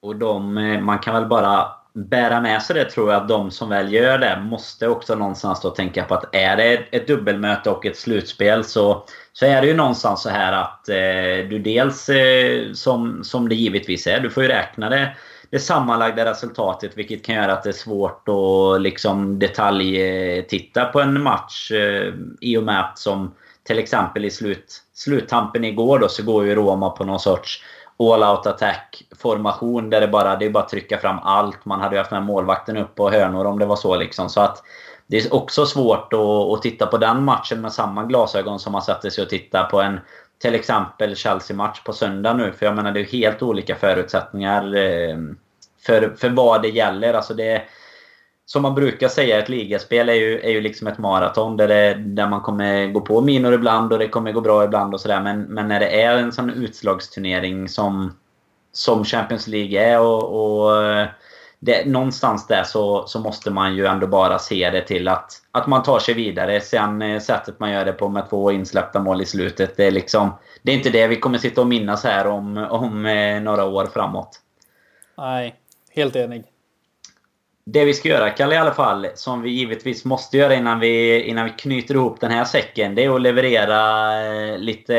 Och 0.00 0.16
de, 0.16 0.58
eh, 0.58 0.80
man 0.80 0.98
kan 0.98 1.14
väl 1.14 1.26
bara 1.26 1.68
bära 2.06 2.40
med 2.40 2.62
sig 2.62 2.76
det 2.76 2.84
tror 2.84 3.12
jag 3.12 3.22
att 3.22 3.28
de 3.28 3.50
som 3.50 3.68
väl 3.68 3.92
gör 3.92 4.18
det 4.18 4.40
måste 4.42 4.88
också 4.88 5.14
någonstans 5.14 5.60
då 5.60 5.70
tänka 5.70 6.04
på 6.04 6.14
att 6.14 6.34
är 6.34 6.56
det 6.56 6.72
ett 6.90 7.06
dubbelmöte 7.06 7.70
och 7.70 7.86
ett 7.86 7.96
slutspel 7.96 8.64
så, 8.64 9.04
så 9.32 9.46
är 9.46 9.60
det 9.60 9.68
ju 9.68 9.74
någonstans 9.74 10.22
så 10.22 10.28
här 10.28 10.52
att 10.52 10.88
eh, 10.88 11.48
du 11.50 11.58
dels 11.58 12.08
eh, 12.08 12.72
som, 12.72 13.24
som 13.24 13.48
det 13.48 13.54
givetvis 13.54 14.06
är, 14.06 14.20
du 14.20 14.30
får 14.30 14.42
ju 14.42 14.48
räkna 14.48 14.88
det 14.88 15.16
det 15.50 15.58
sammanlagda 15.58 16.30
resultatet 16.30 16.98
vilket 16.98 17.24
kan 17.24 17.34
göra 17.34 17.52
att 17.52 17.62
det 17.62 17.70
är 17.70 17.72
svårt 17.72 18.28
att 18.28 18.82
liksom 18.82 19.38
detaljtitta 19.38 20.84
på 20.84 21.00
en 21.00 21.22
match 21.22 21.70
eh, 21.70 22.14
i 22.40 22.56
och 22.56 22.62
med 22.62 22.80
att 22.80 22.98
som 22.98 23.34
till 23.66 23.78
exempel 23.78 24.24
i 24.24 24.30
slut, 24.30 24.82
sluttampen 24.94 25.64
igår 25.64 25.98
då 25.98 26.08
så 26.08 26.22
går 26.22 26.46
ju 26.46 26.54
Roma 26.54 26.90
på 26.90 27.04
någon 27.04 27.20
sorts 27.20 27.64
all-out 27.98 28.46
attack 28.46 29.02
formation 29.18 29.90
där 29.90 30.00
det 30.00 30.08
bara, 30.08 30.36
det 30.36 30.46
är 30.46 30.50
bara 30.50 30.62
att 30.62 30.68
trycka 30.68 30.98
fram 30.98 31.18
allt. 31.22 31.64
Man 31.64 31.80
hade 31.80 31.94
ju 31.94 31.98
haft 31.98 32.10
med 32.10 32.22
målvakten 32.22 32.76
upp 32.76 32.94
på 32.94 33.10
hörnor 33.10 33.44
om 33.44 33.58
det 33.58 33.66
var 33.66 33.76
så 33.76 33.96
liksom. 33.96 34.28
Så 34.28 34.40
att 34.40 34.62
det 35.06 35.16
är 35.16 35.34
också 35.34 35.66
svårt 35.66 36.12
att, 36.12 36.20
att 36.20 36.62
titta 36.62 36.86
på 36.86 36.98
den 36.98 37.24
matchen 37.24 37.60
med 37.60 37.72
samma 37.72 38.04
glasögon 38.04 38.58
som 38.58 38.72
man 38.72 38.82
satte 38.82 39.10
sig 39.10 39.24
och 39.24 39.30
tittade 39.30 39.70
på 39.70 39.80
en 39.80 40.00
till 40.42 40.54
exempel 40.54 41.16
Chelsea-match 41.16 41.82
på 41.84 41.92
söndag 41.92 42.34
nu. 42.34 42.52
För 42.52 42.66
jag 42.66 42.76
menar 42.76 42.92
det 42.92 43.00
är 43.00 43.04
helt 43.04 43.42
olika 43.42 43.74
förutsättningar 43.74 44.76
eh, 44.76 45.16
för, 45.86 46.14
för 46.16 46.28
vad 46.28 46.62
det 46.62 46.68
gäller. 46.68 47.14
Alltså 47.14 47.34
det, 47.34 47.62
som 48.48 48.62
man 48.62 48.74
brukar 48.74 49.08
säga, 49.08 49.38
ett 49.38 49.48
ligaspel 49.48 50.08
är 50.08 50.14
ju, 50.14 50.40
är 50.40 50.50
ju 50.50 50.60
liksom 50.60 50.86
ett 50.86 50.98
maraton 50.98 51.56
där, 51.56 51.68
det, 51.68 51.94
där 51.94 52.28
man 52.28 52.40
kommer 52.40 52.86
gå 52.86 53.00
på 53.00 53.20
minor 53.20 53.54
ibland 53.54 53.92
och 53.92 53.98
det 53.98 54.08
kommer 54.08 54.32
gå 54.32 54.40
bra 54.40 54.64
ibland 54.64 54.94
och 54.94 55.00
sådär. 55.00 55.20
Men, 55.20 55.42
men 55.42 55.68
när 55.68 55.80
det 55.80 56.02
är 56.02 56.16
en 56.16 56.32
sån 56.32 56.50
utslagsturnering 56.50 57.68
som, 57.68 58.16
som 58.72 59.04
Champions 59.04 59.46
League 59.46 59.80
är 59.80 60.00
och, 60.00 60.22
och 60.22 60.72
det, 61.58 61.86
någonstans 61.86 62.46
där 62.46 62.62
så, 62.62 63.06
så 63.06 63.20
måste 63.20 63.50
man 63.50 63.76
ju 63.76 63.86
ändå 63.86 64.06
bara 64.06 64.38
se 64.38 64.70
det 64.70 64.82
till 64.82 65.08
att, 65.08 65.32
att 65.52 65.66
man 65.66 65.82
tar 65.82 65.98
sig 65.98 66.14
vidare. 66.14 66.60
Sen 66.60 67.02
eh, 67.02 67.20
sättet 67.20 67.60
man 67.60 67.70
gör 67.70 67.84
det 67.84 67.92
på 67.92 68.08
med 68.08 68.30
två 68.30 68.52
insläppta 68.52 69.00
mål 69.00 69.22
i 69.22 69.26
slutet. 69.26 69.76
Det 69.76 69.84
är 69.84 69.90
liksom... 69.90 70.30
Det 70.62 70.72
är 70.72 70.76
inte 70.76 70.90
det 70.90 71.06
vi 71.06 71.16
kommer 71.16 71.38
sitta 71.38 71.60
och 71.60 71.66
minnas 71.66 72.04
här 72.04 72.26
om, 72.26 72.56
om 72.56 73.06
eh, 73.06 73.40
några 73.40 73.64
år 73.64 73.86
framåt. 73.86 74.40
Nej, 75.16 75.54
helt 75.90 76.16
enig 76.16 76.44
det 77.72 77.84
vi 77.84 77.94
ska 77.94 78.08
göra, 78.08 78.30
Kalle, 78.30 78.54
i 78.54 78.58
alla 78.58 78.74
fall, 78.74 79.06
som 79.14 79.42
vi 79.42 79.50
givetvis 79.50 80.04
måste 80.04 80.36
göra 80.36 80.54
innan 80.54 80.80
vi, 80.80 81.22
innan 81.22 81.44
vi 81.44 81.50
knyter 81.50 81.94
ihop 81.94 82.20
den 82.20 82.30
här 82.30 82.44
säcken, 82.44 82.94
det 82.94 83.04
är 83.04 83.14
att 83.14 83.22
leverera 83.22 84.12
eh, 84.22 84.58
lite 84.58 84.94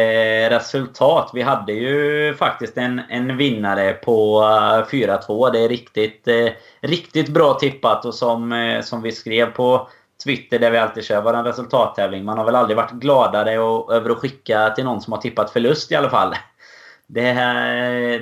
resultat. 0.50 1.32
Vi 1.34 1.42
hade 1.42 1.74
ju 1.74 2.34
faktiskt 2.34 2.78
en, 2.78 3.02
en 3.10 3.38
vinnare 3.38 3.94
på 3.94 4.42
eh, 4.42 4.92
4-2. 4.92 5.52
Det 5.52 5.60
är 5.60 5.70
riktigt, 5.70 6.28
eh, 6.28 6.48
riktigt 6.82 7.30
bra 7.30 7.54
tippat 7.54 8.06
och 8.06 8.14
som, 8.14 8.82
som 8.84 9.02
vi 9.02 9.12
skrev 9.12 9.46
på 9.46 9.90
Twitter 10.24 10.60
där 10.60 10.72
vi 10.72 10.78
alltid 10.78 11.04
kör 11.04 11.22
vår 11.22 11.44
resultattävling. 11.44 12.26
Man 12.26 12.38
har 12.38 12.46
väl 12.46 12.56
aldrig 12.56 12.78
varit 12.78 12.92
gladare 12.92 13.60
och, 13.60 13.94
över 13.94 14.10
att 14.10 14.18
skicka 14.18 14.70
till 14.70 14.86
någon 14.86 15.02
som 15.02 15.14
har 15.14 15.22
tippat 15.22 15.52
förlust 15.52 15.92
i 15.92 15.96
alla 15.96 16.10
fall. 16.10 16.36
Det, 17.12 17.34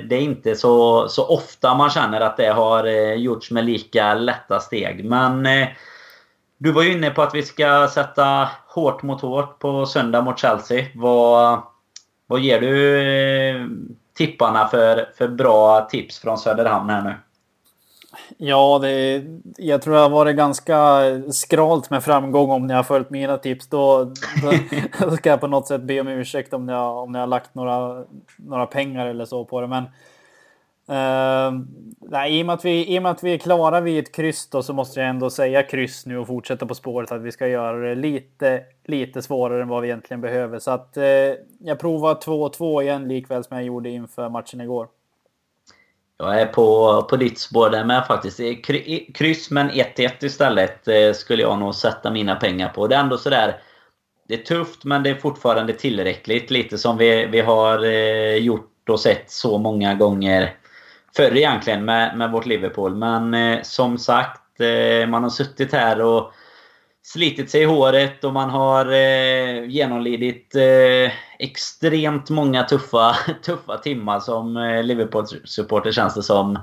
det, 0.08 0.16
är 0.16 0.20
inte 0.20 0.54
så, 0.54 1.08
så 1.08 1.26
ofta 1.28 1.74
man 1.74 1.90
känner 1.90 2.20
att 2.20 2.36
det 2.36 2.48
har 2.48 2.84
eh, 2.84 3.14
gjorts 3.14 3.50
med 3.50 3.64
lika 3.64 4.14
lätta 4.14 4.60
steg. 4.60 5.04
Men 5.04 5.46
eh, 5.46 5.68
du 6.58 6.72
var 6.72 6.82
ju 6.82 6.92
inne 6.92 7.10
på 7.10 7.22
att 7.22 7.34
vi 7.34 7.42
ska 7.42 7.88
sätta 7.88 8.48
hårt 8.66 9.02
mot 9.02 9.20
hårt 9.20 9.58
på 9.58 9.86
söndag 9.86 10.22
mot 10.22 10.38
Chelsea. 10.38 10.86
Vad, 10.94 11.62
vad 12.26 12.40
ger 12.40 12.60
du 12.60 13.00
eh, 13.00 13.66
tipparna 14.16 14.68
för, 14.68 15.12
för 15.18 15.28
bra 15.28 15.88
tips 15.90 16.18
från 16.18 16.38
Söderhamn 16.38 16.90
här 16.90 17.02
nu? 17.02 17.14
Ja, 18.36 18.78
det, 18.82 19.24
jag 19.56 19.82
tror 19.82 19.96
jag 19.96 20.02
har 20.02 20.10
varit 20.10 20.36
ganska 20.36 21.00
skralt 21.30 21.90
med 21.90 22.04
framgång 22.04 22.50
om 22.50 22.66
ni 22.66 22.74
har 22.74 22.82
följt 22.82 23.10
mina 23.10 23.38
tips. 23.38 23.68
Då, 23.68 24.04
då, 24.42 24.52
då 25.10 25.16
ska 25.16 25.30
jag 25.30 25.40
på 25.40 25.46
något 25.46 25.66
sätt 25.66 25.82
be 25.82 26.00
om 26.00 26.08
ursäkt 26.08 26.52
om 26.52 26.66
ni 26.66 26.72
har, 26.72 26.92
om 26.92 27.12
ni 27.12 27.18
har 27.18 27.26
lagt 27.26 27.54
några, 27.54 28.04
några 28.36 28.66
pengar 28.66 29.06
eller 29.06 29.24
så 29.24 29.44
på 29.44 29.60
det. 29.60 29.66
Men 29.66 29.84
uh, 30.90 31.60
nej, 31.98 32.38
i, 32.38 32.42
och 32.42 32.46
med 32.46 32.54
att 32.54 32.64
vi, 32.64 32.94
I 32.94 32.98
och 32.98 33.02
med 33.02 33.12
att 33.12 33.22
vi 33.22 33.34
är 33.34 33.38
klara 33.38 33.80
vid 33.80 33.98
ett 33.98 34.14
kryss 34.14 34.50
då, 34.50 34.62
så 34.62 34.72
måste 34.72 35.00
jag 35.00 35.08
ändå 35.08 35.30
säga 35.30 35.62
kryss 35.62 36.06
nu 36.06 36.18
och 36.18 36.26
fortsätta 36.26 36.66
på 36.66 36.74
spåret 36.74 37.12
att 37.12 37.22
vi 37.22 37.32
ska 37.32 37.48
göra 37.48 37.88
det 37.88 37.94
lite, 37.94 38.62
lite 38.84 39.22
svårare 39.22 39.62
än 39.62 39.68
vad 39.68 39.82
vi 39.82 39.88
egentligen 39.88 40.20
behöver. 40.20 40.58
Så 40.58 40.70
att 40.70 40.96
uh, 40.96 41.04
jag 41.58 41.78
provar 41.78 42.14
2-2 42.14 42.82
igen 42.82 43.08
likväl 43.08 43.44
som 43.44 43.56
jag 43.56 43.66
gjorde 43.66 43.90
inför 43.90 44.28
matchen 44.28 44.60
igår. 44.60 44.88
Jag 46.18 46.40
är 46.40 46.46
på, 46.46 47.02
på 47.10 47.16
ditt 47.16 47.38
spår 47.38 47.70
där 47.70 47.84
med 47.84 48.06
faktiskt. 48.06 48.40
Kryss 49.14 49.50
men 49.50 49.70
1-1 49.70 50.24
istället 50.24 50.88
eh, 50.88 51.12
skulle 51.12 51.42
jag 51.42 51.58
nog 51.58 51.74
sätta 51.74 52.10
mina 52.10 52.36
pengar 52.36 52.68
på. 52.68 52.86
Det 52.86 52.96
är 52.96 53.00
ändå 53.00 53.18
sådär... 53.18 53.60
Det 54.28 54.34
är 54.34 54.44
tufft 54.44 54.84
men 54.84 55.02
det 55.02 55.10
är 55.10 55.14
fortfarande 55.14 55.72
tillräckligt. 55.72 56.50
Lite 56.50 56.78
som 56.78 56.96
vi, 56.96 57.26
vi 57.26 57.40
har 57.40 57.84
eh, 57.84 58.34
gjort 58.34 58.88
och 58.88 59.00
sett 59.00 59.30
så 59.30 59.58
många 59.58 59.94
gånger 59.94 60.54
förr 61.16 61.36
egentligen 61.36 61.84
med, 61.84 62.18
med 62.18 62.30
vårt 62.32 62.46
Liverpool. 62.46 62.94
Men 62.94 63.34
eh, 63.34 63.62
som 63.62 63.98
sagt, 63.98 64.42
man 65.08 65.22
har 65.22 65.30
suttit 65.30 65.72
här 65.72 66.00
och 66.00 66.32
slitit 67.12 67.50
sig 67.50 67.62
i 67.62 67.64
håret 67.64 68.24
och 68.24 68.32
man 68.32 68.50
har 68.50 68.92
eh, 68.92 69.64
genomlidit 69.64 70.54
eh, 70.54 71.12
extremt 71.38 72.30
många 72.30 72.62
tuffa, 72.62 73.16
tuffa 73.42 73.78
timmar 73.78 74.20
som 74.20 74.56
eh, 74.56 74.82
Liverpool-supporter 74.82 75.92
känns 75.92 76.14
det 76.14 76.22
som 76.22 76.58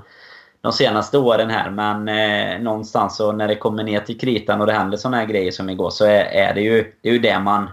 de 0.60 0.72
senaste 0.72 1.18
åren 1.18 1.50
här. 1.50 1.70
Men 1.70 2.08
eh, 2.08 2.62
någonstans 2.62 3.16
så 3.16 3.32
när 3.32 3.48
det 3.48 3.54
kommer 3.54 3.82
ner 3.82 4.00
till 4.00 4.20
kritan 4.20 4.60
och 4.60 4.66
det 4.66 4.72
händer 4.72 4.96
såna 4.96 5.16
här 5.16 5.26
grejer 5.26 5.50
som 5.50 5.70
igår 5.70 5.90
så 5.90 6.04
är, 6.04 6.24
är 6.24 6.54
det 6.54 6.60
ju 6.60 6.92
det, 7.02 7.08
är 7.08 7.12
ju 7.12 7.18
det 7.18 7.40
man 7.40 7.70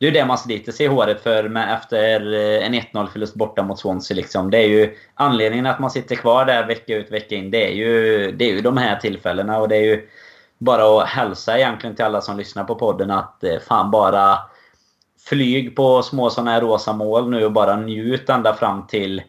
det 0.00 0.06
är 0.06 0.12
det 0.12 0.24
man 0.24 0.38
sliter 0.38 0.72
sig 0.72 0.86
i 0.86 0.88
håret 0.88 1.22
för 1.22 1.48
med, 1.48 1.74
efter 1.74 2.34
eh, 2.34 2.66
en 2.66 2.74
1-0 2.74 3.06
förlust 3.06 3.34
borta 3.34 3.62
mot 3.62 3.78
Swansea. 3.78 4.16
Liksom. 4.16 4.50
Det 4.50 4.58
är 4.58 4.68
ju 4.68 4.96
anledningen 5.14 5.66
att 5.66 5.78
man 5.78 5.90
sitter 5.90 6.16
kvar 6.16 6.44
där 6.44 6.66
vecka 6.66 6.96
ut 6.96 7.12
vecka 7.12 7.34
in. 7.34 7.50
Det 7.50 7.66
är 7.66 7.72
ju, 7.72 8.32
det 8.32 8.44
är 8.44 8.52
ju 8.52 8.60
de 8.60 8.76
här 8.76 8.96
tillfällena 8.96 9.58
och 9.58 9.68
det 9.68 9.76
är 9.76 9.84
ju 9.84 10.08
bara 10.58 11.02
att 11.02 11.08
hälsa 11.08 11.58
egentligen 11.58 11.96
till 11.96 12.04
alla 12.04 12.20
som 12.20 12.36
lyssnar 12.36 12.64
på 12.64 12.74
podden 12.74 13.10
att 13.10 13.44
eh, 13.44 13.58
fan 13.58 13.90
bara 13.90 14.38
flyg 15.28 15.76
på 15.76 16.02
små 16.02 16.30
sådana 16.30 16.50
här 16.50 16.60
rosa 16.60 16.92
mål 16.92 17.30
nu 17.30 17.44
och 17.44 17.52
bara 17.52 17.76
njut 17.76 18.28
ända 18.28 18.54
fram 18.54 18.86
till 18.86 19.22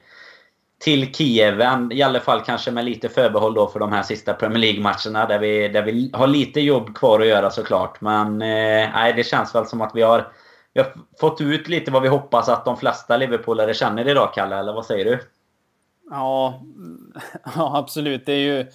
till 0.80 1.14
Kiev. 1.14 1.62
I 1.92 2.02
alla 2.02 2.20
fall 2.20 2.42
kanske 2.42 2.72
med 2.72 2.86
lite 2.86 3.10
förbehåll 3.10 3.54
då 3.54 3.68
för 3.68 3.80
de 3.80 3.92
här 3.92 4.04
sista 4.04 4.34
Premier 4.34 4.60
League-matcherna 4.60 5.26
där 5.26 5.40
vi, 5.40 5.68
där 5.68 5.82
vi 5.82 6.12
har 6.14 6.28
lite 6.28 6.62
jobb 6.62 6.96
kvar 6.96 7.20
att 7.20 7.28
göra 7.28 7.50
såklart. 7.50 8.02
Men 8.02 8.42
eh, 8.42 9.16
det 9.16 9.26
känns 9.26 9.56
väl 9.56 9.66
som 9.66 9.82
att 9.82 9.92
vi 9.96 10.02
har, 10.02 10.32
vi 10.74 10.82
har 10.82 10.94
fått 11.20 11.42
ut 11.42 11.68
lite 11.68 11.92
vad 11.92 12.02
vi 12.02 12.08
hoppas 12.08 12.50
att 12.50 12.66
de 12.66 12.78
flesta 12.78 13.18
Liverpoolare 13.18 13.74
känner 13.74 14.08
idag, 14.08 14.34
Kalle. 14.34 14.56
Eller 14.56 14.74
vad 14.74 14.86
säger 14.86 15.06
du? 15.06 15.20
Ja, 16.10 16.62
ja 17.56 17.78
absolut. 17.78 18.26
Det 18.26 18.34
är 18.34 18.56
ju 18.56 18.68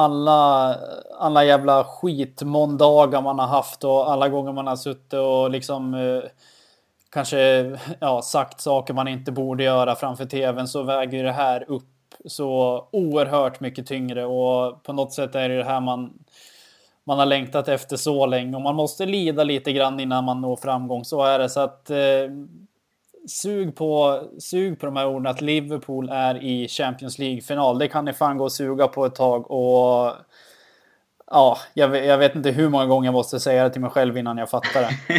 alla, 0.00 0.76
alla 1.18 1.44
jävla 1.44 1.84
skitmåndagar 1.84 3.22
man 3.22 3.38
har 3.38 3.46
haft 3.46 3.84
och 3.84 4.12
alla 4.12 4.28
gånger 4.28 4.52
man 4.52 4.66
har 4.66 4.76
suttit 4.76 5.12
och 5.12 5.50
liksom 5.50 5.94
eh, 5.94 6.30
kanske 7.10 7.38
ja, 8.00 8.22
sagt 8.22 8.60
saker 8.60 8.94
man 8.94 9.08
inte 9.08 9.32
borde 9.32 9.64
göra 9.64 9.94
framför 9.94 10.24
tvn 10.24 10.68
så 10.68 10.82
väger 10.82 11.24
det 11.24 11.32
här 11.32 11.70
upp 11.70 11.84
så 12.26 12.84
oerhört 12.90 13.60
mycket 13.60 13.86
tyngre 13.86 14.24
och 14.24 14.82
på 14.82 14.92
något 14.92 15.12
sätt 15.12 15.34
är 15.34 15.48
det 15.48 15.56
det 15.56 15.64
här 15.64 15.80
man 15.80 16.12
man 17.04 17.18
har 17.18 17.26
längtat 17.26 17.68
efter 17.68 17.96
så 17.96 18.26
länge 18.26 18.56
och 18.56 18.62
man 18.62 18.74
måste 18.74 19.06
lida 19.06 19.44
lite 19.44 19.72
grann 19.72 20.00
innan 20.00 20.24
man 20.24 20.40
når 20.40 20.56
framgång. 20.56 21.04
Så 21.04 21.22
är 21.22 21.38
det. 21.38 21.48
Så 21.48 21.60
att 21.60 21.90
eh, 21.90 21.96
sug 23.28 23.76
på, 23.76 24.22
sug 24.38 24.80
på 24.80 24.86
de 24.86 24.96
här 24.96 25.06
orden 25.06 25.26
att 25.26 25.40
Liverpool 25.40 26.08
är 26.08 26.44
i 26.44 26.68
Champions 26.68 27.18
League-final. 27.18 27.78
Det 27.78 27.88
kan 27.88 28.04
ni 28.04 28.12
fan 28.12 28.38
gå 28.38 28.44
och 28.44 28.52
suga 28.52 28.88
på 28.88 29.06
ett 29.06 29.14
tag 29.14 29.50
och 29.50 30.14
Ja, 31.32 31.58
jag, 31.74 32.06
jag, 32.06 32.18
vet 32.18 32.34
inte 32.34 32.50
hur 32.50 32.68
många 32.68 32.86
gånger 32.86 33.06
jag 33.06 33.12
måste 33.12 33.40
säga 33.40 33.64
det 33.64 33.70
till 33.70 33.80
mig 33.80 33.90
själv 33.90 34.18
innan 34.18 34.38
jag 34.38 34.50
fattar 34.50 34.80
det. 34.80 34.88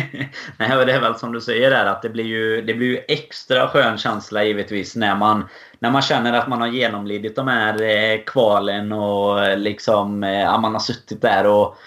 Nej, 0.57 0.69
men 0.69 0.88
det 0.88 0.94
är 0.94 1.02
väl 1.02 1.15
som 1.15 1.32
du 1.32 1.41
säger 1.41 1.69
där 1.69 1.86
att 1.86 2.02
det 2.02 2.10
blir 2.10 2.23
ju, 2.23 2.61
det 2.61 2.73
blir 2.73 2.88
ju 2.88 2.98
extra 3.07 3.68
skön 3.68 3.98
känsla 3.98 4.44
givetvis 4.44 4.95
när 4.95 5.15
man, 5.15 5.48
när 5.80 5.91
man 5.91 6.02
känner 6.02 6.34
att 6.34 6.48
man 6.48 6.61
har 6.61 6.68
genomlidit 6.68 7.36
de 7.36 7.48
här 7.48 7.82
eh, 7.82 8.23
kvalen 8.26 8.91
och 8.91 9.45
eh, 9.45 9.57
liksom, 9.57 10.23
eh, 10.23 10.60
man 10.60 10.73
har 10.73 10.80
suttit 10.80 11.22
där 11.22 11.48
och 11.48 11.78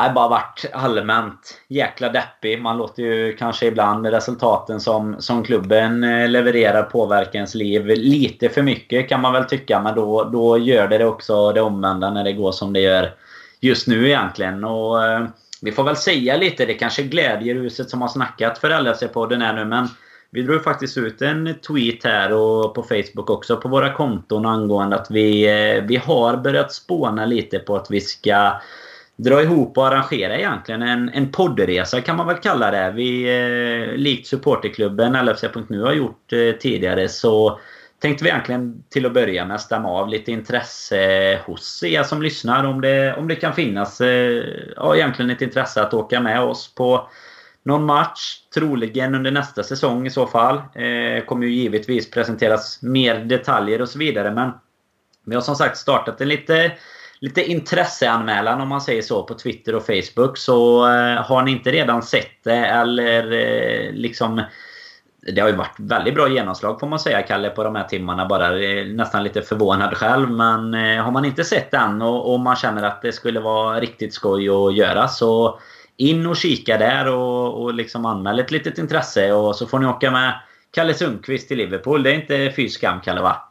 Nej, 0.00 0.12
bara 0.14 0.28
varit 0.28 0.64
allmänt 0.72 1.60
jäkla 1.68 2.08
deppig. 2.08 2.62
Man 2.62 2.76
låter 2.76 3.02
ju 3.02 3.36
kanske 3.36 3.66
ibland 3.66 4.06
resultaten 4.06 4.80
som, 4.80 5.16
som 5.18 5.44
klubben 5.44 6.04
eh, 6.04 6.28
levererar 6.28 6.82
påverka 6.82 7.38
ens 7.38 7.54
liv 7.54 7.86
lite 7.86 8.48
för 8.48 8.62
mycket 8.62 9.08
kan 9.08 9.20
man 9.20 9.32
väl 9.32 9.44
tycka. 9.44 9.80
Men 9.80 9.94
då, 9.94 10.24
då 10.24 10.58
gör 10.58 10.88
det 10.88 11.04
också 11.04 11.52
det 11.52 11.60
omvända 11.60 12.10
när 12.10 12.24
det 12.24 12.32
går 12.32 12.52
som 12.52 12.72
det 12.72 12.80
gör 12.80 13.14
just 13.60 13.86
nu 13.86 14.06
egentligen. 14.06 14.64
Och, 14.64 15.04
eh, 15.04 15.26
vi 15.62 15.72
får 15.72 15.84
väl 15.84 15.96
säga 15.96 16.36
lite, 16.36 16.66
det 16.66 16.74
kanske 16.74 17.02
glädjeruset 17.02 17.90
som 17.90 18.00
har 18.00 18.08
snackat 18.08 18.58
för 18.58 18.70
LFC-podden 18.70 19.40
här 19.40 19.54
nu 19.54 19.64
men 19.64 19.88
vi 20.30 20.42
drog 20.42 20.64
faktiskt 20.64 20.98
ut 20.98 21.22
en 21.22 21.54
tweet 21.68 22.04
här 22.04 22.32
och 22.32 22.74
på 22.74 22.82
Facebook 22.82 23.30
också 23.30 23.56
på 23.56 23.68
våra 23.68 23.92
konton 23.92 24.46
angående 24.46 24.96
att 24.96 25.10
vi, 25.10 25.48
eh, 25.48 25.84
vi 25.84 25.96
har 25.96 26.36
börjat 26.36 26.72
spåna 26.72 27.26
lite 27.26 27.58
på 27.58 27.76
att 27.76 27.90
vi 27.90 28.00
ska 28.00 28.52
dra 29.22 29.42
ihop 29.42 29.78
och 29.78 29.86
arrangera 29.86 30.38
egentligen 30.38 30.82
en, 30.82 31.08
en 31.08 31.32
poddresa 31.32 32.00
kan 32.00 32.16
man 32.16 32.26
väl 32.26 32.36
kalla 32.36 32.70
det. 32.70 32.92
Vi, 32.96 33.22
eh, 33.22 33.96
likt 33.96 34.26
supporterklubben 34.26 35.26
LFC.nu 35.26 35.82
har 35.82 35.92
gjort 35.92 36.32
eh, 36.32 36.52
tidigare 36.52 37.08
så 37.08 37.60
tänkte 38.00 38.24
vi 38.24 38.30
egentligen 38.30 38.84
till 38.88 39.06
att 39.06 39.14
börja 39.14 39.44
med 39.44 39.60
stämma 39.60 39.88
av 39.88 40.08
lite 40.08 40.32
intresse 40.32 41.40
hos 41.46 41.82
er 41.82 42.02
som 42.02 42.22
lyssnar. 42.22 42.64
Om 42.64 42.80
det, 42.80 43.14
om 43.16 43.28
det 43.28 43.34
kan 43.34 43.54
finnas 43.54 44.00
eh, 44.00 44.44
ja, 44.76 44.96
egentligen 44.96 45.30
ett 45.30 45.42
intresse 45.42 45.82
att 45.82 45.94
åka 45.94 46.20
med 46.20 46.40
oss 46.40 46.74
på 46.74 47.08
någon 47.62 47.84
match. 47.84 48.36
Troligen 48.54 49.14
under 49.14 49.30
nästa 49.30 49.62
säsong 49.62 50.06
i 50.06 50.10
så 50.10 50.26
fall. 50.26 50.56
Eh, 50.56 51.24
kommer 51.24 51.46
ju 51.46 51.52
givetvis 51.52 52.10
presenteras 52.10 52.82
mer 52.82 53.24
detaljer 53.24 53.82
och 53.82 53.88
så 53.88 53.98
vidare. 53.98 54.30
Men 54.30 54.50
vi 55.26 55.34
har 55.34 55.42
som 55.42 55.56
sagt 55.56 55.76
startat 55.76 56.20
en 56.20 56.28
lite 56.28 56.72
lite 57.20 57.44
intresseanmälan 57.44 58.60
om 58.60 58.68
man 58.68 58.80
säger 58.80 59.02
så 59.02 59.22
på 59.22 59.34
Twitter 59.34 59.74
och 59.74 59.86
Facebook. 59.86 60.38
Så 60.38 60.86
eh, 60.86 61.22
har 61.22 61.42
ni 61.42 61.50
inte 61.50 61.70
redan 61.70 62.02
sett 62.02 62.44
det 62.44 62.66
eller 62.66 63.32
eh, 63.32 63.92
liksom 63.92 64.42
det 65.22 65.40
har 65.40 65.48
ju 65.48 65.56
varit 65.56 65.76
väldigt 65.78 66.14
bra 66.14 66.28
genomslag 66.28 66.80
får 66.80 66.86
man 66.86 66.98
säga 66.98 67.22
Kalle 67.22 67.50
på 67.50 67.64
de 67.64 67.76
här 67.76 67.84
timmarna 67.84 68.26
bara. 68.26 68.64
Eh, 68.64 68.86
nästan 68.86 69.22
lite 69.22 69.42
förvånad 69.42 69.96
själv 69.96 70.30
men 70.30 70.74
eh, 70.74 71.04
har 71.04 71.10
man 71.10 71.24
inte 71.24 71.44
sett 71.44 71.70
den 71.70 72.02
och, 72.02 72.32
och, 72.32 72.40
man 72.40 72.56
känner 72.56 72.82
att 72.82 73.02
det 73.02 73.12
skulle 73.12 73.40
vara 73.40 73.80
riktigt 73.80 74.14
skoj 74.14 74.48
att 74.48 74.76
göra 74.76 75.08
så 75.08 75.60
in 75.96 76.26
och 76.26 76.36
kika 76.36 76.78
där 76.78 77.08
och, 77.08 77.62
och 77.62 77.74
liksom 77.74 78.06
anmäl 78.06 78.38
ett 78.38 78.50
litet 78.50 78.78
intresse 78.78 79.32
och 79.32 79.56
så 79.56 79.66
får 79.66 79.78
ni 79.78 79.86
åka 79.86 80.10
med 80.10 80.40
Kalle 80.70 80.94
Sundqvist 80.94 81.48
till 81.48 81.58
Liverpool. 81.58 82.02
Det 82.02 82.10
är 82.10 82.14
inte 82.14 82.52
fy 82.56 82.68
skam 82.68 83.00
Kalle 83.00 83.20
va? 83.20 83.49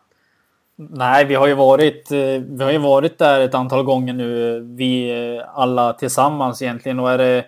Nej, 0.82 1.26
vi 1.26 1.36
har 1.36 1.48
ju 1.48 1.54
varit, 1.54 2.12
eh, 2.12 2.42
vi 2.50 2.64
har 2.64 2.72
ju 2.72 2.78
varit 2.78 3.18
där 3.18 3.40
ett 3.40 3.56
antal 3.56 3.84
gånger 3.84 4.14
nu, 4.14 4.60
vi 4.60 5.12
eh, 5.38 5.44
alla 5.54 5.94
tillsammans 5.94 6.62
egentligen. 6.62 7.00
Och 7.00 7.12
är 7.12 7.18
det, 7.18 7.46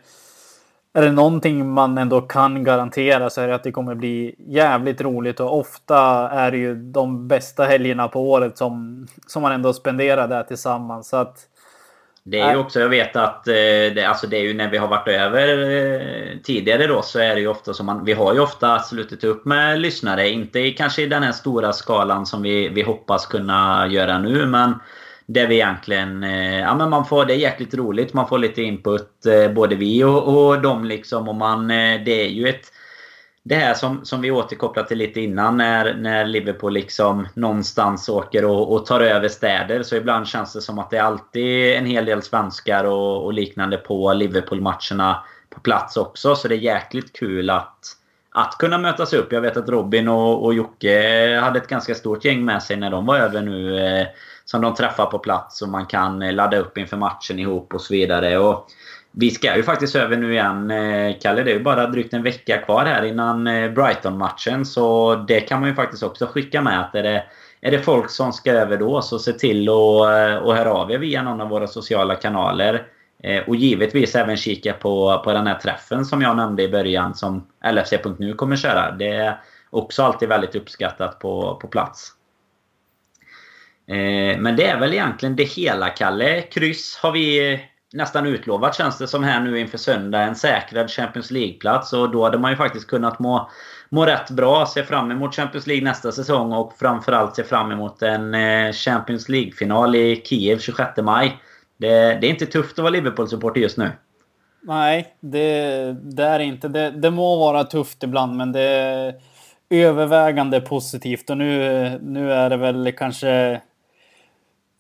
är 0.94 1.02
det 1.02 1.12
någonting 1.12 1.70
man 1.70 1.98
ändå 1.98 2.22
kan 2.22 2.64
garantera 2.64 3.30
så 3.30 3.42
är 3.42 3.48
det 3.48 3.56
att 3.56 3.64
det 3.64 3.72
kommer 3.72 3.96
bli 3.96 4.36
jävligt 4.38 5.02
roligt 5.02 5.40
och 5.40 5.60
ofta 5.60 6.30
är 6.30 6.52
det 6.52 6.58
ju 6.58 6.76
de 6.76 7.28
bästa 7.28 7.64
helgerna 7.64 8.08
på 8.08 8.32
året 8.32 8.58
som, 8.58 9.08
som 9.28 9.42
man 9.42 9.52
ändå 9.52 9.74
spenderar 9.74 10.28
där 10.28 10.44
tillsammans. 10.44 11.10
Så 11.10 11.18
att 11.18 11.38
det 12.24 12.40
är 12.40 12.52
ju 12.52 12.58
också, 12.58 12.80
jag 12.80 12.90
vet 12.90 13.16
att 13.16 13.48
eh, 13.48 13.54
det, 13.96 14.06
alltså 14.06 14.28
det 14.28 14.38
är 14.38 14.42
ju 14.42 14.54
när 14.54 14.70
vi 14.70 14.78
har 14.78 14.88
varit 14.88 15.08
över 15.08 15.48
eh, 15.72 16.38
tidigare 16.44 16.88
då 16.88 17.02
så 17.02 17.20
är 17.20 17.36
det 17.36 17.42
ju 17.42 17.48
ofta 17.48 17.74
som 17.74 17.86
man... 17.86 18.06
Vi 18.06 18.14
har 18.14 18.34
ju 18.34 18.40
ofta 18.40 18.80
slutit 18.80 19.24
upp 19.24 19.46
med 19.46 19.80
lyssnare. 19.80 20.30
Inte 20.30 20.72
kanske 20.72 21.02
i 21.02 21.06
den 21.06 21.24
här 21.24 21.32
stora 21.32 21.74
skalan 21.74 22.26
som 22.26 22.42
vi, 22.42 22.70
vi 22.70 22.82
hoppas 22.82 23.26
kunna 23.26 23.88
göra 23.88 24.20
nu 24.20 24.46
men 24.46 24.74
där 25.26 25.48
vi 25.48 25.56
egentligen... 25.56 26.24
Eh, 26.24 26.60
ja 26.60 26.76
men 26.76 26.90
man 26.90 27.06
får... 27.06 27.26
Det 27.26 27.34
är 27.34 27.38
jäkligt 27.38 27.74
roligt. 27.74 28.14
Man 28.14 28.28
får 28.28 28.38
lite 28.38 28.62
input 28.62 29.10
både 29.56 29.76
vi 29.76 30.04
och, 30.04 30.28
och 30.38 30.62
dem 30.62 30.86
liksom 30.86 31.30
och 31.30 31.36
man... 31.36 31.68
Det 31.68 32.26
är 32.26 32.30
ju 32.30 32.48
ett 32.48 32.72
det 33.44 33.56
här 33.56 33.74
som, 33.74 34.06
som 34.06 34.22
vi 34.22 34.32
återkopplat 34.32 34.88
till 34.88 34.98
lite 34.98 35.22
innan 35.22 35.58
när, 35.58 35.94
när 35.94 36.26
Liverpool 36.26 36.74
liksom 36.74 37.28
någonstans 37.34 38.10
åker 38.10 38.46
och, 38.46 38.74
och, 38.74 38.86
tar 38.86 39.00
över 39.00 39.28
städer. 39.28 39.84
Så 39.84 39.96
ibland 39.96 40.28
känns 40.28 40.54
det 40.54 40.62
som 40.62 40.80
att 40.80 40.90
det 40.90 40.98
är 40.98 41.04
alltid 41.04 41.76
en 41.76 41.86
hel 41.86 42.06
del 42.06 42.22
svenskar 42.22 42.84
och, 42.84 43.26
och 43.26 43.34
liknande 43.34 43.78
på 43.78 44.14
Liverpool-matcherna 44.14 45.24
på 45.50 45.60
plats 45.60 45.98
också. 45.98 46.36
Så 46.36 46.48
det 46.48 46.56
är 46.56 46.60
jäkligt 46.60 47.14
kul 47.14 47.50
att, 47.50 47.80
att 48.32 48.56
kunna 48.60 48.78
mötas 48.78 49.14
upp. 49.14 49.32
Jag 49.32 49.42
vet 49.42 49.58
att 49.58 49.70
Robin 49.70 50.08
och, 50.08 50.46
och 50.46 50.54
Jocke 50.54 51.40
hade 51.44 51.60
ett 51.60 51.68
ganska 51.68 51.96
stort 51.96 52.26
gäng 52.26 52.46
med 52.46 52.64
sig 52.64 52.78
när 52.78 52.92
de 52.92 53.06
var 53.06 53.18
över 53.18 53.42
nu. 53.42 53.80
Eh, 53.80 54.08
som 54.46 54.62
de 54.62 54.76
träffar 54.76 55.06
på 55.06 55.20
plats 55.20 55.62
och 55.62 55.70
man 55.70 55.86
kan 55.86 56.22
eh, 56.22 56.34
ladda 56.34 56.58
upp 56.58 56.78
inför 56.78 56.98
matchen 56.98 57.40
ihop 57.40 57.74
och 57.74 57.82
så 57.82 57.94
vidare. 57.94 58.38
Och 58.38 58.68
vi 59.12 59.32
ska 59.32 59.58
ju 59.58 59.64
faktiskt 59.64 59.96
över 59.96 60.18
nu 60.18 60.34
igen, 60.34 60.72
eh, 60.72 61.16
Kalle. 61.22 61.44
Det 61.44 61.52
är 61.52 61.56
ju 61.56 61.64
bara 61.64 61.88
drygt 61.88 62.14
en 62.14 62.24
vecka 62.24 62.58
kvar 62.58 62.86
här 62.86 63.04
innan 63.04 63.48
eh, 63.48 63.72
Brighton-matchen. 63.72 64.66
Så 64.66 65.16
det 65.16 65.42
kan 65.42 65.60
man 65.60 65.70
ju 65.70 65.76
faktiskt 65.76 66.04
också 66.04 66.26
skicka 66.26 66.62
med. 66.62 66.82
att 66.82 66.96
är 66.96 67.04
det, 67.04 67.24
är 67.62 67.72
det 67.72 67.80
folk 67.80 68.10
som 68.10 68.34
ska 68.34 68.52
över 68.52 68.78
då, 68.78 69.02
så 69.02 69.20
se 69.20 69.34
till 69.34 69.70
att 69.70 69.76
eh, 69.76 70.36
och 70.36 70.56
höra 70.56 70.74
av 70.74 70.92
er 70.92 70.98
via 70.98 71.24
någon 71.24 71.42
av 71.42 71.50
våra 71.50 71.68
sociala 71.68 72.16
kanaler. 72.16 72.88
Och 73.48 73.56
givetvis 73.56 74.16
även 74.16 74.38
kika 74.38 74.74
på, 74.74 75.22
på 75.24 75.34
den 75.34 75.48
här 75.48 75.60
träffen 75.60 76.06
som 76.06 76.22
jag 76.22 76.38
nämnde 76.38 76.64
i 76.64 76.70
början 76.70 77.16
som 77.16 77.48
LFC.nu 77.74 78.34
kommer 78.34 78.56
köra. 78.56 78.92
Det 78.92 79.08
är 79.08 79.42
också 79.70 80.04
alltid 80.04 80.30
väldigt 80.30 80.56
uppskattat 80.56 81.20
på, 81.20 81.60
på 81.62 81.68
plats. 81.68 82.12
Men 84.38 84.56
det 84.56 84.68
är 84.68 84.80
väl 84.80 84.94
egentligen 84.94 85.36
det 85.36 85.44
hela, 85.44 85.90
Kalle. 85.90 86.42
Kryss 86.42 87.00
har 87.02 87.12
vi 87.12 87.60
nästan 87.94 88.26
utlovat 88.26 88.76
känns 88.76 88.98
det 88.98 89.08
som 89.08 89.24
här 89.24 89.40
nu 89.40 89.60
inför 89.60 89.78
söndag. 89.78 90.22
En 90.22 90.36
säkrad 90.36 90.90
Champions 90.90 91.32
League-plats. 91.32 91.94
Och 91.94 92.12
då 92.12 92.24
hade 92.24 92.38
man 92.38 92.52
ju 92.52 92.58
faktiskt 92.58 92.88
kunnat 92.88 93.20
må, 93.20 93.50
må 93.90 94.06
rätt 94.06 94.30
bra. 94.30 94.66
Se 94.66 94.84
fram 94.84 95.12
emot 95.12 95.36
Champions 95.36 95.68
League 95.68 95.84
nästa 95.84 96.12
säsong 96.12 96.52
och 96.52 96.74
framförallt 96.80 97.36
se 97.36 97.44
fram 97.44 97.72
emot 97.72 98.02
en 98.02 98.34
eh, 98.34 98.72
Champions 98.72 99.30
League-final 99.30 99.96
i 99.96 100.22
Kiev 100.26 100.60
26 100.60 100.92
maj. 100.98 101.38
Det, 101.78 101.88
det 102.22 102.28
är 102.28 102.30
inte 102.30 102.46
tufft 102.46 102.80
att 102.80 102.84
vara 102.84 102.94
Liverpool-supporter 102.94 103.62
just 103.62 103.78
nu. 103.78 103.92
Nej, 104.64 105.16
det, 105.20 105.96
det 106.02 106.24
är 106.24 106.40
inte. 106.40 106.68
Det, 106.68 106.92
det 106.92 107.12
må 107.12 107.40
vara 107.40 107.64
tufft 107.64 108.04
ibland, 108.04 108.36
men 108.36 108.52
det 108.52 108.62
är 108.62 109.16
övervägande 109.70 110.62
positivt. 110.62 111.30
Och 111.30 111.38
nu, 111.38 112.00
nu 112.02 112.34
är 112.34 112.50
det 112.50 112.58
väl 112.58 112.92
kanske 112.92 113.62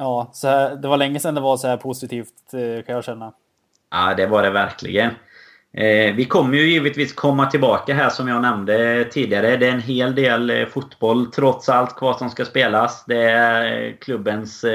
Ja, 0.01 0.29
så 0.33 0.47
här, 0.47 0.75
det 0.75 0.87
var 0.87 0.97
länge 0.97 1.19
sedan 1.19 1.35
det 1.35 1.41
var 1.41 1.57
så 1.57 1.67
här 1.67 1.77
positivt 1.77 2.53
eh, 2.53 2.85
kan 2.85 2.95
jag 2.95 3.03
känna. 3.03 3.33
Ja, 3.91 4.13
det 4.17 4.27
var 4.27 4.43
det 4.43 4.49
verkligen. 4.49 5.11
Eh, 5.73 6.15
vi 6.15 6.25
kommer 6.25 6.57
ju 6.57 6.71
givetvis 6.71 7.13
komma 7.13 7.45
tillbaka 7.45 7.93
här 7.93 8.09
som 8.09 8.27
jag 8.27 8.41
nämnde 8.41 9.05
tidigare. 9.11 9.57
Det 9.57 9.67
är 9.67 9.71
en 9.71 9.81
hel 9.81 10.15
del 10.15 10.49
eh, 10.49 10.65
fotboll 10.65 11.31
trots 11.31 11.69
allt 11.69 11.95
kvar 11.95 12.13
som 12.13 12.29
ska 12.29 12.45
spelas. 12.45 13.05
Det 13.05 13.23
är 13.23 13.87
eh, 13.87 13.93
klubbens 13.99 14.65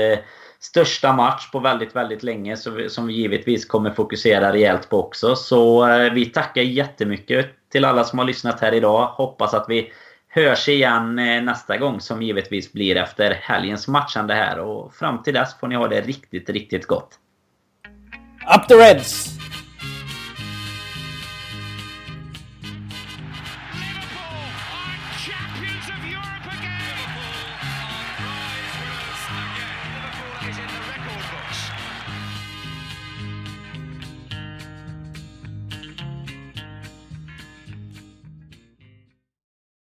största 0.61 1.13
match 1.13 1.51
på 1.51 1.59
väldigt, 1.59 1.97
väldigt 1.97 2.23
länge. 2.23 2.57
som 2.89 3.07
vi 3.07 3.15
givetvis 3.15 3.65
kommer 3.65 3.91
fokusera 3.91 4.53
rejält 4.53 4.89
på 4.89 5.01
också. 5.01 5.37
Så 5.37 5.89
eh, 5.89 6.13
vi 6.13 6.27
tackar 6.27 6.63
jättemycket 6.63 7.47
till 7.73 7.85
alla 7.85 8.05
som 8.05 8.19
har 8.19 8.27
lyssnat 8.27 8.61
här 8.61 8.75
idag. 8.75 9.07
Hoppas 9.07 9.55
att 9.55 9.67
vi 9.69 9.93
hörs 10.37 10.69
igen 10.69 11.19
eh, 11.19 11.43
nästa 11.43 11.77
gång 11.77 12.01
som 12.01 12.23
givetvis 12.23 12.73
blir 12.73 12.97
efter 12.97 13.31
helgens 13.43 13.89
matchande 13.89 14.35
här. 14.35 14.59
Och 14.59 14.95
fram 14.95 15.23
till 15.23 15.35
dess 15.35 15.59
får 15.61 15.69
ni 15.69 15.75
ha 15.75 15.89
det 15.89 16.01
riktigt, 16.01 16.51
riktigt 16.51 16.87
gott. 16.87 17.19
Up 18.57 18.69
the 18.69 18.75
Reds! 18.75 19.37